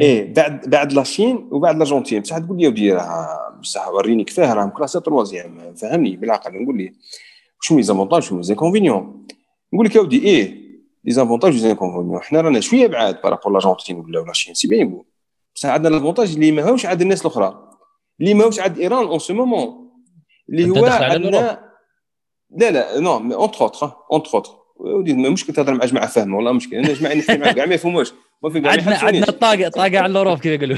إيه 0.00 0.34
بعد 0.34 0.70
بعد 0.70 0.92
la 0.92 1.08
Chine 1.08 1.48
وبعد 1.52 1.76
لارجنتين 1.76 2.20
بصح 2.20 2.38
تقول 2.38 2.58
لي 2.58 2.68
ودي 2.68 2.92
راه 2.92 3.58
بصح 3.60 3.88
وريني 3.88 4.24
كيفاه 4.24 4.54
راهم 4.54 4.70
classés 4.70 5.00
troisième 5.00 5.74
فهمني؟ 5.74 6.16
بالعقل 6.16 6.62
نقول 6.62 6.76
لي. 6.78 6.92
شنو 7.60 7.78
les 7.78 7.82
avantages 7.82 8.22
شنو 8.22 8.38
les 8.38 8.44
inconvénients 8.44 9.26
نقول 9.72 9.86
لك 9.86 9.96
يا 9.96 10.00
ودي 10.00 10.24
إيه 10.24 10.60
les 11.04 11.12
avantages 11.12 11.52
les 11.52 11.58
inconvénients 11.58 12.20
حنا 12.22 12.40
رانا 12.40 12.60
شوية 12.60 12.86
بعاد 12.86 13.22
par 13.22 13.31
rapport 13.31 13.52
l'Argentine 13.52 13.96
ولا 13.96 14.20
ولا 14.20 14.32
Chine. 14.32 14.54
c'est 14.54 14.68
bien 14.68 14.88
يقول 14.88 15.04
بصح 15.54 15.68
عندنا 15.68 15.94
l'avantage 15.94 16.34
اللي 16.34 16.52
ماهوش 16.52 16.86
عند 16.86 17.00
الناس 17.00 17.20
الأخرى. 17.20 17.70
اللي 18.20 18.34
ماهوش 18.34 18.60
عند 18.60 18.78
إيران 18.78 19.06
en 19.06 19.18
ce 19.18 19.34
moment 19.34 19.90
اللي 20.50 20.70
هو 20.70 20.86
عندنا 20.86 21.70
لا 22.50 22.70
لا 22.70 23.00
non 23.00 23.16
entre 23.16 23.60
autres 23.60 23.92
entre 24.12 24.30
autres 24.34 24.59
ودي 24.80 25.12
مشكل 25.14 25.52
تهضر 25.52 25.74
مع 25.74 25.84
جماعة 25.84 26.06
فاهمه 26.06 26.36
والله 26.36 26.52
مشكل 26.52 26.76
أنا 26.76 26.92
جماعة 26.92 27.14
نحكي 27.14 27.38
معاهم 27.38 27.54
كاع 27.54 27.66
ما 27.66 27.74
يفهموش. 27.74 28.12
ما 28.42 28.50
في 28.50 28.68
عندنا 28.68 28.98
عندنا 28.98 29.26
طاقه 29.26 29.68
طاقة 29.68 29.98
على 29.98 30.06
ال 30.06 30.11
Europe 30.11 30.38
كيف 30.38 30.62
يقولوا 30.62 30.76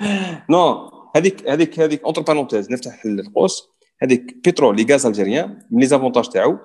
non 0.50 0.90
هذيك 1.16 1.48
هذيك 1.48 1.80
هذيك 1.80 2.04
entre 2.04 2.22
parenthèses. 2.22 2.72
نفتح 2.72 3.04
القوس. 3.04 3.62
هذيك 4.02 4.36
pétrole 4.48 4.76
les 4.76 4.86
gaz 4.92 5.06
algériens 5.06 5.58
من 5.70 5.80
les 5.80 5.86
avantages 5.86 6.28
تاعو. 6.28 6.58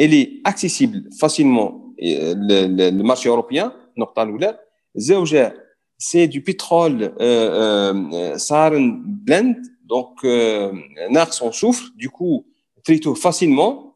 il 0.00 0.42
est 0.46 0.61
accessible 0.61 1.10
facilement 1.20 1.94
لل 2.50 2.70
marché 2.70 3.28
européen 3.28 3.70
النقطه 3.96 4.22
الأولى. 4.22 4.58
زوجة 4.96 5.54
c'est 5.98 6.26
du 6.26 6.40
pétrole 6.40 7.12
Sahara 8.36 8.78
Blend 9.04 9.56
donc 9.84 10.24
ناقص 11.10 11.42
en 11.42 11.52
soufre 11.52 11.92
donc 12.02 12.44
traité 12.84 13.14
facilement 13.14 13.87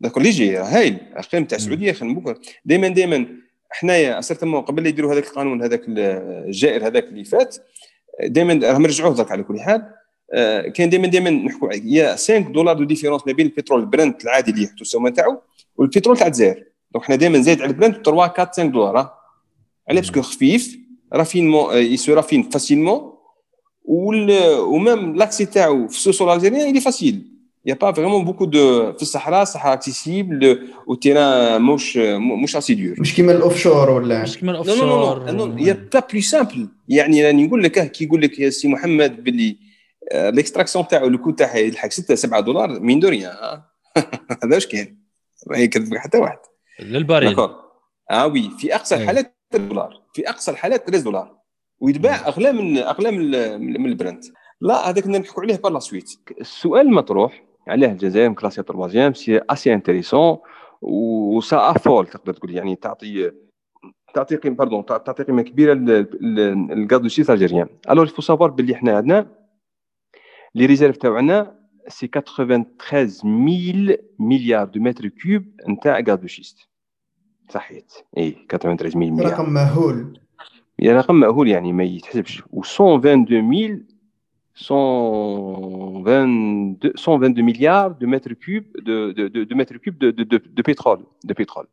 d'accord 0.00 0.22
léger 0.22 0.56
هايل. 0.56 0.98
أخي 1.14 1.44
تاع 1.44 1.56
السعودية 1.56 1.92
خدموا 1.92 2.34
دائما 2.64 2.88
دائما 2.88 3.26
حنايا 3.70 4.20
certainement 4.20 4.60
قبل 4.60 4.82
لا 4.82 4.88
يديروا 4.88 5.12
هذاك 5.12 5.24
القانون 5.24 5.62
هذاك 5.62 5.82
الجائر 5.88 6.86
هذاك 6.86 7.04
اللي 7.04 7.24
فات 7.24 7.56
دائما 8.24 8.66
راهم 8.66 8.86
رجعوه 8.86 9.14
درك 9.14 9.32
على 9.32 9.42
كل 9.42 9.60
حال. 9.60 9.82
كان 10.74 10.90
دائما 10.90 11.06
دائما 11.06 11.30
نحكوا 11.30 11.72
يا 11.72 12.10
5 12.10 12.38
دولار 12.38 12.76
de 12.76 12.84
différence 12.84 13.26
ما 13.26 13.32
بين 13.32 13.46
البترول 13.46 13.80
البرنت 13.80 14.14
العادي 14.24 14.50
اللي 14.50 14.62
يحطوا 14.62 14.80
السومة 14.80 15.10
تاعو 15.10 15.40
والبترول 15.76 16.16
تاع 16.16 16.26
الجزائر. 16.26 16.64
donc 16.92 17.04
حنا 17.04 17.16
دائما 17.16 17.38
زايد 17.38 17.62
على 17.62 17.70
البرنت 17.70 17.94
3 17.94 18.08
4 18.08 18.46
5 18.46 18.64
دولار 18.64 18.96
علاه 19.88 20.00
parce 20.00 20.14
que 20.14 20.22
خفيف 20.22 20.78
raffinement 21.12 21.76
il 21.76 21.95
se 21.95 22.14
raffine 22.14 22.42
facilement 22.42 23.12
و 23.84 24.10
même 24.10 25.16
l'accès 25.16 25.44
تاعو 25.44 25.88
في 25.88 25.96
ال 25.96 26.00
sous-sol 26.00 26.30
algérien 26.30 26.68
اللي 26.68 26.80
facile 26.80 27.37
il 27.64 27.68
n'y 27.68 27.72
a 27.72 27.76
pas 27.76 27.92
vraiment 27.92 28.20
beaucoup 28.20 28.46
de 28.46 28.94
في 28.96 29.02
الصحراء 29.02 29.44
صحراء 29.44 29.74
accessible 29.74 30.68
وال 30.86 31.03
terrain 31.03 31.62
مش 31.62 31.96
مش 32.42 32.56
accidenté 32.56 33.00
مش 33.00 33.14
كيما 33.14 33.32
ال 33.32 33.41
off 33.41 33.66
ولا؟ 33.66 34.22
مش 34.22 34.38
كيما 34.38 34.52
ال 34.52 34.66
offshore 34.66 35.30
non 35.30 35.46
non 35.46 35.58
y 35.58 35.88
a 35.92 35.94
pas 35.94 36.00
plus 36.12 36.20
simple 36.20 36.68
يعني 36.88 37.26
راني 37.26 37.46
نقول 37.46 37.62
لك 37.62 37.92
كي 37.92 38.04
يقول 38.04 38.22
لك 38.22 38.38
يا 38.38 38.50
سي 38.50 38.68
محمد 38.68 39.24
باللي 39.24 39.56
ال 40.12 40.19
extraction 40.19 40.88
تاعو 40.88 41.06
ال 41.06 41.11
coût 41.11 41.30
تاعها 41.30 41.58
يلحق 41.58 41.88
6 41.88 42.14
7 42.14 42.40
دولار 42.40 42.80
مين 42.80 43.00
دوريا 43.00 43.30
هذا 44.44 44.54
واش 44.54 44.66
كاين؟ 44.66 44.98
ما 45.46 45.58
يكذب 45.58 45.96
حتى 45.96 46.18
واحد. 46.18 46.38
لل 46.80 46.96
baril 46.96 47.36
آه 48.10 48.26
oui 48.26 48.50
في 48.58 48.74
أقصى 48.74 48.94
الحالات 48.94 49.36
دولار. 49.54 50.02
في 50.14 50.28
أقصى 50.28 50.50
الحالات 50.50 50.90
3 50.90 51.04
دولار. 51.04 51.38
ويتباع 51.80 52.28
أغلى 52.28 52.52
من 52.52 52.78
أغلى 52.78 53.10
من, 53.10 53.30
من 53.60 53.86
البرنت 53.86 54.24
لا 54.60 54.90
هذاك 54.90 55.06
نحكوا 55.06 55.42
عليه 55.42 55.56
par 55.56 55.72
la 55.72 55.78
suite 55.78 56.10
السؤال 56.40 56.86
المطروح 56.86 57.47
عليه 57.68 57.92
الجزائر 57.92 58.32
classée 58.32 58.62
troisième 58.62 59.14
c'est 59.14 59.40
assez 59.50 59.74
intéressant 59.74 60.38
و 60.82 61.11
ça 61.11 61.70
vaut 61.70 61.94
le 61.94 62.06
تقدر 62.06 62.32
تقول 62.32 62.54
يعني 62.54 62.76
تعطي 62.76 63.32
تعطي 64.14 64.36
قيمة 64.36 64.56
pardon 64.56 64.86
تعطي 64.86 65.22
قيمة 65.22 65.42
كبيرة 65.42 65.74
لل 65.74 66.24
gaz 66.24 67.00
de 67.00 67.08
schiste 67.08 67.30
algérien 67.30 67.68
alors 67.90 68.04
il 68.04 68.10
faut 68.10 68.22
savoir 68.22 68.50
باللي 68.50 68.74
حنا 68.74 68.96
عندنا 68.96 69.26
les 70.54 70.66
réserves 70.66 70.96
تاعنا 70.96 71.58
c'est 71.88 72.06
93 72.06 73.96
مليار 74.18 74.64
de 74.64 74.80
mètres 74.80 75.08
cubes 75.08 75.44
نتاع 75.68 76.00
gaz 76.00 76.18
de 76.18 76.26
schiste 76.26 76.68
صحيت 77.50 77.92
اي 78.18 78.46
93 78.50 79.12
مليار 79.12 79.32
رقم 79.32 79.50
مهول. 79.50 80.20
يعني 80.78 80.98
رقم 80.98 81.14
مهول 81.14 81.48
يعني 81.48 81.72
ما 81.72 81.84
يتحسبش. 81.84 82.42
و 82.52 82.62
122 82.80 83.86
122, 84.60 86.92
122 86.96 87.42
milliards 87.42 87.94
de 87.94 88.06
mètres 88.06 88.34
cubes 88.34 88.66
de, 88.82 89.12
de, 89.12 89.28
de, 89.28 89.44
de 89.44 89.54
mètres 89.54 89.78
cubes 89.78 89.98
de, 89.98 90.10
de, 90.10 90.24
de, 90.24 90.38
de 90.38 90.62
pétrole 90.62 91.04
de 91.24 91.34
pétrole. 91.34 91.68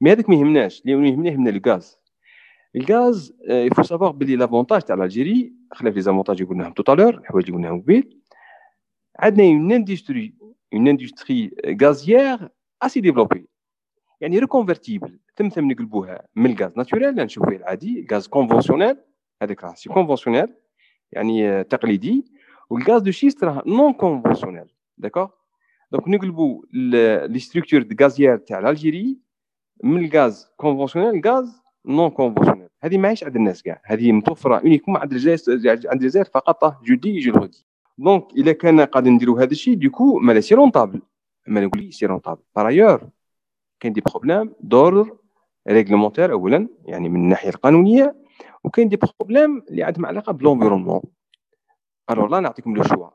Mais 0.00 0.10
هذاك 0.10 0.28
ما 0.28 0.34
يهمناش 0.34 0.80
اللي 0.80 0.92
يهمنا 0.92 1.30
يهمنا 1.30 1.50
الغاز 1.50 1.98
الغاز 2.76 3.34
il 3.48 3.74
faut 3.74 3.82
savoir 3.82 4.12
بلي 4.12 4.46
l'avantage 4.46 4.84
تاع 4.84 4.94
l'Algérie 4.94 5.52
خلاف 5.72 5.94
les 5.94 6.00
avantages 6.00 6.40
اللي 6.40 6.50
قلناهم 6.50 6.72
tout 6.72 6.86
à 6.86 6.89
l'heure 6.89 7.14
الحوايج 7.14 7.46
اللي 7.46 7.56
قلناهم 7.56 7.80
قبيل 7.80 8.18
عندنا 9.18 9.46
une 9.46 9.72
industrie 9.72 10.34
une 10.74 10.88
industrie 10.88 11.50
gazière 11.82 12.48
assez 12.82 13.00
développée 13.00 13.48
يعني 14.20 14.38
reconvertible 14.38 15.18
ثم 15.36 15.48
ثم 15.48 15.70
نقلبوها 15.70 16.26
من 16.36 16.50
ال 16.50 16.55
gaz 16.55 16.72
naturel 16.76 17.14
نشوفوه 17.14 17.56
العادي 17.56 18.06
gaz 18.12 18.28
conventionnel 18.28 18.96
هذاك 19.42 19.64
راه 19.64 19.74
c'est 19.74 19.88
conventionnel 19.88 20.48
يعني 21.12 21.64
تقليدي. 21.64 22.24
وال 22.70 22.83
gaz 22.83 23.02
de 23.02 23.10
schiste 23.10 23.44
راه 23.44 23.62
non 23.66 23.92
conventionnel 23.92 24.66
d'accord 24.98 25.28
donc 25.92 26.08
نقلبوا 26.08 26.62
les 26.72 27.38
structures 27.38 27.84
gazières 28.00 28.36
تاع 28.36 28.70
l'Algérie 28.70 29.18
من 29.84 30.04
ال 30.04 30.15
gaz 30.15 30.50
conventionnel 30.56 31.22
gaz 31.26 31.62
non 31.86 32.10
conventionnel 32.10 32.68
هذه 32.82 32.98
ماهيش 32.98 33.24
عند 33.24 33.36
الناس 33.36 33.62
كاع. 33.62 33.80
هذه 33.84 34.12
متوفرة 34.12 34.58
uniquement 34.58 34.98
عند 34.98 35.12
الجزائر 35.12 35.88
عند 35.88 36.02
الجزائر 36.02 36.24
فقط. 36.24 36.82
جودي 36.84 37.28
الغدي 37.28 37.66
donc 37.98 38.24
إذا 38.36 38.52
كان 38.52 38.80
قاعد 38.80 39.08
نديروا 39.08 39.42
هذا 39.42 39.50
الشيء 39.50 39.74
دوكو 39.74 40.18
ما 40.18 40.40
c'est 40.40 40.54
rentable 40.54 41.02
ما 41.46 41.60
نقول 41.60 41.92
c'est 41.92 42.06
rentable 42.06 42.42
par 42.56 42.70
ailleurs 42.70 43.08
كاين 43.80 43.92
des 43.92 44.00
problèmes 44.00 44.52
d'ordre 44.60 45.18
réglementaire 45.68 46.32
اولا 46.32 46.68
يعني 46.84 47.08
من 47.08 47.20
الناحية 47.20 47.48
القانونية. 47.48 48.27
وكاين 48.64 48.88
des 48.88 48.96
problèmes 48.96 49.62
اللي 49.70 49.82
عندهم 49.82 50.06
علاقة 50.06 50.32
ب 50.32 50.36
l'environnement 50.36 51.00
alors 52.10 52.26
لا 52.28 52.40
نعطيكم 52.40 52.76
le 52.76 52.82
choix 52.82 53.08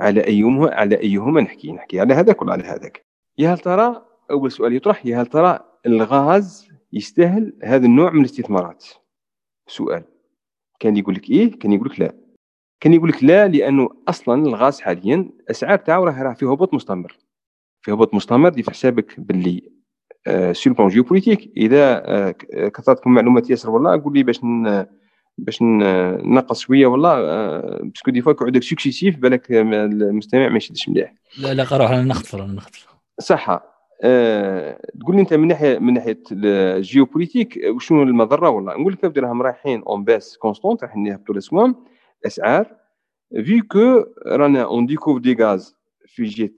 على 0.00 0.24
ايهما 0.26 0.74
على 0.74 1.00
أيهما 1.00 1.40
نحكي؟ 1.40 1.72
نحكي 1.72 2.00
على 2.00 2.14
هذاك 2.14 2.42
ولا 2.42 2.52
على 2.52 2.64
هذاك؟ 2.64 3.06
يا 3.38 3.54
هل 3.54 3.58
ترى 3.58 4.06
أول 4.30 4.52
سؤال 4.52 4.76
يطرح 4.76 5.06
يا 5.06 5.22
هل 5.22 5.26
ترى 5.26 5.60
الغاز 5.86 6.68
يستاهل 6.92 7.58
هذا 7.62 7.86
النوع 7.86 8.10
من 8.10 8.20
الاستثمارات؟ 8.20 8.84
سؤال. 9.66 10.04
كان 10.80 10.96
يقول 10.96 11.14
لك 11.14 11.30
إيه 11.30 11.58
كان 11.58 11.72
يقول 11.72 11.88
لك 11.88 12.00
لا. 12.00 12.14
كان 12.80 12.94
يقول 12.94 13.08
لك 13.08 13.24
لا 13.24 13.48
لأنه 13.48 13.88
أصلا 14.08 14.42
الغاز 14.42 14.80
حاليا 14.80 15.16
الاسعار 15.16 15.78
تاعو 15.78 16.04
راه 16.04 16.34
في 16.34 16.44
هبوط 16.44 16.74
مستمر. 16.74 17.18
في 17.82 17.92
هبوط 17.92 18.14
مستمر 18.14 18.48
دير 18.48 18.62
في 18.62 18.70
حسابك 18.70 19.20
باللي 19.20 19.72
sur 20.52 20.72
plan 20.72 20.88
géopolitique 20.88 21.52
إذا 21.56 22.02
آه 22.06 22.30
كثرتكم 22.68 23.14
معلومات 23.14 23.50
ياسر 23.50 23.70
والله 23.70 24.02
قول 24.02 24.14
لي 24.14 24.22
باش 24.22 24.40
باش 25.38 25.58
نقص 25.62 26.60
شوية 26.60 26.86
والله 26.86 27.14
parce 27.80 27.99
que 27.99 28.10
des 28.10 28.22
fois 28.22 28.32
كيعودك 28.32 28.62
excessif 28.62 29.16
بالك 29.16 29.46
المستمع 29.50 30.48
ما 30.48 30.56
يشدش 30.56 30.88
مليح. 30.88 31.14
لا 31.38 31.54
لا 31.54 31.64
قروح 31.64 31.90
أنا 31.90 32.02
نخطر 32.02 32.44
أنا 32.44 32.52
نخطر 32.52 32.78
صح. 33.20 33.60
أه 34.04 34.80
تقول 35.00 35.16
لي 35.16 35.22
أنت 35.22 35.34
من 35.34 35.48
ناحية 35.48 35.78
من 35.78 35.94
ناحية 35.94 36.22
ال 36.32 36.42
géopolitique 36.42 37.60
وشنو 37.74 38.02
المضرة؟ 38.02 38.48
والله 38.48 38.74
نقول 38.74 38.92
لك 38.92 39.18
راهم 39.18 39.42
رايحين 39.42 39.82
en 39.82 40.04
baisse 40.04 40.36
constante 40.36 40.82
رايحين 40.82 41.06
يهبطوا 41.06 41.34
الاسوام 41.34 41.76
أسعار. 42.26 42.76
vu 43.44 43.60
que 43.60 44.04
رانا 44.26 44.62
on 44.62 44.86
découvre 44.86 45.20
du 45.20 45.34
gaz 45.34 45.76
في 46.06 46.24
جهه 46.24 46.50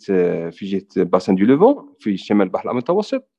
في 0.50 0.66
جهه 0.66 1.04
bassin 1.04 1.34
du 1.34 1.44
Levant 1.44 1.94
في 1.98 2.16
شمال 2.16 2.46
البحر 2.46 2.70
المتوسط. 2.70 3.33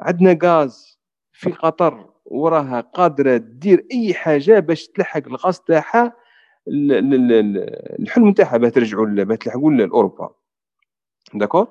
عندنا 0.00 0.38
غاز 0.42 0.98
في 1.32 1.50
قطر 1.50 2.10
وراها 2.24 2.80
قادرة 2.80 3.36
دير 3.36 3.86
أي 3.92 4.14
حاجة 4.14 4.58
باش 4.58 4.88
تلحق 4.88 5.26
الغاز 5.26 5.60
تاعها 5.60 6.12
الحلم 6.68 8.32
تاعها 8.32 8.56
باه 8.56 8.68
ترجعوا 8.68 9.06
باه 9.06 9.36
تلحقوا 9.36 9.72
لأوروبا. 9.72 10.30
d'accord؟ 11.34 11.68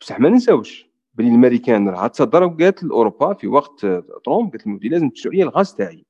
بصح 0.00 0.20
ما 0.20 0.28
ننساوش 0.28 0.86
بلي 1.14 1.28
الأمريكان 1.28 1.88
راه 1.88 2.06
تصدر 2.06 2.42
وقالت 2.42 2.82
لأوروبا 2.82 3.34
في 3.34 3.46
وقت 3.46 3.86
ترومب 4.24 4.50
قالت 4.50 4.66
لهم 4.66 4.78
لازم 4.82 5.10
تشروا 5.10 5.34
لي 5.34 5.42
الغاز 5.42 5.74
تاعي. 5.74 6.06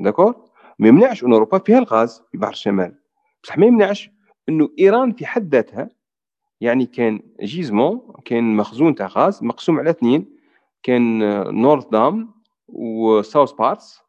d'accord؟ 0.00 0.50
ما 0.78 0.88
يمنعش 0.88 1.24
أن 1.24 1.32
أوروبا 1.32 1.58
فيها 1.58 1.78
الغاز 1.78 2.22
في 2.32 2.38
بحر 2.38 2.52
الشمال. 2.52 2.98
بصح 3.42 3.58
ما 3.58 3.66
يمنعش 3.66 4.10
أنه 4.48 4.70
إيران 4.78 5.12
في 5.12 5.26
حد 5.26 5.54
ذاتها 5.54 5.88
يعني 6.60 6.86
كان 6.86 7.20
gisement 7.42 8.12
كان 8.24 8.56
مخزون 8.56 8.94
تاع 8.94 9.06
غاز 9.06 9.42
مقسوم 9.42 9.78
على 9.78 9.90
اثنين 9.90 10.37
كان 10.82 11.18
North 11.60 11.86
Dome 11.86 12.34
و 12.68 12.82
South 12.82 13.52
Pars 13.52 14.00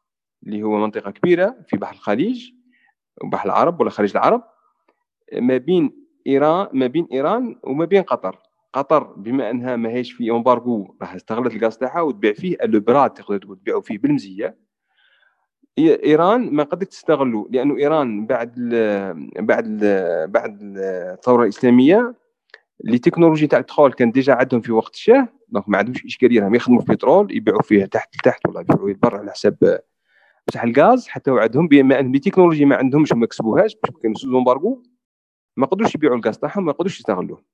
اللي 0.46 0.62
هو 0.62 0.78
منطقة 0.78 1.10
كبيرة 1.10 1.56
في 1.68 1.76
بحر 1.76 1.94
الخليج 1.94 2.50
وبحر 3.24 3.46
العرب 3.46 3.80
ولا 3.80 3.90
خليج 3.90 4.10
العرب 4.10 4.42
ما 5.38 5.56
بين 5.56 6.06
ايران 6.26 6.68
ما 6.72 6.86
بين 6.86 7.08
إيران 7.12 7.60
وما 7.64 7.84
بين 7.84 8.02
قطر. 8.02 8.38
قطر 8.72 9.02
بما 9.02 9.50
أنها 9.50 9.76
ما 9.76 9.88
هيش 9.88 10.12
في 10.12 10.30
embargo 10.30 10.96
راح 11.02 11.14
استغلت 11.14 11.54
الغاز 11.54 11.78
تاعها 11.78 12.00
وتبيع 12.00 12.32
فيه 12.32 12.56
البراد 12.62 13.10
تقدر 13.10 13.54
تبيعوا 13.54 13.80
فيه 13.80 13.98
بالمزية. 13.98 14.56
إيران 15.78 16.54
ما 16.54 16.62
قدرت 16.62 16.90
تستغله 16.90 17.48
لأنه 17.50 17.76
إيران 17.76 18.26
بعد 18.26 18.54
ال 18.58 19.46
بعد 19.46 19.64
ال 19.66 20.28
بعد 20.28 20.58
الثورة 20.62 21.42
الإسلامية 21.42 22.14
les 22.84 22.98
technologies 22.98 23.46
تاع 23.46 23.58
البترول 23.58 23.92
كان 23.92 24.12
déjà 24.12 24.34
عندهم 24.34 24.60
في 24.60 24.72
وقت 24.72 24.94
الشاه 24.94 25.28
donc 25.48 25.68
ما 25.68 25.78
عندهمش 25.78 26.04
إشكالية 26.04 26.40
راهم 26.40 26.54
يخدموا 26.54 26.80
في 26.80 26.92
بترول 26.92 27.36
يبيعوا 27.36 27.62
فيه 27.62 27.84
تحت 27.84 28.16
لتحت 28.16 28.48
ولا 28.48 28.60
يبيعوا 28.60 28.92
برا 28.92 29.18
على 29.18 29.30
حساب 29.30 29.80
بصح 30.48 30.62
الغاز 30.62 31.08
حتى 31.08 31.30
عندهم 31.30 31.68
بما 31.68 32.00
إن 32.00 32.12
les 32.12 32.18
technologies 32.18 32.64
ما 32.64 32.76
عندهمش 32.76 33.12
وما 33.12 33.26
كسبوهاش 33.26 33.76
كانوا 34.02 34.16
sous 34.16 34.34
embargo 34.34 34.82
ما 35.56 35.66
قدروش 35.66 35.94
يبيعوا 35.94 36.16
الغاز 36.16 36.38
تاعهم 36.38 36.64
ما 36.64 36.72
قدروش 36.72 37.00
يستغلوه. 37.00 37.44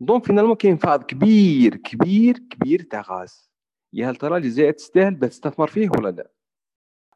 donc 0.00 0.24
finalement 0.24 0.54
كاين 0.54 0.76
فائض 0.76 1.02
كبير 1.02 1.76
كبير 1.76 2.38
كبير 2.38 2.82
تاع 2.82 3.00
غاز. 3.00 3.50
يا 3.92 4.10
هل 4.10 4.16
ترى 4.16 4.36
الجزائر 4.36 4.72
تستاهل 4.72 5.14
باش 5.14 5.30
تستثمر 5.30 5.66
فيه 5.66 5.90
ولا 5.98 6.08
لا؟ 6.08 6.30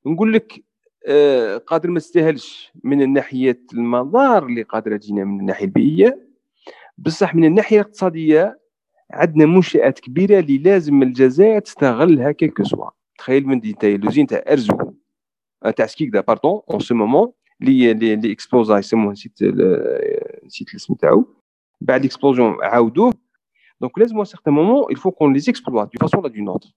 نقول 0.06 0.32
لك 0.32 0.64
آه 1.06 1.56
قادر 1.56 1.90
ما 1.90 1.98
تستاهلش 1.98 2.72
من 2.84 3.02
الناحيه 3.02 3.62
المضار 3.74 4.46
اللي 4.46 4.62
قادرة 4.62 4.96
تجينا 4.96 5.24
من 5.24 5.40
الناحية 5.40 5.64
البيئية 5.64 6.31
بصح 7.04 7.34
من 7.34 7.44
الناحية 7.44 7.80
الاقتصادية 7.80 8.60
عندنا 9.10 9.46
منشآت 9.46 10.00
كبيرة 10.00 10.38
اللي 10.38 10.58
لازم 10.58 11.02
الجزائر 11.02 11.60
تستغلها 11.60 12.32
quel 12.32 12.51
que 12.51 12.64
soit. 12.64 12.90
تخيل 13.18 13.46
من 13.46 13.60
تاي 13.60 13.96
l'usine 13.96 14.26
تاع 14.26 14.44
أرزو. 14.48 14.76
تاع 15.76 15.86
سكيكدا 15.86 16.20
pardon 16.20 16.60
en 16.70 16.80
ce 16.80 16.94
moment 16.94 17.32
لي 17.60 17.94
لي 17.94 18.32
explosa 18.32 18.78
يسموه 18.78 19.12
نسيت 19.12 19.42
نسيت 20.44 20.70
الاسم 20.70 20.94
تاعو. 20.94 21.34
بعد 21.80 22.06
l'explosion 22.06 22.62
عاودوه. 22.62 23.14
donc 23.80 23.98
لازم 23.98 24.22
moment 24.22 24.86
il 24.90 24.96
faut 24.96 25.12
qu'on 25.12 25.32
les 25.32 25.50
exploite 25.50 25.90
d'une 25.90 26.08
façon 26.08 26.18
ou 26.18 26.28
d'une 26.28 26.48
autre. 26.48 26.68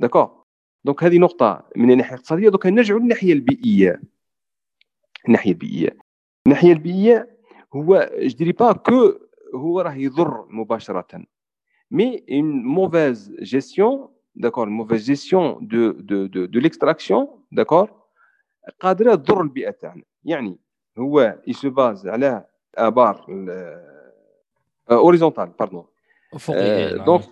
D'accord 0.00 0.46
donc 0.84 1.04
هذه 1.04 1.18
نقطة 1.18 1.68
من 1.76 1.90
الناحية 1.90 2.14
الاقتصادية. 2.14 2.48
دوك 2.48 2.66
نرجعوا 2.66 3.00
للناحية 3.00 3.32
البيئية. 3.32 4.02
الناحية 5.28 5.52
البيئية. 5.52 5.96
الناحية 6.46 6.72
البيئية 6.72 7.38
هو 7.74 8.10
je 8.18 8.36
dirais 8.36 8.52
pas 8.52 8.72
que 8.72 9.12
هو 9.54 9.80
راه 9.80 9.94
يضر 9.94 10.46
مباشرة. 10.50 11.24
mais 11.90 12.24
une 12.30 12.62
mauvaise 12.62 13.36
gestion 13.40 14.08
d'accord 14.34 14.68
mauvaise 14.68 15.04
gestion 15.04 15.66
de 15.66 15.90
de 15.90 16.26
de 16.26 16.44
de 16.44 16.60
l'extraction 16.60 17.28
d'accord 17.52 17.90
قادرة 18.80 19.14
تضر 19.14 19.40
البيئة. 19.40 19.70
تاعنا 19.70 20.02
يعني 20.24 20.58
هو 20.98 21.38
il 21.46 21.58
se 21.58 21.70
base 21.70 22.08
على 22.08 22.44
أبار 22.74 23.26
horizontales 24.90 25.50
pardon 25.58 25.84
donc 27.04 27.22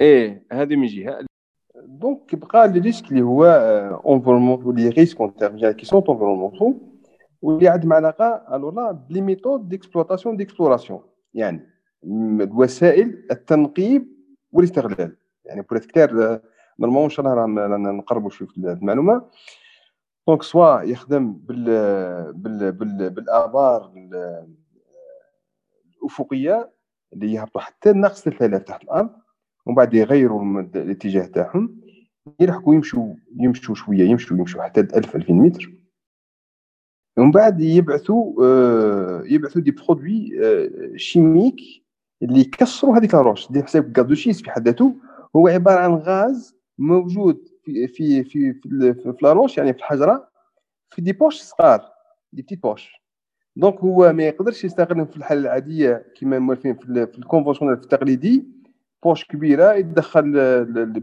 إيه 0.00 0.46
هذه 0.52 0.76
من 0.76 0.86
جهة. 0.86 1.26
donc 1.74 2.26
كيبقى 2.26 2.68
les 2.68 2.80
risques 2.80 3.10
اللي 3.10 3.22
هو 3.22 3.44
environnementaux 4.08 4.72
les 4.72 4.88
risques 4.88 5.20
en 5.20 5.30
qui 5.72 5.86
sont 5.86 6.02
environnementaux 6.08 6.74
واللي 7.42 7.68
عندهم 7.68 7.92
علاقه 7.92 8.56
alors 8.56 8.92
ب 8.92 8.99
les 8.99 9.20
méthodes 9.20 9.68
d'exploitation 9.68 10.36
d'exploration 10.36 11.00
يعني 11.34 11.70
وسائل 12.50 13.26
التنقيب 13.30 14.08
والاستغلال. 14.52 15.16
يعني 15.44 15.62
pour 15.62 15.78
كتير 15.78 16.12
normalement 16.80 17.04
إن 17.04 17.10
شاء 17.10 17.26
الله 17.26 17.34
رانا 17.66 17.92
نقربوا 17.92 18.30
شوية 18.30 18.48
في 18.48 18.56
المعلومة. 18.58 19.22
donc 20.28 20.42
soit 20.42 20.82
يخدم 20.82 21.32
بال 21.32 21.64
بال 22.32 22.72
بال 22.72 23.10
بالآبار 23.10 23.92
الأفقية 26.02 26.70
اللي 27.12 27.32
يهبطوا 27.32 27.60
حتى 27.60 27.92
ناقص 27.92 28.24
3000 28.24 28.62
تحت 28.62 28.82
الأرض 28.84 29.10
ومن 29.66 29.74
بعد 29.76 29.94
يغيروا 29.94 30.60
الاتجاه 30.60 31.26
تاعهم 31.26 31.80
يلحقوا 32.40 32.74
يمشوا 32.74 33.14
يمشوا 33.36 33.74
شوية 33.74 34.04
يمشوا 34.10 34.36
يمشوا 34.36 34.62
حتى 34.62 34.80
1000 34.80 35.16
2000 35.16 35.32
متر. 35.32 35.72
ومن 37.18 37.30
بعد 37.30 37.60
يبعثوا 37.60 38.44
آه 38.44 39.22
يبعثوا 39.26 39.62
des 39.62 39.70
produits 39.70 40.30
آه 40.44 40.96
chimiques 40.96 41.60
اللي 42.22 42.40
يكسروا 42.40 42.96
هذيك 42.98 43.14
la 43.14 43.25
roche 43.25 43.52
دي 43.52 43.62
حساب 43.62 43.98
gaz 43.98 44.09
de 44.09 44.16
schiste 44.16 44.42
في 44.42 44.50
حد 44.50 44.68
ذاته 44.68 44.94
هو 45.36 45.48
عبارة 45.48 45.80
عن 45.80 45.94
غاز 45.94 46.56
موجود 46.78 47.38
في 47.64 47.88
في 47.88 48.24
في 48.24 48.52
في, 48.52 48.94
في, 48.94 49.14
la 49.22 49.32
roche 49.32 49.58
يعني 49.58 49.72
في 49.72 49.78
الحجرة 49.78 50.28
في 50.90 51.02
des 51.02 51.12
poches 51.12 51.36
صغار 51.40 51.84
des 52.32 52.42
petites 52.42 52.62
poches. 52.62 52.92
donc 53.56 53.78
هو 53.80 54.12
ما 54.12 54.22
يقدرش 54.22 54.64
يستغلهم 54.64 55.06
في 55.06 55.16
الحالة 55.16 55.40
العادية 55.40 56.06
كما 56.20 56.38
موالفين 56.38 56.74
في, 56.74 57.06
في 57.12 57.18
ال 57.18 57.22
conventionnel 57.22 57.76
التقليدي. 57.76 58.48
poche 59.04 59.24
كبيرة 59.24 59.72
يدخل 59.74 60.32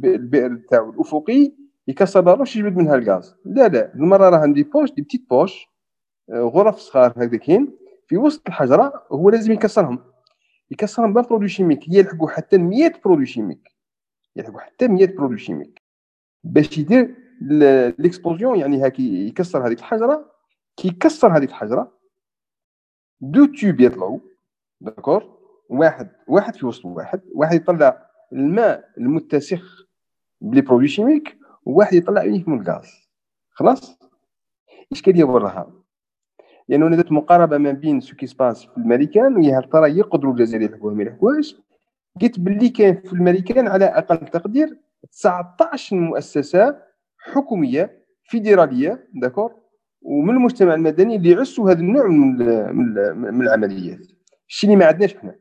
البئر 0.05 0.55
تاعو 0.69 0.89
الأفقي 0.89 1.51
يكسر 1.87 2.25
la 2.26 2.34
roche 2.34 2.55
يجبد 2.55 2.77
منها 2.77 2.95
الغاز. 2.95 3.35
لا 3.45 3.67
لا 3.67 3.93
المرة 3.95 4.29
راه 4.29 4.37
عندي 4.37 4.63
poches 4.63 4.91
des 4.91 5.01
petites 5.01 5.26
poches. 5.30 5.67
غرف 6.31 6.77
صغار 6.77 7.11
هكذا 7.11 7.38
كاين. 7.38 7.77
في 8.07 8.18
وسط 8.18 8.47
الحجرة 8.47 9.06
هو 9.11 9.30
لازم 9.30 9.52
يكسرهم. 9.52 10.03
يكسرهم 10.72 11.14
ب 11.13 11.25
un 11.25 11.47
chimique. 11.47 11.88
يلحقوا 11.88 12.30
حتى 12.30 12.57
100 12.57 12.93
produits 13.05 13.26
chimiques. 13.26 13.72
يلحقوا 14.35 14.60
حتى 14.60 14.88
100 14.88 15.15
produits 15.15 15.38
chimiques. 15.38 15.81
باش 16.43 16.77
يدير 16.77 17.15
l'explosion 17.99 18.59
يعني 18.60 18.81
هاكي 18.81 19.27
يكسر 19.27 19.68
هذيك 19.68 19.80
الحجرة. 19.80 20.31
كي 20.77 20.88
يكسر 20.88 21.38
هذيك 21.38 21.49
الحجرة 21.49 21.97
deux 23.22 23.45
tubes 23.45 23.80
يطلعوا. 23.80 24.19
d'accord؟ 24.81 25.35
واحد 25.69 26.10
واحد 26.27 26.56
في 26.56 26.65
وسط 26.65 26.85
واحد. 26.85 27.22
واحد 27.34 27.56
يطلع 27.56 28.06
الماء 28.34 28.89
المتسخ 28.97 29.85
ب 30.41 30.47
les 30.47 30.61
produits 30.61 30.88
chimiques 30.88 31.38
وواحد 31.65 31.93
يطلع 31.93 32.23
uniquement 32.23 32.61
الغاز. 32.61 33.10
خلاص؟ 33.49 33.99
إشكالية 34.91 35.23
وراها 35.23 35.84
لأنه 36.69 36.85
يعني 36.85 36.97
درت 36.97 37.11
مقاربة 37.11 37.57
ما 37.57 37.71
بين 37.71 37.99
ce 37.99 38.15
qui 38.15 38.27
se 38.27 38.38
passe 38.38 38.65
في 38.65 38.77
الامريكان 38.77 39.37
ويا 39.37 39.59
هل 39.59 39.69
ترى 39.69 39.97
يقدروا 39.97 40.33
الجزائر 40.33 40.61
يحكوها 40.61 40.93
ما 40.93 41.03
يحكوهاش 41.03 41.55
قلت 42.21 42.39
باللي 42.39 42.69
كان 42.69 43.01
في 43.01 43.13
الامريكان 43.13 43.67
على 43.67 43.85
أقل 43.85 44.17
تقدير 44.17 44.77
19 45.11 45.95
مؤسسة 45.95 46.77
حكومية 47.17 48.03
فيدرالية 48.23 49.07
d'accord؟ 49.13 49.53
ومن 50.01 50.29
المجتمع 50.29 50.73
المدني 50.73 51.15
اللي 51.15 51.31
يعسوا 51.31 51.71
هذا 51.71 51.79
النوع 51.79 52.07
من 52.07 52.37
من 53.33 53.41
العمليات. 53.41 53.99
الشيء 54.49 54.69
اللي 54.69 54.79
ما 54.79 54.85
عندناش 54.85 55.15
إحنا 55.15 55.35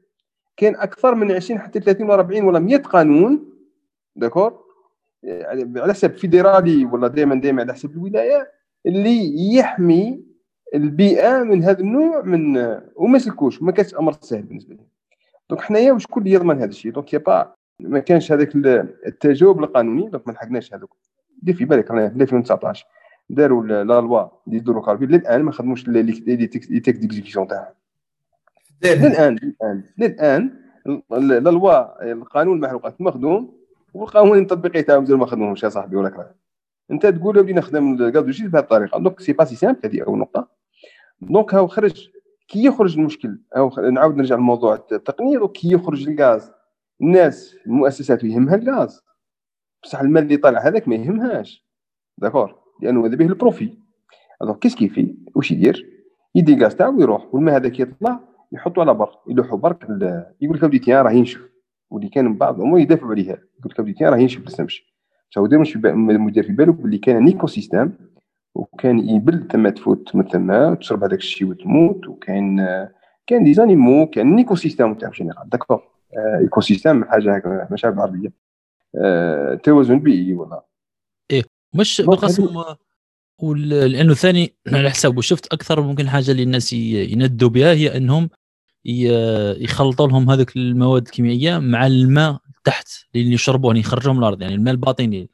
كان 0.57 0.75
أكثر 0.75 1.15
من 1.15 1.33
20 1.33 1.61
حتى 1.61 1.81
30 1.81 2.07
ولا 2.07 2.15
40 2.15 2.45
ولا 2.45 2.59
100 2.59 2.77
قانون 2.77 3.53
d'accord؟ 4.17 4.65
على 5.77 5.95
حسب 5.95 6.13
فيدرالي 6.17 6.85
ولا 6.85 7.09
دائما 7.09 7.35
دائما 7.35 7.63
على 7.63 7.73
حسب 7.73 7.91
الولاية 7.91 8.51
اللي 8.87 9.55
يحمي 9.55 10.25
البيئة 10.75 11.43
من 11.43 11.65
هذا 11.65 11.81
النوع 11.81 12.23
من 12.23 12.57
وما 12.97 13.19
سلكوش 13.19 13.63
ما 13.63 13.73
كانش 13.73 13.95
أمر 13.95 14.13
سهل 14.13 14.43
بالنسبة 14.43 14.75
لهم 14.75 14.87
donc 15.51 15.63
حنايا 15.63 15.93
واش 15.93 16.07
كل 16.07 16.27
يضمن 16.27 16.57
هذا 16.59 16.71
الشيء؟ 16.71 16.93
donc 16.93 17.13
y 17.13 17.19
a 17.19 17.28
pas 17.28 17.55
ما 17.81 17.99
كانش 17.99 18.33
هذاك 18.33 18.53
التجاوب 19.07 19.65
القانوني 19.65 20.09
donc 20.09 20.27
ما 20.27 20.33
لحقناش 20.33 20.75
هذوك. 20.75 20.97
دير 21.43 21.55
في 21.55 21.65
بالك 21.65 21.91
رانا 21.91 22.09
في 22.09 22.23
2019 22.23 22.87
داروا 23.31 23.65
la 23.65 24.01
loi 24.01 24.29
des 24.47 24.59
hydrocarbures 24.59 25.07
للآن 25.07 25.43
ما 25.43 25.53
خدموش 25.53 25.89
les 25.89 26.47
textes 26.47 26.97
d'exécution 26.97 27.49
تاعها 27.49 27.75
للآن 28.85 29.37
للآن 29.43 29.85
للآن 29.99 30.51
la 31.11 31.51
loi 31.51 32.13
القانون 32.13 32.57
المحروقات 32.57 33.01
مخدوم 33.01 33.57
والقانون 33.95 34.39
التطبيقي 34.39 34.83
تاعهم 34.83 35.01
مازال 35.01 35.19
ما 35.19 35.27
خدموهمش 35.27 35.63
يا 35.63 35.69
صاحبي 35.69 35.97
ولا 35.97 36.09
كره 36.09 36.35
انت 36.91 37.07
تقول 37.07 37.39
ولي 37.39 37.53
نخدم 37.53 37.95
الغاز 38.03 38.25
بهذه 38.25 38.63
الطريقة. 38.63 38.99
donc 38.99 39.21
c'est 39.21 39.33
pas 39.33 39.45
si 39.45 39.57
simple 39.57 39.79
هذه 39.85 40.03
أول 40.03 40.19
نقطة. 40.19 40.64
donc 41.31 41.55
هاو 41.55 41.67
خرج 41.67 42.09
كي 42.49 42.65
يخرج 42.65 42.99
المشكل 42.99 43.39
هاو 43.57 43.71
نعاود 43.93 44.17
نرجع 44.17 44.37
لموضوع 44.37 44.75
التقنيه 44.93 45.47
كي 45.47 45.73
يخرج 45.73 46.09
الغاز 46.09 46.53
الناس 47.01 47.57
المؤسسات 47.67 48.25
يهمها 48.25 48.55
الغاز. 48.55 49.01
بصح 49.83 50.01
الماء 50.01 50.23
اللي 50.23 50.37
طالع 50.37 50.67
هذاك 50.67 50.89
ما 50.89 50.95
يهمهاش. 50.95 51.67
d'accord؟ 52.19 52.55
لأنه 52.83 53.07
هذا 53.07 53.17
به 53.17 53.27
ال 53.27 53.32
profit. 53.32 53.71
donc 54.43 54.59
qu'est-ce 54.59 54.75
qu'il 54.75 54.95
fait؟ 54.95 55.15
واش 55.35 55.51
يدير؟ 55.51 55.91
يدي 56.35 56.55
الغاز 56.55 56.77
تاعو 56.77 56.97
ويروح 56.97 57.35
والماء 57.35 57.57
هذاك 57.57 57.81
يطلع 57.81 58.21
يحطو 58.53 58.81
على 58.81 58.95
بر 58.95 59.11
يلوحو 59.29 59.57
برك 59.57 59.83
يقول 60.41 60.57
لك 60.57 60.63
ودي 60.63 60.79
تيان 60.79 61.05
راه 61.05 61.11
ينشف 61.11 61.41
واللي 61.91 62.09
كان 62.09 62.35
بعض 62.35 62.55
الأمور 62.55 62.81
يدافعوا 62.81 63.11
عليها. 63.11 63.39
يقول 63.59 63.73
لك 63.73 63.79
ودي 63.79 63.93
تيان 63.93 64.13
راه 64.13 64.19
ينشف 64.19 64.47
لسه 64.47 64.65
مشي 64.65 64.95
هو 65.39 65.47
المدير 65.47 66.43
في 66.43 66.53
بالو 66.53 66.73
باللي 66.73 66.99
كان 66.99 67.17
un 67.17 67.27
écosystème 67.27 67.93
وكان 68.55 69.09
يبل 69.09 69.49
تما 69.49 69.71
تفوت 69.71 70.17
من 70.17 70.29
تما 70.29 70.75
تشرب 70.75 71.05
هذاك 71.05 71.19
الشيء 71.19 71.49
وتموت 71.49 72.09
وكاين 72.09 72.67
كان 73.27 73.45
des 73.45 73.55
animaux 73.55 74.07
كان 74.07 74.39
écosystème 74.39 74.95
تاع 74.95 75.11
général 75.11 75.49
d'accord 75.49 75.83
écosystème 76.41 77.05
حاجة 77.05 77.37
هكا 77.37 77.69
عارف 77.71 77.87
بالعربيه 77.87 78.33
آه، 78.97 79.55
توازن 79.55 79.99
بيئي 79.99 80.35
ولا 80.35 80.65
إيه. 81.31 81.43
مش 81.75 82.03
بالقسم 82.07 82.49
لأنه 83.43 84.15
ثاني 84.15 84.55
على 84.73 84.91
حساب 84.91 85.19
وشفت 85.19 85.53
أكثر 85.53 85.81
ممكن 85.81 86.09
حاجة 86.09 86.31
اللي 86.31 86.43
الناس 86.43 86.73
يندوا 86.73 87.49
بها 87.49 87.73
هي 87.73 87.97
أنهم 87.97 88.31
يخلطوا 89.65 90.09
لهم 90.09 90.31
هذوك 90.31 90.57
المواد 90.57 91.03
الكيميائية 91.03 91.59
مع 91.59 91.87
الماء 91.87 92.39
تحت 92.65 92.89
اللي 93.15 93.33
يشربوه 93.35 93.71
يعني 93.71 93.81
يخرجوه 93.81 94.13
من 94.13 94.19
الأرض 94.19 94.43
يعني 94.43 94.55
الماء 94.55 94.75
الباطني 94.75 95.29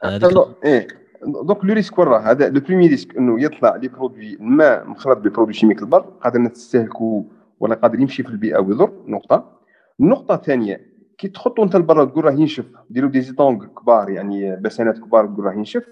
إيه. 0.65 1.00
donc 1.23 1.65
le 1.65 1.75
risque 1.75 1.99
وين 1.99 2.09
هذا 2.09 2.49
le 2.49 2.61
premier 2.61 2.87
risque 2.87 3.17
إنه 3.17 3.43
يطلع 3.43 3.77
les 3.77 3.89
produits 3.89 4.35
الماء 4.35 4.87
مخلط 4.87 5.19
ب 5.19 5.23
produits 5.23 5.53
chimiques 5.53 5.83
البر 5.83 6.01
قادر 6.01 6.47
تستهلكو 6.47 7.25
ولا 7.61 7.75
قادر 7.75 8.01
يمشي 8.01 8.23
في 8.23 8.29
البيئة 8.29 8.59
ويضر 8.59 8.93
نقطة. 9.07 9.61
النقطة 10.01 10.35
الثانية 10.35 10.81
كي 11.19 11.29
تحطو 11.29 11.63
انت 11.63 11.77
لبرا 11.77 12.05
تقول 12.05 12.25
راه 12.25 12.33
ينشف 12.33 12.65
ديروا 12.91 13.11
des 13.11 13.21
étangs 13.21 13.65
كبار 13.67 14.11
يعني 14.11 14.57
bassin 14.57 14.93
ات 14.93 14.99
كبار 14.99 15.27
تقول 15.27 15.45
راه 15.45 15.53
ينشف 15.53 15.85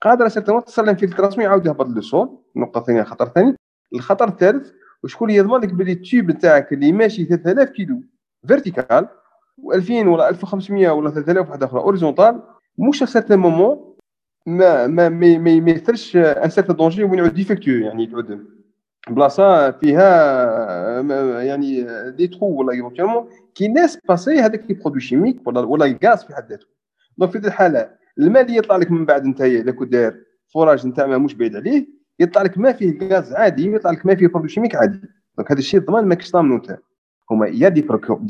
قادر 0.00 0.28
certainement 0.28 0.64
تصل 0.64 0.86
l'infiltration 0.86 1.44
يعاود 1.44 1.66
يهبط 1.66 1.86
لل 1.88 2.08
sol 2.08 2.38
النقطه 2.56 2.78
الثانية 2.78 3.02
خطر 3.02 3.28
ثاني 3.28 3.56
الخطر 3.94 4.28
الثالث 4.28 4.70
وشكون 5.04 5.30
يضمن 5.30 5.60
لك 5.60 5.74
بلي 5.74 5.92
ال 5.92 6.00
tube 6.00 6.30
تاعك 6.30 6.72
اللي 6.72 6.92
ماشي 6.92 7.24
3000 7.24 7.70
كيلو 7.70 8.02
verticale 8.46 9.08
و2000 9.60 9.90
ولا 9.90 10.28
1500 10.28 10.90
ولا 10.90 11.10
3000 11.10 11.48
واحدة 11.48 11.66
أخرى 11.66 11.80
horizontale 11.80 12.42
موش 12.78 13.04
certain 13.04 13.38
moment 13.38 13.94
ما 14.48 14.86
ما 14.86 15.08
ما 15.08 15.38
ما 15.38 15.50
يمثلش 15.50 16.16
un 16.16 16.50
certain 16.50 16.76
danger 16.76 17.04
وين 17.04 17.18
يعود 17.18 17.34
défectueux 17.34 17.70
يعني 17.70 18.06
تعود 18.06 18.46
بلاصة 19.10 19.70
فيها 19.70 21.40
يعني 21.42 21.86
des 22.10 22.26
trous 22.26 22.46
ولا 22.48 22.72
éventuellement 22.72 23.28
qui 23.54 23.68
laisse 23.68 23.98
passer 24.08 24.40
هذاك 24.40 24.64
les 24.68 24.74
produits 24.74 25.00
chimiques 25.00 25.46
ولا 25.46 25.60
ولا 25.60 25.86
الغاز 25.86 26.24
في 26.24 26.34
حد 26.34 26.50
ذاته. 26.50 26.66
donc 27.18 27.30
في 27.32 27.38
هذه 27.38 27.46
الحالة 27.46 27.90
الماء 28.18 28.42
اللي 28.42 28.56
يطلع 28.56 28.76
لك 28.76 28.90
من 28.90 29.04
بعد 29.04 29.24
أنت 29.24 29.40
اذا 29.40 29.70
كنت 29.72 29.92
داير 29.92 30.24
forage 30.52 30.86
نتاع 30.86 31.06
ما 31.06 31.18
مش 31.18 31.34
بعيد 31.34 31.56
عليه 31.56 31.86
يطلع 32.18 32.42
لك 32.42 32.58
ما 32.58 32.72
فيه 32.72 32.98
غاز 33.02 33.32
عادي 33.32 33.68
ويطلع 33.68 33.90
لك 33.90 34.06
ما 34.06 34.14
فيه 34.14 34.26
produits 34.26 34.48
chimiques 34.48 34.76
عادي. 34.76 35.00
donc 35.36 35.52
هذا 35.52 35.58
الشيء 35.58 35.80
ضمان 35.80 36.04
ماكش 36.04 36.32
ضامنه 36.32 36.54
انت 36.54 36.78
هما 37.30 37.46
y 37.46 37.68
a 37.68 37.73
des 37.73 37.86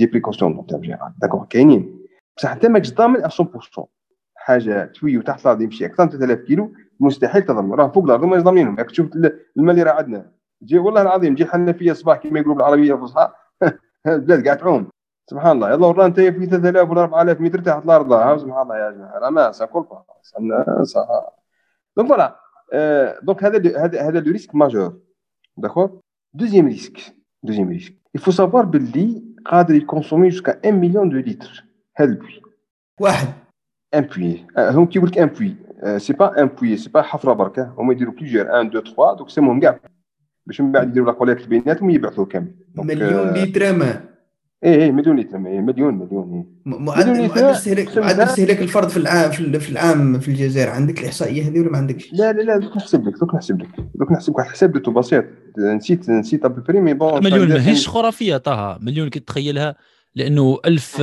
précautions 0.06 0.66
générales 0.70 1.12
d'accord 1.22 1.46
كاينين. 1.50 1.98
بصح 2.36 2.52
أنت 2.52 2.66
ماكش 2.66 2.94
ضامن 2.94 3.28
100% 3.28 3.97
حاجة 4.48 4.84
توي 4.84 5.18
وتحت 5.18 5.40
الأرض 5.40 5.60
يمشي 5.60 5.86
أكثر 5.86 6.04
من 6.04 6.10
3000 6.10 6.40
كيلو 6.40 6.72
مستحيل 7.00 7.42
تضمن 7.42 7.72
راه 7.74 7.88
فوق 7.88 8.04
الأرض 8.04 8.24
ماش 8.24 8.42
ضامنينهم 8.42 8.76
راك 8.76 8.90
تشوف 8.90 9.10
الماء 9.56 9.70
اللي 9.70 9.82
راه 9.82 9.92
عندنا. 9.92 10.32
جي 10.62 10.78
والله 10.78 11.02
العظيم 11.02 11.34
جي 11.34 11.42
الحنفيه 11.42 11.90
الصباح 11.90 12.16
كما 12.16 12.40
يقولوا 12.40 12.56
بالعربية 12.56 12.94
الفصحى. 12.94 13.32
البلاد 14.06 14.44
قاعد 14.44 14.58
تعوم. 14.58 14.88
سبحان 15.30 15.56
الله. 15.56 15.70
يلا 15.70 15.86
ورا 15.86 16.06
أنت 16.06 16.20
في 16.20 16.46
3000 16.46 16.90
ولا 16.90 17.00
4000 17.02 17.40
متر 17.40 17.60
تحت 17.60 17.84
الأرض. 17.84 18.38
سبحان 18.38 18.62
الله 18.62 18.76
يا 18.78 18.90
جماعة. 18.90 19.18
راه 19.18 19.30
mais 19.30 19.52
ça 19.52 19.68
donc 21.96 22.08
voilà. 22.08 22.40
donc 23.22 23.44
هذا 23.44 23.84
هذا 23.84 24.08
هذا 24.08 24.20
le 24.20 24.32
risque 24.32 24.54
majeur. 24.54 24.98
d'accord؟ 25.56 26.00
deuxième 26.34 26.66
risque. 26.66 26.98
deuxième 27.42 27.68
risque. 27.68 27.94
Faut 28.18 28.32
savoir 28.32 28.64
باللي 28.64 29.22
قادر 29.46 29.74
ي 29.74 29.80
consommer 29.80 30.28
jusqu'à 30.28 30.60
1 30.64 30.74
million 30.74 31.08
de 31.08 31.16
litres 31.16 31.64
هذا 31.96 32.10
البوي. 32.10 32.42
واحد. 33.00 33.47
un 33.94 34.00
puits 34.00 34.46
هم 34.58 34.86
كيقول 34.86 35.08
لك 35.08 35.18
un 35.18 35.26
puits 35.28 35.54
c'est 35.98 36.12
pas 36.12 36.42
un 36.42 36.46
puits 36.46 36.76
c'est 36.76 36.90
pas 36.90 37.02
حفره 37.02 37.32
برك 37.32 37.72
هما 37.78 37.92
يديروا 37.92 38.14
plusieurs 38.14 38.46
1 38.46 38.66
2 38.66 38.84
3 38.84 39.14
دوك 39.18 39.30
سموهم 39.30 39.60
كاع 39.60 39.80
باش 40.46 40.60
من 40.60 40.72
بعد 40.72 40.88
يديروا 40.88 41.06
la 41.06 41.14
collecte 41.14 41.46
بيناتهم 41.46 41.90
يبعثوا 41.90 42.24
كامل 42.24 42.54
مليون 42.76 43.34
لتر 43.34 43.72
ماء 43.72 44.08
إيه 44.64 44.74
إيه 44.74 44.92
مليون 44.92 45.20
لتر 45.20 45.38
مليون 45.38 45.94
مليون 45.94 46.46
معدل 46.66 47.30
استهلاك 47.38 47.98
معدل 47.98 48.20
استهلاك 48.20 48.60
الفرد 48.60 48.88
في 48.88 48.96
العام 48.96 49.30
في 49.30 49.70
العام 49.70 50.18
في 50.18 50.28
الجزائر 50.28 50.70
عندك 50.70 51.00
الاحصائيه 51.00 51.48
هذه 51.48 51.60
ولا 51.60 51.70
ما 51.70 51.78
عندكش؟ 51.78 52.12
لا 52.12 52.32
لا 52.32 52.42
لا 52.42 52.56
دوك 52.58 52.76
نحسب 52.76 53.08
لك 53.08 53.14
دوك 53.20 53.34
نحسب 53.34 53.60
لك 53.60 53.68
دوك 53.94 54.12
نحسب 54.12 54.36
واحد 54.36 54.46
الحساب 54.46 54.72
درتو 54.72 54.90
بسيط 54.90 55.24
نسيت 55.58 56.10
نسيت 56.10 56.44
à 56.44 56.49
peu 56.49 56.62
près 56.62 56.80
mais 56.80 56.94
bon 56.94 57.24
مليون 57.24 57.48
ماهيش 57.48 57.88
خرافيه 57.88 58.36
طه. 58.36 58.78
مليون 58.82 59.08
كي 59.08 59.20
تخيلها. 59.20 59.74
لأنه 60.18 60.58
1000 60.66 61.00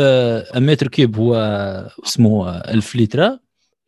mètre 0.55 0.87
cube 0.87 1.17
هو 1.17 1.35
اسمه 2.05 2.49
1000 2.57 2.95
لتر 2.95 3.37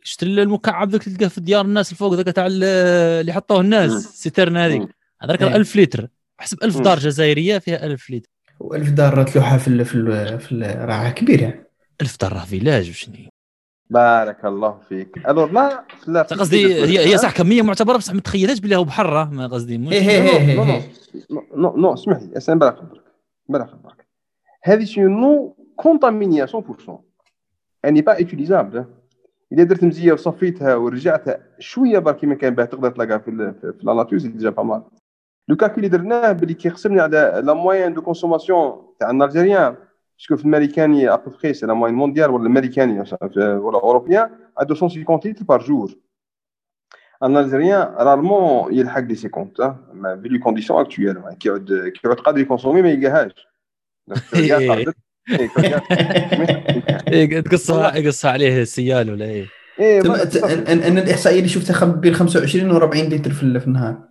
شفت 0.03 0.23
المكعب 0.23 0.89
ذاك 0.89 1.03
تلقاه 1.03 1.27
في 1.27 1.41
ديار 1.41 1.65
الناس 1.65 1.91
الفوق 1.91 2.13
ذاك 2.13 2.25
تاع 2.25 2.47
اللي 2.49 3.33
حطوه 3.33 3.61
الناس 3.61 3.91
citerne 3.91 4.57
هذيك 4.57 4.89
هذاك 5.21 5.43
1000 5.43 5.75
لتر 5.75 6.07
احسب 6.39 6.63
1000 6.63 6.81
دار 6.81 6.99
جزائريه 6.99 7.57
فيها 7.57 7.85
1000 7.85 8.09
لتر 8.09 8.29
و1000 8.63 8.89
دار 8.89 9.23
تلوحها 9.23 9.57
في 9.57 9.67
ال 9.67 9.85
في 9.85 9.95
ال 9.95 10.39
في 10.39 10.55
راه 10.61 11.09
كبير 11.09 11.41
يعني 11.41 11.67
1000 12.01 12.17
دار 12.21 12.33
راه 12.33 12.45
فيلاج 12.45 12.89
وشني 12.89 13.29
بارك 13.89 14.45
الله 14.45 14.79
فيك 14.89 15.27
alors 15.29 15.51
لا 15.51 15.85
لا 16.07 16.21
قصدي 16.21 16.75
هي 16.83 17.13
هي 17.13 17.17
صح 17.17 17.31
كميه 17.31 17.61
معتبره 17.61 17.97
بصح 17.97 18.13
ما 18.13 18.21
تخيلهاش 18.21 18.59
بلي 18.59 18.75
هو 18.75 18.83
بحر 18.83 19.25
ما 19.25 19.47
قصدي 19.47 19.77
مش 19.77 19.93
non 21.55 21.77
non 21.77 21.93
اسمح 21.93 22.17
لي 22.17 22.37
اسمع 22.37 22.55
بلا 22.55 22.71
خبرك 22.71 23.03
بلا 23.49 23.65
خبرك 23.65 23.96
هذه 24.67 24.83
c'est 24.83 25.01
une 25.01 25.55
eau 25.75 25.92
contaminée 25.92 26.47
100% 26.47 26.49
elle 27.83 27.93
n'est 27.93 28.03
pas 28.03 28.19
utilisable 28.19 28.85
اذا 29.51 29.63
درت 29.63 29.83
مزيه 29.83 30.13
وصفيتها 30.13 30.75
ورجعتها 30.75 31.39
شوية 31.59 31.99
برك 31.99 32.17
كيما 32.17 32.35
كان 32.35 32.55
باه 32.55 32.65
تقدر 32.65 32.91
تلقاها 32.91 33.17
في 33.17 33.53
في 33.61 33.79
la 33.83 33.93
nature 33.93 34.19
c'est 34.19 34.27
déjà 34.27 34.49
pas 34.49 34.63
mal 34.63 34.83
le 35.47 35.55
calcul 35.55 35.85
اللي 35.85 35.97
درناه 35.97 36.31
بلي 36.31 36.53
كيخسرني 36.53 37.01
على 37.01 37.41
la 37.43 37.53
moyenne 37.53 37.93
de 37.93 38.01
consommation 38.01 38.93
تاع 38.99 39.11
ال 39.11 39.18
algérien 39.18 39.75
parce 40.17 40.28
que 40.29 40.35
في 40.35 40.41
الامريكاني 40.41 41.13
à 41.13 41.18
peu 41.18 41.33
près 41.33 41.53
c'est 41.53 41.65
la 41.65 41.73
moyenne 41.73 41.93
mondiale 41.93 42.29
ولا 42.29 42.41
الامريكاني 42.41 43.03
ولا 43.37 43.79
européen 43.79 44.29
عنده 44.57 44.75
150 44.81 45.19
لتر 45.25 45.43
par 45.45 45.61
jour 45.61 45.95
un 47.23 47.37
algérien 47.37 47.93
rarement 47.97 48.73
يلحق 48.73 48.99
لي 48.99 49.15
50 49.15 49.51
في 50.21 50.29
les 50.29 50.39
conditions 50.39 50.79
actuelles 50.79 51.19
كيعود 51.39 51.87
كيعود 51.87 52.19
قادر 52.19 52.39
ي 52.39 52.44
consommer 52.44 52.81
ما 52.81 52.89
يلقاهاش 52.89 53.31
إيه 53.31 53.56
تقصها 57.45 57.95
يقصها 57.95 58.31
عليه 58.31 58.61
السيال 58.61 59.11
ولا 59.11 59.25
إيه؟ 59.25 59.47
إيه 59.79 60.01
أنا 60.01 61.01
الإحصائية 61.01 61.37
اللي 61.37 61.49
شفتها 61.49 61.85
بين 61.85 62.13
25 62.13 62.71
و 62.71 62.75
40 62.75 63.03
لتر 63.03 63.31
في 63.31 63.43
النهار. 63.43 64.07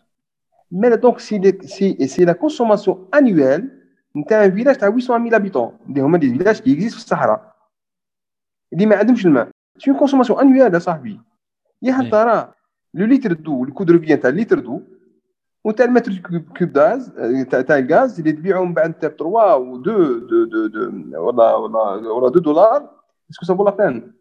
mais 0.73 0.97
donc 0.97 1.19
c'est 1.19 1.59
c'est 1.63 2.07
c'est 2.07 2.25
la 2.25 2.33
consommation 2.33 3.09
annuelle 3.15 3.69
نتاع 4.17 4.45
un 4.45 4.55
village 4.55 4.77
تاع 4.77 4.99
800 4.99 5.35
habitants 5.35 5.73
اللي 5.89 6.01
هما 6.01 6.19
des 6.19 6.39
villages 6.39 6.61
qui 6.61 6.73
existent 6.73 6.95
في 6.95 7.01
الصحراء 7.01 7.57
اللي 8.73 8.87
ما 8.87 8.97
عندهمش 8.97 9.27
الماء 9.27 9.49
c'est 9.79 9.93
consommation 9.93 10.41
annuelle 10.41 10.75
يا 10.75 10.79
صاحبي 10.79 11.21
يا 11.83 11.93
هل 11.93 12.11
ترى 12.11 12.53
le 12.95 13.07
litre 13.07 13.33
d'eau 13.33 13.65
ال 13.65 13.69
coût 13.69 13.89
de 13.89 13.99
revient 13.99 14.21
تاع 14.21 14.31
litre 14.31 14.59
d'eau 14.59 14.83
وتاع 15.67 15.87
ال 15.87 15.91
mètre 15.91 16.13
cube 16.59 16.73
de 16.73 16.89
gaz 16.89 17.13
تاع 17.51 17.61
تاع 17.61 17.79
الغاز 17.79 18.19
اللي 18.19 18.33
تبيعه 18.33 18.65
من 18.65 18.75
بعد 18.75 18.87
انت 18.87 19.07
ب 19.07 19.09
3 19.09 19.25
و 19.25 19.81
2 19.83 19.83
دو 19.83 20.45
دو 20.45 20.67
دو 20.67 20.81
ولا 21.21 21.55
ولا 21.55 21.81
ولا 22.11 22.29
2 22.29 22.43
دولار. 22.43 22.91
est-ce 23.31 23.55
que 23.55 23.58
ça 23.58 23.60
vaut 23.60 23.65
la 23.65 23.71
peine 23.71 24.13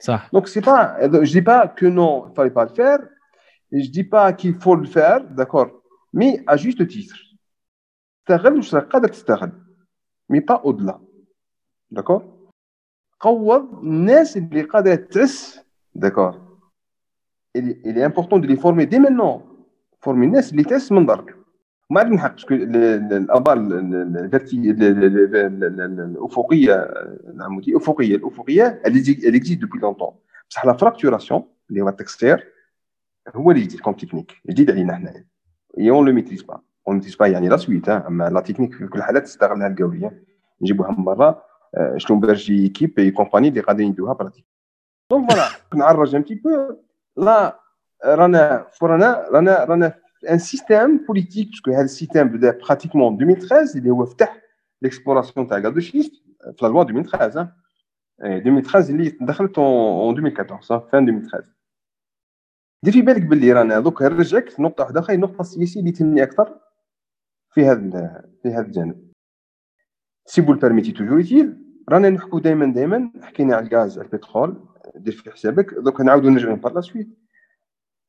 صح 0.00 0.30
donc 0.32 0.46
c'est 0.46 0.60
pas 0.60 1.06
je 1.06 1.32
dis 1.32 1.40
pas 1.40 1.64
qu'il 1.64 1.86
ne 1.86 2.34
fallait 2.34 2.48
pas 2.50 2.62
le 2.62 2.75
faire 2.75 3.08
je 3.74 3.90
dis 3.90 4.04
pas 4.04 4.32
qu'il 4.32 4.54
faut 4.54 4.76
le 4.82 4.86
faire 4.86 5.20
d'accord. 5.38 5.70
Mais 6.14 6.42
à 6.46 6.56
juste 6.56 6.88
titre. 6.88 7.16
تستغل 8.26 8.56
واش 8.56 8.74
راك 8.74 8.88
قادر 8.88 9.08
تستغل 9.08 9.52
mais 10.30 10.40
pas 10.40 10.54
au-delà 10.54 11.00
d'accord 11.90 12.50
قوض 13.20 13.78
الناس 13.82 14.36
اللي 14.36 14.62
قادره 14.62 14.94
تعس 14.94 15.60
d'accord 15.94 16.48
il 17.58 17.98
est 17.98 18.04
important 18.04 18.38
de 18.38 18.46
les 18.46 18.56
former 18.56 18.86
dès 18.86 18.98
maintenant. 18.98 19.47
former 20.00 20.26
الناس 20.26 20.52
اللي 20.52 20.64
تعس 20.64 20.92
من 20.92 21.06
درك 21.06 21.34
ما 21.90 22.00
عندنا 22.00 22.18
حق 22.18 22.32
parce 22.32 22.46
que 22.46 22.54
الابار 22.54 23.56
الافقيه 25.96 26.94
نعم 27.34 27.58
الافقيه 27.58 28.16
الافقيه 28.16 28.82
اللي 28.86 29.54
depuis 29.54 29.78
longtemps 29.78 30.10
بصح 30.50 30.66
la 30.66 30.72
fracturation 30.72 31.44
اللي 31.70 31.80
هو 31.80 31.88
التكسير 31.88 32.52
هو 33.34 33.50
اللي 33.50 33.62
يجي 33.62 33.78
comme 33.78 33.94
technique 33.94 34.32
جديد 34.50 34.70
علينا 34.70 34.94
حنايا 34.94 35.26
et 35.78 35.90
on 35.90 36.06
le 36.06 36.12
maîtrise 36.12 36.42
pas 36.42 36.60
on 36.88 36.96
maîtrise 36.96 37.14
pas 37.16 37.26
يعني 37.26 37.48
la 37.48 37.56
suite 37.56 37.88
اما 37.88 38.28
la 38.28 38.40
technique 38.40 38.74
في 38.74 38.86
كل 38.86 38.98
الحالات 38.98 39.24
تستغلها 39.24 39.66
القويه 39.66 40.22
نجيبوها 40.62 40.90
من 40.90 41.04
برا 41.04 41.42
شلومبرجي 41.96 42.68
équipe 42.68 42.98
et 42.98 43.10
compagnie 43.10 43.48
اللي 43.48 43.60
قادرين 43.60 43.88
يدوها 43.90 44.12
pratique 44.12 44.44
donc 45.10 45.30
voilà 45.30 45.48
نعرج 45.74 46.14
un 46.14 46.22
peu 46.22 46.76
là 47.16 47.60
رانا 48.04 48.66
رانا 48.82 49.28
رانا 49.30 49.64
رانا 49.64 49.94
un 50.30 50.38
système 50.38 50.98
politique 51.06 51.48
parce 51.48 51.62
que 51.62 51.70
هذا 51.70 51.82
ال 51.82 51.88
système 51.88 52.28
بدا 52.28 52.50
pratiquement 52.50 53.14
2013 53.22 53.78
اللي 53.78 53.90
هو 53.90 54.04
فتح 54.06 54.42
l'exploration 54.82 55.46
تاع 55.46 55.58
gaz 55.58 55.78
schiste 55.78 56.12
في 56.42 56.56
la 56.62 56.68
loi 56.68 56.82
2013 56.82 57.48
2013 58.22 58.94
اللي 58.94 59.16
دخلت 59.20 59.58
en 59.58 60.18
2014 60.18 60.88
fin 60.92 61.08
2013 61.08 61.44
دير 62.82 62.92
في 62.92 63.02
بالك 63.02 63.22
باللي 63.22 63.52
رانا 63.52 63.80
دوك 63.80 64.02
نرجعك 64.02 64.60
نقطه 64.60 64.84
واحدة 64.84 65.00
أخرى 65.00 65.16
النقطه 65.16 65.40
السياسيه 65.40 65.80
اللي 65.80 65.92
تهمني 65.92 66.22
أكثر 66.22 66.58
في 67.50 67.66
هذا 67.66 68.24
في 68.42 68.48
هذا 68.48 68.66
الجانب 68.66 69.12
si 70.26 70.40
vous 70.40 70.52
le 70.52 70.59
permettez 70.59 70.92
toujours 70.92 71.20
utile 71.20 71.56
رانا 71.88 72.10
نحكوا 72.10 72.40
دائما 72.40 72.72
دائما 72.72 73.10
حكينا 73.22 73.56
على 73.56 73.66
الغاز 73.66 73.98
على 73.98 74.08
البترول 74.08 74.68
دير 74.96 75.12
في 75.12 75.30
حسابك 75.30 75.74
دوك 75.74 76.00
نعاودوا 76.00 76.30
نرجعوا 76.30 76.56
par 76.56 76.74
la 76.74 76.80
suite 76.80 77.08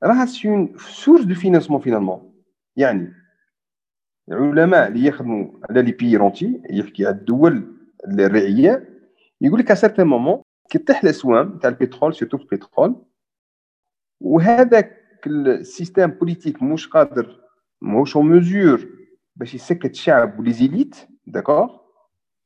راها 0.04 0.26
c'est 0.26 0.48
une 0.48 0.78
source 0.78 1.24
de 1.24 1.36
financement 1.36 1.82
finalement 1.82 2.34
يعني 2.76 3.14
العلماء 4.32 4.88
اللي 4.88 5.06
يخدموا 5.06 5.52
على 5.70 5.82
les 5.82 5.92
pays 5.92 6.18
rentiers 6.18 6.62
يحكي 6.70 7.06
على 7.06 7.16
الدول 7.16 7.76
الرعية 8.08 8.90
يقول 9.42 9.60
لك 9.60 9.74
certain 9.74 10.08
moment 10.08 10.42
كي 10.70 10.78
طيح 10.78 11.04
الاسوام 11.04 11.58
تاع 11.58 11.70
البترول 11.70 12.16
surtout 12.16 12.38
في 12.38 12.44
البترول. 12.44 13.06
وهذاك 14.22 15.00
ال 15.28 15.38
système 15.38 16.08
politique 16.08 16.64
مش 16.64 16.88
قادر 16.88 17.40
ماهوش 17.82 18.16
en 18.16 18.30
mesure 18.30 18.88
باش 19.36 19.56
يسكت 19.56 19.92
الشعب 19.92 20.40
و 20.40 20.54
les 20.54 20.68
élites 20.68 20.96
d'accord 21.28 21.80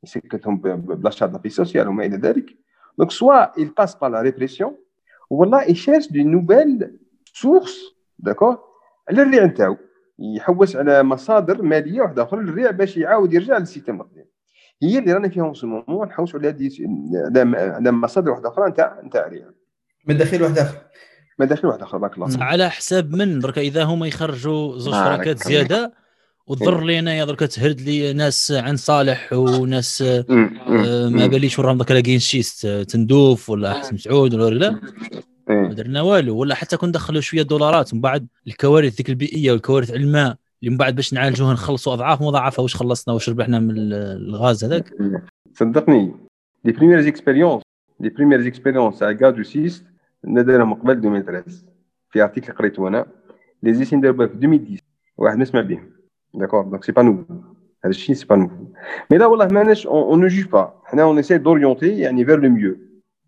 يسكتهم 0.04 0.58
ب 0.58 0.65
l'achat 0.65 1.17
de 1.17 1.32
la 1.32 1.38
paix 1.38 1.50
sociale 1.50 1.88
وما 1.88 2.06
إلى 2.06 2.18
ذلك. 2.18 2.58
donc 2.98 3.12
soit 3.12 3.46
il 3.46 3.72
passe 3.74 3.96
par 3.96 4.10
la 4.10 4.22
répression 4.22 4.78
والله 5.30 5.64
il 5.68 5.76
cherche 5.76 6.12
de 6.12 6.22
nouvelles 6.22 6.94
sources 7.34 7.80
d'accord؟ 8.20 8.58
على 9.10 9.22
الريع 9.22 9.46
نتاعو 9.46 9.78
يحوس 10.38 10.76
على 10.76 11.04
مصادر 11.04 11.62
مالية 11.62 12.02
واحدة 12.02 12.24
أخرى 12.24 12.44
للريع 12.44 12.72
باش 12.72 12.98
يعاود 12.98 13.34
يرجع 13.34 13.58
لل 13.58 13.68
système 13.68 14.02
القديم 14.02 14.26
هي 14.84 15.00
اللي 15.00 15.14
رانا 15.14 15.30
فيها 15.30 15.54
في 15.54 15.64
ال 15.64 15.70
moment 15.70 16.08
نحوسوا 16.08 16.40
على 16.40 16.70
على 17.56 17.92
مصادر 17.92 18.32
واحدة 18.32 18.50
أخرى 18.50 18.70
نتاع 18.70 19.02
نتاع 19.04 19.26
الريع 19.28 19.50
مداخيل 20.08 20.44
واحدة 20.44 20.62
أخرى 20.62 20.82
مداخيل 21.40 21.66
واحدة 21.66 21.84
أخرى 21.84 22.00
بارك 22.00 22.18
الله 22.18 22.44
على 22.44 22.70
حساب 22.70 23.12
من؟ 23.12 23.40
درك 23.40 23.58
إذا 23.58 23.84
هما 23.84 24.08
يخرجوا 24.08 24.78
زوج 24.78 24.94
شركات 24.94 25.44
زيادة 25.48 25.94
وتضر 26.48 26.84
لي 26.84 27.00
أنايا 27.00 27.26
درك 27.26 27.40
تهرد 27.40 27.82
لي 27.82 28.14
ناس 28.14 28.52
عن 28.52 28.78
صالح 28.78 29.34
وناس 29.34 30.02
آه 30.02 30.26
ما 31.10 31.28
باليش 31.28 31.60
وراهم 31.60 31.78
درك 31.78 31.92
لاقيين 31.92 32.20
شيست 32.20 32.68
تندوف 32.68 33.50
ولا 33.50 33.74
حسن 33.74 33.96
مسعود 33.96 34.34
ولا 34.34 34.56
لا. 34.56 34.80
ما 35.50 35.74
درنا 35.74 36.02
والو 36.02 36.38
ولا 36.38 36.56
حتى 36.56 36.78
كون 36.78 36.92
دخلوا 36.92 37.22
شوية 37.22 37.42
دولارات 37.42 37.94
من 37.94 38.02
بعد 38.02 38.28
الكوارث 38.48 38.96
ذيك 38.96 39.10
البيئية 39.10 39.52
والكوارث 39.52 39.92
على 39.92 40.00
الماء 40.00 40.38
اللي 40.64 40.72
من 40.72 40.78
بعد 40.78 40.96
باش 40.96 41.14
نعالجوها 41.14 41.54
نخلصوا 41.54 41.94
أضعاف 41.94 42.22
مضاعفة 42.22 42.64
واش 42.64 42.76
خلصنا 42.76 43.14
واش 43.14 43.30
ربحنا 43.30 43.60
من 43.60 43.74
الغاز 43.94 44.64
هذاك؟ 44.64 44.94
صدقني 45.54 46.16
les 46.66 46.72
premières 46.72 47.08
expériences 47.08 47.64
les 48.00 48.10
premières 48.10 48.48
expériences 48.48 49.00
تاع 49.00 49.12
gaz 49.12 49.34
de 49.34 49.44
schiste 49.44 49.86
نديرهم 50.26 50.74
قبل 50.74 50.92
2013 50.92 51.58
في 52.10 52.24
article 52.24 52.54
قريته 52.54 52.88
أنا 52.88 53.06
les 53.64 53.74
essais 53.74 54.02
داروا 54.02 54.28
في 54.28 54.34
2010 54.34 54.78
واحد 55.18 55.38
نسمع 55.38 55.62
بهم 55.62 55.90
d'accord 56.34 56.64
donc 56.64 56.84
c'est 56.84 56.92
pas 56.92 57.02
nouveau 57.02 57.34
هذا 57.86 57.90
الشيء 57.90 58.16
c'est 58.16 58.26
pas 58.26 58.36
nouveau 58.36 58.66
mais 59.12 59.18
là 59.18 59.26
والله 59.26 59.48
ماناش 59.48 59.88
on 59.88 60.22
ne 60.22 60.28
juge 60.28 60.48
pas 60.48 60.82
حنا 60.86 61.04
on 61.04 61.20
essaie 61.20 61.38
d'orienter 61.38 62.00
يعني 62.00 62.26
vers 62.26 62.40
le 62.40 62.50
mieux 62.50 62.78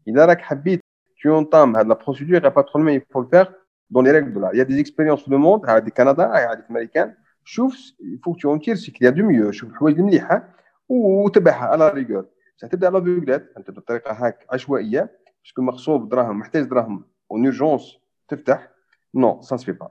اذا 0.07 0.25
راك 0.25 0.41
حبيت 0.41 0.79
tu 1.25 1.31
entames 1.31 1.73
la 1.93 1.95
procédure, 1.95 2.37
il 2.37 2.41
n'y 2.41 2.47
a 2.47 2.51
pas 2.51 2.61
de 2.61 2.67
problème, 2.67 2.93
il 2.93 3.03
faut 3.11 3.21
le 3.21 3.27
faire 3.27 3.47
dans 3.89 4.03
les 4.05 4.11
règles 4.11 4.31
de 4.35 4.39
l'art. 4.39 4.53
Il 4.53 4.59
y 4.59 4.61
a 4.61 4.65
des 4.65 4.79
expériences 4.85 5.27
dans 5.27 5.35
le 5.37 5.41
monde, 5.47 5.61
il 5.67 5.71
y 5.71 5.71
a 5.71 5.81
des 5.81 5.95
Canada, 5.99 6.23
il 6.35 6.41
y 6.41 6.53
a 6.53 6.55
des 6.55 6.67
Américains. 6.69 7.13
شوف 7.43 7.73
il 7.99 8.19
faut 8.23 8.33
que 8.33 8.39
tu 8.39 8.47
en 8.47 8.59
tires 8.59 8.77
ce 8.77 8.91
qu'il 8.91 9.05
y 9.05 9.07
a 9.07 9.11
de 9.11 9.23
mieux. 9.23 9.51
شوف 9.51 9.69
الحوايج 9.69 9.99
المليحه 9.99 10.55
وتبعها 10.89 11.65
على 11.65 11.89
rigueur 11.89 12.25
تبدا 12.59 12.87
على 12.87 13.01
فيغلات 13.01 13.53
انت 13.57 13.71
بطريقه 13.71 14.11
هاك 14.11 14.45
عشوائيه 14.51 15.11
parce 15.43 15.55
que 15.55 15.61
مغصوب 15.61 16.09
دراهم 16.09 16.39
محتاج 16.39 16.63
دراهم 16.63 17.05
en 17.31 17.45
urgence 17.45 17.97
تفتح 18.27 18.69
non 19.15 19.41
ça 19.41 19.57
se 19.57 19.62
fait 19.62 19.71
pas 19.71 19.89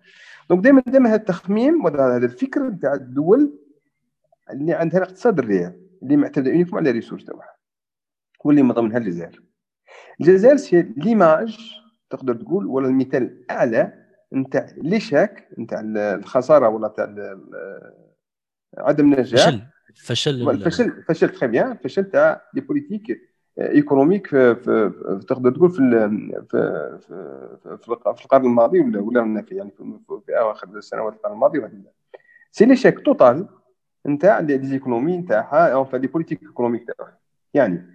donc 0.50 0.64
دائما 0.64 0.82
دائما 0.86 1.08
هذا 1.08 1.16
التخميم 1.16 1.84
وهذا 1.84 2.16
الفكر 2.16 2.62
نتاع 2.62 2.94
الدول 2.94 3.58
اللي 4.50 4.72
عندها 4.72 4.98
الاقتصاد 4.98 5.38
الريع 5.38 5.72
اللي 6.02 6.16
معتمده 6.16 6.50
uniquement 6.50 6.76
على 6.76 6.90
ال 6.90 6.93
ressources 6.93 7.24
تاعها 7.24 7.56
واللي 8.44 8.62
من 8.62 8.72
ضمنها 8.72 8.98
الجزائر 8.98 9.53
الجزائر 10.20 10.56
c'est 10.56 10.82
l'image 10.96 11.74
تقدر 12.10 12.34
تقول 12.34 12.66
ولا 12.66 12.88
المثال 12.88 13.22
الأعلى 13.22 13.92
نتاع 14.32 14.66
l'échec 14.76 15.48
نتاع 15.58 15.80
الخسارة 15.84 16.68
ولا 16.68 16.88
تاع 16.88 17.36
عدم 18.78 19.12
النجاح 19.12 19.44
فشل 19.46 19.62
فشل 20.04 20.64
فشل 20.64 21.02
فشل 21.02 21.28
très 21.28 21.46
bien 21.46 21.76
فشل 21.76 22.04
تاع 22.04 22.42
les 22.54 22.60
politiques 22.60 23.20
économiques 23.58 24.26
في, 24.26 24.54
في, 24.54 24.90
في 25.20 25.26
تقدر 25.28 25.50
تقول 25.50 25.70
في 25.70 25.78
في 26.50 26.98
في, 27.72 27.88
في 28.16 28.24
القرن 28.24 28.44
الماضي 28.44 28.80
ولا 28.80 29.00
ولا 29.00 29.42
في 29.42 29.54
يعني 29.54 29.70
في, 29.70 29.98
في 30.26 30.38
أواخر 30.38 30.68
السنوات 30.68 31.14
القرن 31.14 31.32
الماضي 31.32 31.62
c'est 32.50 32.64
l'échec 32.64 33.00
total 33.00 33.48
نتاع 34.06 34.40
les 34.40 34.66
économies 34.66 35.16
نتاعها 35.16 35.72
أو 35.72 35.86
les 35.92 36.06
politiques 36.06 36.42
économiques 36.42 36.86
تاعها. 36.86 37.18
يعني 37.54 37.93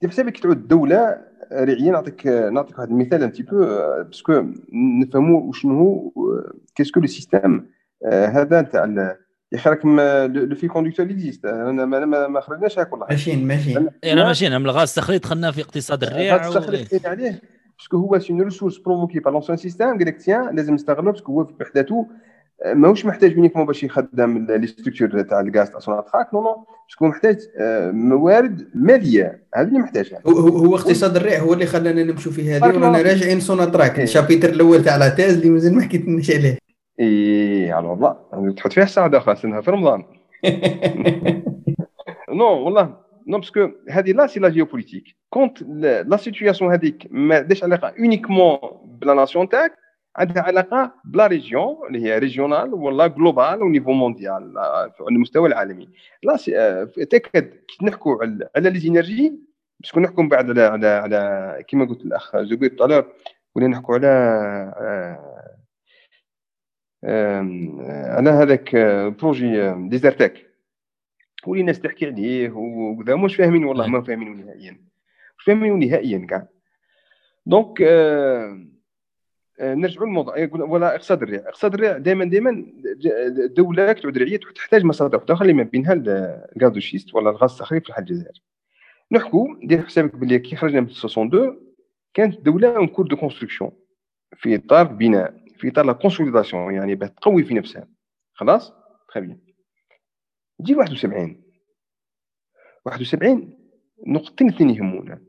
في 0.00 0.08
حسابك 0.08 0.32
كي 0.32 0.42
تعود 0.42 0.56
الدولة 0.56 1.18
رعية. 1.52 1.90
نعطيك 1.90 2.26
نعطيك 2.26 2.78
واحد 2.78 2.90
المثال 2.90 3.22
un 3.22 3.32
petit 3.32 3.42
peu 3.42 3.58
parce 4.02 4.28
que 4.28 4.44
نفهموا 4.72 5.52
شنو 5.52 5.78
هو 5.78 6.12
qu'est-ce 6.74 6.93
que 6.93 7.00
le 7.00 7.06
système 7.06 7.66
هذا 8.06 8.62
تاع 8.62 8.84
يا 9.52 9.58
أخي 9.58 9.70
راك 9.70 9.84
le 10.30 10.54
fil 10.54 10.68
conducteur 10.68 11.06
existe 11.06 11.44
أنا 11.44 11.84
ما, 11.84 12.26
ما 12.28 12.40
خرجناش 12.40 12.78
هاك 12.78 12.92
والله. 12.92 13.06
ماشيين 13.10 13.46
ماشيين. 13.46 13.88
أنا 14.04 14.24
ماشيين. 14.26 14.60
من 14.60 14.66
الغاز 14.66 14.88
التخليط 14.88 15.24
خلنا 15.24 15.50
في 15.50 15.60
اقتصاد 15.60 16.02
الريع 16.02 16.36
الغاز 16.36 16.56
التخليط 16.56 17.06
عليه. 17.06 17.40
parce 17.78 17.89
que 17.89 17.96
هو 17.96 18.18
c'est 18.18 18.32
ressource 18.32 18.78
provoquée 18.78 19.20
par 19.20 19.32
l'ancien 19.32 19.56
système 19.56 19.86
قال 19.86 20.06
لك 20.06 20.16
tiens 20.16 20.56
لازم 20.56 20.74
نستغلو 20.74 21.12
parce 21.12 21.24
que 21.24 21.32
هو 21.32 21.44
بحداته 21.44 22.06
ماهوش 22.64 23.06
محتاج 23.06 23.32
uniquement 23.32 23.66
باش 23.66 23.84
يخدم 23.84 24.46
les 24.50 24.66
structures 24.66 25.22
تاع 25.22 25.40
الغاز 25.40 25.70
تاع 25.70 25.78
Sonatrach. 25.78 26.34
non 26.34 26.42
non 26.42 26.66
parce 26.88 26.99
que 26.99 27.06
محتاج 27.06 27.38
موارد 27.92 28.68
مالية. 28.74 29.46
هذه 29.54 29.68
اللي 29.68 29.78
محتاجها. 29.78 30.20
هو, 30.26 30.38
هو 30.38 30.76
اقتصاد 30.76 31.16
الريع 31.16 31.38
هو 31.38 31.52
اللي 31.52 31.66
خلانا 31.66 32.02
نمشوا 32.02 32.32
في 32.32 32.52
هذه 32.52 32.64
ورانا 32.64 33.02
راجعين 33.02 33.40
Sonatrach. 33.40 34.00
ال 34.00 34.05
chapitre 34.05 34.48
الأول 34.48 34.84
تاع 34.84 34.96
la 34.96 35.08
thèse 35.08 35.36
اللي 35.36 35.50
مازال 35.50 35.74
ما 35.74 35.82
حكيتلناش 35.82 36.30
عليه. 36.30 36.58
اي 37.00 37.72
على 37.72 37.86
والله 37.86 38.16
تحط 38.56 38.72
فيها 38.72 38.84
الساعة 38.84 39.10
أخرى 39.14 39.36
سنها 39.36 39.60
في 39.60 39.70
رمضان. 39.70 40.04
non 42.38 42.44
والله. 42.44 42.96
non 43.28 43.38
parce 43.38 43.57
que 43.57 43.68
هذه 43.90 44.12
là 44.12 44.26
c'est 44.26 44.40
la 44.40 44.48
géopolitique 44.48 45.04
quand 45.30 45.62
la 45.82 46.16
situation 46.16 46.72
هذيك 46.72 47.06
ما 47.10 47.36
عندهاش 47.36 47.64
علاقه 47.64 47.92
uniquement 47.98 48.58
ب 48.84 48.94
la 48.94 49.14
nation 49.14 49.48
تاعك 49.48 49.72
عندها 50.16 50.42
علاقة 50.42 50.94
ب 51.04 51.11
la 51.11 51.26
région 51.26 51.76
اللي 51.88 52.02
هي 52.02 52.18
régionale 52.18 52.74
ولا 52.74 53.06
globale 53.06 53.44
au 53.60 53.68
niveau 53.68 53.92
mondial 53.92 54.58
على 54.58 54.92
المستوى 55.10 55.48
العالمي. 55.48 55.88
لا 56.22 56.36
تاكد 57.10 57.54
كي 57.68 57.86
نحكوا 57.86 58.24
على 58.56 58.70
les 58.70 58.78
énergies 58.78 59.32
باش 59.80 59.98
نحكوا 59.98 60.22
من 60.22 60.28
بعد 60.28 60.50
على 60.50 60.62
على 60.62 60.86
على 60.86 61.64
كيما 61.68 61.84
قلت 61.84 62.00
الأخ 62.00 62.36
زبير 62.36 62.76
طالور 62.78 63.12
ولا 63.54 63.66
نحكوا 63.66 63.94
على 63.94 64.06
على 68.08 68.30
هذاك 68.30 68.76
projet 69.20 69.74
Desertec 69.88 70.46
ولي 71.46 71.60
الناس 71.60 71.80
تحكي 71.80 72.06
عليه 72.06 72.50
وكذا 72.50 73.16
مش 73.16 73.36
فاهمين 73.36 73.64
والله 73.64 73.86
ما 73.86 74.02
فاهمينه 74.02 74.44
نهائيا. 74.44 74.80
مش 75.38 75.44
فاهمينه 75.44 75.86
نهائيا 75.86 76.26
كاع. 76.26 76.48
donc 77.46 77.82
نرجعوا 79.60 80.06
للموضوع. 80.06 80.38
يقول 80.38 80.62
ولا 80.62 80.94
اقتصاد 80.94 81.22
الريع 81.22 81.40
اقتصاد 81.40 81.74
الريع 81.74 81.98
دائما 81.98 82.24
دائما 82.24 82.66
الدولة 83.44 83.92
تعود 83.92 84.18
رعيه 84.18 84.40
تحتاج 84.54 84.84
مصادر 84.84 85.24
أخرى. 85.28 85.52
ما 85.52 85.62
بينها 85.62 85.92
ال 86.56 86.60
gaz 86.60 86.74
de 86.74 86.83
schiste 86.83 87.14
ولا 87.14 87.30
الغاز 87.30 87.50
الصخري 87.50 87.80
في 87.80 87.98
الجزائر 87.98 88.42
نحكوا 89.12 89.46
دير 89.62 89.82
حسابك 89.82 90.16
باللي 90.16 90.38
كي 90.38 90.56
خرجنا 90.56 90.80
من 90.80 90.86
62 90.86 91.60
كانت 92.14 92.34
الدولة 92.34 92.76
en 92.76 92.86
cours 92.86 93.06
de 93.06 93.16
construction 93.16 93.70
في 94.36 94.54
إطار 94.56 94.86
بناء 94.86 95.44
في 95.58 95.68
إطار 95.68 95.86
la 95.86 95.92
consolidation 95.92 96.74
يعني 96.74 96.94
باه 96.94 97.06
تقوي 97.06 97.44
في 97.44 97.54
نفسها 97.54 97.88
خلاص؟ 98.32 98.72
très 99.08 99.20
bien 99.20 99.38
تجي 100.58 100.74
71 100.74 101.42
71 102.84 103.58
نقطتين 104.06 104.48
اثنين 104.48 104.70
يهمونا. 104.70 105.22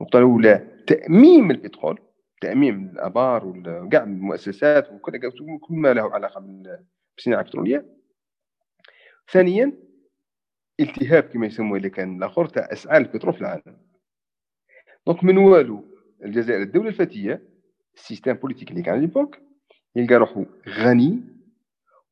النقطة 0.00 0.18
الأولى 0.18 0.82
تأميم 0.86 1.50
البترول. 1.50 1.98
تاميم 2.40 2.90
الأبار 2.94 3.46
وكاع 3.46 4.02
المؤسسات 4.02 4.92
وكل 4.92 5.30
كل 5.60 5.74
ما 5.74 5.92
له 5.92 6.14
علاقة 6.14 6.40
بالصناعة 7.16 7.40
البترولية. 7.40 7.86
ثانيا 9.32 9.72
التهاب 10.80 11.22
كما 11.22 11.46
يسموه 11.46 11.76
اللي 11.76 11.90
كان 11.90 12.16
الآخر 12.16 12.46
تاع 12.46 12.68
أسعار 12.72 13.00
البترول 13.00 13.34
في 13.34 13.40
العالم. 13.40 13.76
donc 15.06 15.24
من 15.24 15.38
والو 15.38 15.84
الجزائر 16.24 16.62
الدولة 16.62 16.88
الفتيه 16.88 17.42
ال 17.94 17.99
système 17.99 18.32
politique 18.32 18.70
اللي 18.70 18.82
كان 18.82 19.00
l'époque 19.00 19.38
يلقى 19.96 20.14
روحو 20.14 20.44
غني 20.68 21.22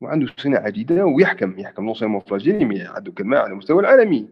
وعنده 0.01 0.33
صناعة 0.39 0.71
جديدة 0.71 1.05
ويحكم 1.07 1.59
يحكم 1.59 1.85
non 1.85 1.95
seulement 1.95 2.21
في 2.21 2.65
mais 2.65 2.83
عنده 2.83 3.13
كلمة 3.13 3.39
على 3.39 3.53
المستوى 3.53 3.81
العالمي. 3.81 4.29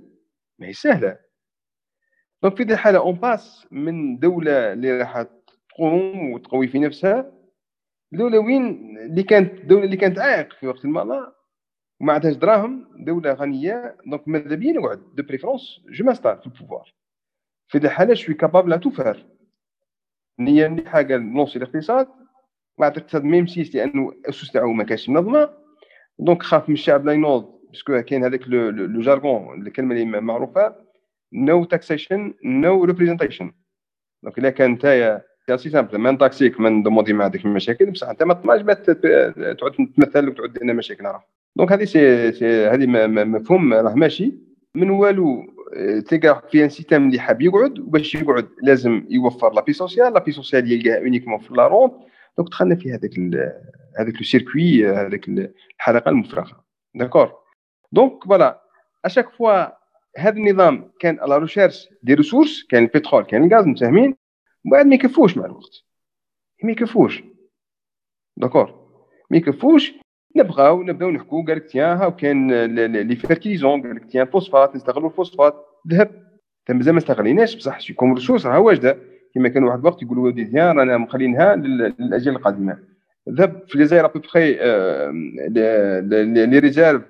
ما 0.58 0.66
هي 0.66 0.72
سهلة. 0.72 1.18
donc 2.42 2.56
في 2.56 2.62
هذه 2.62 2.72
الحالة 2.72 2.98
on 2.98 3.14
passe 3.14 3.66
من 3.70 4.18
دولة 4.18 4.72
اللي 4.72 4.98
راح 4.98 5.26
تقوم 5.74 6.30
وتقوي 6.32 6.68
في 6.68 6.78
نفسها 6.78 7.32
دوله 8.12 8.38
وين 8.38 8.96
اللي 8.98 9.22
كانت 9.22 9.60
الدولة 9.60 9.84
اللي 9.84 9.96
كانت 9.96 10.18
عائق 10.18 10.52
في 10.52 10.66
وقت 10.66 10.84
الماضي 10.84 11.32
وما 12.00 12.12
عندهاش 12.12 12.34
دراهم 12.36 12.88
دولة 13.06 13.32
غنية 13.32 13.96
دونك 14.06 14.28
ماذا 14.28 14.54
بيا؟ 14.54 14.72
نقعد 14.72 15.14
دو 15.14 15.22
بريفرونس 15.22 15.80
جو 15.88 16.04
ماستار 16.04 16.36
في 16.36 16.46
البوفوار 16.46 16.94
في 17.68 17.78
هذه 17.78 17.84
الحالة 17.84 18.14
شوي 18.14 18.34
كابابل 18.34 18.80
تو 18.80 18.90
فار 18.90 19.26
نية 20.38 20.84
حاجة 20.86 21.16
نوصي 21.16 21.58
الاقتصاد 21.58 22.08
مع 22.78 22.88
الاقتصاد 22.88 23.24
ميم 23.24 23.46
سيس 23.46 23.74
لأنه 23.74 24.08
الاسس 24.08 24.52
تاعو 24.52 24.72
ما 24.72 24.84
كانش 24.84 25.08
منظمة. 25.08 25.50
دونك 26.18 26.42
خاف 26.42 26.68
من 26.68 26.74
الشعب 26.74 27.06
لا 27.06 27.12
ينوض 27.12 27.60
باسكو 27.68 28.02
كاين 28.02 28.24
هذاك 28.24 28.48
لو 28.48 29.00
جارغون 29.00 29.66
الكلمة 29.66 29.94
اللي 29.94 30.20
معروفة 30.20 30.76
no 31.32 31.64
taxation 31.64 32.34
no 32.44 32.84
representation 32.84 33.52
donc 34.22 34.38
إلا 34.38 34.50
كان 34.50 34.70
نتايا 34.70 35.22
c'est 35.56 35.70
simple 35.70 35.98
ما 35.98 36.10
نطاكسيك 36.10 36.60
ما 36.60 36.68
ندوموندي 36.68 37.12
ما 37.12 37.24
عندك 37.24 37.44
المشاكل 37.44 37.90
بصح 37.90 38.08
أنت 38.08 38.22
ما 38.22 38.34
تطمعش 38.34 38.60
تعود 38.60 39.72
تمثل 39.96 40.28
وتعود 40.28 40.62
لنا 40.62 40.72
مشاكل 40.72 41.04
راه 41.04 41.24
donc 41.56 41.72
هذه 41.72 41.84
سي 41.84 42.32
سي 42.32 42.66
هذه 42.66 42.86
مفهوم 43.24 43.74
راه 43.74 43.94
ماشي. 43.94 44.34
من 44.74 44.90
والو 44.90 45.46
تلقى 46.08 46.42
في 46.50 46.64
un 46.64 46.68
système 46.68 47.06
اللي 47.06 47.18
حاب 47.20 47.42
يقعد 47.42 47.78
وباش 47.78 48.14
يقعد 48.14 48.48
لازم 48.62 49.06
يوفر 49.10 49.52
la 49.52 49.60
paix 49.60 49.72
sociale. 49.72 50.12
la 50.12 50.20
paix 50.20 50.32
sociale 50.32 50.72
يلقاها 50.72 50.98
uniquement 50.98 51.38
في 51.38 51.54
la 51.54 51.66
rente. 51.66 51.94
donc 52.38 52.48
دخلنا 52.48 52.74
في 52.74 52.90
هذاك 52.90 53.10
هذاك 53.98 54.14
le 54.14 54.22
circuit 54.22 54.86
هذاك 54.86 55.28
الحلقة 55.28 56.08
المفرغة. 56.08 56.64
d'accord 56.94 57.32
donc 57.92 58.24
voilà 58.24 58.62
à 59.04 59.08
chaque 59.08 59.30
fois 59.30 59.64
هذا 60.18 60.36
النظام 60.36 60.90
كان 61.00 61.18
على 61.20 61.38
recherche 61.38 61.88
des 62.02 62.14
ressources 62.14 62.66
كان 62.70 62.82
البترول 62.82 63.24
كان 63.24 63.44
الغاز 63.44 63.66
متفاهمين؟ 63.66 64.16
ومن 64.64 64.72
بعد 64.72 64.86
ما 64.86 64.94
يكفوش 64.94 65.36
مع 65.36 65.44
الوقت. 65.44 65.84
ما 66.64 66.72
يكفوش. 66.72 67.22
d'accord. 68.36 68.88
ما 69.30 69.36
يكفوش. 69.36 69.92
نبغاو 70.36 70.82
نبداو 70.82 71.10
نحكوا 71.10 71.44
قال 71.46 71.56
لك 71.56 71.66
تيان 71.66 71.96
هاو 71.96 72.16
كان 72.16 72.64
les 72.94 73.16
fertilisants 73.16 73.82
قال 73.82 73.96
لك 73.96 74.10
تيان 74.10 74.26
فوسفات 74.26 74.76
نستغلوا 74.76 75.10
الفوسفات 75.10 75.54
ذهب. 75.88 76.22
مازال 76.70 76.92
ما 76.92 76.98
استغليناش 76.98 77.56
بصح 77.56 77.92
comme 77.92 78.14
ressource 78.14 78.46
راه 78.46 78.60
واجده 78.60 78.98
كما 79.34 79.48
كان 79.48 79.64
واحد 79.64 79.78
الوقت 79.78 80.02
يقولوا 80.02 80.30
تيان 80.30 80.78
رانا 80.78 80.98
مخلينها 80.98 81.56
للأجيال 81.56 82.36
القادمة. 82.36 82.78
ذهب. 83.28 83.62
في 83.68 83.74
الجزائر 83.74 84.04
à 84.04 84.10
peu 84.10 84.28
près 84.28 84.52
les 86.46 86.58
réserves 86.58 87.02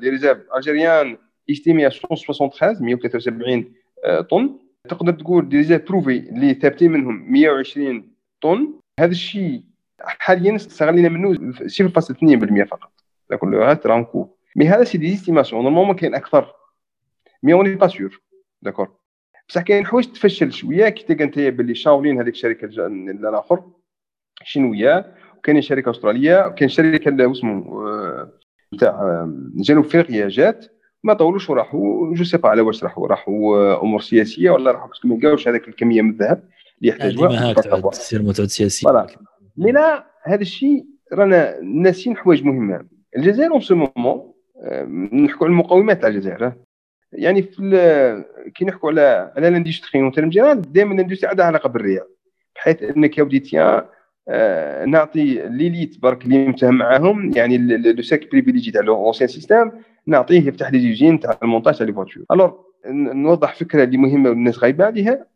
les 0.00 0.08
réserves 0.08 0.38
algériennes 0.56 1.16
estimées 1.50 1.82
173 1.82 2.76
173 2.86 3.74
طن 4.30 4.58
تقدر 4.88 5.12
تقول 5.12 5.48
des 5.48 5.56
réserves 5.56 5.88
prouvées 5.88 6.18
اللي 6.18 6.54
ثابتين 6.54 6.92
منهم 6.92 7.32
120 7.32 8.12
طن. 8.42 8.74
هذا 9.00 9.10
الشيء 9.10 9.62
حاليا 10.00 10.56
استغلينا 10.56 11.08
منه 11.08 11.52
0.2% 11.52 12.64
فقط. 12.64 12.92
كل 13.40 13.50
لو 13.50 13.76
رانكو 13.86 14.28
mais 14.56 14.68
هذا 14.68 14.84
c'est 14.84 14.98
des 14.98 15.14
estimations. 15.14 15.62
normalement 15.62 15.96
كاين 15.96 16.14
أكثر. 16.14 16.52
mais 17.42 17.52
on 17.52 17.58
n'est 17.58 17.74
pas 17.74 17.88
sûr 17.88 18.20
d'accord 18.62 18.90
بصح 19.48 19.62
كاين 19.62 19.86
حوايج 19.86 20.06
تفشل 20.06 20.52
شوية. 20.52 20.88
كي 20.88 21.04
تلقى 21.04 21.24
أنت 21.24 21.38
باللي 21.38 21.74
شاولين 21.74 22.20
هذيك 22.20 22.34
الشركة 22.34 22.66
الآخر 22.66 23.64
شينوية 24.42 25.14
وكاين 25.36 25.62
شركة 25.62 25.90
أسترالية 25.90 26.46
وكاين 26.46 26.68
شركة 26.68 27.30
اسمه 27.32 27.64
نتاع 28.74 28.90
آه، 28.90 29.32
جنوب 29.54 29.84
أفريقيا 29.84 30.28
جات. 30.28 30.81
ما 31.04 31.14
طولوش 31.14 31.50
وراحوا 31.50 32.14
je 32.14 32.24
sais 32.24 32.36
pas 32.36 32.48
على 32.48 32.60
واش 32.60 32.84
راحوا 32.84 33.08
راحوا 33.08 33.56
آه، 33.56 33.82
أمور 33.82 34.00
سياسية 34.00 34.50
ولا 34.50 34.70
راحوا 34.70 34.88
parce 34.88 35.01
que 35.01 35.08
ما 35.08 35.14
لقاوش 35.14 35.48
هذاك 35.48 35.68
الكمية 35.68 36.02
من 36.02 36.10
الذهب 36.10 36.42
اللي 36.78 36.92
يحتاجوها 36.92 37.52
تعود 37.52 37.92
تصير 37.92 38.22
متعود 38.22 38.48
سياسي. 38.48 38.86
mais 39.56 39.72
là 39.72 40.06
هذا 40.22 40.40
الشيء 40.40 40.84
رانا 41.12 41.60
ناسين 41.60 42.16
حوايج 42.16 42.44
مهمة. 42.44 42.86
الجزائر 43.16 43.52
en 43.52 43.60
ce 43.60 43.74
moment 43.74 44.32
نحكوا 45.12 45.46
على 45.46 45.52
المقومات 45.52 46.00
تاع 46.00 46.08
الجزائر 46.08 46.52
يعني 47.12 47.42
في 47.42 48.24
كي 48.54 48.64
نحكوا 48.64 48.90
على 48.90 49.32
على 49.36 49.50
l'industrie 49.50 50.00
en 50.00 50.12
terme 50.12 50.28
général 50.28 50.72
دائما 50.72 50.94
ال 50.94 50.98
industrie 50.98 51.30
عندها 51.30 51.46
علاقة 51.46 51.68
بالريع 51.68 52.02
بحيث 52.54 52.82
إنك 52.82 53.18
يا 53.18 53.22
ودي 53.22 53.38
تيان 53.38 53.82
آه 54.28 54.84
نعطي 54.84 55.48
l'élite 55.48 56.02
برك 56.02 56.24
اللي 56.24 56.48
متهم 56.48 56.74
معاهم 56.74 57.32
يعني 57.36 57.58
le 57.58 58.02
cercle 58.02 58.30
privilégié 58.30 58.70
تاع 58.70 58.80
l'ancien 58.80 59.28
système 59.28 59.72
نعطيه 60.06 60.48
يفتح 60.48 60.72
les 60.72 60.80
usines 60.80 61.20
تاع 61.20 61.38
المونتاج 61.42 61.78
تاع 61.78 61.86
les 61.86 61.92
voitures 61.92 62.24
الوغ 62.32 62.52
نوضح 62.86 63.54
فكرة 63.54 63.84
اللي 63.84 63.96
مهمة 63.96 64.30
والناس 64.30 64.58
غايبه 64.58 64.84
عليها 64.84 65.26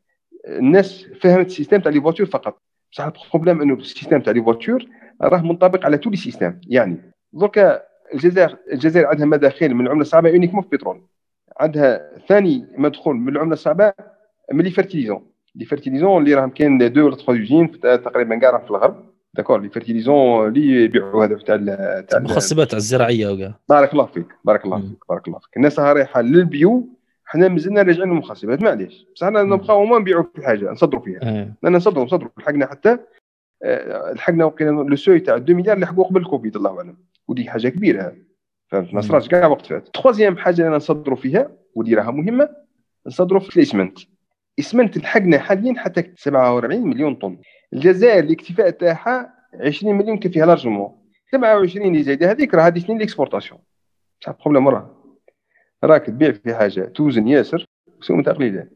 الناس 0.48 1.06
فهمت 1.20 1.46
ال 1.46 1.50
système 1.51 1.80
تاع 1.80 1.92
les 1.92 2.00
voitures 2.00 2.26
فقط. 2.26 2.62
بصح 2.92 3.04
ال 3.04 3.11
problème 3.11 3.62
إنه 3.62 3.74
ال 3.74 3.80
système 3.80 4.20
تاع 4.20 4.32
les 4.32 4.42
voitures 4.42 4.84
راه 5.22 5.42
منطبق 5.42 5.84
على 5.84 5.98
tous 5.98 6.10
les 6.10 6.16
systèmes 6.16 6.54
يعني 6.66 6.96
دركا 7.32 7.82
الجزائر 8.14 8.56
الجزائر 8.72 9.06
عندها 9.06 9.26
مداخيل 9.26 9.74
من 9.74 9.86
العمله 9.86 10.02
الصعبه 10.02 10.28
uniquement 10.28 10.62
في 10.62 10.72
البترول. 10.72 11.02
عندها 11.60 12.18
ثاني 12.28 12.66
مدخول 12.78 13.16
من 13.16 13.28
العمله 13.28 13.52
الصعبه 13.52 13.92
من 14.52 14.64
les 14.64 14.70
fertilisants 14.70 15.26
les 15.54 15.64
fertilisants 15.64 16.22
اللي 16.22 16.34
راهم 16.34 16.50
كاين 16.50 16.92
deux 16.92 17.06
ولا 17.06 17.16
trois 17.16 17.34
usines 17.34 17.80
تقريبا 17.80 18.38
كاع 18.38 18.58
في 18.58 18.70
الغرب. 18.70 19.15
d'accord 19.36 19.60
les 19.60 19.68
fertilisants 19.68 20.48
اللي 20.48 20.84
يبيعوا 20.84 21.24
هذا 21.24 21.36
تاع 21.36 21.56
تاع 22.00 22.18
المخصبات 22.18 22.74
الزراعية 22.74 23.28
وكاع 23.28 23.54
بارك 23.68 23.92
الله 23.92 24.06
فيك 24.06 24.26
بارك 24.44 24.64
الله 24.64 24.80
فيك 24.80 24.98
بارك 25.08 25.28
الله 25.28 25.38
فيك. 25.38 25.56
الناس 25.56 25.78
رايحة 25.78 26.20
لل 26.20 26.47
bio 26.47 26.88
حنا 27.24 27.48
مازلنا 27.48 27.82
راجعين 27.82 28.08
للمخصبات 28.08 28.62
معليش. 28.62 29.06
بصح 29.14 29.26
حنا 29.26 29.42
نبقاو 29.42 29.84
ما 29.84 29.98
نبيعوا 29.98 30.24
في 30.36 30.46
حاجة 30.46 30.70
نصدروا 30.70 31.02
فيها. 31.02 31.54
لأن 31.62 31.72
نصدروا 31.72 32.04
نصدروا 32.04 32.30
لحقنا 32.38 32.66
حتى 32.66 32.98
آه، 33.64 34.12
لحقنا 34.12 34.44
وقيلا 34.44 34.70
le 34.70 34.96
seuil 34.96 35.20
تاع 35.20 35.36
2 35.36 35.56
مليار 35.56 35.74
اللي 35.74 35.86
حقوا 35.86 36.04
قبل 36.04 36.20
الكوفيد 36.20 36.56
الله 36.56 36.78
أعلم. 36.78 36.96
ودي 37.28 37.50
حاجة 37.50 37.68
كبيرة. 37.68 38.16
فهمت؟ 38.68 38.94
ما 38.94 39.00
صراتش 39.00 39.28
كاع 39.28 39.46
وقت 39.46 39.66
فات. 39.66 39.88
troisième 39.88 40.36
حاجة 40.36 40.66
اللي 40.66 40.76
نصدروا 40.76 41.16
فيها 41.16 41.50
ودي 41.74 41.94
راها 41.94 42.10
مهمة 42.10 42.48
نصدروا 43.06 43.40
في 43.40 43.56
الإسمنت. 43.56 43.98
إسمنت 44.58 44.98
لحقنا 44.98 45.38
حاليا 45.38 45.74
حتى 45.76 46.12
47 46.16 46.86
مليون 46.86 47.14
طن. 47.14 47.38
الجزائر 47.72 48.24
الاكتفاء 48.24 48.70
تاعها 48.70 49.34
20 49.60 49.94
مليون 49.94 50.18
كيفيها 50.18 50.46
largement 50.46 50.92
27 51.32 51.86
اللي 51.86 52.02
زايده 52.02 52.30
هذيك 52.30 52.54
راه 52.54 52.62
هذه 52.62 52.78
سنين 52.78 52.96
ال 52.96 53.02
exportation 53.02 53.60
بصح 54.20 54.32
problème 54.32 54.64
مرة. 54.64 54.96
راك 55.84 56.06
تبيع 56.06 56.32
في 56.32 56.54
حاجة 56.54 56.80
توزن 56.80 57.28
ياسر 57.28 57.66
سوم 58.00 58.22
تقليله 58.22 58.68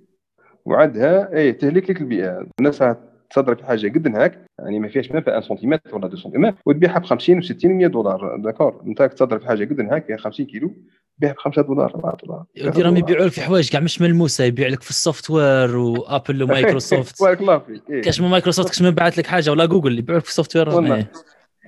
وعندها 0.64 1.36
اي 1.36 1.52
تهلك 1.52 1.90
لك 1.90 2.00
البيئة. 2.00 2.46
الناس 2.60 2.84
تصدر 3.30 3.54
في 3.54 3.64
حاجة 3.64 3.88
قد 3.88 4.16
هاك 4.16 4.44
يعني 4.58 4.78
ما 4.78 4.88
فيهاش 4.88 5.12
ما 5.12 5.24
1 5.26 5.42
سنتيمتر 5.42 5.96
ولا 5.96 6.06
2 6.06 6.22
سنتيمتر 6.22 6.56
وتبيعها 6.66 6.98
ب 6.98 7.04
50 7.04 7.42
و60 7.42 7.46
و100 7.46 7.86
دولار. 7.86 8.36
d'accord 8.36 8.82
أنت 8.86 9.02
تصدر 9.02 9.38
في 9.38 9.46
حاجة 9.46 9.64
قد 9.64 9.80
هاك 9.80 10.20
50 10.20 10.46
كيلو. 10.46 10.74
بيعها 11.20 11.32
ب 11.32 11.38
5 11.38 11.62
دولار. 11.62 11.94
4 11.94 12.16
دولار 12.24 12.44
راهم 12.84 12.96
يبيعوا 12.96 13.24
لك 13.24 13.32
في 13.32 13.40
حوايج 13.40 13.70
كاع 13.70 13.80
مش 13.80 14.00
ملموسة 14.00 14.44
يبيع 14.44 14.68
لك 14.68 14.82
في 14.82 14.90
ال 14.90 15.30
software 15.30 15.76
Apple 15.76 16.42
ومايكروسوفت 16.42 17.22
بارك 17.22 17.40
الله 17.40 17.58
فيك. 17.58 18.04
كاش 18.04 18.20
من 18.20 18.28
مايكروسوفت 18.28 18.68
كاش 18.68 18.82
من 18.82 18.90
بعث 18.90 19.18
لك 19.18 19.26
حاجة 19.26 19.50
ولا 19.50 19.66
جوجل 19.66 19.98
يبيعوا 19.98 20.18
لك 20.18 20.24
في 20.24 20.30
ال 20.30 20.56
software 20.56 21.06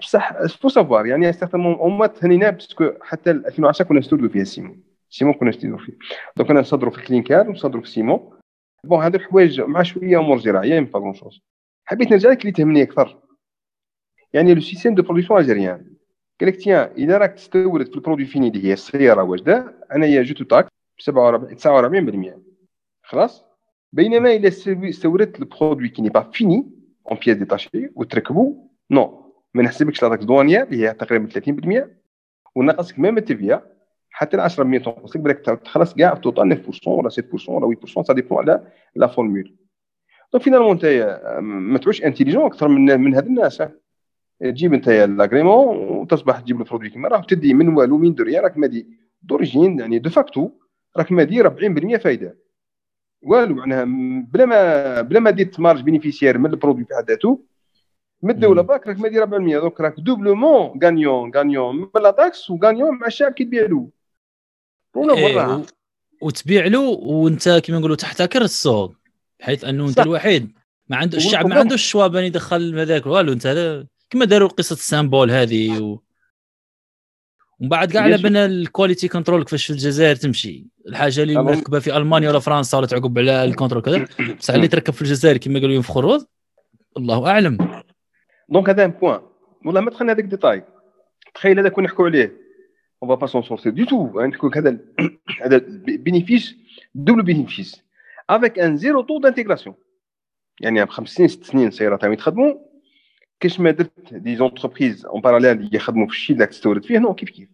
بصح 0.01 0.47
faut 0.47 0.69
savoir 0.69 1.07
يعني 1.07 1.31
استخدموا 1.31 1.87
هما 1.89 2.07
تهنينا 2.07 2.51
parce 2.51 2.76
que 2.76 2.91
حتى 3.03 3.31
2010 3.31 3.85
كنا 3.85 3.99
نستوردوا 3.99 4.29
فيها 4.29 4.45
ciment. 4.45 4.83
ciment 5.11 5.35
كنا 5.35 5.51
نستوردوا 5.51 5.79
فيه. 5.79 5.93
donc 6.37 6.51
أنا 6.51 6.61
نصدروا 6.61 6.93
في 6.93 6.99
الكلينكار 6.99 7.49
ونصدروا 7.49 7.83
في 7.83 7.89
ciment. 7.89 8.31
bon 8.85 9.03
هذو 9.05 9.15
الحوايج 9.15 9.61
مع 9.61 9.83
شوية 9.83 10.19
أمور 10.19 10.39
زراعية 10.39 10.81
ma 10.81 10.87
pas 10.87 11.13
chose 11.13 11.41
حبيت 11.85 12.11
نرجع 12.11 12.31
لك 12.31 12.41
اللي 12.41 12.53
تهمني 12.53 12.83
أكثر. 12.83 13.19
يعني 14.33 14.55
le 14.55 14.61
système 14.61 14.95
de 14.95 15.03
production 15.03 15.41
algérien 15.41 15.93
قال 16.43 16.49
لك 16.49 16.57
تيان 16.57 16.91
إذا 16.99 17.19
راك 17.19 17.35
تستورد 17.35 17.87
في 17.87 17.95
ال 17.95 17.99
produit 17.99 18.27
fini 18.27 18.49
اللي 18.49 18.65
هي 18.65 18.73
السياره 18.73 19.23
واجده 19.23 19.75
أنايا 19.95 20.23
je 20.23 20.34
te 20.34 20.45
taxe 20.45 20.67
ب 20.99 21.01
47 21.01 22.35
49% 22.35 22.39
خلاص؟ 23.03 23.45
بينما 23.93 24.33
اذا 24.33 24.49
استوردت 24.89 25.41
ال 25.41 25.47
produit 25.47 25.89
qui 25.89 26.03
n'est 26.03 26.09
pas 26.09 26.31
fini 26.33 26.67
en 27.11 27.19
pièces 27.27 27.37
détachées 27.37 27.91
وتركبو 27.95 28.69
نو. 28.91 29.33
ما 29.55 29.63
نحسبكش 29.63 30.03
la 30.03 30.09
taxe 30.09 30.25
douanière 30.25 30.63
اللي 30.63 30.89
هي 30.89 30.95
تقريبا 30.95 31.29
30% 31.85 31.87
ونقصك 32.57 32.99
même 32.99 33.19
ال 33.19 33.30
TVA 33.30 33.63
حتى 34.11 34.37
ال 34.37 34.51
10% 34.51 34.55
تنقص 34.57 35.17
لك 35.17 35.23
بالك 35.23 35.39
تخلص 35.39 35.95
كاع 35.95 36.15
total 36.15 36.65
9% 36.85 36.89
ولا 36.89 37.11
7% 37.11 37.49
ولا 37.49 37.77
8% 37.97 38.03
ça 38.03 38.13
dépend 38.13 38.39
على 38.39 38.67
la 38.97 39.07
formule 39.07 39.57
donc 40.33 40.45
finalement 40.45 40.71
انت 40.71 40.85
ما 41.41 41.79
تعوش 41.79 42.05
intelligent 42.05 42.45
أكثر 42.45 42.69
من 42.69 43.01
من 43.01 43.15
هاد 43.15 43.27
الناس 43.27 43.63
تجيب 44.43 44.75
انت 44.75 44.89
l'agrément 44.89 45.77
وتصبح 45.77 46.41
تجيب 46.41 46.61
ال 46.61 46.64
produit 46.64 46.91
كيما 46.91 47.09
راه 47.09 47.21
تدي 47.21 47.55
من 47.55 47.69
والو 47.69 47.99
من 47.99 48.15
دريا 48.15 48.41
راك 48.41 48.59
مادي 48.59 48.87
d'origine 49.23 49.81
يعني 49.81 49.99
de 49.99 50.11
facto 50.11 50.51
راك 50.97 51.13
مادي 51.13 51.43
40% 51.43 51.97
فايدة. 51.97 52.39
والو 53.23 53.55
معناها 53.55 53.85
بلا 54.33 54.47
ما 54.47 55.01
بلا 55.01 55.21
ما 55.21 55.31
دير 55.31 55.47
ت 55.47 55.53
marge 55.53 55.83
bénéficiaire 55.83 56.39
من 56.39 56.51
ال 56.51 56.55
produit 56.55 56.85
في 56.85 56.95
حد 56.95 57.11
ذاته 57.11 57.45
من 58.23 58.31
الدولة 58.31 58.63
باك 58.63 58.87
راك 58.87 59.01
مادي 59.01 59.21
4% 59.21 59.27
donc 59.61 59.81
راك 59.81 59.95
doublement 60.01 60.81
gagnant 60.85 61.33
gagnant 61.37 61.77
من 61.77 62.03
la 62.03 62.11
taxe 62.11 62.51
و 62.51 62.57
gagnant 62.57 62.99
مع 62.99 63.07
الشعب 63.07 63.33
كي 63.33 63.45
تبيع 63.45 63.67
له. 63.67 63.89
إيه 64.97 65.63
وتبيع 66.23 66.67
له 66.67 66.81
وانت 66.81 67.49
كيما 67.49 67.79
نقولوا 67.79 67.97
تحتكر 67.97 68.43
السوق 68.43 68.95
بحيث 69.41 69.65
أنه 69.65 69.89
أنت 69.89 70.01
الوحيد 70.01 70.53
ما 70.89 70.97
عنده 70.97 71.17
الشعب 71.17 71.47
ما 71.47 71.55
عندوش 71.55 71.75
ال 71.81 71.84
choix 71.84 72.03
باش 72.03 72.15
يدخل 72.15 72.79
هذاك. 72.79 73.07
والو 73.07 73.33
أنت 73.33 73.47
كما 74.13 74.25
داروا 74.25 74.49
قصة 74.49 74.75
ال 74.75 74.82
symbole 74.82 75.31
هذه 75.31 75.83
و... 75.83 75.99
ومن 77.61 77.69
بعد 77.69 77.93
كاع 77.93 78.03
على 78.03 78.17
بنا 78.17 78.45
ال 78.47 78.54
quality 78.55 79.09
control 79.09 79.45
كيفاش 79.45 79.67
في 79.67 79.73
الجزائر 79.73 80.17
تمشي. 80.17 80.67
الحاجة 80.89 81.23
اللي 81.23 81.43
مركبة 81.43 81.79
في 81.79 81.97
ألمانيا 81.97 82.31
ولا 82.31 82.39
فرنسا 82.39 82.79
ولا 82.79 82.87
تعقب 82.87 83.19
على 83.19 83.45
ال 83.45 83.49
contrôle 83.49 83.83
كذا. 83.83 84.07
بصح 84.39 84.55
اللي 84.55 84.69
تركب 84.69 84.93
في 84.93 85.03
الجزائر 85.03 85.37
كما 85.37 85.61
قالوا 85.61 85.75
ينفخوا 85.75 86.03
الروز 86.03 86.27
الله 86.97 87.31
أعلم. 87.31 87.83
donc 88.49 88.69
هذا 88.69 88.85
un 88.85 88.91
point 88.91 89.21
والله 89.65 89.81
ما 89.81 89.91
دخلنا 89.91 90.13
هذاك 90.13 90.25
ال 90.25 90.30
détail 90.30 90.65
تخيل 91.35 91.59
هذا 91.59 91.69
كون 91.69 91.85
نحكوا 91.85 92.05
عليه. 92.05 92.37
on 93.03 93.09
va 93.09 93.15
pas 93.15 93.27
s'en 93.27 93.43
sortir 93.43 93.71
du 93.71 93.85
tout 93.85 94.21
نحكوا 94.21 94.51
هذا 94.57 94.79
هذا 95.45 95.59
bénéfice 95.87 96.55
double 96.95 97.23
bénéfice 97.23 97.83
avec 98.31 98.59
un 98.59 98.77
zéro 98.77 99.01
taux 99.01 99.21
d'intégration 99.21 99.75
يعني 100.61 100.87
خمس 100.87 101.09
سنين 101.09 101.29
ست 101.29 101.45
سنين 101.45 101.71
سيارات 101.71 102.05
يتخدموا 102.05 102.72
كاش 103.43 103.61
ما 103.61 103.71
درت 103.71 104.15
des 104.15 104.37
entreprises. 104.37 105.07
en 105.07 105.21
parallèle 105.21 105.71
يخدموا 105.73 106.07
في 106.07 106.13
الشيء 106.13 106.37
اللي 106.37 106.47
تستورد 106.47 106.85
فيه 106.85 106.99
نو 106.99 107.15
كيف 107.15 107.31
كيف؟ 107.31 107.49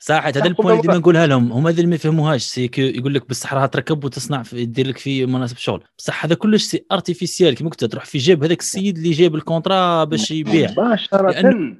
صح 0.00 0.26
هذا 0.26 0.46
ال 0.46 0.50
point 0.50 0.70
اللي 0.70 0.82
ديما 0.82 0.96
نقولها 0.96 1.26
لهم. 1.26 1.52
هما 1.52 1.70
اللي 1.70 1.86
ما 1.86 1.94
يفهموهاش. 1.94 2.42
سي 2.42 2.70
يقول 2.78 3.14
لك 3.14 3.28
بصح 3.28 3.54
راه 3.54 3.66
تركب 3.66 4.04
وتصنع 4.04 4.42
يدير 4.52 4.86
لك 4.86 4.98
في 4.98 5.26
مناسب 5.26 5.56
شغل. 5.56 5.84
بصح 5.98 6.24
هذا 6.24 6.34
كلش 6.34 6.62
c'est 6.62 6.86
artificiel 6.92 7.54
كيما 7.54 7.70
قلت 7.70 7.84
تروح 7.84 8.04
في 8.04 8.18
جيب 8.18 8.44
هذاك 8.44 8.60
السيد 8.60 8.96
اللي 8.96 9.10
جايب 9.10 9.34
ال 9.34 9.43
contrat 9.43 10.04
باش 10.04 10.30
يبيع. 10.30 10.70
مباشرة. 10.70 11.30
لأنه, 11.30 11.76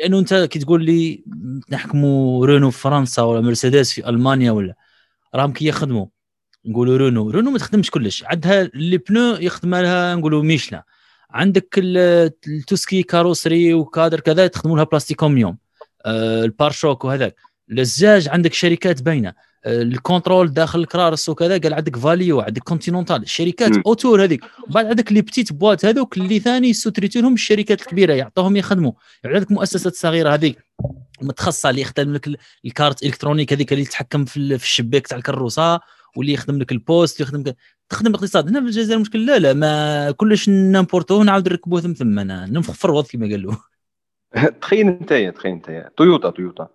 لأنه 0.00 0.18
أنت 0.18 0.34
كي 0.34 0.58
تقول 0.58 0.84
لي 0.84 1.24
نحكموا 1.70 2.46
رونو 2.46 2.70
في 2.70 2.78
فرنسا 2.78 3.22
ولا 3.22 3.40
مرسيدس 3.40 3.92
في 3.92 4.08
ألمانيا 4.08 4.50
ولا 4.50 4.74
راهم 5.34 5.52
كي 5.52 5.66
يخدموا 5.66 6.06
نقولوا 6.66 6.96
رونو. 6.96 7.30
رونو 7.30 7.50
ما 7.50 7.58
تخدمش 7.58 7.90
كلش. 7.90 8.24
عندها 8.24 8.70
لي 8.74 8.98
بنو 8.98 9.34
يخدم 9.34 9.74
لها 9.74 10.14
نقولوا 10.14 10.42
ميشلا 10.42 10.84
عندك 11.34 11.74
التوسكي 11.78 13.02
كاروسري 13.02 13.74
وكادر 13.74 14.20
كذا 14.20 14.46
تخدموا 14.46 14.76
لها 14.76 14.84
بلاستيكوميوم 14.84 15.56
آه 16.06 16.44
البارشوك 16.44 17.04
وهذاك. 17.04 17.36
الزجاج 17.70 18.28
عندك 18.28 18.52
شركات 18.52 19.02
باينة 19.02 19.34
آه، 19.64 19.82
الكونترول 19.82 20.52
داخل 20.52 20.78
الكرارس 20.78 21.28
وكذا 21.28 21.58
قال 21.58 21.74
عندك 21.74 21.96
فاليو 21.96 22.40
عندك 22.40 22.62
كونتينونتال 22.62 23.22
الشركات 23.22 23.76
أوتور 23.86 24.24
هذيك. 24.24 24.44
وبعد 24.68 24.86
عندك 24.86 25.12
لي 25.12 25.22
بتيت 25.22 25.52
بوات 25.52 25.84
هذوك 25.84 26.16
اللي 26.16 26.38
ثاني 26.38 26.72
سوتريتو 26.72 27.20
لهم 27.20 27.34
الشركات 27.34 27.80
الكبيرة 27.80 28.14
يعطوهم 28.14 28.56
يخدموا. 28.56 28.92
يعني 29.24 29.36
عندك 29.36 29.52
مؤسسات 29.52 29.94
صغيرة 29.94 30.34
هذيك 30.34 30.58
متخصصة 31.22 31.70
اللي 31.70 31.80
يخدم 31.80 32.12
لك 32.12 32.38
ال 32.64 32.70
carte 32.70 33.02
électronique 33.02 33.52
هذيك 33.52 33.72
اللي 33.72 33.84
تتحكم 33.84 34.24
في 34.24 34.36
الشباك 34.36 35.06
تاع 35.06 35.18
الكروسة 35.18 35.80
واللي 36.16 36.32
يخدم 36.32 36.58
لك 36.58 36.72
ال 36.72 36.80
poste 36.80 37.20
يخدم 37.20 37.40
لك 37.40 37.56
تخدم 37.88 38.10
الاقتصاد 38.10 38.48
هنا 38.48 38.60
في 38.60 38.66
الجزائر 38.66 38.96
المشكل 38.96 39.26
لا 39.26 39.38
لا 39.38 39.52
ما 39.52 40.10
كلش 40.10 40.48
نامبورتو 40.48 41.22
نعاود 41.22 41.48
نركبوه 41.48 41.80
ثم 41.80 41.92
ثم. 41.92 42.18
أنا 42.18 42.46
ننفخ 42.46 42.74
في 42.74 42.84
ال 42.84 42.88
roues 42.88 43.06
كما 43.06 43.26
قالوا. 43.26 43.54
تخيل 44.60 44.86
أنت 44.86 45.12
تخيل 45.36 45.52
أنت 45.52 45.90
تويوتا 45.96 46.30
تويوتا. 46.30 46.68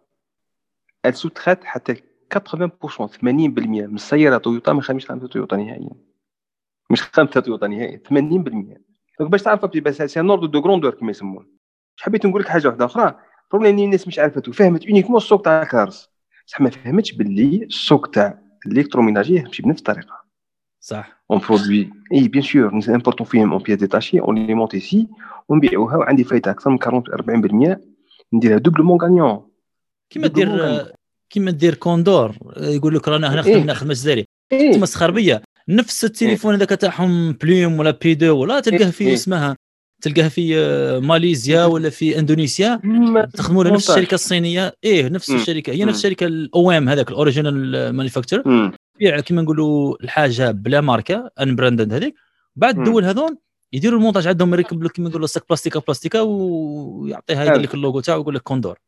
Elle 1.08 1.16
sous-traite 1.16 1.64
حتى 1.64 1.96
80% 1.96 1.98
80% 2.38 3.22
من 3.24 3.96
السيارة 3.96 4.38
تويوتا 4.38 4.74
ما 4.74 4.82
خامش 4.82 5.06
خادمة 5.06 5.28
تويوتا 5.28 5.56
نهائيا. 5.56 6.10
مش 6.90 7.02
خادمة 7.02 7.40
تويوتا 7.40 7.68
نهائيا 7.68 8.02
80% 8.10 8.12
donc 9.20 9.32
باش 9.32 9.42
تعرف 9.42 9.66
بس 9.66 10.02
c'est 10.02 10.22
l'ordre 10.22 10.46
de 10.46 10.60
grandeur 10.60 10.94
كما 10.94 11.12
يسمون 11.12 11.48
حبيت 12.00 12.26
نقول 12.26 12.42
لك 12.42 12.48
حاجة 12.48 12.68
واحدة 12.68 12.86
أخرى؟ 12.86 13.20
problème 13.52 13.80
الناس 13.80 14.08
مش 14.08 14.20
عارفة 14.20 14.42
فهمت 14.42 14.86
uniquement 14.86 15.18
السوق 15.18 15.42
تاع 15.42 15.62
ال 15.62 15.68
en: 15.68 15.86
cars 15.86 16.10
بصح 16.48 16.62
ما 16.62 16.70
فهمتش 16.70 17.12
باللي 17.12 17.64
السوق 17.64 18.08
تاع 18.08 18.42
ال 18.66 18.70
électroménager 18.70 19.36
يمشي 19.36 19.62
بنفس 19.62 19.80
الطريقة. 19.80 20.19
صح. 20.80 21.24
on 21.32 21.40
produit 21.40 21.90
et 22.14 22.28
bien 22.28 22.44
sûr 22.44 22.76
نمبورتو 22.88 23.24
فيهم 23.24 23.54
en 23.54 23.64
pièces 23.64 23.78
détachées 23.80 24.20
on 24.20 24.48
les 24.48 24.54
monte 24.54 24.80
ici 24.80 25.08
ونبيعوها 25.50 25.98
وعندي 25.98 26.24
فايده 26.24 26.52
أكثر 26.52 26.70
من 26.70 26.78
40 26.84 27.76
40% 27.76 27.78
نديرها 28.34 28.58
doublement 28.58 29.02
gagnant 29.02 29.42
كيما 30.10 30.28
دير 30.28 30.86
كيما 31.30 31.52
دير 31.52 31.74
كوندور 31.74 32.36
يقول 32.58 32.96
لك 32.96 33.08
رانا 33.08 33.34
هنا 33.34 33.42
خدمنا 33.42 33.74
خدمه 33.74 33.94
جزائريه 33.94 34.26
إيه؟ 34.52 34.72
تمسخر 34.72 35.12
بيا 35.12 35.42
نفس 35.70 36.06
التليفون 36.06 36.54
هذاك 36.54 36.70
تاعهم 36.70 37.32
Plume 37.32 37.80
ولا 37.80 37.92
P 37.92 38.12
2 38.12 38.32
ولا 38.32 38.60
تلقاه 38.60 38.90
في 38.90 39.14
اسمها 39.14 39.56
تلقاه 40.02 40.28
في 40.28 40.56
ماليزيا 41.04 41.66
ولا 41.66 41.90
في 41.90 42.20
اندونيسيا 42.20 42.82
تخدموا 43.34 43.64
نفس 43.64 43.90
الشركة 43.90 44.16
الصينيه 44.16 44.74
إيه 44.84 45.10
نفس 45.10 45.32
الشركة 45.32 45.74
هي 45.74 45.86
نفس 45.86 45.98
الشركة 45.98 46.26
ال 46.26 46.72
OEM 46.72 46.90
هذاك 46.90 47.10
ال 47.10 47.18
original 47.18 47.90
manufacturer 47.90 48.72
تبيع 49.00 49.20
كيما 49.20 49.42
نقولوا 49.42 49.96
الحاجة 50.04 50.52
بلا 50.52 50.82
ماركة 50.82 51.32
unbranded 51.42 51.94
هذيك. 51.94 52.16
بعد 52.56 52.78
الدول 52.78 53.06
هذون 53.06 53.38
يديروا 53.74 54.00
المونتاج 54.00 54.28
عندهم 54.28 54.54
يركب 54.54 54.84
لك 54.84 54.92
كيما 54.92 55.10
نقولوا 55.10 55.28
sac 55.28 55.44
بلاستيكا 55.50 55.80
بلاستيكا 55.80 56.22
ويعطيها 56.22 57.46
يدير 57.46 57.62
لك 57.62 57.74
اللوغو 57.74 58.00
تاعو 58.00 58.18
ويقول 58.18 58.36
لك 58.36 58.42
كوندور. 58.42 58.80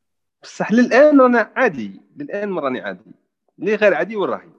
بصح 0.44 0.72
للآن 0.72 1.22
أنا 1.22 1.52
عادي. 1.56 2.02
للآن 2.18 2.58
راني 2.58 2.82
عادي. 2.82 3.12
اللي 3.60 3.76
غير 3.76 3.94
عادي 3.94 4.16
وين 4.16 4.30
راهي. 4.30 4.50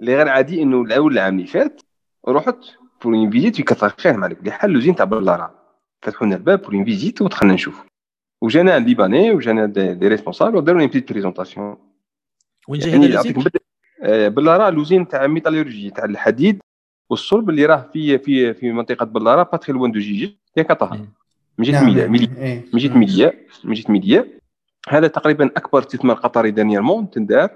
اللي 0.00 0.16
غير 0.16 0.28
عادي 0.28 0.62
إنه 0.62 0.82
الأول 0.82 1.12
العام 1.12 1.38
اللي 1.38 1.46
فات 1.46 1.82
رحت 2.28 2.58
pour 3.04 3.14
une 3.14 3.30
visite 3.30 3.56
في 3.56 3.62
كثر 3.62 3.88
خير 3.88 4.16
مالك 4.16 4.38
اللي 4.38 4.50
حلوا 4.50 4.80
l'usine 4.80 4.94
تاع 4.94 5.04
بلاره 5.04 5.54
فتحوا 6.02 6.26
لنا 6.26 6.36
الباب 6.36 6.62
pour 6.62 6.84
visite 6.84 7.22
ودخلنا 7.22 7.52
نشوف. 7.52 7.84
وجانا 8.42 8.78
ليباني 8.78 9.32
وجانا 9.32 9.66
des 9.66 10.08
responsables 10.08 10.56
وداروا 10.56 10.80
لي 10.80 10.86
petite 10.86 11.12
présentation 11.12 11.76
وين 12.68 12.80
جاي 12.80 12.92
هذا 12.92 13.06
ال 13.20 13.22
usine؟ 13.22 13.34
بلارا 14.04 14.70
l'usine 14.70 15.08
تاع 15.08 15.26
métallurgie 15.26 15.90
تاع 15.90 16.04
الحديد 16.04 16.60
والصلب 17.10 17.50
اللي 17.50 17.66
راه 17.66 17.90
في 17.92 18.18
في 18.18 18.54
في 18.54 18.72
منطقة 18.72 19.06
بلارا 19.06 19.42
pas 19.42 19.55
très 19.55 19.72
loin 19.72 19.92
de 19.92 19.98
جيجل 19.98 20.38
يا 20.56 20.62
كطه 20.62 21.06
من 21.58 21.64
جهة 21.64 21.84
ميليا 21.84 22.06
من 22.72 22.78
جهة 22.78 22.98
ميليا 22.98 23.32
من 23.64 23.74
جهة 23.74 23.92
ميليا 23.92 24.38
هذا 24.88 25.06
تقريبا 25.08 25.46
أكبر 25.46 25.78
استثمار 25.78 26.16
قطري 26.16 26.50
دانييرمون 26.50 27.10
تندار 27.10 27.50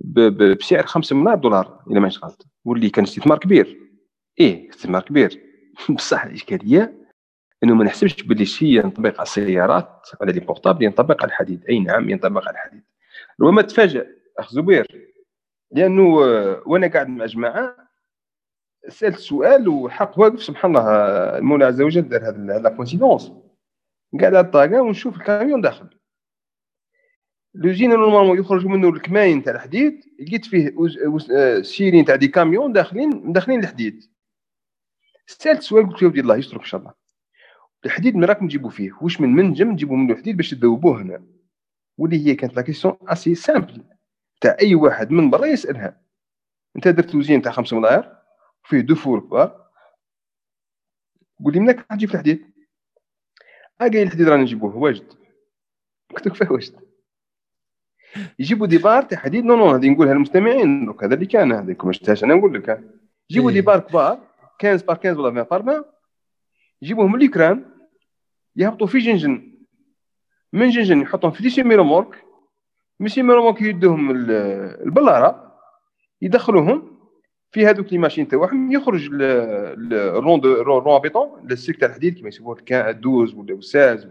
بسعر 0.00 0.86
5 0.86 1.16
مليار 1.16 1.38
دولار 1.38 1.80
إلى 1.90 2.00
ما 2.00 2.10
غلط 2.22 2.46
واللي 2.64 2.90
كان 2.90 3.04
استثمار 3.04 3.38
كبير. 3.38 3.78
إيه 4.40 4.70
استثمار 4.70 5.02
كبير. 5.02 5.40
بصح 5.90 6.24
الإشكالية 6.24 6.94
إنه 7.64 7.74
ما 7.74 7.84
نحسبش 7.84 8.22
باللي 8.22 8.44
شيء 8.44 8.68
ينطبق 8.68 9.14
على 9.14 9.22
السيارات 9.22 10.08
على 10.20 10.32
لي 10.32 10.40
بورتابل 10.40 10.84
ينطبق 10.84 11.22
على 11.22 11.28
الحديد. 11.28 11.64
أي 11.68 11.78
نعم 11.78 12.10
ينطبق 12.10 12.48
على 12.48 12.54
الحديد. 12.54 12.82
ربما 13.40 13.62
تفاجئ 13.62 14.06
أخ 14.38 14.52
زبير 14.52 15.11
لأنه 15.72 16.08
وأنا 16.66 16.86
قاعد 16.86 17.08
مع 17.08 17.24
جماعة 17.24 17.76
سألت 18.88 19.16
سؤال 19.16 19.68
وحق 19.68 20.18
واقف 20.18 20.42
سبحان 20.42 20.76
الله 20.76 20.88
المولى 21.38 21.64
عز 21.64 21.80
وجل 21.80 22.08
دار 22.08 22.28
هذا 22.28 22.58
la 22.58 22.70
coïncidence. 22.76 23.32
قاعد 24.20 24.34
على 24.34 24.40
الطاقة 24.46 24.82
ونشوف 24.82 25.16
الكاميون 25.16 25.60
داخل. 25.60 25.88
l'usine 27.54 27.90
normalement 27.90 28.38
يخرج 28.38 28.66
منه 28.66 28.88
الكماين 28.88 29.42
تاع 29.42 29.54
الحديد 29.54 30.00
لقيت 30.20 30.44
فيه 30.44 30.74
série 31.62 32.04
تاع 32.04 32.16
des 32.16 32.28
camions 32.28 32.72
داخلين 32.72 33.32
داخلين 33.32 33.60
الحديد. 33.60 34.04
سألت 35.26 35.62
سؤال 35.62 35.88
قلت 35.88 36.02
له 36.02 36.08
ودي 36.08 36.20
الله 36.20 36.36
يسترك 36.36 36.60
إن 36.60 36.66
شاء 36.66 36.80
الله. 36.80 36.94
الحديد 37.84 38.16
من 38.16 38.24
راكم 38.24 38.48
تجيبوا 38.48 38.70
فيه؟ 38.70 38.92
واش 39.02 39.20
من 39.20 39.28
منجم 39.28 39.70
نجيبوا 39.70 39.96
منه 39.96 40.12
الحديد 40.12 40.36
باش 40.36 40.50
تذوبوه 40.50 41.02
هنا؟ 41.02 41.24
واللي 41.98 42.26
هي 42.26 42.34
كانت 42.34 42.56
la 42.56 42.62
question 42.62 42.96
assez 43.02 43.34
simple 43.34 43.81
تاع 44.42 44.56
أي 44.62 44.74
واحد 44.74 45.10
من 45.10 45.30
برا 45.30 45.46
يسألها. 45.46 46.00
أنت 46.76 46.88
درت 46.88 47.14
usine 47.14 47.42
تاع 47.42 47.52
5 47.52 47.78
ملاير 47.78 48.12
فيه 48.64 48.80
des 48.80 48.94
fours 48.94 49.20
كبار. 49.20 49.68
قول 51.44 51.52
لي 51.52 51.60
منك 51.60 51.76
راح 51.76 51.86
تجيب 51.96 52.10
الحديد. 52.10 52.52
ها 53.80 53.88
قايل 53.88 54.02
الحديد 54.06 54.28
راني 54.28 54.42
نجيبوه 54.42 54.76
واجد. 54.76 55.12
قلت 56.14 56.26
له 56.26 56.32
كيفاه 56.32 56.52
واجد. 56.52 56.80
يجيبوا 58.38 58.66
des 58.66 58.78
barres 58.78 59.02
تاع 59.02 59.18
حديد 59.18 59.44
non 59.44 59.56
non 59.56 59.70
هذه 59.70 59.88
نقولها 59.90 60.14
للمستمعين 60.14 60.86
دوك 60.86 61.04
هذا 61.04 61.14
اللي 61.14 61.26
كان 61.26 61.52
هذيك 61.52 61.84
ما 61.84 61.92
شفتهاش 61.92 62.24
أنا 62.24 62.34
نقول 62.34 62.54
لك. 62.54 62.84
يجيبوا 63.30 63.50
des 63.50 63.60
barres 63.60 63.80
كبار 63.80 64.28
15 64.62 64.86
par 64.86 64.96
15 64.96 65.20
ولا 65.20 65.28
20 65.28 65.44
par 65.44 65.62
20 65.62 65.84
يجيبوهم 66.82 67.12
من 67.12 67.18
اليوكران 67.18 67.72
يهبطوا 68.56 68.86
في 68.86 68.98
جنجن. 68.98 69.58
من 70.52 70.70
جنجن 70.70 71.00
يحطهم 71.00 71.30
في 71.30 71.42
des 71.42 71.62
semi-remorques 71.62 72.24
les 73.02 73.22
semi-remorques 73.22 73.62
يدوهم 73.62 74.10
البلارة. 74.10 75.52
يدخلوهم 76.22 76.92
في 77.50 77.66
هذوك 77.66 77.92
les 77.92 77.98
machines 77.98 78.28
تاعهم 78.28 78.72
يخرج 78.72 79.08
ال 79.12 79.38
rond 79.38 80.40
de 80.40 80.62
rond 80.62 81.00
béton 81.00 81.50
السلك 81.50 81.76
تاع 81.76 81.88
الحديد 81.88 82.14
كيما 82.14 82.28
يسموه 82.28 82.58
12 82.58 83.36
ولا 83.36 83.60
16 83.60 84.08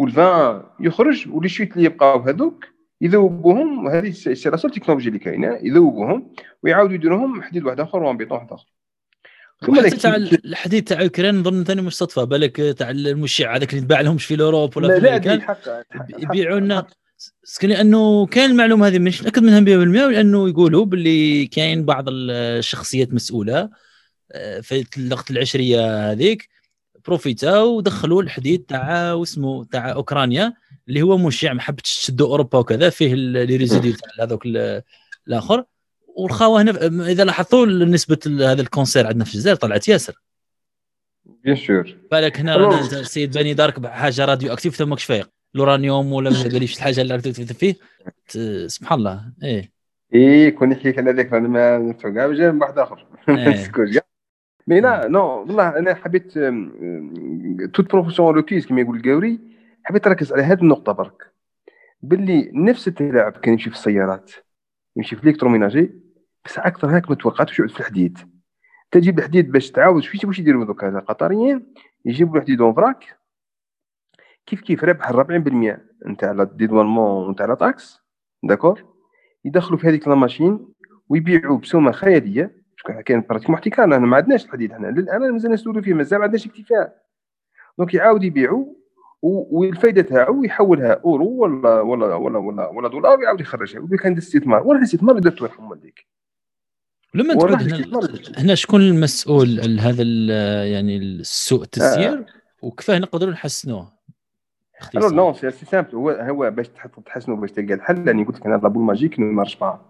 وال20 0.00 0.64
يخرج 0.80 1.28
و 1.28 1.33
les 1.33 1.48
chutes 1.48 1.72
اللي 1.72 1.84
يبقاو 1.84 2.20
هذوك 2.20 2.64
يذوبوهم. 3.00 3.88
هذه 3.88 4.10
c'est 4.10 4.50
la 4.50 4.56
seule 4.56 4.70
technologie 4.70 5.08
اللي 5.08 5.18
كاينة 5.18 5.58
يذوبوهم 5.62 6.32
ويعاودوا 6.62 6.94
يديروهم 6.94 7.42
حديد 7.42 7.64
واحد 7.64 7.80
آخر 7.80 7.98
rond 7.98 8.16
béton 8.16 8.38
واحد 8.38 8.52
آخر. 8.52 8.66
حتى 9.62 9.90
تاع 9.90 10.16
الحديد 10.16 10.84
تاع 10.84 11.02
اوكران 11.02 11.40
نظن 11.40 11.64
ثاني 11.64 11.82
مش 11.82 11.96
صدفه 11.96 12.24
بالك 12.24 12.56
تاع 12.78 12.90
المشع 12.90 13.56
هذاك 13.56 13.72
اللي 13.72 13.84
تباع 13.84 14.00
لهمش 14.00 14.26
في 14.26 14.34
ل 14.34 14.40
Europe 14.40 14.76
ولا 14.76 14.88
في 14.88 15.00
الامريكان 15.00 15.56
يبيعوا 16.18 16.60
لنا 16.60 16.86
لأنه 17.62 18.26
كاين 18.26 18.50
المعلومة 18.50 18.86
هذه 18.86 18.98
مش 18.98 19.20
متاكد 19.20 19.42
منها 19.42 19.60
100% 19.60 20.12
لأنه 20.12 20.48
يقولوا 20.48 20.84
باللي 20.84 21.46
كاين 21.46 21.84
بعض 21.84 22.04
الشخصيات 22.08 23.14
مسؤولة 23.14 23.70
آه، 24.32 24.60
في 24.60 24.86
الوقت 24.98 25.30
العشرية 25.30 26.10
هذيك 26.10 26.48
بروفيتاو 27.06 27.76
ودخلوا 27.76 28.22
الحديد 28.22 28.64
تاع 28.64 29.12
واسمه 29.12 29.64
تاع 29.64 29.92
أوكرانيا 29.92 30.54
اللي 30.88 31.02
هو 31.02 31.18
مشع 31.18 31.52
ما 31.52 31.60
حبتش 31.60 32.00
تشدوا 32.00 32.28
أوروبا 32.28 32.58
وكذا 32.58 32.90
فيه 32.90 33.14
les 33.14 33.56
résidus 33.56 33.92
تاع 33.94 34.24
هذوك 34.24 34.46
الآخر. 35.26 35.64
والخاوة 36.06 36.62
هنا 36.62 36.70
إذا 37.10 37.24
لاحظتوا 37.24 37.66
نسبة 37.66 38.18
هذا 38.26 38.62
ال 38.62 38.68
cancer 38.68 39.06
عندنا 39.06 39.24
في 39.24 39.34
الجزائر 39.34 39.56
طلعت 39.56 39.88
ياسر. 39.88 40.14
bien 41.24 41.56
sûr 41.56 41.96
بالك 42.10 42.38
هنا 42.38 42.80
السيد 42.80 43.38
بني 43.38 43.54
دارك 43.54 43.80
بحاجة 43.80 44.24
radioactif 44.24 44.78
تماكش 44.78 45.04
فايق 45.04 45.30
الورانيوم 45.54 46.12
ولا 46.12 46.30
ما 46.30 46.42
باليش 46.42 46.76
الحاجة 46.76 47.00
اللي 47.00 47.14
عرفت 47.14 47.52
فيه 47.52 47.74
سبحان 48.66 48.98
الله. 48.98 49.32
إيه. 49.42 49.72
إيه 50.14 50.50
كون 50.50 50.72
يحكي 50.72 51.00
على 51.00 51.12
ذاك 51.12 51.32
ما 51.32 51.78
نفع 51.78 52.10
كاع 52.10 52.32
جا 52.32 52.58
واحد 52.60 52.78
آخر. 52.78 53.06
إيه. 53.28 54.02
mais 54.66 54.80
là 54.80 55.08
non 55.08 55.20
والله 55.20 55.78
أنا 55.78 55.94
حبيت 55.94 56.32
toute 57.74 57.92
précision 57.92 58.34
requise 58.34 58.66
كما 58.66 58.80
يقول 58.80 58.96
القاوري 58.96 59.38
حبيت 59.84 60.08
نركز 60.08 60.32
على 60.32 60.42
هذه 60.42 60.60
النقطة 60.60 60.92
برك. 60.92 61.32
باللي 62.02 62.50
نفس 62.54 62.88
التلاعب 62.88 63.32
كان 63.32 63.52
يمشي 63.52 63.70
في 63.70 63.76
السيارات 63.76 64.30
يمشي 64.96 65.16
في 65.16 65.22
ال 65.22 65.27
électroménager 65.27 65.90
بس 66.44 66.58
أكثر 66.58 66.96
هاك 66.96 67.10
ما 67.10 67.16
توقعتش 67.16 67.58
يعود 67.58 67.70
في 67.70 67.80
الحديد. 67.80 68.18
تجيب 68.90 69.18
الحديد 69.18 69.52
باش 69.52 69.70
تعاود 69.70 70.02
شوية 70.02 70.20
واش 70.24 70.38
يديروا 70.38 70.64
دوكا 70.64 70.88
القطريين 70.88 71.74
يجيبوا 72.04 72.36
الحديد 72.36 72.60
en 72.60 72.74
vrac 72.74 73.18
كيف 74.46 74.60
كيف 74.60 74.84
ربح 74.84 75.12
40% 75.12 75.78
نتاع 76.06 76.30
ال 76.30 76.38
dédouanement 76.38 77.30
نتاع 77.30 77.46
la 77.46 77.54
taxe 77.54 77.98
d'accord؟ 78.42 78.84
يدخلوا 79.44 79.78
في 79.78 79.88
هذيك 79.88 80.08
les 80.08 80.24
machines 80.24 80.68
ويبيعوا 81.08 81.58
بسومة 81.58 81.92
خيالية 81.92 82.64
كان 83.06 83.24
pratiquement 83.28 83.58
احتكار 83.58 83.84
إحنا 83.84 83.98
ما 83.98 84.16
عندناش 84.16 84.44
الحديد 84.44 84.72
حنا 84.72 84.86
للان 84.86 85.32
مازال 85.32 85.50
نسولوا 85.50 85.82
فيه 85.82 85.94
مازال 85.94 86.18
ما 86.18 86.24
عندناش 86.24 86.46
اكتفاء. 86.46 87.04
donc 87.78 87.94
يعاود 87.94 88.24
يبيعوا 88.24 88.66
والفائده 89.22 90.02
تاعو 90.02 90.44
يحولها 90.44 91.00
أورو 91.04 91.28
ولا 91.28 91.80
ولا 91.80 92.14
ولا 92.14 92.38
ولا, 92.38 92.68
ولا 92.68 92.88
دولار 92.88 93.18
ويعاود 93.18 93.40
يخرجها 93.40 93.80
ويقول 93.80 93.98
كان 93.98 94.16
استثمار 94.16 94.66
ولا 94.66 94.78
الاستثمار 94.78 95.16
اللي 95.16 95.30
درتو 95.30 95.44
يرحم 95.44 95.70
والديك 95.70 96.06
لما 97.14 97.34
هنا, 97.34 97.84
هنا 98.38 98.54
شكون 98.54 98.80
المسؤول 98.80 99.78
هذا 99.80 100.02
يعني 100.64 100.96
السوء 100.96 101.62
التسيير 101.62 102.18
آه. 102.18 102.26
وكيفاه 102.62 102.98
نقدروا 102.98 103.32
نحسنوه؟ 103.32 103.93
alors 104.96 105.08
non 105.08 105.32
c'est 105.32 105.50
simple. 105.50 105.94
هو 105.94 106.10
هو 106.10 106.50
باش 106.50 106.68
تحسنوا 107.06 107.36
باش 107.36 107.52
تلقى 107.52 107.74
الحل 107.74 108.04
لاني 108.04 108.24
قلت 108.24 108.36
لك 108.36 108.46
أنا 108.46 108.54
la 108.54 108.62
boule 108.62 108.82
magique 108.82 109.12
ça 109.12 109.20
marche 109.20 109.56
pas 109.56 109.80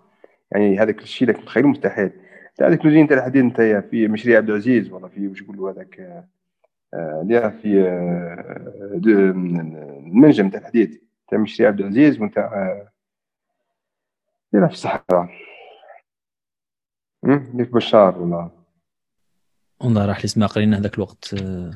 يعني 0.53 0.79
هذاك 0.79 1.03
الشيء 1.03 1.29
اللي 1.29 1.41
متخيله 1.41 1.69
مستحيل. 1.69 2.11
تاع 2.57 2.69
هذيك 2.69 2.85
l'usine 2.85 3.09
تاع 3.09 3.19
الحديد 3.19 3.45
انت 3.45 3.85
في 3.91 4.09
مشري 4.09 4.37
عبد 4.37 4.51
العزيز 4.51 4.93
ولا 4.93 5.09
في 5.09 5.29
واش 5.29 5.43
يقولوا 5.43 5.71
هذاك 5.71 6.25
اللي 6.95 7.51
في 7.63 7.83
آه، 7.83 8.71
المنجم 10.07 10.51
تاع 10.51 10.61
الحديد 10.61 11.01
تاع 11.29 11.39
مشري 11.39 11.67
عبد 11.67 11.81
العزيز 11.81 12.21
ونتاع 12.21 12.85
اللي 14.55 14.69
في 14.69 14.75
الصحراء. 14.75 15.29
اللي 17.25 17.65
في 17.65 17.71
بشار 17.71 18.19
ولا؟ 18.19 18.51
والله 19.81 20.07
راح 20.07 20.19
لي 20.19 20.25
اسمها 20.25 20.47
قرينا 20.47 20.79
هذاك 20.79 20.95
الوقت 20.95 21.35
آه، 21.35 21.71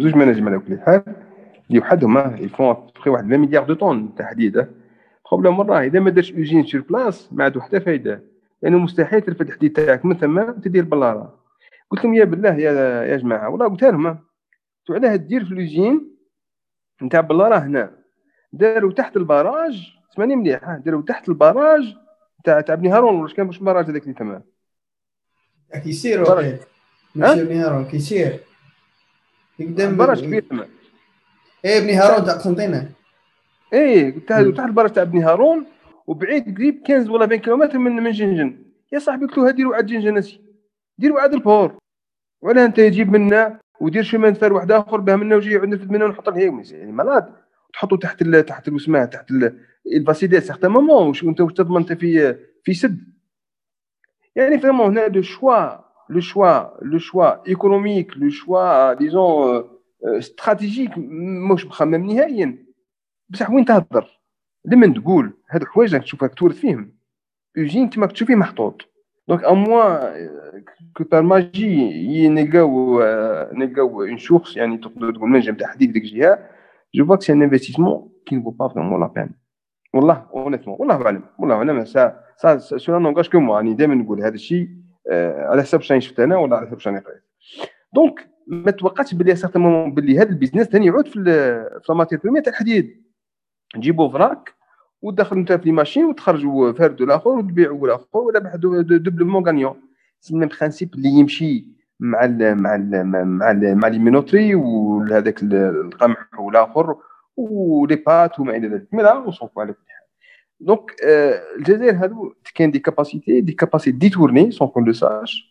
زوج 0.00 0.14
مناجم 0.14 0.48
على 0.48 0.58
كل 0.58 0.80
حال. 0.80 1.29
اللي 1.70 1.80
وحدهم 1.80 2.36
يفون 2.36 2.92
تقريبا 2.94 3.10
واحد 3.10 3.24
20 3.24 3.40
مليار 3.40 3.64
de 3.64 3.74
tonnes 3.74 4.14
تاع 4.14 4.26
حديد 4.26 4.66
problème 5.30 5.60
راه 5.60 5.80
إذا 5.80 6.00
ما 6.00 6.10
دارش 6.10 6.32
usine 6.32 6.66
sur 6.66 6.80
place 6.80 7.32
ما 7.32 7.44
عنده 7.44 7.60
حتى 7.60 7.80
فايدة. 7.80 8.24
لأنه 8.62 8.78
مستحيل 8.78 9.20
ترفد 9.20 9.48
الحديد 9.48 9.72
تاعك 9.72 10.04
من 10.04 10.16
ثم 10.18 10.50
تدير 10.50 10.84
بلاره 10.84 11.40
قلت 11.90 12.04
لهم 12.04 12.14
يا 12.14 12.24
بالله 12.24 12.54
يا 12.54 12.72
يا 13.04 13.16
جماعة 13.16 13.48
والله 13.48 13.68
قلت 13.68 13.84
لهم 13.84 14.18
علاه 14.90 15.16
تدير 15.16 15.44
في 15.44 15.54
l'usine 15.54 16.16
نتاع 17.02 17.20
بلاره 17.20 17.56
هنا. 17.58 17.96
داروا 18.52 18.92
تحت 18.92 19.16
ال 19.16 19.26
barrage 19.26 19.92
اسمعني 20.12 20.36
مليح 20.36 20.76
داروا 20.84 21.02
تحت 21.02 21.28
ال 21.28 21.37
barrage 21.37 21.96
تاع 22.44 22.60
تاع 22.60 22.74
بني 22.74 22.88
هارون 22.88 23.22
واش 23.22 23.34
كان 23.34 23.46
مش 23.46 23.58
barrage 23.58 23.90
هذاك 23.90 24.02
اللي 24.02 24.14
تما 24.14 24.42
كيسير 25.84 26.24
ماشي 27.14 27.44
بني 27.44 27.58
هارون 27.58 27.84
كيسير. 27.84 28.40
قدام 29.60 29.96
barrage 29.96 30.24
كبير 30.24 30.42
تما 30.42 30.66
إيه 31.64 31.78
بني 31.78 31.90
هارون 31.90 32.24
تاع 32.24 32.34
قسنطينة. 32.34 32.90
إيه 33.72 34.18
تحت 34.26 34.60
ال 34.60 34.64
barrage 34.64 34.92
تاع 34.92 35.02
بني 35.02 35.22
هارون 35.22 35.66
وبعيد 36.06 36.56
قريب 36.56 36.82
15 36.88 37.12
ولا 37.12 37.24
20 37.24 37.40
كيلومتر 37.40 37.78
من 37.78 37.96
من 37.96 38.10
جنجن. 38.10 38.62
يا 38.92 38.98
صاحبي 38.98 39.26
قلت 39.26 39.38
له 39.38 39.50
ديروا 39.50 39.76
عاد 39.76 39.86
جنجنسي 39.86 40.40
ديروا 40.98 41.20
عاد 41.20 41.34
ال 41.34 41.41
port. 41.41 41.78
ولا 42.42 42.64
أنت 42.64 42.76
تجيب 42.76 43.12
منا 43.12 43.60
ودير 43.80 44.02
شمان 44.02 44.34
ثار 44.34 44.52
واحد 44.52 44.72
آخر 44.72 45.00
بها 45.00 45.16
منا 45.16 45.36
وجي 45.36 45.58
نرفد 45.58 45.90
منا 45.90 46.04
ونحط 46.04 46.28
له 46.28 46.38
يعني 46.38 46.92
مراد 46.92 47.32
تحطوا 47.72 47.98
تحت 47.98 48.22
ال 48.22 48.46
تحت 48.46 48.68
الوسماه 48.68 49.04
تحت 49.04 49.26
الفاسيدات 49.86 50.42
سيغتان 50.42 50.70
مومون 50.70 51.08
واش 51.08 51.24
انت 51.24 51.40
واش 51.40 51.52
تضمن 51.52 51.76
أنت 51.76 51.92
في 51.92 52.36
في 52.64 52.74
سد؟ 52.74 52.98
يعني 54.36 54.58
فريمون 54.58 54.86
هنا 54.86 55.06
دو 55.06 55.22
شوا 55.22 55.90
le 56.10 56.20
choix, 56.20 56.74
le 56.82 56.98
choix 56.98 57.40
économique, 57.46 58.16
le 58.16 58.30
choix, 58.30 58.96
disons, 58.96 59.64
استراتيجيك 60.04 60.90
مش 61.52 61.66
مخمم 61.66 62.06
نهائيا. 62.06 62.66
بصح 63.28 63.50
وين 63.50 63.64
تهضر؟ 63.64 64.20
لما 64.64 64.86
تقول 64.86 65.32
هاد 65.50 65.62
الحوايج 65.62 65.94
راك 65.94 66.02
تشوفها 66.02 66.28
تورد 66.28 66.54
فيهم. 66.54 66.92
اوجين 67.58 67.88
كيما 67.88 68.06
تشوف 68.06 68.28
فيه 68.28 68.34
محطوط. 68.34 68.82
donc 69.28 69.44
à 69.44 69.52
moins 69.52 70.14
que 70.96 71.04
par 71.04 71.22
magie 71.22 72.28
نلقاو 72.28 73.02
نلقاو 73.52 74.02
une 74.02 74.18
source 74.18 74.56
يعني 74.56 74.78
تقدر 74.78 75.14
تقول 75.14 75.30
منجم 75.30 75.54
تحديد 75.54 75.92
ديك 75.92 76.04
الجهة 76.04 76.48
je 76.94 77.06
vois 77.06 77.20
c'est 77.20 77.32
un 77.32 77.42
investissement 77.42 78.12
qui 78.26 78.36
ne 78.36 78.41
vaut 78.41 78.50
pas 78.50 78.68
vraiment 78.68 79.00
la 79.00 79.06
peine 79.06 79.30
والله 79.94 80.26
honnêtement 80.34 80.76
والله 80.80 81.06
اعلم 81.06 81.22
والله 81.38 81.54
أعلم. 81.54 81.84
ça 81.84 82.20
ça 82.36 82.58
ça 82.58 82.98
n'engage 82.98 83.28
que 83.28 83.40
moi 83.40 83.56
راني 83.56 83.74
دائما 83.74 83.94
نقول 83.94 84.22
هذا 84.22 84.34
الشيء 84.34 84.68
على 85.50 85.62
حسب 85.62 85.80
شنو 85.80 86.00
شفت 86.00 86.20
أنا 86.20 86.36
ولا 86.36 86.56
على 86.56 86.66
حسب 86.66 86.78
شنو 86.78 87.00
قريت. 87.00 87.22
donc 87.94 88.29
ما 88.50 88.70
توقعتش 88.70 89.14
بلي 89.14 89.36
à 89.36 89.39
certain 89.39 89.62
moment 89.62 89.94
بلي 89.94 90.18
هذا 90.18 90.28
البيزنس 90.30 90.66
ثاني 90.66 90.86
يعود 90.86 91.08
في 91.08 91.12
في 91.82 91.92
la 91.92 92.18
première 92.22 92.42
تاع 92.42 92.52
الحديد. 92.52 93.02
نجيبو 93.76 94.08
vrac 94.10 94.54
ودخل 95.02 95.36
انت 95.36 95.52
في 95.52 95.72
machine 95.72 96.04
وتخرجوا 96.04 96.72
فرد 96.72 97.00
الآخر 97.02 97.30
وتبيعوا 97.30 97.86
الآخر 97.86 98.18
ولا 98.18 98.38
بحد 98.38 98.60
doublement 98.60 99.46
gagnant 99.46 99.74
c'est 100.20 100.34
même 100.36 100.48
principe 100.48 100.94
اللي 100.94 101.08
يمشي 101.08 101.66
مع 102.00 102.24
ال 102.24 102.62
مع 102.62 102.74
ال 102.74 103.06
مع 103.26 103.50
ال 103.50 103.76
مع 103.78 103.88
les 103.88 103.98
minoteries 103.98 104.54
وهذاك 104.54 105.42
القمح 105.42 106.40
والآخر 106.40 106.96
و 107.36 107.51
les 107.51 107.96
pâtes 107.96 108.40
وما 108.40 108.56
إلى 108.56 108.68
ذلك. 108.68 108.88
mais 108.92 109.02
là 109.02 109.10
على 109.10 109.32
كل 109.54 109.54
حال. 109.54 109.74
donc 110.60 110.96
الجزائر 111.58 111.94
هادو 111.94 112.34
كاين 112.54 112.70
des 112.70 112.78
capacités 112.78 113.40
des 113.40 113.52
capacités 113.52 113.98
détournées 113.98 114.50
sans 114.50 114.68
qu'on 114.68 114.84
le 114.84 114.92
sache 114.92 115.49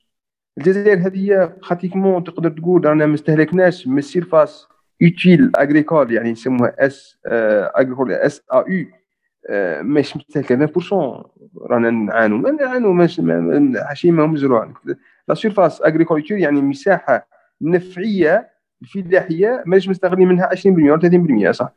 الجزائر 0.60 0.98
هذه 1.07 1.53
pratiquement 1.64 2.24
تقدر 2.23 2.49
تقول 2.49 2.86
رانا 2.86 3.06
ما 3.06 3.15
استهلكناش 3.15 3.88
من 3.88 3.98
ال 3.98 4.06
surface 4.06 4.68
utile 5.04 5.52
agricole 5.60 6.14
يعني 6.14 6.30
يسموها 6.30 6.73
S 6.80 7.18
agricole 7.78 8.12
SAU 8.12 8.86
مش 9.81 10.18
مستهلكة 10.18 10.68
20% 10.68 11.26
رانا 11.69 11.90
نعانوا 11.90 12.38
ما 12.38 12.52
نعانوا 12.52 12.94
مش 12.94 13.22
حاشي 13.88 14.11
ما 14.11 14.26
هم 14.26 14.34
مزروع 14.34 14.73
la 15.28 15.36
surface 15.36 15.82
agriculture 15.82 16.38
يعني 16.38 16.61
مساحة 16.61 17.27
نفعية 17.61 18.49
الفلاحية 18.81 19.64
ماناش 19.65 19.90
مستغني 19.90 20.26
منها 20.26 20.49
20% 20.56 20.65
ولا 20.65 21.49
30% 21.49 21.52
صح؟ 21.52 21.73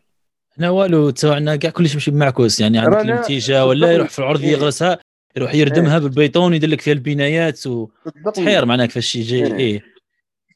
إحنا 0.52 0.70
والو 0.70 1.10
تاعنا 1.10 1.56
كاع 1.56 1.70
كلش 1.70 1.94
ماشي 1.94 2.10
معكوس 2.10 2.60
يعني 2.60 2.78
عندك 2.78 2.98
الإنتيجة 3.00 3.66
ولا 3.66 3.92
يروح 3.92 4.08
في 4.08 4.18
العرض. 4.18 4.40
يغرسها. 4.40 4.98
يروح 5.36 5.54
يردمها 5.54 5.94
إيه. 5.94 6.02
بالبيطون 6.02 6.54
يدير 6.54 6.68
لك 6.68 6.80
فيها 6.80 6.94
البنايات 6.94 7.66
وتحير 7.66 8.64
معناها 8.64 8.86
كيفاش 8.86 9.16
يجي 9.16 9.46
إيه, 9.46 9.54
إيه. 9.54 9.82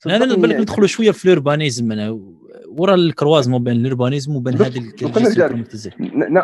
أنا 0.06 0.34
بالك 0.34 0.50
يعني. 0.50 0.62
ندخلوا 0.62 0.86
شوية 0.86 1.10
في 1.10 1.24
ال 1.24 1.31
urbanisme 1.31 1.92
أنا 1.92 2.20
ورا 2.68 2.94
ال 2.94 3.01
croisement 3.01 3.64
بين 3.64 3.76
ال 3.76 3.82
urbanisme 3.82 4.36
وبين 4.36 4.54
هذه 4.54 4.92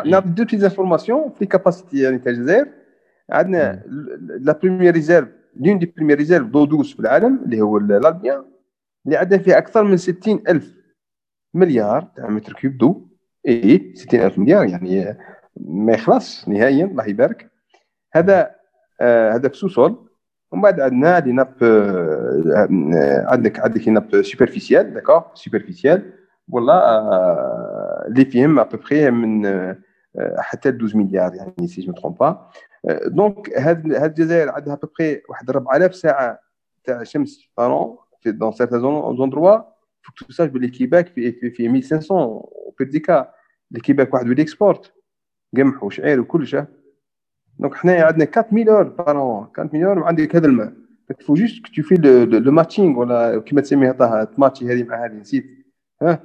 نعطي 0.05 0.29
deux 0.29 0.43
petites 0.43 0.55
informations 0.55 1.31
في 1.39 1.45
capacité 1.45 2.01
يعني 2.01 2.19
تاع 2.19 2.31
الجزائر 2.31 2.67
عندنا 3.29 3.83
la 4.39 4.59
première 4.63 4.93
réserve 4.93 5.27
l'une 5.55 5.79
des 5.79 5.93
premières 5.97 6.17
réserves 6.17 6.47
d'eau 6.47 6.65
douce 6.65 6.93
في 6.93 6.99
العالم 6.99 7.41
اللي 7.45 7.61
هو 7.61 7.77
ال 7.77 7.87
albien 7.87 8.45
اللي 9.05 9.17
عندنا 9.17 9.39
فيها 9.39 9.57
أكثر 9.57 9.83
من 9.83 9.97
60 9.97 10.43
ألف 10.47 10.73
مليار 11.53 12.11
تاع 12.15 12.29
mètres 12.29 12.53
cubes 12.53 12.77
d'eau. 12.77 13.07
et 13.47 13.93
60 13.95 14.19
ألف 14.19 14.37
مليار 14.37 14.65
يعني 14.65 15.17
ما 15.57 15.93
يخلص 15.93 16.47
نهائيا 16.47 16.85
الله 16.85 17.07
يبارك. 17.07 17.52
هذا 18.13 18.55
آه 19.01 19.31
هذا 19.31 19.49
في 19.49 19.57
sous-sol 19.57 20.09
ومن 20.51 20.61
بعد 20.61 20.79
عندنا 20.79 21.19
les 21.19 21.31
nappes 21.31 21.53
آه 21.63 23.25
عندك 23.27 23.59
عندك 23.59 23.87
nappes 23.87 24.21
superficielles 24.21 24.93
d'accord 24.93 25.23
superficielles 25.33 26.13
ولا 26.49 28.07
اللي 28.07 28.25
فيهم 28.25 28.59
ابوبخي 28.59 29.09
من 29.09 29.45
آه 29.45 29.77
حتى 30.37 30.69
12 30.69 30.97
مليار 30.97 31.35
يعني 31.35 31.67
si 31.67 31.81
je 31.81 31.91
trompe 31.91 32.17
pas 32.17 32.49
donc 33.05 33.57
هاد 33.57 33.93
هاد 33.93 34.19
الجزائر 34.19 34.49
عندها 34.49 34.73
ابوبخي 34.73 35.21
واحد 35.29 35.49
4000 35.49 35.95
ساعة 35.95 36.39
تاع 36.83 37.03
شمس 37.03 37.49
par 37.57 37.81
an 37.81 37.97
في 38.21 38.31
dans 38.31 38.51
certains 38.51 38.81
endroits 39.17 39.57
faut 40.01 40.09
que 40.09 40.15
tu 40.19 40.33
saches 40.33 40.49
بلي 40.49 40.67
Québec 40.67 41.07
في 41.07 41.31
في, 41.31 41.49
في 41.49 41.65
1500 41.65 42.43
في 42.77 42.85
ديكا 42.85 43.31
Québec 43.83 44.13
واحد 44.13 44.29
ولي 44.29 44.41
exporte 44.41 44.93
قمح 45.57 45.83
وشعير 45.83 46.19
وكل 46.19 46.47
شيء 46.47 46.65
donc 47.59 47.75
حنايا 47.75 48.03
عندنا 48.03 48.23
4000 48.37 48.69
heures 48.69 48.83
par 48.83 49.11
an 49.11 49.17
4000 49.17 49.83
heures 49.83 49.99
وعندك 49.99 50.35
هذا 50.35 50.47
الماء. 50.47 50.73
faut 51.19 51.33
juste 51.33 51.65
tu 51.75 51.81
fais 51.81 51.95
le 52.25 52.51
matching 52.51 52.99
ولا 52.99 53.39
كيما 53.39 53.61
تسميها 53.61 53.91
طه 53.91 54.23
tu 54.23 54.32
matches 54.32 54.65
هذه 54.65 54.83
مع 54.83 55.05
هذه 55.05 55.13
نسيت. 55.13 55.45
ها؟ 56.01 56.19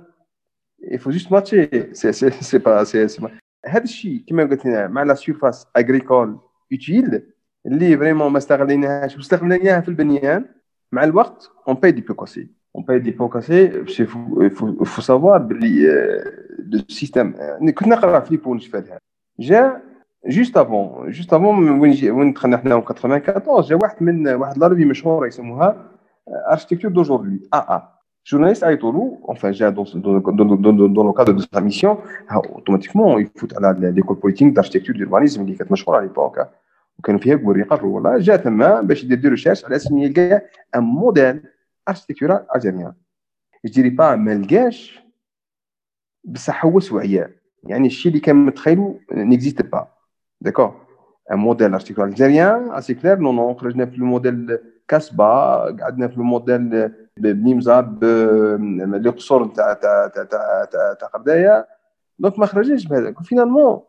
il 0.82 0.92
faut 0.92 1.11
juste 1.11 1.32
matcher 1.32 1.95
c'est 1.95 2.12
c'est 2.12 2.31
c'est 2.31 2.59
pas 2.59 2.85
c'est 2.85 3.09
c'est 3.09 3.28
هذا 3.67 3.85
الشيء 3.85 4.25
كما 4.29 4.43
قلت 4.43 4.67
لنا 4.67 4.87
مع 4.89 5.03
la 5.03 5.15
surface 5.15 5.66
agricole 5.77 6.39
utile 6.73 7.23
اللي 7.67 7.97
vraiment 7.97 8.32
ما 8.33 8.39
استغليناهاش 8.39 9.17
واستغليناها 9.17 9.81
في 9.81 9.89
البنيان 9.89 10.45
مع 10.93 11.05
الوقت 11.05 11.51
اون 11.69 11.77
باي 11.77 11.91
دي 11.91 12.01
بوكاسي 12.01 12.49
اون 12.77 12.85
باي 12.85 12.99
دي 12.99 13.11
بوكاسي 13.11 13.85
faut 14.85 15.03
savoir 15.03 15.39
باللي 15.39 15.87
le 16.59 16.81
système 16.89 17.35
كنت 17.61 17.89
نقرأ 17.89 18.21
في 18.21 18.31
لي 18.31 18.37
بونش 18.37 18.71
جا 19.41 19.83
juste 20.27 20.57
avant 20.57 21.11
juste 21.11 21.32
avant 21.32 21.70
وين 21.70 22.11
وين 22.11 22.32
دخلنا 22.32 22.57
حنا 22.57 22.81
في 22.81 22.93
94 22.93 23.62
جا 23.62 23.77
واحد 23.82 24.03
من 24.03 24.28
واحد 24.28 24.59
la 24.59 24.66
revue 24.66 24.85
مشهوره 24.85 25.27
يسموها 25.27 25.90
Architecture 26.51 26.90
d'Aujourd'hui 26.90 27.49
un 27.55 27.57
un 27.57 27.99
journaliste 28.27 28.65
له 28.65 29.19
enfin 29.28 29.47
جا 29.47 29.69
dans 29.69 30.95
le 30.95 31.12
cadre 31.12 31.32
de 31.32 31.39
sa 31.39 31.61
mission 31.61 31.99
automatiquement 32.32 33.23
يفوت 33.23 33.57
على 33.57 33.90
l'école 33.90 34.16
polytechnique 34.16 34.53
d'architecture 34.53 34.97
d'urbanisme 34.97 35.43
اللي 35.43 35.55
كانت 35.55 35.73
مشهوره 35.73 35.97
على 35.97 36.07
l'époque 36.07 36.39
وكانوا 36.99 37.20
فيها 37.20 37.40
يقروا 37.57 37.95
والله 37.95 38.19
جا 38.19 38.36
تما 38.36 38.81
باش 38.81 39.05
يدير 39.05 39.19
des 39.19 39.28
recherches 39.28 39.65
على 39.65 39.77
أساس 39.77 39.93
يلقى 39.93 40.43
un 40.77 40.82
modèle 40.82 41.43
architectural 41.89 42.47
algérien 42.55 42.93
يجري 43.65 43.90
با 43.90 44.16
ما 44.16 44.35
لقاش 44.35 45.01
بصح 46.24 46.65
هو 46.65 46.81
souhaité 46.81 47.40
يعني 47.65 47.86
الشيء 47.86 48.12
اللي 48.12 48.20
كان 48.20 48.36
متخيلو 48.36 49.01
n'existe 49.12 49.62
pas 49.62 49.89
d'accord 50.40 50.74
un 51.32 51.39
modèle 51.39 51.74
architectural 51.74 52.09
algérien 52.09 52.73
et 52.73 52.79
c'est 52.79 52.95
clair 52.95 53.19
nous 53.19 53.32
nous 53.32 53.55
خرجنا 53.55 53.86
في 53.86 53.97
ال 53.97 54.05
modèle 54.05 54.59
casbah 54.89 55.24
قعدنا 55.81 56.09
في 56.09 56.16
الموديل 56.16 56.93
بني 57.16 57.55
مزاب 57.55 58.05
les 58.95 59.11
ksour 59.11 59.47
تاع 59.47 59.73
تاع 59.73 60.06
تاع 60.06 60.24
تاع 60.24 60.94
تاع 60.94 61.09
غرداية 61.09 61.66
donc 62.19 62.39
ما 62.39 62.47
خرجناش 62.47 62.86
بهذاك 62.86 63.23
finalement 63.23 63.81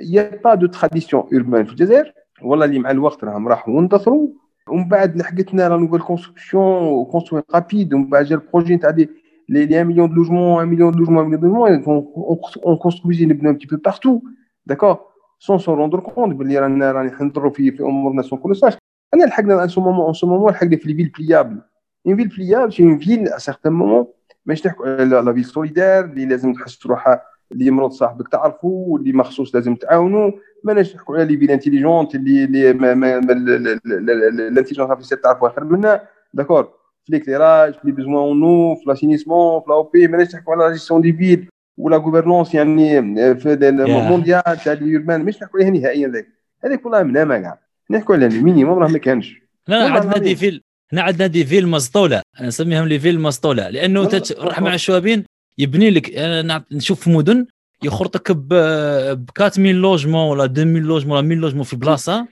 y 0.00 0.40
a 0.44 0.47
pas 0.47 0.54
de 0.54 0.66
tradition 0.66 1.22
urbaine 1.32 1.64
في 1.64 1.70
الجزائر 1.72 2.12
والله 2.42 2.64
اللي 2.64 2.78
مع 2.78 2.90
الوقت 2.90 3.24
راهم 3.24 3.48
راحوا 3.48 3.74
وانتصروا 3.74 4.28
ومن 4.68 4.88
بعد 4.88 5.16
لحقتنا 5.16 5.68
لا 5.68 5.76
نوفيل 5.76 6.00
كونستركسيون 6.00 7.04
كونستروي 7.04 7.42
رابيد 7.54 7.94
ومن 7.94 8.08
بعد 8.10 8.24
جا 8.24 8.36
البروجي 8.36 8.76
تاع 8.76 8.90
لي 8.90 9.08
لي 9.48 9.76
1 9.76 9.86
مليون 9.86 10.08
دو 10.08 10.14
لوجمون 10.14 10.56
1 10.56 10.68
مليون 10.68 10.92
دو 10.92 10.98
لوجمون 10.98 11.18
1 11.18 11.28
مليون 11.28 11.40
دو 11.40 11.46
لوجمون 11.46 12.38
اون 12.66 12.76
كونسترويزي 12.76 13.26
نبنوا 13.26 13.52
un 13.52 13.54
petit 13.54 13.66
peu 13.66 13.78
partout. 13.78 14.22
D'accord? 14.66 15.13
سون 15.38 15.58
سون 15.58 15.78
روندر 15.78 16.00
كونت 16.00 16.36
باللي 16.36 16.58
رانا 16.58 16.92
راني 16.92 17.12
نضروا 17.20 17.50
في 17.50 17.70
في 17.70 17.82
امورنا 17.82 18.22
سون 18.22 18.54
ساش 18.54 18.76
أنا 19.14 19.24
لحقنا 19.24 19.62
أن 19.62 19.68
سو 19.68 19.80
مومون 19.80 20.06
أن 20.06 20.12
سو 20.12 20.26
مومون 20.26 20.52
لحقنا 20.52 20.76
في 20.76 20.88
لي 20.88 20.94
فيل 20.94 21.12
بليابل 21.18 21.60
اون 22.06 22.16
فيل 22.16 22.28
بليابل 22.28 22.72
سي 22.72 22.82
اون 22.82 22.98
فيل 22.98 23.28
ا 23.28 23.38
سيغتان 23.38 23.72
مومون 23.72 24.06
ماشي 24.46 24.68
نحكوا 24.68 24.86
على 24.86 25.04
لا 25.04 25.32
فيل 25.32 25.44
سوليدير 25.44 26.04
اللي 26.04 26.26
لازم 26.26 26.52
تحس 26.52 26.86
روحها 26.86 27.22
اللي 27.52 27.70
مرض 27.70 27.90
صاحبك 27.90 28.28
تعرفه 28.28 28.68
واللي 28.68 29.12
مخصوص 29.12 29.54
لازم 29.54 29.74
تعاونوا 29.74 30.30
ماناش 30.64 30.96
نحكوا 30.96 31.16
على 31.16 31.24
les 31.24 31.36
villes 31.36 31.50
intelligentes 31.50 32.14
اللي 32.14 32.44
اللي 32.44 32.70
ال 32.70 32.87
intelligence 32.87 34.90
artificielle 34.90 35.20
تعرفوا 35.20 35.48
اخر 35.48 35.64
منا 35.64 36.02
d'accord 36.34 36.64
في 37.04 37.12
l'éclairage 37.12 37.74
في 37.74 37.80
les 37.84 37.92
besoins 37.92 38.14
en 38.14 38.74
في 38.74 38.82
l'assainissement 38.86 39.60
في 39.60 39.66
l'AEP 39.68 40.08
ماناش 40.08 40.34
نحكوا 40.34 40.54
على 40.54 40.64
la 40.64 40.72
gestion 40.72 41.00
des 41.00 41.12
villes 41.12 41.48
ولا 41.76 41.96
gouvernance 41.96 42.54
يعني 42.54 43.02
في 43.34 43.52
المونديال 43.52 44.42
تاع 44.42 44.72
ال 44.72 44.79
urbain 44.79 45.24
مش 45.24 45.42
نحكوا 45.42 45.60
عليها 45.60 45.70
نهائيا 45.70 46.08
ذاك. 46.08 46.28
هذيك 46.64 46.86
والله 46.86 47.02
منامه 47.02 47.38
كاع 47.38 47.58
نحكوا 47.90 48.14
على 48.14 48.26
ال 48.26 48.33
minimum 48.33 48.78
راه 48.78 48.88
ما 48.88 48.98
كانش. 48.98 49.34
لا 49.68 49.88
عندنا 49.88 50.18
des 50.18 50.36
villes. 50.36 50.62
هنا 50.92 51.02
عندنا 51.02 51.26
des 51.26 51.44
villes 51.44 51.68
مسطولة. 51.68 52.22
أنا 52.40 52.48
نسميهم 52.48 52.84
les 52.84 52.98
villes 52.98 53.20
مسطولة. 53.20 53.70
لأنه 53.70 54.04
تروح 54.04 54.60
مع 54.60 54.74
الشوابين 54.74 55.24
يبني 55.58 55.90
لك 55.90 56.14
أنا 56.14 56.64
نشوف 56.72 57.08
مدن 57.08 57.46
يخرطك 57.82 58.32
ب 58.32 58.52
4000 58.52 59.58
logements 59.58 60.30
ولا 60.30 60.44
2000 60.44 60.62
logements 60.62 61.16
ولا 61.16 61.26
1000 61.26 61.38
logements 61.38 61.64
في 61.64 61.76
بلاصة. 61.76 62.26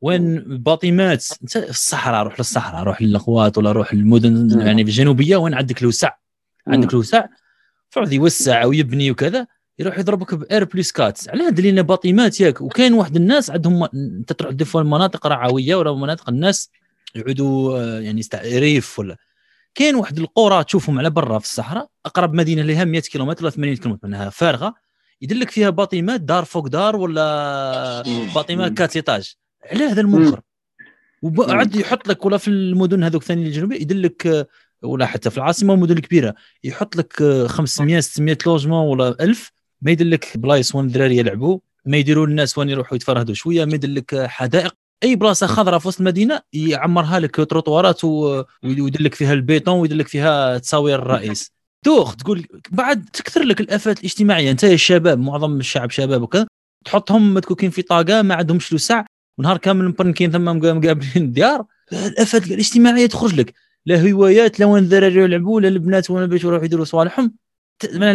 وين 0.00 0.44
باطيمات 0.46 1.26
أنت 1.42 1.58
في 1.58 1.70
الصحراء 1.70 2.22
روح 2.22 2.38
للصحراء 2.38 2.82
روح 2.82 3.02
للاخوات 3.02 3.58
ولا 3.58 3.72
روح 3.72 3.92
المدن 3.92 4.60
يعني 4.60 4.84
في 4.84 4.90
الجنوبية 4.90 5.36
وين 5.36 5.54
عندك 5.54 5.82
الوسع؟ 5.82 6.10
عندك 6.66 6.92
الوسع 6.92 7.26
فعود 7.90 8.12
يوسع 8.12 8.64
ويبني 8.64 9.10
وكذا 9.10 9.46
يروح 9.78 9.98
يضربك 9.98 10.34
ب 10.34 10.49
R 10.49 10.64
plus 10.64 10.92
quatre 10.92 11.28
علاه 11.28 11.48
دلينا 11.48 11.82
باطيمات 11.82 12.40
ياك. 12.40 12.60
وكاين 12.60 12.92
واحد 12.92 13.16
الناس 13.16 13.50
عندهم 13.50 13.88
أنت 13.94 14.32
تروح 14.32 14.52
دي 14.52 14.64
المناطق 14.74 15.26
رعوية 15.26 15.74
ولا 15.74 15.94
مناطق 15.94 16.28
الناس 16.28 16.70
يعودوا 17.14 17.78
آه، 17.78 18.00
يعني 18.00 18.22
ريف 18.34 18.98
ولا. 18.98 19.16
كاين 19.74 19.94
واحد 19.94 20.18
القرى 20.18 20.64
تشوفهم 20.64 20.98
على 20.98 21.10
برا 21.10 21.38
في 21.38 21.44
الصحراء 21.44 21.88
أقرب 22.06 22.34
مدينة 22.34 22.62
لها 22.62 22.84
100 22.84 23.00
كيلومتر 23.00 23.44
ولا 23.44 23.50
80 23.50 23.76
كيلومتر 23.76 24.08
منها 24.08 24.30
فارغة 24.30 24.74
يدلك 25.22 25.50
فيها 25.50 25.70
باطيمات 25.70 26.20
دار 26.20 26.44
فوق 26.44 26.66
دار 26.66 26.96
ولا 26.96 28.02
باطيمات 28.34 28.72
quatre 28.72 28.96
étages. 28.96 29.34
على 29.72 29.84
هذا 29.84 30.00
المنكر 30.00 30.40
وعاد 31.22 31.76
يحط 31.76 32.08
لك 32.08 32.24
ولا 32.24 32.36
في 32.36 32.48
المدن 32.48 33.04
هذوك 33.04 33.22
ثاني 33.22 33.46
الجنوبية 33.46 33.80
يدلك 33.80 34.48
ولا 34.82 35.06
حتى 35.06 35.30
في 35.30 35.38
العاصمة 35.38 35.72
ومدن 35.72 35.96
الكبيره 35.96 36.34
يحط 36.64 36.96
لك 36.96 37.22
500 37.46 38.00
600 38.00 38.38
logements 38.46 38.86
ولا 38.86 39.16
1000 39.20 39.50
ما 39.82 39.90
يدلك 39.90 40.36
بلايص 40.36 40.74
وين 40.74 40.86
الدراري 40.86 41.16
يلعبوا 41.16 41.58
ما 41.86 41.96
يديروا 41.96 42.26
الناس 42.26 42.58
وين 42.58 42.68
يروحوا 42.68 42.96
يتفرهدوا 42.96 43.34
شوية 43.34 43.64
ما 43.64 43.74
يدلك 43.74 44.26
حدائق. 44.26 44.74
أي 45.02 45.16
بلاصة 45.16 45.46
خضراء 45.46 45.78
في 45.78 45.88
وسط 45.88 46.00
المدينة 46.00 46.40
يعمرها 46.52 47.20
لك 47.20 47.36
تروطوارات 47.36 48.04
ويدلك 48.04 49.14
فيها 49.14 49.32
البيطون 49.32 49.80
ويدلك 49.80 50.08
فيها 50.08 50.58
تصاوير 50.58 50.98
الرئيس 51.02 51.52
دوخ 51.84 52.16
تقول 52.16 52.46
بعد 52.70 53.04
تكثر 53.12 53.42
لك 53.42 53.60
الآفات 53.60 53.98
الاجتماعية. 53.98 54.50
أنت 54.50 54.64
الشباب 54.64 55.18
معظم 55.18 55.56
الشعب 55.60 55.90
شباب 55.90 56.22
وكذا 56.22 56.46
تحطهم 56.84 57.34
متكوكين 57.34 57.70
في 57.70 57.82
طاقة 57.82 58.22
ما 58.22 58.34
عندهمش 58.34 58.68
ساعة 58.68 59.06
ونهار 59.38 59.58
كامل 59.58 59.88
مبرنكين 59.88 60.32
ثم 60.32 60.44
مقابلين 60.44 60.96
الديار 61.16 61.64
الآفات 61.92 62.46
الاجتماعية 62.46 63.06
تخرج 63.06 63.34
لك. 63.34 63.54
لا 63.86 64.10
هوايات 64.10 64.60
لا 64.60 64.66
وين 64.66 64.82
الذراري 64.82 65.14
يلعبوا 65.14 65.60
لا 65.60 65.68
البنات 65.68 66.10
وين 66.10 66.26
باش 66.26 66.44
يروحوا 66.44 66.64
يديروا 66.64 66.84
صوالحهم. 66.84 67.34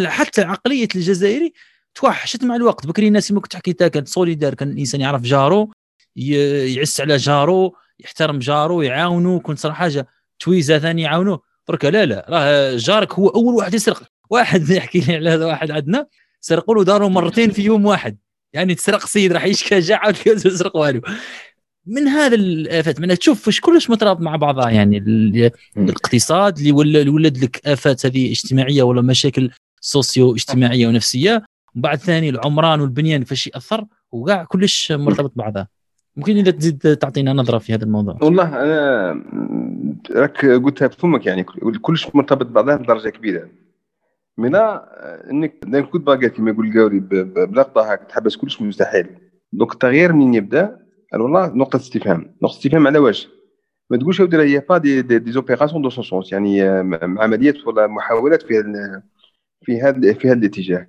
حتى 0.05 0.41
عقلية 0.41 0.87
الجزائري 0.95 1.53
توحشت 1.95 2.43
مع 2.43 2.55
الوقت. 2.55 2.87
بكري 2.87 3.07
الناس 3.07 3.31
ما 3.31 3.39
كنت 3.39 3.55
حكيتها 3.55 3.87
كانت 3.87 4.07
سوليدار 4.07 4.53
كان 4.53 4.71
الانسان 4.71 5.01
يعرف 5.01 5.21
جارو 5.21 5.71
يعس 6.15 7.01
على 7.01 7.17
جارو 7.17 7.75
يحترم 7.99 8.39
جارو 8.39 8.81
يعاونو 8.81 9.39
كنت 9.39 9.59
صراحة 9.59 9.77
حاجة 9.79 10.07
تويزة 10.39 10.79
ثاني 10.79 11.01
يعاونوه. 11.01 11.41
درك 11.69 11.85
لا 11.85 12.05
لا 12.05 12.25
راه 12.29 12.77
جارك 12.77 13.13
هو 13.13 13.27
أول 13.27 13.55
واحد 13.55 13.73
يسرق. 13.73 14.03
واحد 14.29 14.69
يحكي 14.69 14.99
لي 14.99 15.15
على 15.15 15.29
هذا 15.29 15.45
واحد 15.45 15.71
عندنا 15.71 16.07
سرقوا 16.41 16.75
له 16.75 16.83
داره 16.83 17.07
مرتين 17.07 17.51
في 17.51 17.61
يوم 17.61 17.85
واحد. 17.85 18.17
يعني 18.53 18.75
تسرق 18.75 19.05
سيد 19.05 19.33
راح 19.33 19.45
يشكى 19.45 19.79
جاع 19.79 19.97
عاود 19.97 20.27
يسرق 20.27 20.75
والو 20.75 21.01
من 21.85 22.07
هذا 22.07 22.35
الافات 22.35 22.99
من 22.99 23.17
تشوف 23.17 23.47
واش 23.47 23.59
كلش 23.61 23.89
مترابط 23.89 24.21
مع 24.21 24.35
بعضها 24.35 24.69
يعني 24.69 24.97
الاقتصاد 25.77 26.57
اللي 26.57 26.71
ولا 26.71 27.11
ولد 27.11 27.37
لك 27.37 27.67
آفات 27.67 28.05
هذه 28.05 28.31
اجتماعية 28.31 28.83
ولا 28.83 29.01
مشاكل 29.01 29.51
socio 29.81 30.35
اجتماعيه 30.35 30.87
ونفسية 30.87 31.43
وبعد 31.75 31.97
ثاني 31.97 32.29
العمران 32.29 32.81
والبنيان 32.81 33.19
كيفاش 33.19 33.47
يأثر 33.47 33.85
وكاع 34.11 34.43
كلش 34.43 34.91
مرتبط 34.91 35.31
بعضها. 35.35 35.67
ممكن 36.17 36.37
إذا 36.37 36.51
تزيد 36.51 36.97
تعطينا 36.97 37.33
نظرة 37.33 37.57
في 37.57 37.73
هذا 37.73 37.83
الموضوع. 37.83 38.17
والله 38.21 38.63
أنا 38.63 39.23
راك 40.11 40.45
قلتها 40.45 40.87
بفمك 40.87 41.25
يعني 41.25 41.43
كلش 41.81 42.07
مرتبط 42.13 42.45
بعضها 42.45 42.75
بدرجه 42.75 43.09
كبيرة. 43.09 43.49
من 44.37 44.55
إنك 44.55 45.89
كنت 45.91 46.05
باقي 46.07 46.29
كما 46.29 46.51
يقول 46.51 46.67
القاوري 46.67 46.99
بلقطة 46.99 47.91
هاك 47.91 48.03
تحبس 48.09 48.35
كلش 48.35 48.61
مستحيل. 48.61 49.07
donc 49.53 49.73
التغيير 49.73 50.13
منين 50.13 50.33
يبدأ 50.33 50.82
والله 51.21 51.47
نقطه 51.55 51.75
استفهام 51.75 52.35
نقطه 52.41 52.53
استفهام 52.53 52.87
على 52.87 52.99
واش 52.99 53.29
ما 53.89 53.97
تقولش 53.97 54.19
il 54.19 54.27
y 54.33 54.59
a 54.59 54.64
pas 54.64 54.77
des, 54.77 55.01
des, 55.01 55.31
des 55.31 55.43
opérations 55.43 55.81
de 55.81 55.89
sens 55.89 56.31
يعني 56.31 56.61
عمليات 57.03 57.67
ولا 57.67 57.87
محاولات 57.87 58.41
في 58.41 58.63
في 59.61 59.81
هذا 59.81 60.13
في 60.13 60.27
هذا 60.27 60.39
الاتجاه 60.39 60.87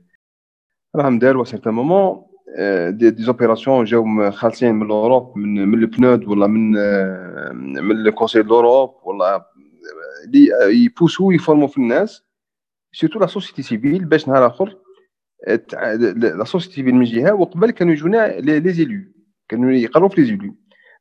راهم 0.97 1.19
داروا 1.19 1.45
certains 1.45 1.75
moments 1.75 2.27
des, 2.89 3.11
des 3.11 3.23
opérations 3.23 3.85
جاو 3.85 4.31
خالصين 4.31 4.75
من 4.75 4.87
ال 4.87 4.94
Europe 4.94 5.39
من 5.39 5.69
من 5.69 5.79
البنود 5.79 6.29
ولا 6.29 6.47
من 6.47 6.71
من 7.85 8.07
ال 8.07 8.11
Conseil 8.11 8.43
d'Europe 8.43 8.91
ولا 9.05 9.51
اللي 10.25 10.49
يبوسو 10.85 11.31
يفورمو 11.31 11.67
في 11.67 11.79
الناس 11.79 12.23
surtout 12.93 13.19
la 13.19 13.27
société 13.27 13.63
civile 13.63 14.05
باش 14.05 14.29
نهار 14.29 14.47
اخر 14.47 14.79
la 16.17 16.45
société 16.45 16.75
civile 16.75 16.95
من 16.95 17.05
جهه 17.05 17.35
وقبل 17.35 17.71
كانوا 17.71 17.93
يجونا 17.93 18.41
les 18.41 18.73
élus 18.73 19.14
كانوا 19.49 19.73
يقروا 19.73 20.09
في 20.09 20.21
les 20.21 20.27
élus 20.27 20.57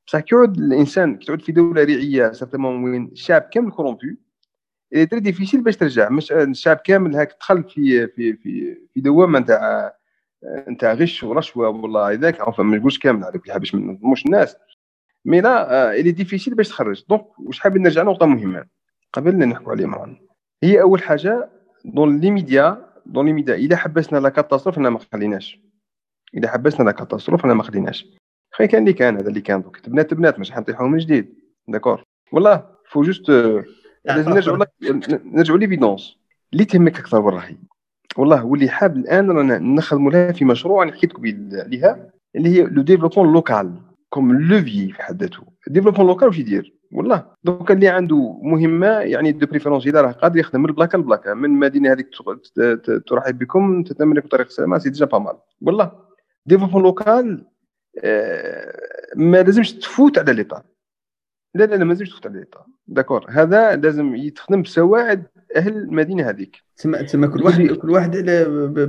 بصح 0.07 0.19
كي 0.19 0.35
يعود 0.35 0.57
الإنسان 0.57 1.17
كي 1.17 1.25
تعود 1.25 1.41
في 1.41 1.51
دولة 1.51 1.83
ريعية 1.83 2.31
certainement 2.31 2.83
وين 2.83 3.05
الشعب 3.05 3.41
كامل 3.41 3.71
corrompu 3.71 4.17
est 4.95 5.05
très 5.05 5.19
difficile 5.19 5.61
باش 5.61 5.77
ترجع. 5.77 6.09
مش 6.09 6.31
الشعب 6.31 6.77
كامل 6.77 7.15
هاك 7.15 7.37
دخل 7.39 7.63
في 7.63 8.07
في 8.07 8.33
في 8.33 8.77
في 8.93 9.01
دوامه 9.01 9.39
نتاع 9.39 9.93
نتاع 10.69 10.93
غش 10.93 11.23
ورشوة 11.23 11.69
والله 11.69 12.11
هذاك 12.11 12.41
عفوا 12.41 12.63
ما 12.63 12.77
نقولش 12.77 12.99
كامل 12.99 13.23
هذاك 13.23 13.47
اللي 13.47 13.59
باش 13.59 13.75
نظلموش 13.75 14.25
الناس. 14.25 14.55
mais 15.25 15.41
là 15.41 15.93
elle 15.99 16.11
est 16.11 16.22
difficile 16.22 16.55
باش 16.55 16.69
تخرج. 16.69 17.03
donc 17.09 17.39
واش 17.39 17.59
حابين 17.59 17.81
نرجع 17.81 18.03
نقطة 18.03 18.25
مهمة؟ 18.25 18.65
قبل 19.13 19.35
نحكوا 19.35 19.71
عليه 19.71 19.85
مران 19.85 20.17
هي 20.63 20.81
أول 20.81 21.03
حاجة 21.03 21.49
dans 21.85 22.19
les 22.19 22.31
médias 22.31 22.93
dans 23.05 23.25
les 23.25 23.33
médias 23.33 23.55
إذا 23.55 23.75
حبسنا 23.75 24.19
la 24.19 24.29
catastrophe 24.29 24.77
أنا 24.77 24.89
ما 24.89 24.99
خليناش. 25.13 25.59
إذا 26.33 26.51
حبسنا 26.51 26.85
la 26.85 26.91
catastrophe 26.91 27.45
أنا 27.45 27.53
ما 27.53 27.63
خليناش. 27.63 28.07
خي 28.57 28.67
كان 28.67 28.81
اللي 28.81 28.93
كان 28.93 29.17
هذا 29.17 29.29
اللي 29.29 29.41
كان 29.41 29.61
دوك. 29.61 29.77
تبنات 29.77 30.11
تبنات 30.11 30.39
مش 30.39 30.51
حنطيحوا 30.51 30.87
من 30.87 30.97
جديد. 30.97 31.33
d'accord. 31.67 32.03
والله 32.31 32.63
faut 32.89 33.01
juste 33.01 33.29
لازم 34.05 34.29
نرجعوا 34.29 34.65
نرجعوا 35.25 35.57
l'évidence 35.57 36.17
اللي 36.53 36.65
تهمك 36.65 36.99
أكثر 36.99 37.21
والله. 37.21 37.55
والله 38.17 38.45
واللي 38.45 38.69
حاب 38.69 38.97
الآن 38.97 39.31
رانا 39.31 39.59
نخدموا 39.59 40.11
لها 40.11 40.31
في 40.31 40.45
مشروع 40.45 40.83
أنا 40.83 40.91
حكيت 40.91 41.13
لكم 41.13 41.23
عليها 41.53 42.09
اللي 42.35 42.49
هي 42.49 42.63
le 42.63 42.81
développement 42.81 43.33
local 43.33 43.71
comme 44.09 44.33
le 44.33 44.53
fait 44.53 44.91
في 44.91 45.03
حد 45.03 45.21
ذاته. 45.23 45.43
ال 45.67 45.70
développement 45.70 46.07
local 46.07 46.27
واش 46.27 46.39
يدير؟ 46.39 46.73
والله 46.91 47.25
دوك 47.43 47.71
اللي 47.71 47.87
عنده 47.87 48.39
مهمة 48.41 48.87
يعني 48.87 49.31
de 49.31 49.47
préférence 49.47 49.87
إذا 49.87 50.01
راه 50.01 50.11
قادر 50.11 50.39
يخدم 50.39 50.59
من 50.59 50.69
البلاكه 50.69 50.97
لبلاكة 50.97 51.33
من 51.33 51.45
المدينة 51.45 51.91
هذيك 51.91 52.09
ترحب 53.07 53.37
بكم 53.37 53.83
تتمنى 53.83 54.13
لكم 54.13 54.27
طريق 54.27 54.45
السلامه 54.45 54.77
c'est 54.77 54.89
déjà 54.89 55.05
pas 55.05 55.19
mal 55.19 55.37
والله 55.61 55.91
développement 56.45 56.83
local 56.83 57.45
ما 59.15 59.43
لازمش 59.43 59.73
تفوت 59.73 60.17
على 60.17 60.33
l'État. 60.33 60.63
لا 61.55 61.63
لا 61.63 61.75
لا 61.75 61.83
ما 61.83 61.89
لازمش 61.89 62.09
تفوت 62.09 62.27
على 62.27 62.39
l'État. 62.39 62.65
d'accord. 62.87 63.25
هذا 63.29 63.75
لازم 63.75 64.15
يتخدم 64.15 64.61
بسواعد 64.61 65.23
أهل 65.55 65.77
المدينة 65.77 66.29
هذيك. 66.29 66.63
تسمى 66.77 67.03
تسمى 67.03 67.27
كل 67.27 67.43
واحد 67.43 67.61
كل 67.61 67.89
واحد 67.89 68.17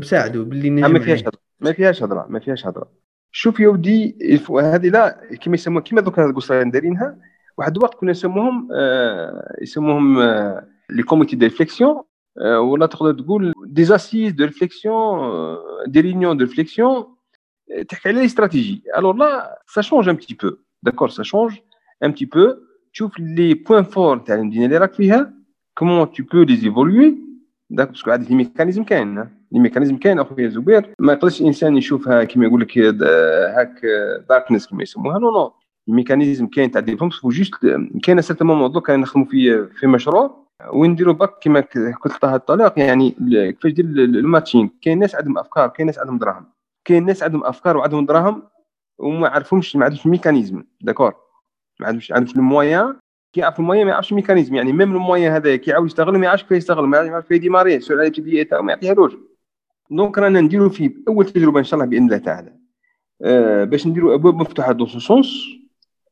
بساعده 0.01 0.43
باللي 0.43 0.71
ما 0.71 0.99
فيهاش 0.99 1.21
هضرة. 1.21 1.39
ما 1.61 1.73
فيهاش 1.73 2.03
هضرة. 2.03 2.27
ما 2.29 2.39
فيهاش 2.39 2.67
هضرة. 2.67 3.05
شوف 3.33 3.61
يا 3.61 3.69
ودي 3.69 4.17
هذه 4.61 4.89
لا 4.89 5.29
كما 5.41 5.55
يسموها 5.55 5.83
كما 5.83 6.01
دوك 6.01 6.19
القصرين 6.19 6.71
دايرينها 6.71 7.19
واحد 7.59 7.77
الوقت 7.77 7.95
كنا 7.95 8.11
نسموهم 8.11 8.69
آه 8.73 9.57
يسموهم 9.63 10.19
آه 10.19 10.69
les 10.91 11.03
comités 11.03 11.37
de 11.37 11.47
réflexion 11.47 12.03
آه 12.39 12.61
ولا 12.61 12.87
تقدر 12.87 13.13
تقول 13.13 13.53
des 13.67 13.85
assises 13.85 14.33
de 14.33 14.45
réflexion 14.45 15.19
des 15.87 16.01
réunions 16.01 16.37
de 16.37 16.45
réflexion 16.45 17.14
تحكي 17.89 18.09
على 18.09 18.25
stratégie. 18.25 18.83
alors 18.99 19.17
là 19.17 19.63
ça 19.75 19.81
change 19.81 20.09
un 20.09 20.17
petit 20.17 20.37
peu 20.43 20.51
d'accord 20.83 21.09
ça 21.09 21.23
change 21.23 21.53
un 22.05 22.11
petit 22.11 22.25
peu 22.25 22.55
تشوف 22.93 23.19
les 23.19 23.55
points 23.55 23.83
forts 23.83 24.19
تاع 24.19 24.35
المدينة 24.35 24.65
اللي 24.65 24.79
راك 24.79 24.95
فيها 24.95 25.35
comment 25.79 26.13
tu 26.13 26.23
peux 26.33 26.43
les 26.43 26.55
évoluer 26.65 27.19
d'ac 27.71 27.89
parce 27.89 28.02
que 28.02 28.11
عاد 28.11 28.31
les 28.31 28.35
mécanismes 28.35 28.85
كاين 28.85 29.19
les 29.53 29.61
mécanismes 29.61 29.97
كاين 29.97 30.19
اخويا 30.19 30.49
زبير 30.49 30.95
ما 30.99 31.13
يقدرش 31.13 31.41
الانسان 31.41 31.77
يشوفها 31.77 32.25
كما 32.25 32.47
يقول 32.47 32.61
لك 32.61 32.79
هاك 32.79 33.81
darkness 34.29 34.67
كما 34.67 34.83
يسموها 34.83 35.19
non 35.19 35.31
non 35.31 35.53
ال 35.89 35.94
mécanisme 35.94 36.47
كاين 36.47 36.71
تاع 36.71 36.81
défense 36.81 37.21
faut 37.21 37.29
juste 37.29 37.55
كاين 38.03 38.21
certains 38.21 38.47
موضوع 38.47 38.83
كان 38.83 39.01
نخدموا 39.01 39.27
في 39.27 39.67
في 39.67 39.87
مشروع 39.87 40.45
وين 40.73 40.91
نديروا 40.91 41.15
باك 41.15 41.31
كما 41.43 41.61
قلت 42.05 42.17
طه 42.23 42.35
الطلاق 42.35 42.79
يعني 42.79 43.11
كيفاش 43.31 43.73
دير 43.73 43.85
ال 43.85 43.94
matching 43.94 44.71
كاين 44.83 44.99
ناس 44.99 45.15
عندهم 45.15 45.39
افكار 45.39 45.69
كاين 45.69 45.87
ناس 45.87 45.99
عندهم 45.99 46.19
دراهم 46.19 46.54
كاين 46.85 47.07
ناس 47.07 47.23
عندهم 47.23 47.45
أفكار 47.45 47.77
وعندهم 47.77 48.07
دراهم 48.07 48.43
وما 48.99 49.29
عرفهمش 49.29 49.77
ما 49.77 49.85
عندهمش 49.85 50.07
mécanisme 50.07 50.65
d'accord. 50.81 51.15
ما 51.81 51.87
عندهمش 51.87 52.13
عندهمش 52.13 52.37
ال 52.37 52.47
moyen 52.47 52.97
كيعرف 53.33 53.61
ال 53.61 53.65
moyen 53.65 53.87
ما 53.87 53.93
يعرفش 53.93 54.11
ال 54.11 54.15
mécanisme 54.15 54.55
يعني 54.55 54.73
même 54.73 54.93
ال 54.93 54.99
moyen 54.99 55.33
هذا 55.33 55.57
كيعاود 55.57 55.87
يشتغل 55.87 56.19
ما 56.19 56.27
يعرفش 56.27 56.43
كيف 56.43 56.53
يشتغل 56.53 56.87
ما 56.87 56.99
يعرفش 56.99 57.29
كيف 57.29 57.37
يديماري 57.37 57.81
سؤال 57.81 57.99
على 57.99 58.09
الابتدائيه 58.09 58.43
تاعو 58.43 58.63
ما 58.63 58.73
يعطيهالوش. 58.73 59.13
donc 59.91 60.19
رانا 60.19 60.41
نديرو 60.41 60.71
في 60.71 60.95
أول 61.09 61.27
تجربة 61.27 61.59
إن 61.59 61.65
شاء 61.65 61.81
الله 61.81 61.91
بإذن 61.91 62.05
الله 62.05 62.19
تعالى. 62.19 62.53
آه 63.23 63.65
باش 63.65 63.87
نديرو 63.87 64.15
أبواب 64.15 64.35
مفتوحة 64.35 64.73
de 64.73 64.87
sens 64.87 65.47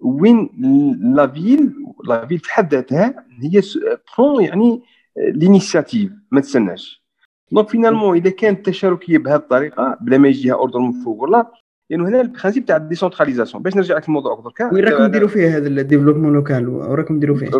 وين 0.00 0.50
la 1.14 1.26
ville 1.26 1.74
la 2.04 2.26
ville 2.26 2.38
في 2.38 2.52
حد 2.52 2.74
ذاتها 2.74 3.24
هي 3.42 3.62
prend 4.18 4.44
يعني 4.44 4.82
l'initiative 5.16 6.12
ما 6.30 6.40
تستناش. 6.40 7.01
donc 7.52 7.68
finalement 7.68 8.16
اذا 8.16 8.30
كانت 8.30 8.58
التشاركيه 8.58 9.18
بهذه 9.18 9.36
الطريقة 9.36 9.98
بلا 10.00 10.18
ما 10.18 10.28
يجيها 10.28 10.54
ordre 10.54 10.78
من 10.78 10.92
فوق 10.92 11.22
ولا 11.22 11.52
لأنه 11.90 12.08
هنا 12.08 12.20
ال 12.20 12.25
principe 12.25 12.66
تاع 12.66 12.76
ال 12.76 12.81
décentralisation 12.81 13.62
باش 13.62 13.76
نرجع 13.76 13.96
لك 13.96 14.08
الموضوع 14.08 14.40
دركا 14.44 14.74
وين 14.74 14.84
راكم 14.84 15.06
ديروا 15.06 15.28
فيه 15.28 15.56
هذا 15.56 15.68
ال 15.68 15.73
développement 15.73 16.32
local 16.32 16.68
وراكم 16.68 17.20
ديروا 17.20 17.36
فيه 17.36 17.50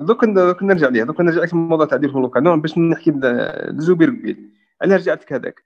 دوك 0.00 0.24
دوك 0.24 0.62
نرجع 0.62 0.88
ليه 0.88 1.04
دوك 1.04 1.20
نرجع 1.20 1.42
لك 1.42 1.52
الموضوع 1.52 1.86
تاع 1.86 1.96
ال 1.96 1.98
développement 1.98 2.24
local 2.24 2.60
باش 2.60 2.78
نحكي 2.78 3.10
لزبير 3.70 4.08
قبيل 4.08 4.50
أنا 4.84 4.96
رجعت 4.96 5.22
لك 5.22 5.32
هذاك 5.32 5.64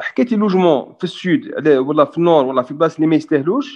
حكيت 0.00 0.32
لي 0.32 0.36
logements 0.38 0.94
في 0.98 1.04
ال 1.04 1.20
sud 1.20 1.68
ولا 1.68 2.04
في 2.04 2.18
ال 2.18 2.23
nord 2.23 2.44
ولا 2.44 2.62
في 2.62 2.74
بلاصه 2.74 2.96
اللي 2.96 3.06
ما 3.06 3.16
يستاهلوش 3.16 3.72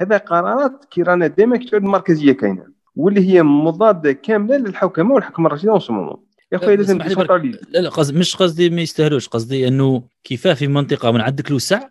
هذا 0.00 0.16
قرارات 0.16 0.84
كي 0.84 1.02
رانا 1.02 1.26
دائما 1.26 1.56
كي 1.56 1.70
تعود 1.70 1.82
المركزيه 1.82 2.32
كاينة 2.32 2.66
واللي 2.96 3.34
هي 3.34 3.42
مضاده 3.42 4.12
كامله 4.12 4.56
للحوكمه 4.56 5.14
والحكم 5.14 5.46
الرشيده 5.46 5.72
un 5.72 5.80
moment 5.90 6.16
يا 6.54 6.58
خويا 6.58 6.76
لازم 6.76 6.98
لا 7.68 7.78
لا 7.78 7.88
قصد 7.88 8.14
مش 8.14 8.36
قصدي 8.36 8.70
ما 8.70 8.82
يستاهلوش. 8.82 9.28
قصدي 9.28 9.68
إنه 9.68 10.02
كيفاه 10.24 10.54
في 10.54 10.66
منطقة 10.66 11.10
من 11.10 11.20
عندك 11.20 11.48
الوسع 11.48 11.88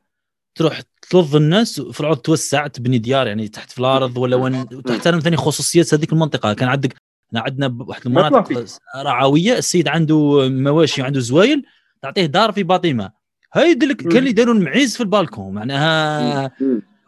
تروح 0.55 0.81
تلظ 1.09 1.35
الناس 1.35 1.81
في 1.81 2.01
العرض 2.01 2.17
توسع 2.17 2.67
تبني 2.67 2.97
ديار 2.97 3.27
يعني 3.27 3.47
تحت 3.47 3.71
في 3.71 3.79
الأرض 3.79 4.17
ولا 4.17 4.35
وين. 4.35 4.69
تحترم 4.87 5.19
ثاني 5.19 5.37
خصوصيات 5.37 5.93
هذيك 5.93 6.13
المنطقة. 6.13 6.53
كان 6.53 6.69
عندك 6.69 6.95
عندنا 7.35 7.77
واحد 7.79 8.01
المناطق 8.05 8.65
رعويه 8.95 9.57
السيد 9.57 9.87
عنده 9.87 10.49
مواشي 10.49 11.01
وعنده 11.01 11.19
زوايل 11.19 11.65
تعطيه 12.01 12.25
دار 12.25 12.51
في 12.51 12.63
باطمة. 12.63 13.11
هاي 13.53 13.71
يدلك 13.71 14.01
كان 14.01 14.17
اللي 14.17 14.31
داروا 14.31 14.53
المعيز 14.53 14.95
في 14.95 15.03
البالكون 15.03 15.53
معناها 15.53 16.51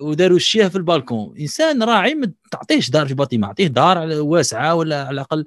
وداروا 0.01 0.37
الشيه 0.37 0.67
في 0.67 0.75
البالكون. 0.75 1.37
إنسان 1.39 1.83
راعي 1.83 2.15
ما 2.15 2.31
تعطيهش 2.51 2.89
دار 2.89 3.07
في 3.07 3.13
باطمة 3.13 3.47
أعطيه 3.47 3.67
دار 3.67 4.21
واسعة 4.21 4.75
ولا 4.75 5.01
على 5.01 5.11
الأقل 5.11 5.45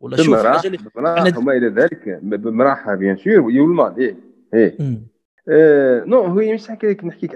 ولا 0.00 0.16
شوف 0.16 0.46
حاجة 0.46 0.66
اللي 0.66 1.38
وما 1.38 1.52
إلى 1.52 1.68
ذلك 1.68 2.18
بمراحه 2.22 2.94
بيان 2.94 3.16
سور 3.16 3.40
والمال 3.40 3.98
إيه 3.98 4.16
إيه. 4.54 5.00
oui, 6.36 6.58
c'est 6.58 6.82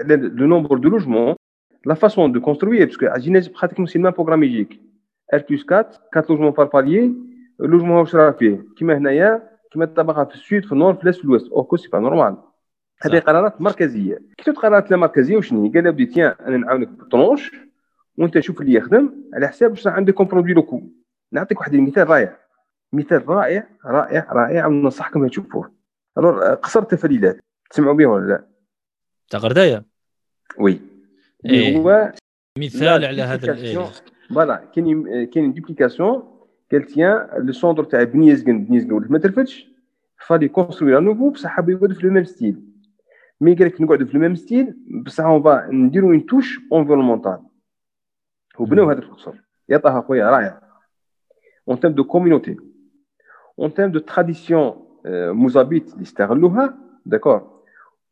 le 0.07 0.45
nombre 0.45 0.77
de 0.77 0.89
logements, 0.89 1.35
la 1.85 1.95
façon 1.95 2.29
de 2.29 2.39
construire, 2.39 2.85
parce 2.87 2.97
que 2.97 3.05
à 3.05 3.19
Genève, 3.19 3.49
pratiquement, 3.51 3.87
c'est 3.87 3.97
le 3.97 4.03
même 4.03 4.13
programme 4.13 4.41
magique. 4.41 4.79
R 5.33 5.43
plus 5.43 5.63
4, 5.63 6.01
4 6.13 6.29
logements 6.31 6.53
par 6.53 6.69
palier, 6.69 7.13
logement 7.59 8.01
au 8.01 8.05
Shrafé, 8.05 8.61
qui 8.75 8.83
m'a 8.83 8.95
qui 9.71 9.79
m'a 9.79 9.87
tabac 9.87 10.29
في 10.29 10.35
السود 10.35 10.65
في 10.65 10.71
النور 10.71 10.93
في 10.93 11.11
l'est 11.11 11.23
l'ouest 11.23 11.51
أو 11.51 11.77
سي 11.77 11.89
با 11.89 11.99
نورمال 11.99 12.37
هذه 13.01 13.19
قرارات 13.19 13.61
مركزيه 13.61 14.19
كي 14.37 14.51
القرارات 14.51 14.91
المركزيه 14.91 15.37
وشنو 15.37 15.63
هي 15.63 15.69
قال 15.69 15.91
بدي 15.91 16.05
تيان 16.05 16.35
أنا 16.47 16.57
نعاونك 16.57 16.87
بالطرونش 16.87 17.51
وانت 18.17 18.39
شوف 18.39 18.61
اللي 18.61 18.73
يخدم 18.73 19.09
على 19.33 19.47
حساب 19.47 19.71
واش 19.71 19.87
عندكم 19.87 20.23
برودوي 20.23 20.53
لوكو 20.53 20.81
نعطيك 21.31 21.59
واحد 21.59 21.73
المثال 21.73 22.09
رائع 22.09 22.44
مثال 22.95 23.29
رائع 23.29 23.67
رائع 23.85 24.33
رائع 24.33 24.67
وننصحكم 24.67 25.27
تشوفوه. 25.27 25.71
قصر 26.63 26.79
التفليلات 26.79 27.39
تسمعوا 27.69 27.93
به 27.95 28.05
ولا 28.05 28.27
لا؟ 28.27 28.47
تاع 29.29 29.39
غردايه 29.39 29.85
وي. 30.59 30.79
إيه. 31.45 31.77
هو 31.77 32.13
مثال 32.57 33.05
على 33.05 33.21
هذا 33.21 33.55
فوالا 34.29 34.65
كاين 34.75 35.25
كاين 35.25 35.53
ديبليكاسيون 35.53 36.23
قال 36.71 36.83
تيان 36.83 37.27
لو 37.37 37.53
سوندر 37.53 37.83
تاع 37.83 38.03
بنيه 38.03 38.33
زقن 38.33 38.65
بنيه 38.65 38.79
زقن 38.79 39.07
ما 39.09 39.19
ترفتش 39.19 39.67
فالي 40.27 40.47
كونستروي 40.47 41.01
نوفو 41.01 41.29
بصح 41.29 41.49
حابوا 41.49 41.71
يقعدوا 41.71 41.95
في 41.95 42.07
لو 42.07 42.13
ميم 42.13 42.23
ستيل. 42.23 42.61
مي 43.41 43.53
قال 43.55 43.67
لك 43.67 43.81
نقعدوا 43.81 44.07
في 44.07 44.13
لو 44.13 44.19
ميم 44.19 44.35
ستيل 44.35 44.75
بصح 45.05 45.23
اون 45.23 45.43
فا 45.43 45.67
نديرو 45.71 46.11
اون 46.11 46.25
توش 46.25 46.59
انفيرونمونتال 46.73 47.39
وبناو 48.59 48.89
هذا 48.89 48.99
القصر. 48.99 49.33
يا 49.69 49.77
طه 49.77 50.01
خويا 50.01 50.29
رائع. 50.29 50.61
اون 51.69 51.79
تيم 51.79 51.91
دو 51.91 52.03
كوميونيتي 52.03 52.57
اون 53.59 53.73
تيم 53.73 53.91
دو 53.91 53.99
تراديسيون 53.99 54.73
موزابيت 55.05 55.93
اللي 55.93 56.03
استغلوها 56.03 56.77
داكور 57.05 57.61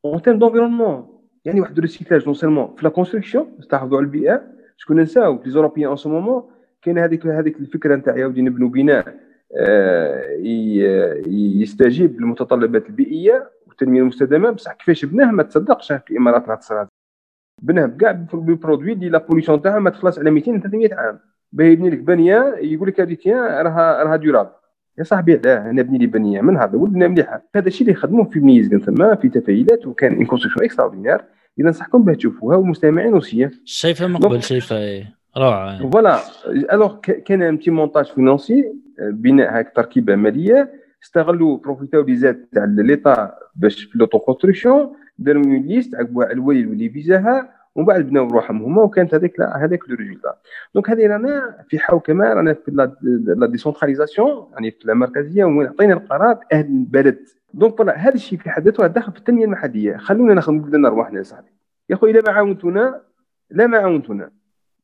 اون 0.06 0.22
تيم 0.22 0.40
دونفيرونمون 0.40 1.08
يعني 1.46 1.62
واحد 1.62 1.78
الريسيكلاج 1.78 2.26
نون 2.26 2.34
سيلمون 2.34 2.76
في 2.76 2.84
لا 2.84 2.90
كونستركسيون 2.90 3.56
نستحفظوا 3.60 3.98
على 3.98 4.06
البيئه 4.06 4.44
شكون 4.78 4.98
ننساو 4.98 5.40
لي 5.46 5.52
زوروبيان 5.52 5.92
ان 5.92 5.98
سو 5.98 6.10
مومون 6.10 6.44
كاين 6.82 6.98
هذيك 6.98 7.26
هذيك 7.26 7.60
الفكرة 7.60 7.96
نتاع 7.96 8.18
ياودي 8.18 8.42
نبنوا 8.42 8.70
بناء 8.70 9.20
يستجيب 11.62 12.22
للمتطلبات 12.22 12.90
البيئيه 12.90 13.50
والتنميه 13.68 14.02
المستدامه 14.02 14.52
بصح 14.52 14.74
كيفاش 14.74 15.06
بناه 15.06 15.32
ما 15.32 15.44
تصدقش 15.44 15.94
في 15.94 16.12
الامارات 16.12 16.50
راح 16.50 16.60
تصير 16.60 16.88
بناه 17.62 17.86
كاع 17.86 18.12
ببرودوي 18.34 18.94
اللي 18.94 19.10
لا 19.10 19.18
بوليسيون 19.18 19.62
تاعها 19.62 19.80
ما 19.80 19.90
تخلص 19.90 20.20
على 20.20 20.32
200 20.32 20.60
300 20.60 20.96
عام. 20.96 21.20
باه 21.52 21.66
يبني 21.66 21.90
لك 21.90 22.00
بنيه 22.00 22.56
يقول 22.58 22.88
لك 22.88 23.02
هذه 23.02 23.18
راها 23.62 24.04
راها 24.04 24.16
ديورابل 24.16 24.50
يا 25.00 25.04
صاحبي 25.04 25.34
علاه 25.34 25.70
أنا 25.70 25.82
بني 25.82 25.98
لي 25.98 26.06
بنية 26.06 26.42
من 26.42 26.58
هذا 26.58 26.76
ولدنا 26.76 27.08
مليحة. 27.08 27.44
هذا 27.56 27.68
الشيء 27.68 27.82
اللي 27.82 28.00
يخدموه 28.00 28.30
في 28.30 28.40
بنيز 28.40 28.76
ثم 28.76 29.16
في 29.16 29.30
تفايلات 29.30 29.88
وكان 29.88 30.14
ان 30.14 30.26
كونستركسيون 30.26 30.66
اكسترا 30.66 30.94
إذا 31.60 31.66
ننصحكم 31.68 32.04
باه 32.04 32.14
تشوفوها 32.14 32.58
والمستمعين 32.58 33.14
اوسي 33.14 33.50
شايفها 33.66 34.08
من 34.08 34.18
قبل 34.18 34.44
شايفها 34.44 35.04
روعة 35.38 35.90
فوالا 35.90 36.20
الوغ 36.74 36.96
كان 37.00 37.42
ان 37.42 37.56
بتي 37.56 37.72
مونتاج 37.72 38.06
فينونسي 38.06 38.74
بناء 39.00 39.58
هاك 39.58 39.74
تركيبة 39.76 40.16
مالية. 40.16 40.72
استغلوا 41.04 41.58
بروفيتاو 41.58 42.02
لي 42.02 42.16
زاد 42.16 42.46
تاع 42.54 42.66
ليطا 42.66 43.32
باش 43.56 43.84
في 43.84 43.98
لوتو 43.98 44.20
كونستركسيون 44.20 44.94
داروا 45.18 45.44
ليست 45.44 45.96
عقبوها 45.96 46.26
على 46.26 46.34
الوالي 46.34 46.60
اللي 46.60 46.90
فيزاها. 46.90 47.50
ومن 47.76 47.86
بعد 47.86 48.10
بناو 48.10 48.28
روحهم 48.28 48.64
هما 48.64 48.82
وكانت 48.82 49.14
هذاك 49.14 49.42
هذاك 49.42 49.90
لو 49.90 49.96
ريزولتا. 49.96 50.36
دونك 50.74 50.90
هذه 50.90 51.08
رانا 51.08 51.58
في 51.70 51.80
حوكمة 51.80 52.34
رانا 52.34 52.54
في 52.54 52.72
لا 53.38 53.48
ديسونتراليزاسيون 53.48 54.48
يعني 54.54 54.72
في 54.72 54.86
المركزيه 54.86 55.44
وين 55.44 55.68
عطينا 55.68 55.94
القرار 55.94 56.40
أهل 56.52 56.66
البلد. 56.66 57.20
دونك 57.54 57.82
هذا 57.82 58.16
الشيء 58.16 58.40
في 58.40 58.50
حد 58.50 58.64
ذاته 58.64 58.88
داخل 58.88 59.12
في 59.12 59.18
التنمية 59.18 59.46
المحلية. 59.46 59.98
خلونا 59.98 60.34
ناخذ 60.34 60.54
بلدنا 60.54 60.90
رواحنا 60.90 61.18
يا 61.18 61.24
صاحبي. 61.24 61.52
يا 61.90 61.96
أخوي 61.96 62.12
إذا 62.12 62.22
ما 62.28 62.32
عاونتونا 62.32 63.02
لا 63.52 63.68
ما 63.68 63.78
عاونتونا. 63.78 64.32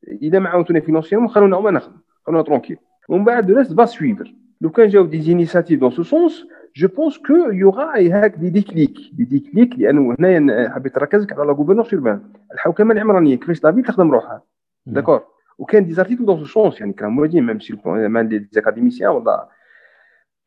إذا 0.08 0.40
ما 0.40 0.50
عاونتونا 0.50 0.80
فينونسيون 0.80 1.28
خلونا 1.28 1.58
هما 1.58 1.72
ناخذ 1.72 1.92
خلونا 2.26 2.44
ترونكيل. 2.44 2.78
ومن 3.10 3.24
بعد 3.24 3.50
الناس 3.50 3.74
با 3.74 3.86
سويفر 3.86 4.34
لو 4.62 4.70
كان 4.70 4.88
جاو 4.88 5.06
دي 5.06 5.22
زينيسياتيف 5.22 5.80
دون 5.80 5.92
سو 5.92 6.04
سونس 6.04 6.46
جو 6.80 6.88
بونس 6.88 7.18
كو 7.18 7.34
يوغا 7.34 7.84
هاك 7.98 8.36
دي 8.36 8.50
ديكليك 8.50 8.98
دي 9.14 9.24
ديكليك 9.24 9.70
لأنه 9.80 10.16
هنايا 10.20 10.70
حبيت 10.70 10.98
نركزك 10.98 11.34
على 11.34 11.48
لا 11.48 11.54
غوفرنونس 11.54 11.94
اوربان 11.94 12.22
الحوكمة 12.54 12.94
العمرانية 12.94 13.36
كيفاش 13.36 13.64
لافيل 13.64 13.84
تخدم 13.84 14.12
روحها. 14.12 14.44
داكور 14.86 15.24
وكان 15.58 15.86
دي 15.86 15.94
زارتيكل 15.94 16.26
دون 16.26 16.38
سو 16.40 16.46
سونس 16.46 16.80
يعني 16.80 16.94
كانوا 16.94 17.12
موجودين 17.12 17.46
ميم 17.46 17.60
سي 17.60 17.78
مع 17.86 18.22
دي 18.22 18.50
اكاديميسيان 18.58 19.12
ولا 19.12 19.50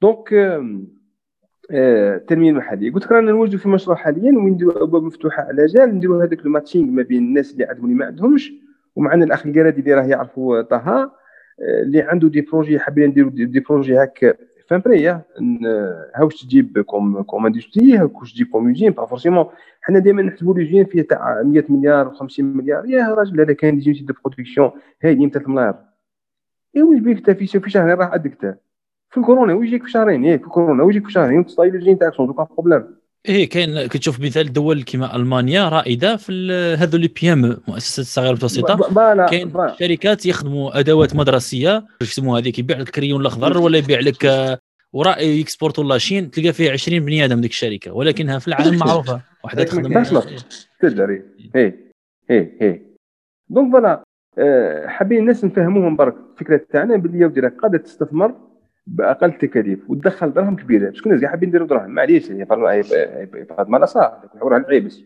دونك 0.03 0.35
التنميه 1.71 2.51
المحليه 2.51 2.93
قلت 2.93 3.05
لك 3.05 3.13
رانا 3.13 3.33
نوجدوا 3.33 3.59
في 3.59 3.69
مشروع 3.69 3.97
حاليا 3.97 4.33
ونديروا 4.39 4.83
أبواب 4.83 5.03
مفتوحة 5.03 5.43
على 5.43 5.67
جال 5.67 5.95
نديروا 5.97 6.25
هذاك 6.25 6.47
الماتشينغ 6.47 6.91
ما 6.91 7.03
بين 7.03 7.23
الناس 7.23 7.53
اللي 7.53 7.65
عندهم 7.65 7.85
اللي 7.85 7.97
ما 7.97 8.07
عندهمش. 8.07 8.53
ومعنا 8.97 9.25
الأخ 9.25 9.47
القرادي 9.47 9.81
اللي 9.81 9.95
راه 9.95 10.03
يعرفوا 10.03 10.63
طه 10.63 11.13
اللي 11.83 12.03
عنده 12.03 12.29
دي 12.29 12.41
بروجي 12.41 12.79
حابين 12.79 13.11
نديروا 13.11 13.31
دي 13.31 13.61
بروجي 13.61 13.97
هاك 13.97 14.39
فامبري 14.69 15.21
هاوش 16.15 16.43
تجيب 16.45 16.81
كوم 16.81 17.23
كوم 17.23 17.47
اندستري 17.47 17.97
هاوش 17.97 18.33
تجيب 18.33 18.47
كوم 18.47 18.69
يوزين 18.69 18.91
با 18.91 19.07
فورسيمون 19.07 19.47
حنا 19.81 19.99
دائما 19.99 20.23
نحسبوا 20.23 20.55
لي 20.55 20.85
فيها 20.85 21.03
تاع 21.03 21.43
100 21.43 21.65
مليار 21.69 22.15
و50 22.15 22.41
مليار 22.41 22.87
يا 22.87 23.15
راجل 23.15 23.41
هذا 23.41 23.53
كان 23.53 23.79
دي 23.79 23.93
دو 23.93 24.15
برودكسيون 24.25 24.71
هايلين 25.03 25.31
تاع 25.31 25.43
المليار 25.43 25.79
اي 26.77 26.83
وين 26.83 27.03
بيك 27.03 27.33
في 27.33 27.47
في 27.61 27.71
شهرين 27.71 27.95
راح 27.95 28.09
عندك 28.13 28.59
في 29.11 29.17
الكورونا 29.17 29.55
ويجيك 29.55 29.85
في 29.85 29.91
شهرين 29.91 30.25
إيه 30.25 30.37
في 30.37 30.45
الكورونا 30.45 30.83
ويجيك 30.83 31.07
في 31.07 31.13
شهرين 31.13 31.39
وتصايل 31.39 31.75
الجين 31.75 31.99
تاعك 31.99 32.15
سون 32.15 32.33
بروبليم 32.33 33.02
إيه 33.29 33.49
كاين 33.49 33.87
كتشوف 33.87 34.21
مثال 34.21 34.53
دول 34.53 34.83
كيما 34.83 35.17
ألمانيا 35.17 35.69
رائدة 35.69 36.17
في 36.17 36.53
هذو 36.79 36.99
لي 36.99 37.09
بي 37.09 37.33
إم 37.33 37.57
مؤسسات 37.69 37.99
الصغيرة 37.99 38.29
والمتوسطه 38.29 39.27
كاين 39.27 39.53
شركات 39.81 40.27
يخدموا 40.27 40.79
أدوات 40.79 41.17
مدرسية. 41.17 41.85
يسموها 42.03 42.41
هذيك؟ 42.41 42.59
يبيع 42.59 42.79
لك 42.79 42.87
الكريون 42.87 43.21
الأخضر 43.21 43.59
ولا 43.59 43.79
يبيع 43.79 44.01
لك 44.01 44.25
آه، 44.25 44.59
وراء 44.93 45.27
يكسبورتو 45.27 45.83
لاشين 45.83 46.31
تلقى 46.31 46.53
فيها 46.53 46.73
20 46.73 47.01
بني 47.05 47.25
آدم 47.25 47.41
ديك 47.41 47.51
الشركة. 47.51 47.93
ولكنها 47.93 48.39
في 48.39 48.49
العالم 48.49 48.79
معروفة. 48.87 49.21
وحدة 49.45 49.65
تخدم. 49.65 50.03
تقدر 50.81 51.11
إيه 51.57 51.93
إيه 52.31 52.59
إيه. 52.61 52.83
دونك 53.49 53.73
فوالا 53.73 54.03
آه، 54.39 54.87
حابين 54.87 55.19
الناس 55.19 55.45
نفهموهم 55.45 55.97
برك. 55.97 56.15
الفكرة 56.33 56.61
تاعنا 56.71 56.97
باللي 56.97 57.19
يا 57.19 57.27
ودي 57.27 57.41
قادر 57.41 57.79
تستثمر 57.79 58.35
بأقل 58.87 59.33
تكاليف 59.33 59.91
وتدخل 59.91 60.33
دراهم 60.33 60.57
كبيرة. 60.57 60.91
شكون 60.91 61.13
الناس 61.13 61.31
حابين 61.31 61.49
يديروا 61.49 61.67
دراهم؟ 61.67 61.91
معليش 61.91 62.33
هي 62.33 62.47
هذا 63.59 63.65
ما 63.69 63.87
صح 63.87 64.23
نحور 64.37 64.55
على 64.55 64.63
العيبس. 64.63 65.05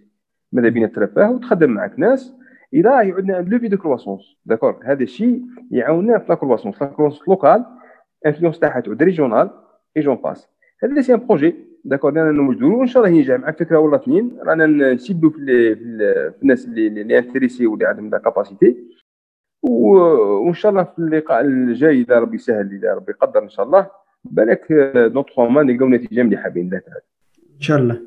ماذا 0.52 0.68
بينا 0.68 0.86
ترفاه 0.86 1.30
وتخدم 1.30 1.70
معك 1.70 1.98
ناس؟ 1.98 2.34
إلى 2.74 2.88
يعودنا 3.08 3.38
ان 3.38 3.44
لوفي 3.44 3.68
دو 3.68 3.76
كرواسونس. 3.76 4.36
داكور؟ 4.46 4.80
هذا 4.84 5.02
الشيء 5.02 5.42
يعاوننا 5.70 6.18
في 6.18 6.26
لا 6.28 6.34
كرواسونس. 6.34 6.82
لا 6.82 6.88
كرواسونس 6.88 7.28
لوكال 7.28 7.64
انفلونس 8.26 8.58
تاعها 8.58 8.80
تعود 8.80 9.02
ريجونال 9.02 9.50
اي 9.96 10.02
جون 10.02 10.16
باس 10.16 10.48
هذا 10.82 11.00
سي 11.00 11.14
ان 11.14 11.26
بروجي 11.26 11.54
داكور؟ 11.84 12.16
رانا 12.16 12.32
نوجدو 12.32 12.78
وان 12.78 12.86
شاء 12.86 13.04
الله 13.04 13.16
ينجح 13.16 13.34
مع 13.34 13.50
فكرة 13.50 13.78
ولا 13.78 13.96
اثنين. 13.96 14.38
رانا 14.42 14.66
نسيبو 14.94 15.30
في, 15.30 15.46
في 16.30 16.42
الناس 16.42 16.66
اللي 16.66 16.86
اللي 16.86 17.18
انتريسي 17.18 17.66
واللي 17.66 17.86
عندهم 17.86 18.10
لا 18.10 18.18
كاباسيتي 18.18 18.76
وإن 19.70 20.54
شاء 20.54 20.72
الله 20.72 20.82
في 20.82 20.98
اللقاء 20.98 21.40
الجاي 21.40 22.00
إذا 22.00 22.18
ربي 22.18 22.36
يسهل 22.36 22.70
إذا 22.72 22.94
ربي 22.94 23.12
يقدر 23.12 23.42
إن 23.42 23.48
شاء 23.48 23.66
الله. 23.66 23.86
بالك 24.24 24.72
دون 25.14 25.24
تخوا 25.24 25.48
ما 25.48 25.62
نلقاو 25.62 25.88
نتيجة 25.88 26.22
مليحة 26.22 26.48
بإذن 26.48 26.66
الله 26.66 26.78
تعالى. 26.78 27.00
إن 27.56 27.60
شاء 27.60 27.78
الله. 27.78 28.00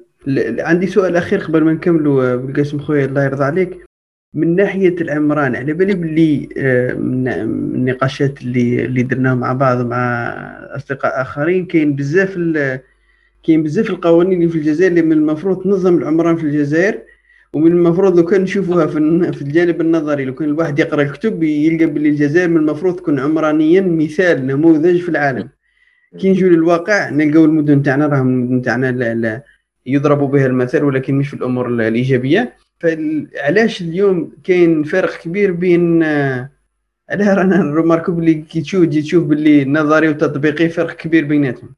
عندي 0.64 0.88
سؤال 0.88 1.16
أخير 1.16 1.40
قبل 1.40 1.64
ما 1.64 1.74
نكملوا 1.74 2.36
بالقاسم 2.36 2.80
خويا 2.80 3.06
الله 3.06 3.24
يرضى 3.24 3.44
عليك. 3.44 3.78
من 4.34 4.56
ناحية 4.56 4.96
العمران 5.02 5.56
على 5.56 5.74
بالي 5.74 5.94
باللي 5.94 6.50
آه، 6.58 6.94
من 6.94 7.28
النقاشات 7.28 8.42
اللي 8.42 8.86
اللي 8.86 9.04
درناها 9.04 9.36
مع 9.36 9.54
بعض 9.54 9.86
مع 9.86 10.28
أصدقاء 10.76 11.22
آخرين 11.22 11.66
كاين 11.66 11.96
بزاف 11.96 12.38
كاين 13.44 13.64
بزاف 13.64 13.90
القوانين 13.90 14.34
اللي 14.34 14.50
في 14.52 14.58
الجزائر 14.58 14.92
اللي 14.92 15.02
من 15.02 15.12
المفروض 15.12 15.64
تنظم 15.64 15.98
العمران 15.98 16.36
في 16.36 16.44
الجزائر. 16.44 17.00
ومن 17.54 17.72
المفروض 17.72 18.18
لو 18.18 18.26
كان 18.26 18.42
نشوفوها 18.42 18.88
في 18.88 19.32
في 19.34 19.42
الجانب 19.42 19.82
النظري 19.82 20.26
لو 20.26 20.34
كان 20.36 20.50
الواحد 20.50 20.80
يقرأ 20.80 21.02
الكتب 21.02 21.44
يلقى 21.44 21.86
باللي 21.86 22.10
الجزائر 22.10 22.50
من 22.50 22.58
المفروض 22.58 22.96
تكون 22.96 23.20
عمرانيا 23.20 23.82
مثال 23.82 24.48
نموذج 24.48 25.02
في 25.02 25.10
العالم. 25.10 25.50
كي 26.20 26.30
نجيو 26.30 26.50
للواقع 26.50 27.10
نلقاو 27.10 27.46
المدن 27.46 27.84
تاعنا 27.84 28.08
راهم 28.08 28.28
المدن 28.28 28.62
تاعنا 28.62 28.92
لا 28.92 29.14
لا 29.14 29.44
يضرب 29.86 30.32
بها 30.32 30.46
المثل 30.46 30.84
ولكن 30.84 31.16
مش 31.16 31.28
في 31.30 31.34
الأمور 31.34 31.68
الإيجابية. 31.68 32.54
فعلاش 32.80 33.82
اليوم 33.82 34.32
كاين 34.44 34.84
فرق 34.84 35.18
كبير 35.22 35.52
بين 35.52 36.04
علاه 36.04 37.34
رأنا 37.34 37.58
نروماركو 37.58 38.12
بلي 38.12 38.34
كي 38.34 38.62
تشوف 38.62 38.86
تجي 38.86 39.02
تشوف 39.02 39.24
باللي 39.24 39.66
نظري 39.66 40.10
وتطبيقي 40.10 40.70
فرق 40.70 40.96
كبير 40.96 41.26
بيناتهم. 41.26 41.70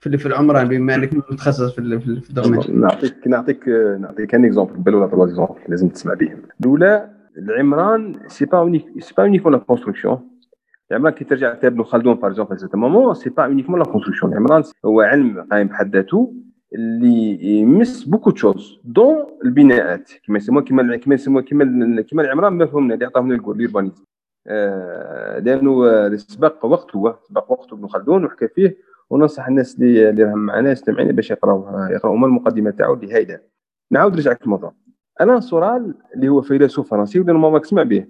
في 0.00 0.18
في 0.18 0.26
العمران 0.26 0.68
بما 0.68 0.94
إنك 0.94 1.14
متخصص 1.14 1.74
في 1.74 2.00
في 2.00 2.30
الدومين. 2.30 2.80
نعطيك 2.80 3.26
نعطيك 3.26 3.68
نعطيك 4.00 4.34
ان 4.34 4.44
اكزومبل 4.44 4.76
بل 4.76 4.94
ولا 4.94 5.06
تروا 5.06 5.24
اكزومبل 5.24 5.54
لازم 5.68 5.88
تسمع 5.88 6.14
بهم 6.14 6.42
الأولى 6.60 7.10
العمران 7.38 8.20
سي 8.26 8.44
با 8.44 8.58
اونيك 8.58 8.86
سي 8.98 9.14
با 9.16 9.22
اونيكمون 9.22 9.52
لا 9.52 9.58
كونستركسيون 9.58 10.30
العمران 10.90 11.12
كي 11.12 11.24
ترجع 11.24 11.54
تاب 11.54 11.72
ابن 11.72 11.82
خلدون 11.82 12.14
باغ 12.14 12.30
اكزومبل 12.30 12.60
سيت 12.60 12.74
مومون 12.74 13.14
سي 13.14 13.30
با 13.30 13.44
اونيكمون 13.44 13.78
لا 13.78 13.84
كونستركسيون 13.84 14.32
العمران 14.32 14.62
هو 14.84 15.00
علم 15.00 15.46
قايم 15.50 15.66
بحد 15.66 15.96
ذاته 15.96 16.34
اللي 16.74 17.44
يمس 17.60 18.04
بوكو 18.04 18.30
تشوز 18.30 18.80
دون 18.84 19.16
البناءات 19.44 20.10
كما 20.26 20.36
يسموها 20.36 20.64
كما 20.64 20.96
كما 20.96 21.14
يسموها 21.14 21.42
كما 21.42 22.02
كما 22.02 22.22
العمران 22.22 22.52
مفهومنا 22.52 22.94
اللي 22.94 23.04
عطاهم 23.04 23.32
نقول 23.32 23.58
ليربانيزم 23.58 24.04
آه 24.46 25.38
لأنه 25.38 26.16
سبق 26.16 26.64
وقته 26.64 27.14
سبق 27.28 27.52
وقته 27.52 27.74
ابن 27.74 27.86
خلدون 27.86 28.24
وحكى 28.24 28.48
فيه 28.48 28.89
وننصح 29.10 29.46
الناس 29.46 29.74
اللي 29.74 30.10
اللي 30.10 30.24
راهم 30.24 30.38
معنا 30.38 30.70
يستمعين 30.70 31.12
باش 31.12 31.30
يقراو 31.30 31.86
يقراو 31.86 32.16
ما 32.16 32.26
المقدمة 32.26 32.70
تاعو 32.70 32.94
اللي 32.94 33.14
هايله 33.14 33.40
نعاود 33.90 34.20
في 34.20 34.44
الموضوع 34.44 34.74
الان 35.20 35.40
سورال 35.40 35.94
اللي 36.14 36.28
هو 36.28 36.42
فيلسوف 36.42 36.90
فرنسي 36.90 37.20
ولا 37.20 37.32
normalement 37.32 37.60
تسمع 37.60 37.82
به. 37.82 38.06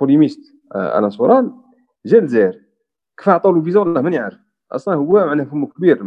polémiste 0.00 0.40
آه 0.74 0.98
الان 0.98 1.10
سورال. 1.10 1.52
جا 2.06 2.18
الجزائر 2.18 2.60
كيف 3.18 3.28
عطاو 3.28 3.52
له 3.52 3.62
فيزا؟ 3.62 3.80
والله 3.80 4.00
ماني 4.00 4.18
عارف. 4.18 4.38
أصلا 4.72 4.94
هو 4.94 5.26
معناه 5.26 5.44
فمه 5.44 5.66
كبير 5.66 5.98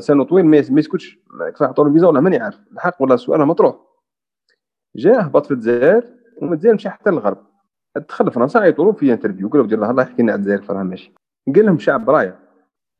سنة 0.00 0.24
طويل 0.24 0.46
ما 0.46 0.56
يسكتش. 0.56 1.18
كيف 1.48 1.62
عطاو 1.62 1.84
له 1.84 1.92
فيزا؟ 1.92 2.06
والله 2.06 2.20
ماني 2.20 2.36
عارف. 2.36 2.60
الحق 2.72 3.02
ولا 3.02 3.14
السؤال 3.14 3.46
مطروح 3.46 3.76
جا 4.96 5.26
هبط 5.26 5.46
في 5.46 5.54
الجزائر 5.54 6.04
ومن 6.42 6.52
الجزائر 6.52 6.74
مشى 6.74 6.90
حتى 6.90 7.10
للغرب. 7.10 7.38
دخل 7.96 8.30
فرنسا 8.32 8.58
عيطوا 8.58 8.84
له 8.84 8.92
في 8.92 9.12
interview. 9.12 9.48
قالوا 9.48 9.66
الله 9.66 9.90
الله 9.90 10.02
يحكي 10.02 10.22
لنا 10.22 10.32
على 10.32 10.38
الجزائر 10.38 10.62
فراه 10.62 10.82
ماشي 10.82 11.14
قال 11.54 11.66
لهم 11.66 11.78
شعب 11.78 12.10
رايه 12.10 12.38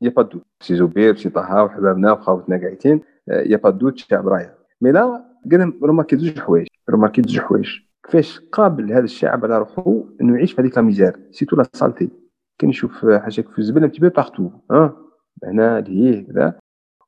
y 0.01 0.09
a 0.09 0.12
pas 0.12 0.21
de 0.21 0.27
doute 0.27 0.43
سي 0.61 0.75
زبير 0.75 1.15
سي 1.15 1.29
طه 1.29 1.63
وحبابنا 1.63 2.11
وخاوتنا 2.11 2.57
قاعدين 2.57 3.01
يا 3.27 3.57
با 3.57 3.69
دوت 3.69 3.97
شعب 3.97 4.27
رايه 4.27 4.57
مي 4.81 4.91
لا 4.91 5.25
قال 5.51 5.73
رماركي 5.83 6.17
زوج 6.17 6.39
حوايج 6.39 6.67
رماركي 6.89 7.21
زوج 7.21 7.39
حوايج. 7.39 7.69
كيفاش 8.03 8.39
قابل 8.39 8.93
هذا 8.93 9.03
الشعب 9.03 9.45
على 9.45 9.57
روحه 9.57 10.03
إنه 10.21 10.35
يعيش 10.35 10.53
في 10.53 10.61
هذيك 10.61 10.77
لا 10.77 10.83
ميزار 10.83 11.19
سيتو 11.31 11.55
لا 11.55 11.63
سالتي. 11.73 12.09
كان 12.57 12.69
يشوف 12.69 13.05
حاجة 13.05 13.41
في 13.41 13.59
الزبل 13.59 13.83
انت 13.83 14.01
بي 14.01 14.09
بارتو 14.09 14.49
ها؟ 14.71 14.97
هنا 15.43 15.81
لهيه 15.81 16.27
كذا 16.27 16.59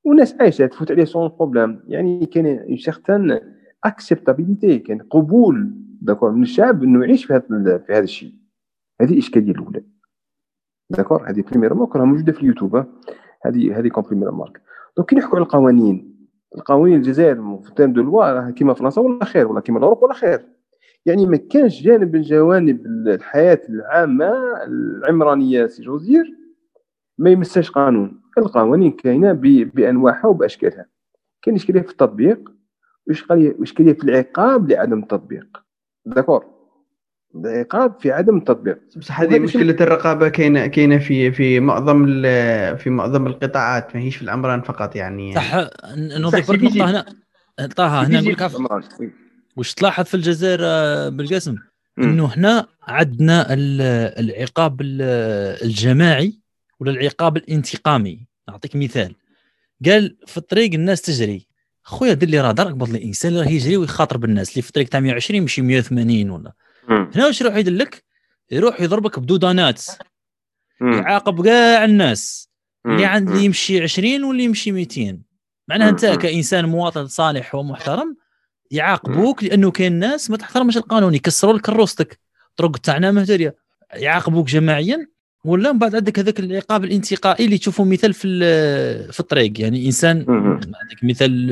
والناس 0.04 0.36
عايشة 0.40 0.66
تفوت 0.66 0.92
عليه 0.92 1.06
سون 1.06 1.28
بروبليم 1.28 1.80
يعني 1.88 2.26
كان 2.26 2.46
اون 2.46 2.78
سيغتان 2.78 3.40
اكسبتابيليتي 3.84 4.80
كان 4.80 5.00
قبول 5.00 5.74
داكور 6.02 6.32
من 6.32 6.42
الشعب 6.42 6.84
إنه 6.84 7.06
يعيش 7.06 7.26
في 7.26 7.34
هذا 7.34 7.78
في 7.78 7.94
هذا 7.94 8.04
الشيء. 8.04 8.34
هذه 9.02 9.14
الإشكالية 9.14 9.52
الأولى. 9.52 9.84
داكور 10.92 11.30
هذه 11.30 11.44
مارك 11.56 11.96
راه 11.96 12.06
موجوده 12.06 12.32
في 12.32 12.42
اليوتيوب 12.42 12.86
هذه 13.46 13.80
هذه 13.80 13.88
كون 13.88 14.04
بريمير 14.04 14.32
مارك 14.32 14.62
دونك 14.98 15.10
كي 15.10 15.16
نحكوا 15.16 15.36
على 15.36 15.44
القوانين 15.44 16.28
القوانين 16.56 16.98
الجزائر 16.98 17.60
في 17.64 17.74
تيرم 17.76 17.94
دو 17.94 18.02
لوا 18.02 18.32
راه 18.32 18.50
كيما 18.50 18.74
فرنسا 18.74 19.02
ولا 19.02 19.26
خير 19.26 19.48
ولا 19.48 19.60
كيما 19.60 19.78
الاوروب 19.78 20.04
ولا 20.04 20.14
خير 20.14 20.46
يعني 21.06 21.26
ما 21.26 21.38
كانش 21.38 21.84
جانب 21.84 22.16
من 22.16 22.22
جوانب 22.22 22.86
الحياة 23.08 23.62
العامه 23.70 24.34
العمرانيه 24.68 25.68
سي 25.68 25.84
جوزير 25.84 26.38
ما 27.18 27.30
يمساش 27.30 27.72
قانون 27.72 28.22
القوانين 28.38 28.92
كاينة 28.92 29.32
بانواعها 29.74 30.28
وباشكالها 30.28 30.86
كاين 31.42 31.56
اشكاليه 31.56 31.82
في 31.82 31.92
التطبيق 31.92 32.52
واشكاليه 33.08 33.94
في 33.94 34.04
العقاب 34.04 34.70
لعدم 34.70 35.00
التطبيق 35.00 35.64
داكور 36.06 36.46
العقاب 37.36 38.00
في 38.00 38.12
عدم 38.12 38.38
التطبيق 38.38 38.80
بصح 38.98 39.22
هذه 39.22 39.40
مشكلة 39.40 39.76
الرقابة 39.82 40.30
كاينة 40.30 40.68
كاينة 40.68 40.98
في 40.98 41.32
في 41.32 41.60
معظم 41.60 42.06
في 42.76 42.84
معظم 42.86 43.28
القطاعات 43.28 43.96
ما 43.96 44.02
هيش 44.02 44.16
في 44.16 44.22
العمران 44.22 44.62
فقط 44.62 44.96
يعني. 44.96 45.36
صح 45.36 45.70
نضيف 45.96 46.52
لك 46.52 46.64
نقطة 46.64 46.90
هنا. 46.90 47.06
طه 47.76 48.04
هنا 48.04 48.22
نقول 48.22 48.34
لك 48.34 48.52
وش 49.58 49.74
تلاحظ 49.74 50.04
في 50.04 50.14
الجزائر 50.14 50.60
آه، 50.64 51.10
بالقسم؟ 51.10 51.56
إنه 52.00 52.26
هنا 52.26 52.68
عندنا 52.84 53.48
العقاب 54.20 54.82
الجماعي 54.82 56.40
ولا 56.80 56.92
العقاب 56.92 57.38
الانتقامي. 57.38 58.28
نعطيك 58.50 58.76
مثال. 58.76 59.16
قال 59.86 60.18
في 60.28 60.38
الطريق 60.38 60.74
الناس 60.74 61.02
تجري. 61.02 61.48
خويا 61.84 62.14
دير 62.14 62.30
لي 62.30 62.42
رادار 62.42 62.68
قبض 62.68 62.90
الإنسان 62.90 63.32
اللي 63.32 63.44
راه 63.44 63.50
يجري 63.50 63.78
ويخاطر 63.78 64.18
بالناس. 64.18 64.52
اللي 64.52 64.62
في 64.62 64.68
الطريق 64.68 64.88
تاع 64.90 65.00
120 65.00 65.42
ماشي 65.42 65.62
180 65.62 66.30
ولا 66.30 66.54
هنا 66.90 67.26
واش 67.26 67.42
يروح 67.42 67.56
يدير 67.56 67.74
لك؟ 67.74 68.04
يروح 68.52 68.82
يضربك 68.82 69.20
بدودانات 69.20 69.86
يعاقب 70.82 71.46
كاع 71.46 71.86
الناس. 71.86 72.50
اللي 72.86 73.06
عند 73.06 73.30
اللي 73.30 73.46
يمشي 73.46 73.82
20 73.84 74.24
واللي 74.24 74.44
يمشي 74.44 74.72
200 74.72 75.20
معناها 75.68 75.90
أنت 75.90 76.06
كإنسان 76.06 76.66
مواطن 76.66 77.08
صالح 77.08 77.56
ومحترم 77.56 78.16
يعاقبوك 78.72 79.44
لأنه 79.44 79.72
كاين 79.72 79.94
ناس 79.94 80.30
ما 80.30 80.38
تحترمش 80.38 80.78
القانون 80.78 81.14
يكسروا 81.16 81.54
لك 81.54 81.62
كروستك 81.62 82.20
طرق 82.56 82.78
تاعنا 82.78 83.12
مهدريه 83.12 83.56
يعاقبوك 83.94 84.48
جماعيا 84.48 85.08
ولا 85.46 85.72
من 85.72 85.80
بعد 85.80 85.96
عندك 85.96 86.20
هذاك 86.20 86.40
العقاب 86.40 86.84
الانتقائي 86.84 87.46
اللي 87.46 87.58
تشوفه 87.58 87.84
مثال 87.84 88.14
في 88.14 88.40
في 89.12 89.20
الطريق. 89.20 89.62
يعني 89.62 89.86
إنسان 89.86 90.26
عندك 90.60 91.04
مثال 91.04 91.52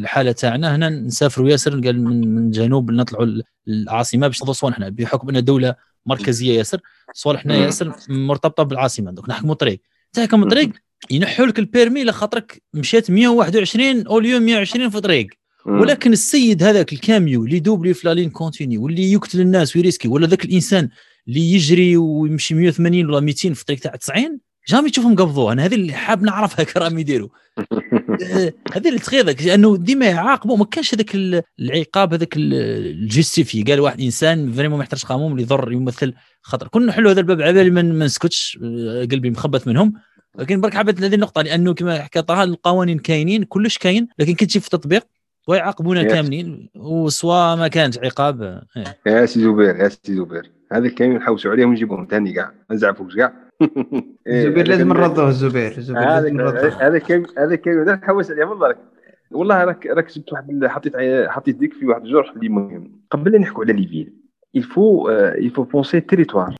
الحالة 0.00 0.32
تاعنا 0.32 0.76
هنا 0.76 0.88
نسافروا 0.88 1.48
ياسر 1.48 1.70
قال 1.80 2.04
من, 2.04 2.34
من 2.34 2.50
جنوب 2.50 2.90
نطلعوا 2.90 3.42
العاصمة 3.68 4.26
باش 4.26 4.36
نضربوا 4.36 4.52
صوالحنا 4.52 4.88
بحكم 4.88 5.28
أن 5.28 5.44
دوله 5.44 5.74
مركزية 6.06 6.58
ياسر 6.58 6.80
صوالحنا 7.14 7.56
ياسر 7.56 7.92
مرتبطة 8.08 8.62
بالعاصمة. 8.62 9.10
دوك 9.10 9.28
نحكموا 9.28 9.54
طريق. 9.54 9.80
تحكم 10.12 10.42
الطريق 10.42 10.70
ينحوا 11.10 11.46
لك 11.46 11.58
البيرمي 11.58 12.04
لخاطرك 12.04 12.62
مشيت 12.74 13.10
121 13.10 14.06
اوليو 14.06 14.40
120 14.40 14.90
في 14.90 15.00
طريق. 15.00 15.26
ولكن 15.66 16.12
السيد 16.12 16.62
هذاك 16.62 16.92
الكاميو 16.92 17.44
اللي 17.44 17.60
دوبلي 17.60 17.94
في 17.94 18.08
لالين 18.08 18.30
كونتيني 18.30 18.78
واللي 18.78 19.12
يقتل 19.12 19.40
الناس 19.40 19.76
ويريسكي 19.76 20.08
ولا 20.08 20.26
ذاك 20.26 20.44
الإنسان 20.44 20.88
اللي 21.28 21.52
يجري 21.52 21.96
ويمشي 21.96 22.54
180 22.54 23.06
ولا 23.06 23.20
200 23.20 23.54
في 23.54 23.60
الطريق 23.60 23.80
تاع 23.80 23.96
90 23.96 24.38
جامي 24.68 24.90
تشوفهم 24.90 25.16
قبضوه. 25.16 25.52
أنا 25.52 25.64
هذه 25.64 25.74
اللي 25.74 25.92
حاب 25.92 26.22
نعرفها 26.22 26.64
كرام 26.64 26.98
يديروا 26.98 27.28
آه، 28.22 28.52
هذه 28.74 28.88
اللي 28.88 28.98
تخيضك 28.98 29.42
لأنه 29.42 29.76
ديما 29.76 30.06
يعاقبوا 30.06 30.56
ما 30.56 30.64
كانش 30.64 30.94
هذاك 30.94 31.14
العقاب 31.60 32.12
هذاك 32.12 32.34
ال 32.36 32.50
justifié 32.50 33.62
قال 33.62 33.80
واحد 33.80 34.00
إنسان 34.00 34.52
vraiment 34.52 34.78
ما 34.78 34.84
يحتاجش 34.84 35.04
قانون 35.04 35.32
اللي 35.32 35.42
يضر 35.42 35.72
يمثل 35.72 36.14
خطر. 36.42 36.68
كنا 36.68 36.86
نحلوا 36.86 37.12
هذا 37.12 37.20
الباب 37.20 37.42
على 37.42 37.52
بالي 37.52 37.70
ما 37.70 37.82
نسكتش 37.82 38.58
آه، 38.62 39.04
قلبي 39.04 39.30
مخبط 39.30 39.68
منهم. 39.68 39.92
لكن 40.38 40.60
برك 40.60 40.74
حبيت 40.74 41.02
هذه 41.02 41.14
النقطة 41.14 41.42
لأنه 41.42 41.74
كما 41.74 42.02
حكى 42.02 42.22
طه 42.22 42.42
القوانين 42.42 42.98
كاينين 42.98 43.44
كلش 43.44 43.78
كاين 43.78 44.08
لكن 44.18 44.34
كي 44.34 44.46
تجي 44.46 44.60
في 44.60 44.66
التطبيق 44.66 45.06
ويعاقبونا 45.48 46.02
كاملين. 46.02 46.70
وسوا 46.76 47.54
ما 47.54 47.68
كانش 47.68 47.98
عقاب 47.98 48.42
إيه. 48.76 48.98
يا 49.06 49.26
سي 49.26 49.40
زبير 49.40 49.76
يا 49.76 49.88
سي 49.88 50.14
زبير. 50.14 50.50
هذا 50.72 50.86
الكلام 50.86 51.12
نحوسوا 51.12 51.50
عليهم 51.50 51.68
ونجيبوهم. 51.68 52.06
ثاني 52.10 52.32
كاع 52.32 52.52
ما 52.70 52.76
نزعفوش 52.76 53.16
كاع 53.16 53.47
الزبير 54.28 54.68
لازم 54.68 54.88
نرضوه 54.88 55.28
الزبير 55.28 55.78
الزبير 55.78 56.02
هذا 56.02 56.96
الكلام 56.96 57.24
هذا 57.38 57.54
الكلام 57.54 57.88
نحوس 57.88 58.30
عليه 58.30 58.44
والله 58.44 58.74
والله 59.30 59.64
راك 59.64 59.86
راك 59.86 60.12
جبت 60.12 60.32
واحد 60.32 60.66
حطيت 60.66 60.96
حطيت 61.28 61.56
ديك 61.56 61.72
في 61.74 61.86
واحد 61.86 62.04
الجرح 62.04 62.30
اللي 62.30 62.48
مهم. 62.48 63.00
قبل 63.10 63.32
لا 63.32 63.38
نحكوا 63.38 63.64
على 63.64 63.72
les 63.72 63.85
villes 63.85 64.12
il 64.56 64.73
faut 64.73 65.08
il 65.10 65.27
faut 65.27 65.62
penser 65.62 66.00
territoire 66.00 66.54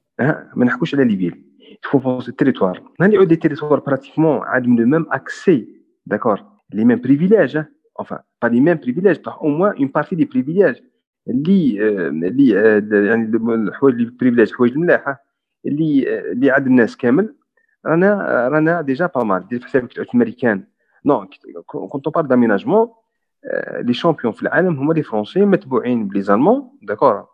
ما 0.56 0.64
نحكوش 0.64 0.94
على 0.94 1.04
les 1.04 1.16
villes. 1.16 1.44
il 1.84 1.89
faut 1.89 1.98
penser 1.98 2.32
territoire 2.32 2.82
نهار 3.00 3.14
يعود 3.14 3.28
les 3.28 3.36
territoires 3.36 3.80
pratiquement 3.80 4.40
عندهم 4.44 4.80
le 4.80 4.86
même 4.86 5.06
accès 5.12 5.68
d'accord 6.06 6.40
les 6.74 6.84
mêmes 6.84 7.00
privilèges 7.00 7.58
enfin 8.02 8.18
pas 8.40 8.48
les 8.48 8.60
mêmes 8.60 8.80
privilèges 8.86 9.20
au 9.40 9.48
moins 9.48 9.72
une 9.82 9.90
partie 9.90 10.16
des 10.16 10.26
privilèges. 10.26 10.82
اللي 11.28 11.88
اللي 12.08 12.48
يعني 13.06 13.36
الحوايج 13.54 13.94
اللي 13.94 14.10
privilèges 14.20 14.48
الحوايج 14.48 14.72
الملاحه 14.72 15.27
اللي 15.66 16.20
اللي 16.32 16.50
عند 16.50 16.66
الناس 16.66 16.96
كامل 16.96 17.34
رانا 17.86 18.48
رانا 18.48 18.80
ديجا 18.80 19.06
با 19.06 19.24
مال. 19.24 19.48
دير 19.48 19.60
في 19.60 19.66
حسابك 19.66 19.92
تعود 19.92 20.06
الامريكان 20.08 20.64
نو 21.04 21.28
كونت 21.66 22.08
بار 22.08 22.24
داميناجمون 22.24 22.88
لي 23.80 23.94
شامبيون 23.94 24.32
في 24.32 24.42
العالم 24.42 24.76
هما 24.78 24.94
لي 24.94 25.02
فرونسي 25.02 25.44
متبوعين 25.44 26.08
بلي 26.08 26.22
زالمون 26.22 26.70
داكور 26.82 27.26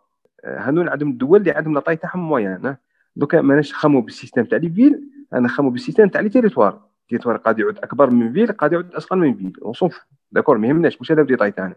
هانو 0.45 0.91
عندهم 0.91 1.09
الدول 1.09 1.39
اللي 1.39 1.51
عندهم 1.51 1.73
لاطاي 1.73 1.95
تاعهم 1.95 2.29
مويان 2.29 2.75
دوكا 3.15 3.41
ماناش 3.41 3.73
خامو 3.73 4.01
بالسيستم 4.01 4.43
تاع 4.43 4.57
لي 4.57 4.69
فيل 4.69 5.09
أنا 5.33 5.47
خامو 5.47 5.69
بالسيستم 5.69 6.07
تاع 6.07 6.21
لي 6.21 6.29
تيريتوار. 6.29 6.81
تيريتوار 7.09 7.37
قاد 7.37 7.59
يعود 7.59 7.77
أكبر 7.77 8.09
من 8.09 8.33
فيل 8.33 8.51
قاد 8.51 8.73
يعود 8.73 8.95
أصغر 8.95 9.17
من 9.19 9.33
فيل. 9.33 9.53
اون 9.61 9.89
داكور 10.31 10.57
ما 10.57 10.67
يهمناش. 10.67 11.01
مش 11.01 11.11
هذا 11.11 11.21
الديتاي 11.21 11.51
تاعنا. 11.51 11.75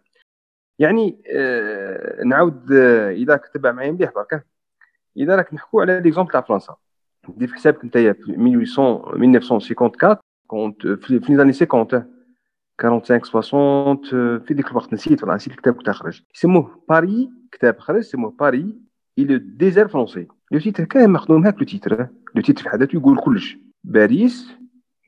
يعني 0.78 1.22
آه 1.36 2.24
نعاود 2.24 2.72
إذا 2.72 3.36
كتبع 3.36 3.72
معايا 3.72 3.92
مليح 3.92 4.12
برك 4.14 4.46
إذا 5.18 5.36
راك 5.36 5.54
نحكوا 5.54 5.82
على 5.82 6.00
l'exemple 6.00 6.32
تاع 6.32 6.40
فرنسا. 6.40 6.76
دير 7.28 7.48
في 7.48 7.54
حسابك 7.54 7.84
انت 7.84 7.98
في 7.98 8.10
1800 8.10 9.36
1954 9.36 10.16
كنت 10.46 10.86
في 10.86 11.20
les 11.28 11.36
années 11.36 11.52
50 11.52 13.20
45 13.20 13.96
60 14.04 14.40
في 14.40 14.54
ديك 14.54 14.70
الوقت 14.70 14.92
نسيت 14.92 15.24
ولا 15.24 15.34
نسيت 15.34 15.52
الكتاب 15.52 15.74
كنت 15.74 15.90
خرج 15.90 16.22
يسموه 16.34 16.82
باري 16.88 17.30
كتاب 17.52 17.78
خرج 17.78 17.98
يسموه 17.98 18.30
Paris 18.30 18.76
et 19.18 19.24
le 19.24 19.36
désert 19.36 19.88
français 19.88 20.28
le 20.52 20.58
titre 20.58 20.84
كان 20.84 21.10
مخدوم 21.10 21.46
هاك 21.46 21.58
le 21.58 21.64
titre 21.64 22.08
le 22.34 22.42
titre 22.42 22.62
في 22.62 22.68
حداته 22.68 22.96
يقول 22.96 23.18
كلش. 23.18 23.58
باريس 23.84 24.48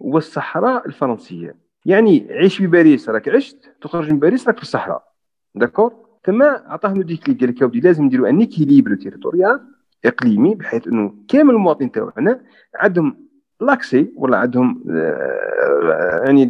والصحراء 0.01 0.87
الفرنسية. 0.87 1.57
يعني 1.87 2.27
عيش 2.31 2.57
في 2.57 2.66
باريس 2.66 3.09
راك 3.09 3.28
عشت 3.28 3.77
تخرج 3.81 4.12
من 4.12 4.19
باريس 4.19 4.49
راك 4.49 4.57
في 4.57 4.62
الصحراء. 4.62 5.12
d'accord 5.55 5.94
ثم 6.24 6.43
عطاهم 6.43 7.03
ديك 7.03 7.27
قال 7.41 7.51
لك 7.51 7.85
لازم 7.85 8.05
نديروا 8.05 8.28
un 8.28 8.43
équilibre 8.43 8.94
territorial 8.94 9.61
إقليمي 10.05 10.55
بحيث 10.55 10.86
إنه 10.86 11.14
كامل 11.28 11.55
المواطنين 11.55 11.93
تاعنا 11.93 12.40
عندهم 12.74 13.31
l'accès 13.61 14.12
ولا 14.16 14.36
عندهم 14.36 14.85
آه، 14.90 16.22
يعني 16.24 16.48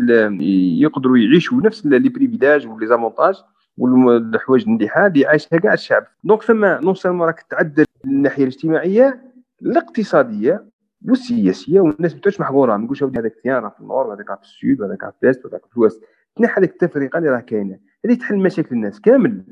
يقدروا 0.81 1.19
يعيشوا 1.19 1.63
نفس 1.63 1.87
les 1.87 2.09
privilèges 2.09 2.67
و 2.67 2.87
les 2.87 2.99
avantages 2.99 3.35
والحوايج 3.79 4.63
المليحة 4.63 5.07
اللي 5.07 5.27
عايشها 5.27 5.59
كاع 5.59 5.73
الشعب. 5.73 6.07
donc 6.25 6.43
ثم 6.43 6.65
non 6.65 6.95
seulement 6.95 7.27
راك 7.27 7.41
تعدل 7.41 7.85
الناحية 8.05 8.43
الاجتماعية 8.43 9.33
الاقتصادية 9.63 10.65
والسياسية 11.09 11.81
والناس 11.81 12.15
ما 12.15 12.41
محقوره 12.41 12.77
ما 12.77 12.85
نقولش 12.85 13.03
هذاك 13.03 13.35
في 13.69 13.81
ال 13.81 13.88
nord 13.88 14.15
هذاك 14.15 14.27
في 14.27 14.43
ال 14.43 14.53
sud 14.53 14.83
هذاك 14.83 15.01
في 15.01 15.25
ال 15.25 15.30
est 15.30 15.47
هذاك 15.47 15.67
في 15.67 15.77
ال 15.77 15.81
ouest 15.81 16.03
تنحى 16.37 16.61
هذيك 16.61 16.71
التفرقة 16.71 17.19
اللي 17.19 17.31
راه 17.31 17.41
كاينة. 17.41 17.79
هذه 18.05 18.15
تحل 18.15 18.37
مشاكل 18.37 18.75
الناس 18.75 19.01
كامل. 19.01 19.45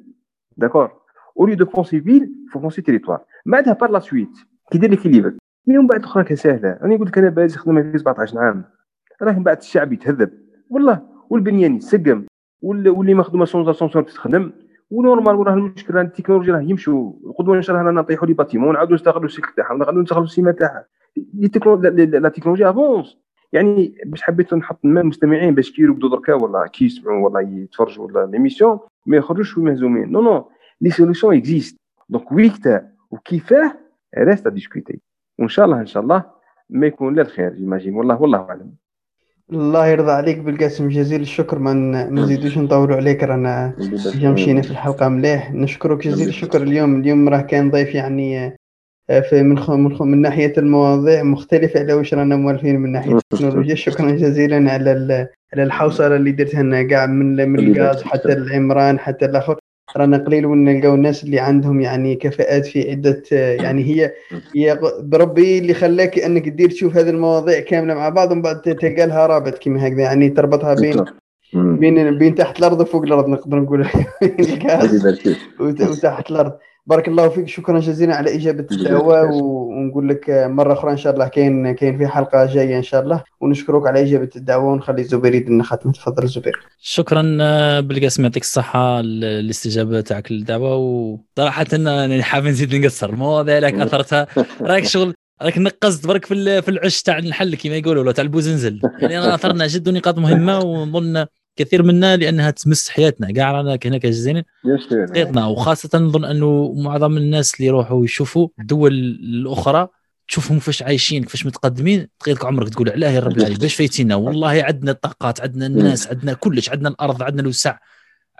d'accord؟ 0.56 1.00
au 1.38 1.44
lieu 1.44 1.54
de 1.54 1.64
penser 1.64 2.00
ville 2.00 2.32
faut 2.52 2.58
penser 2.58 2.82
territoire 2.82 3.20
بعدها 3.46 3.72
par 3.72 3.90
la 3.90 3.98
suite 3.98 4.38
كي 4.72 4.78
دير 4.78 4.90
l'équilibre 4.90 5.34
هي 5.68 5.78
من 5.78 5.86
بعد 5.86 6.04
أخرى 6.04 6.36
سهله 6.36 6.78
أنا 6.82 6.96
قلت 6.96 7.08
لك 7.08 7.18
أنا 7.18 7.28
باريس 7.28 7.56
خدمه 7.56 7.82
في 7.82 7.98
17 7.98 8.38
عام 8.38 8.64
راه 9.22 9.32
من 9.32 9.42
بعد 9.42 9.56
الشعب 9.56 9.92
يتهذب 9.92 10.30
والله 10.70 11.02
والبنيان 11.30 11.76
يسقم 11.76 12.24
واللي 12.62 13.14
مخدومه 13.14 13.44
sans 13.44 13.68
ascenseur 13.68 14.02
تخدم 14.02 14.52
و 14.90 14.97
normal 14.97 15.34
وراه 15.34 15.54
المشكلة 15.54 16.00
التكنولوجيا 16.00 16.54
راه 16.54 16.60
يمشوا 16.60 17.12
القدوه 17.26 17.56
ان 17.56 17.62
شاء 17.62 17.76
الله 17.76 17.86
رانا 17.86 18.00
نطيحوا 18.00 18.26
les 18.26 18.34
bâtiments 18.34 18.68
ونعاودوا 18.68 18.94
نستغلوا 18.94 19.24
السيكل 19.24 19.52
تاعهم 19.56 19.78
نعاودوا 19.78 20.02
نستغلوا 20.02 20.24
السيما 20.24 20.52
تاعها 20.52 20.86
la 21.96 22.28
technologie 22.28 22.70
avance 22.70 23.16
يعني 23.52 23.94
باش 24.06 24.22
حبيت 24.22 24.54
نحط 24.54 24.78
المستمعين 24.84 25.54
باش 25.54 25.72
كي 25.72 25.82
يرقدوا 25.82 26.10
دركا 26.10 26.34
ولا 26.34 26.66
كي 26.66 26.84
يسمعوا 26.84 27.28
ولا 27.28 27.40
يتفرجوا 27.40 28.06
ولا 28.06 28.26
l'émission 28.26 28.78
ما 29.06 29.16
يخرجوش 29.16 29.58
مهزومين 29.58 30.12
non 30.12 30.20
non 30.20 30.48
les 30.80 30.90
solutions 30.90 31.36
existent 31.36 31.76
donc 32.08 32.32
ويكتا 32.32 32.88
وكيفاه 33.10 33.72
reste 34.18 34.48
à 34.48 34.54
discuter 34.54 35.00
وان 35.38 35.48
شاء 35.48 35.64
الله 35.64 35.80
ان 35.80 35.86
شاء 35.86 36.02
الله 36.02 36.24
ما 36.70 36.86
يكون 36.86 37.14
لا 37.14 37.22
الخير 37.22 37.54
j'imagine 37.54 37.94
والله 37.94 38.22
والله 38.22 38.38
اعلم 38.38 38.70
الله 39.52 39.86
يرضى 39.86 40.10
عليك 40.10 40.38
بالقاسم 40.38 40.88
جزيل 40.88 41.20
الشكر 41.20 41.58
ما 41.58 41.72
نزيدوش 42.10 42.58
نطولوا 42.58 42.96
عليك. 42.96 43.24
رانا 43.24 43.74
مشينا 44.22 44.62
في 44.62 44.70
الحلقة 44.70 45.08
مليح. 45.08 45.52
نشكرك 45.52 45.98
جزيل 45.98 46.28
الشكر 46.28 46.62
اليوم. 46.62 47.00
اليوم 47.00 47.28
راه 47.28 47.40
كان 47.40 47.70
ضيف 47.70 47.94
يعني 47.94 48.56
آه، 49.10 49.20
في 49.20 49.42
من 49.42 49.58
خ... 49.58 49.70
من, 49.70 49.96
خ... 49.96 50.02
من 50.02 50.20
ناحية 50.20 50.52
المواضيع 50.58 51.22
مختلفه 51.22 51.80
على 51.80 51.92
واش 51.92 52.14
رانا 52.14 52.36
موالفين 52.36 52.80
من 52.80 52.92
ناحية 52.92 53.16
التكنولوجيا. 53.16 53.74
شكرا 53.74 54.10
جزيلا 54.10 54.72
على. 54.72 55.28
على 55.52 55.62
الحوصلة 55.62 56.16
اللي 56.16 56.32
درتها 56.32 56.62
لنا 56.62 56.82
كاع 56.82 57.06
من 57.06 57.48
من 57.48 57.58
الغاز 57.58 58.02
حتى 58.02 58.32
العمران 58.32 58.98
حتى 58.98 59.24
الآخر. 59.24 59.58
رانا 59.96 60.16
قليل 60.16 60.46
وين 60.46 60.64
نلقاو 60.64 60.94
الناس 60.94 61.24
اللي 61.24 61.38
عندهم 61.38 61.80
يعني 61.80 62.14
كفاءات 62.14 62.66
في 62.66 62.90
عدة 62.90 63.22
يعني 63.32 63.84
هي 63.84 64.12
هي 64.56 64.78
بربي 65.00 65.58
اللي 65.58 65.74
خلاك 65.74 66.18
أنك 66.18 66.48
دير 66.48 66.70
تشوف 66.70 66.96
هذه 66.96 67.10
المواضيع 67.10 67.60
كاملة 67.60 67.94
مع 67.94 68.08
بعض 68.08 68.32
ومن 68.32 68.42
بعد 68.42 68.60
تلقى 68.60 69.06
لها 69.06 69.26
رابط 69.26 69.58
كما 69.58 69.88
هكذا 69.88 70.00
يعني 70.00 70.28
تربطها 70.28 70.74
بين 70.74 71.04
بين 71.52 72.18
بين 72.18 72.34
تحت 72.34 72.58
الأرض 72.58 72.80
وفوق 72.80 73.02
الأرض 73.02 73.28
نقدر 73.28 73.56
نقول. 73.56 73.88
وتحت 75.90 76.30
الأرض. 76.30 76.52
بارك 76.88 77.08
الله 77.08 77.28
فيك. 77.28 77.48
شكرا 77.48 77.80
جزيلا 77.80 78.16
على 78.16 78.34
إجابة 78.36 78.66
الدعوة 78.72 79.32
ونقول 79.32 80.08
لك 80.08 80.24
مرة 80.28 80.72
أخرى 80.72 80.92
إن 80.92 80.96
شاء 80.96 81.14
الله 81.14 81.28
كاين 81.28 81.72
كاين 81.72 81.98
في 81.98 82.06
حلقة 82.06 82.46
جاية 82.46 82.76
إن 82.76 82.82
شاء 82.82 83.02
الله. 83.02 83.22
ونشكرك 83.40 83.86
على 83.86 84.02
إجابة 84.02 84.30
الدعوة 84.36 84.72
ونخلي 84.72 85.04
زبير 85.04 85.34
يدنا 85.34 85.64
خاتم 85.64 85.92
تفضل 85.92 86.26
زبير. 86.26 86.58
شكرا 86.80 87.38
آه، 87.40 87.80
بالقاسم 87.80 88.22
يعطيك 88.22 88.42
الصحة 88.42 89.00
الاستجابة 89.00 90.00
تاعك 90.00 90.32
للدعوة. 90.32 90.76
وصراحه 90.76 91.66
أنا 91.72 92.22
حاب 92.22 92.44
نزيد 92.46 92.74
نقصر. 92.74 93.10
المواضيع 93.10 93.58
لك 93.58 93.74
اثرتها 93.74 94.26
راك 94.62 94.84
شغل 94.84 95.14
راك 95.42 95.58
نقصت 95.58 96.06
برك 96.06 96.24
في 96.24 96.62
في 96.62 96.68
العش 96.68 97.02
تاع 97.02 97.18
الحل 97.18 97.54
كما 97.54 97.76
يقولوا 97.76 98.02
ولا 98.02 98.12
تاع 98.12 98.24
البوزنزل 98.24 98.80
يعني 99.00 99.18
أنا 99.18 99.34
أثرنا 99.34 99.66
جد 99.66 99.88
نقاط 99.88 100.18
مهمة 100.18 100.58
ونظن 100.58 101.26
كثير 101.58 101.82
منا 101.82 102.16
لأنها 102.16 102.50
تمس 102.50 102.88
حياتنا. 102.88 103.32
كاع 103.32 103.52
رانا 103.52 103.78
هنا 103.84 103.98
كجزائريين 103.98 104.44
حياتنا. 105.14 105.46
وخاصة 105.46 105.98
نظن 105.98 106.24
أنه 106.24 106.72
معظم 106.72 107.16
الناس 107.16 107.54
اللي 107.54 107.66
يروحوا 107.66 108.04
يشوفوا 108.04 108.48
الدول 108.60 108.92
الأخرى 108.92 109.88
تشوفهم 110.28 110.58
كيفاش 110.58 110.82
عايشين 110.82 111.22
كيفاش 111.24 111.46
متقدمين. 111.46 112.08
تغيرك 112.20 112.44
عمرك 112.44 112.68
تقول 112.68 112.90
علاه 112.90 113.10
يا 113.10 113.20
رب 113.20 113.36
العالمين 113.36 113.58
باش 113.58 113.74
فايتينا. 113.74 114.14
والله 114.14 114.62
عندنا 114.62 114.90
الطاقات 114.90 115.40
عندنا 115.40 115.66
الناس 115.66 116.06
عندنا 116.06 116.32
كلش 116.32 116.70
عندنا 116.70 116.88
الأرض 116.88 117.22
عندنا 117.22 117.42
الوسع 117.42 117.78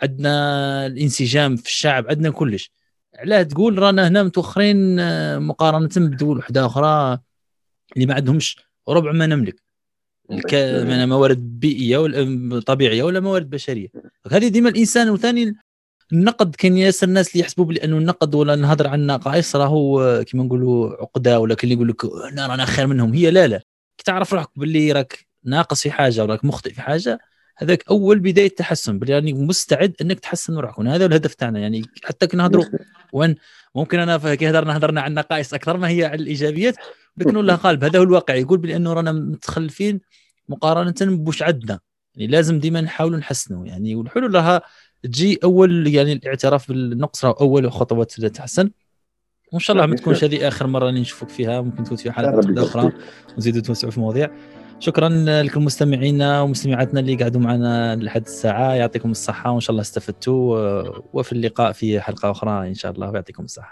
عندنا 0.03 0.87
الانسجام 0.87 1.57
في 1.57 1.67
الشعب 1.67 2.09
عندنا 2.09 2.31
كلش. 2.31 2.73
علاه 3.19 3.43
تقول 3.43 3.79
رانا 3.79 4.09
هنا 4.09 4.23
متوخرين 4.23 5.01
آه، 5.01 5.39
مقارنة 5.39 5.89
بدول 5.97 6.39
وحدة 6.39 6.67
أخرى 6.67 7.19
اللي 7.97 8.07
ما 8.07 8.15
عندهمش 8.15 8.59
ربع 8.89 9.13
ما 9.13 9.27
نملك. 9.27 9.68
من 10.31 11.09
موارد 11.09 11.61
بيئية 11.61 11.99
ولا 11.99 12.61
طبيعية 12.61 13.03
ولا 13.03 13.21
موارد 13.21 13.51
بشرية. 13.51 13.89
هذه 14.33 14.49
ديما 14.49 14.69
الإنسان 14.69 15.11
وثاني 15.11 15.55
النقد 16.13 16.55
كاين 16.55 16.77
ياسر 16.77 17.07
الناس 17.07 17.33
اللي 17.33 17.41
يحسبوا 17.41 17.65
بلي 17.65 17.85
انه 17.85 17.99
النقد 17.99 18.35
ولا 18.35 18.57
نهضر 18.57 18.87
عن 18.87 19.01
النقائص 19.01 19.57
راهو 19.57 20.25
كيما 20.25 20.45
نقولوا 20.45 21.03
عقدة 21.03 21.41
ولا 21.41 21.55
كاين 21.55 21.73
اللي 21.73 21.75
يقول 21.75 21.89
لك 21.89 22.05
أنا 22.33 22.47
رانا 22.47 22.65
خير 22.65 22.87
منهم. 22.87 23.15
هي 23.15 23.31
لا 23.31 23.47
لا. 23.47 23.59
كي 23.99 24.05
تعرف 24.05 24.35
روحك 24.35 24.49
باللي 24.57 24.93
راك 24.93 25.27
ناقص 25.45 25.83
في 25.83 25.91
حاجة 25.91 26.23
وراك 26.23 26.45
مخطئ 26.45 26.73
في 26.73 26.83
حاجة 26.83 27.19
هذاك 27.59 27.85
أول 27.91 28.19
بداية 28.19 28.49
تحسن 28.49 29.01
يعني 29.09 29.33
مستعد 29.33 29.95
إنك 30.01 30.21
تحسن 30.21 30.59
روحك 30.59 30.81
هذا 30.81 31.07
الهدف 31.07 31.35
تاعنا. 31.35 31.59
يعني 31.59 31.83
حتى 32.05 32.27
كي 32.27 32.37
نهضروا 32.37 32.65
وين 33.13 33.35
ممكن 33.75 33.99
أنا 33.99 34.35
كي 34.35 34.51
هضرنا 34.51 34.77
هضرنا 34.77 35.01
عن 35.01 35.11
النقائص 35.11 35.55
أكثر 35.55 35.77
ما 35.77 35.89
هي 35.89 36.05
على 36.05 36.23
الإيجابيات 36.23 36.77
لكن 37.17 37.37
لها 37.37 37.57
قالب 37.65 37.85
هذا 37.85 37.99
هو 37.99 38.03
الواقع. 38.03 38.35
يقول 38.35 38.59
بأنه 38.59 38.93
رانا 38.93 39.13
متخلفين 39.13 40.01
مقارنة 40.49 40.95
بوش 41.01 41.43
عندنا 41.43 41.81
يعني 42.15 42.33
لازم 42.33 42.59
ديما 42.59 42.81
نحاولوا 42.81 43.19
نحسنوا. 43.19 43.67
يعني 43.67 43.95
والحلول 43.95 44.35
راها 44.35 44.63
تجي 45.03 45.39
أول 45.45 45.87
يعني 45.95 46.13
الاعتراف 46.13 46.69
بالنقص 46.69 47.25
راه 47.25 47.37
أول 47.41 47.73
خطوات 47.73 48.19
للتحسن 48.19 48.71
وإن 49.53 49.61
شاء 49.61 49.77
الله 49.77 49.87
ما 49.87 49.97
تكونش 49.97 50.25
هذه 50.25 50.49
آخر 50.49 50.67
مرة 50.67 50.89
اللي 50.89 51.01
نشوفك 51.01 51.29
فيها. 51.29 51.61
ممكن 51.61 51.85
تكون 51.85 51.97
في 51.97 52.13
حلقة 52.13 52.63
أخرى. 52.63 52.93
ونزيدوا 53.35 53.61
نتوسعوا 53.61 53.91
في 53.91 53.97
المواضيع. 53.97 54.31
شكرا 54.81 55.09
لكم 55.43 55.65
مستمعينا 55.65 56.41
ومستمعاتنا 56.41 57.01
اللي 57.01 57.15
قعدوا 57.15 57.41
معنا 57.41 57.97
لحد 57.97 58.25
الساعة. 58.27 58.75
يعطيكم 58.75 59.11
الصحة 59.11 59.51
وإن 59.51 59.61
شاء 59.61 59.71
الله 59.71 59.83
استفدتوا 59.83 60.83
وفي 61.13 61.33
اللقاء 61.33 61.73
في 61.73 62.01
حلقة 62.01 62.31
أخرى 62.31 62.69
إن 62.69 62.75
شاء 62.75 62.93
الله. 62.93 63.11
ويعطيكم 63.11 63.45
الصحة. 63.45 63.67